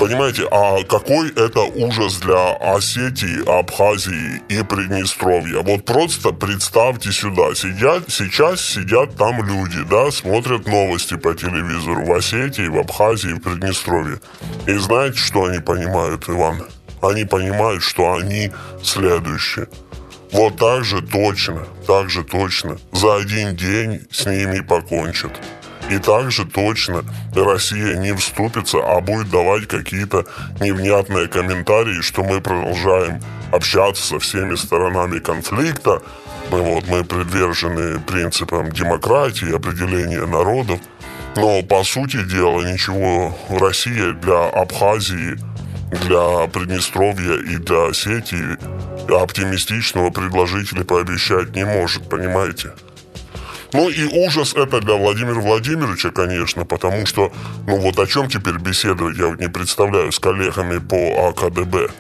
Понимаете, 0.01 0.49
а 0.51 0.83
какой 0.85 1.29
это 1.29 1.61
ужас 1.61 2.20
для 2.20 2.55
Осетии, 2.55 3.47
Абхазии 3.47 4.41
и 4.49 4.62
Приднестровья? 4.62 5.61
Вот 5.61 5.85
просто 5.85 6.33
представьте 6.33 7.12
сюда, 7.12 7.55
сидят, 7.55 8.05
сейчас 8.09 8.62
сидят 8.62 9.15
там 9.17 9.47
люди, 9.47 9.83
да, 9.91 10.11
смотрят 10.11 10.67
новости 10.67 11.19
по 11.19 11.35
телевизору 11.35 12.07
в 12.07 12.12
Осетии, 12.15 12.67
в 12.69 12.79
Абхазии, 12.79 13.35
в 13.35 13.41
Приднестровье. 13.41 14.20
И 14.67 14.73
знаете, 14.79 15.19
что 15.19 15.45
они 15.45 15.59
понимают, 15.59 16.27
Иван? 16.31 16.62
Они 17.03 17.27
понимают, 17.27 17.83
что 17.83 18.15
они 18.15 18.51
следующие. 18.83 19.69
Вот 20.33 20.57
так 20.57 20.83
же 20.83 21.03
точно, 21.03 21.67
так 21.87 22.09
же 22.09 22.25
точно. 22.25 22.79
За 22.93 23.17
один 23.17 23.55
день 23.55 24.07
с 24.11 24.25
ними 24.25 24.61
покончат. 24.61 25.33
И 25.91 25.99
также 25.99 26.44
точно 26.44 27.05
Россия 27.35 27.97
не 27.97 28.15
вступится, 28.15 28.78
а 28.78 29.01
будет 29.01 29.28
давать 29.31 29.67
какие-то 29.67 30.25
невнятные 30.60 31.27
комментарии, 31.27 32.01
что 32.01 32.23
мы 32.23 32.41
продолжаем 32.41 33.20
общаться 33.51 34.02
со 34.07 34.19
всеми 34.20 34.55
сторонами 34.55 35.19
конфликта. 35.19 36.01
Мы, 36.52 36.62
вот, 36.62 36.86
мы 36.86 37.05
привержены 37.05 37.99
принципам 38.01 38.70
демократии, 38.70 39.55
определения 39.55 40.25
народов. 40.27 40.81
Но, 41.35 41.62
по 41.62 41.83
сути 41.83 42.23
дела, 42.25 42.62
ничего 42.62 43.36
Россия 43.49 44.12
для 44.12 44.49
Абхазии, 44.49 45.39
для 46.07 46.47
Приднестровья 46.49 47.35
и 47.35 47.57
для 47.57 47.89
Осетии 47.89 48.57
оптимистичного 49.12 50.10
предложить 50.10 50.73
или 50.73 50.85
пообещать 50.85 51.55
не 51.57 51.65
может, 51.65 52.09
понимаете? 52.09 52.73
Ну 53.73 53.89
и 53.89 54.05
ужас 54.26 54.55
это 54.55 54.81
для 54.81 54.94
Владимира 54.94 55.40
Владимировича, 55.40 56.10
конечно, 56.10 56.65
потому 56.65 57.07
что, 57.07 57.32
ну 57.66 57.76
вот 57.78 57.99
о 57.99 58.07
чем 58.07 58.28
теперь 58.28 58.58
беседовать, 58.58 59.16
я 59.16 59.31
не 59.39 59.49
представляю, 59.49 60.10
с 60.10 60.18
коллегами 60.18 60.78
по 60.78 61.28
АКДБ. 61.28 61.90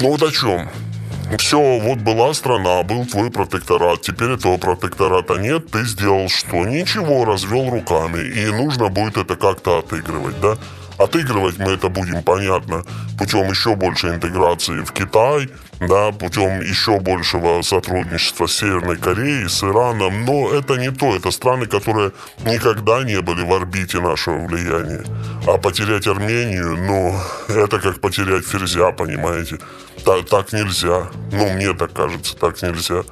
Ну 0.00 0.08
вот 0.10 0.22
о 0.22 0.30
чем? 0.30 0.68
Все, 1.38 1.78
вот 1.78 1.98
была 1.98 2.34
страна, 2.34 2.82
был 2.82 3.06
твой 3.06 3.30
протекторат, 3.30 4.02
теперь 4.02 4.32
этого 4.32 4.58
протектората 4.58 5.36
нет, 5.36 5.70
ты 5.70 5.84
сделал 5.84 6.28
что? 6.28 6.64
Ничего, 6.64 7.24
развел 7.24 7.70
руками, 7.70 8.20
и 8.20 8.46
нужно 8.46 8.88
будет 8.88 9.16
это 9.16 9.36
как-то 9.36 9.78
отыгрывать, 9.78 10.40
да? 10.40 10.56
Отыгрывать 10.98 11.58
мы 11.58 11.72
это 11.72 11.88
будем, 11.88 12.22
понятно, 12.22 12.84
путем 13.18 13.48
еще 13.50 13.74
большей 13.76 14.14
интеграции 14.14 14.84
в 14.84 14.92
Китай, 14.92 15.48
да, 15.88 16.12
путем 16.12 16.60
еще 16.60 16.98
большего 17.00 17.62
сотрудничества 17.62 18.46
с 18.46 18.56
Северной 18.56 18.96
Кореей, 18.96 19.48
с 19.48 19.62
Ираном, 19.62 20.24
но 20.24 20.50
это 20.52 20.76
не 20.76 20.90
то, 20.90 21.14
это 21.14 21.30
страны, 21.30 21.66
которые 21.66 22.12
никогда 22.44 23.02
не 23.04 23.20
были 23.20 23.42
в 23.42 23.52
орбите 23.52 24.00
нашего 24.00 24.46
влияния. 24.46 25.04
А 25.46 25.58
потерять 25.58 26.06
Армению, 26.06 26.76
ну, 26.76 27.14
это 27.48 27.78
как 27.78 28.00
потерять 28.00 28.46
Ферзя, 28.46 28.92
понимаете? 28.92 29.58
Так, 30.04 30.28
так 30.28 30.52
нельзя. 30.52 31.08
Ну, 31.32 31.50
мне 31.50 31.72
так 31.74 31.92
кажется, 31.92 32.36
так 32.36 32.60
нельзя. 32.62 33.02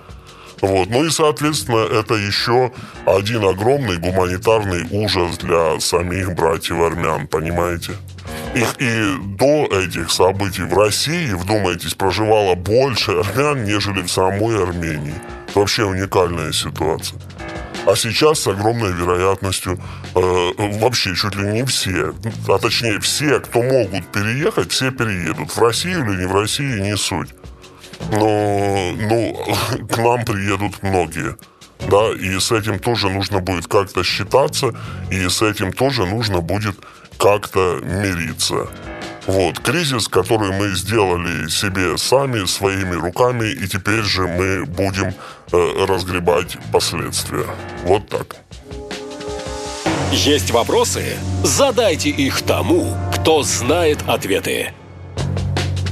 Вот. 0.61 0.91
Ну 0.91 1.05
и, 1.05 1.11
соответственно, 1.11 1.87
это 1.87 2.15
еще 2.15 2.73
один 3.07 3.45
огромный 3.45 3.97
гуманитарный 3.97 4.87
ужас 4.91 5.39
для 5.39 5.81
самих 5.81 6.35
братьев 6.35 6.81
армян, 6.81 7.27
понимаете? 7.27 7.93
Их 8.55 8.75
и 8.79 9.17
до 9.37 9.67
этих 9.67 10.11
событий 10.11 10.63
в 10.63 10.77
России, 10.77 11.33
вдумайтесь, 11.33 11.95
проживало 11.95 12.55
больше 12.55 13.13
армян, 13.13 13.65
нежели 13.65 14.03
в 14.03 14.11
самой 14.11 14.63
Армении. 14.63 15.15
Вообще 15.55 15.85
уникальная 15.85 16.53
ситуация. 16.53 17.19
А 17.87 17.97
сейчас 17.97 18.41
с 18.41 18.47
огромной 18.47 18.93
вероятностью 18.93 19.81
э, 20.15 20.51
вообще 20.81 21.15
чуть 21.15 21.35
ли 21.37 21.49
не 21.49 21.65
все, 21.65 22.13
а 22.49 22.59
точнее 22.59 23.01
все, 23.01 23.41
кто 23.41 23.63
могут 23.63 24.07
переехать, 24.09 24.71
все 24.71 24.91
переедут. 24.91 25.51
В 25.51 25.59
Россию 25.59 26.05
или 26.05 26.21
не 26.21 26.27
в 26.27 26.35
Россию, 26.35 26.83
не 26.83 26.97
суть 26.97 27.31
но 28.11 28.93
ну, 28.97 29.37
к 29.89 29.99
нам 29.99 30.25
приедут 30.25 30.83
многие. 30.83 31.37
Да, 31.91 32.11
и 32.13 32.39
с 32.39 32.53
этим 32.53 32.79
тоже 32.79 33.09
нужно 33.09 33.41
будет 33.41 33.67
как-то 33.67 34.05
считаться, 34.05 34.75
и 35.11 35.29
с 35.29 35.41
этим 35.41 35.73
тоже 35.73 36.05
нужно 36.05 36.41
будет 36.41 36.77
как-то 37.21 37.81
мириться. 37.83 38.67
Вот, 39.27 39.61
кризис, 39.61 40.09
который 40.09 40.51
мы 40.53 40.75
сделали 40.75 41.49
себе 41.49 41.99
сами, 41.99 42.47
своими 42.47 42.95
руками, 42.95 43.53
и 43.53 43.69
теперь 43.69 44.03
же 44.03 44.27
мы 44.27 44.65
будем 44.65 45.15
э, 45.53 45.87
разгребать 45.87 46.57
последствия. 46.73 47.47
Вот 47.85 48.09
так. 48.09 48.37
Есть 50.11 50.51
вопросы? 50.51 51.17
Задайте 51.45 52.09
их 52.09 52.43
тому, 52.43 52.97
кто 53.15 53.43
знает 53.43 53.99
ответы. 54.09 54.73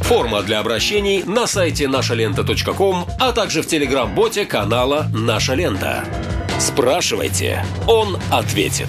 Форма 0.01 0.43
для 0.43 0.61
обращений 0.61 1.23
на 1.23 1.47
сайте 1.47 1.87
нашалента.ком, 1.87 3.07
а 3.21 3.33
также 3.33 3.61
в 3.63 3.67
телеграм-боте 3.67 4.47
канала 4.47 5.07
«Наша 5.13 5.55
лента». 5.55 6.05
Спрашивайте, 6.59 7.65
он 7.87 8.19
ответит. 8.31 8.89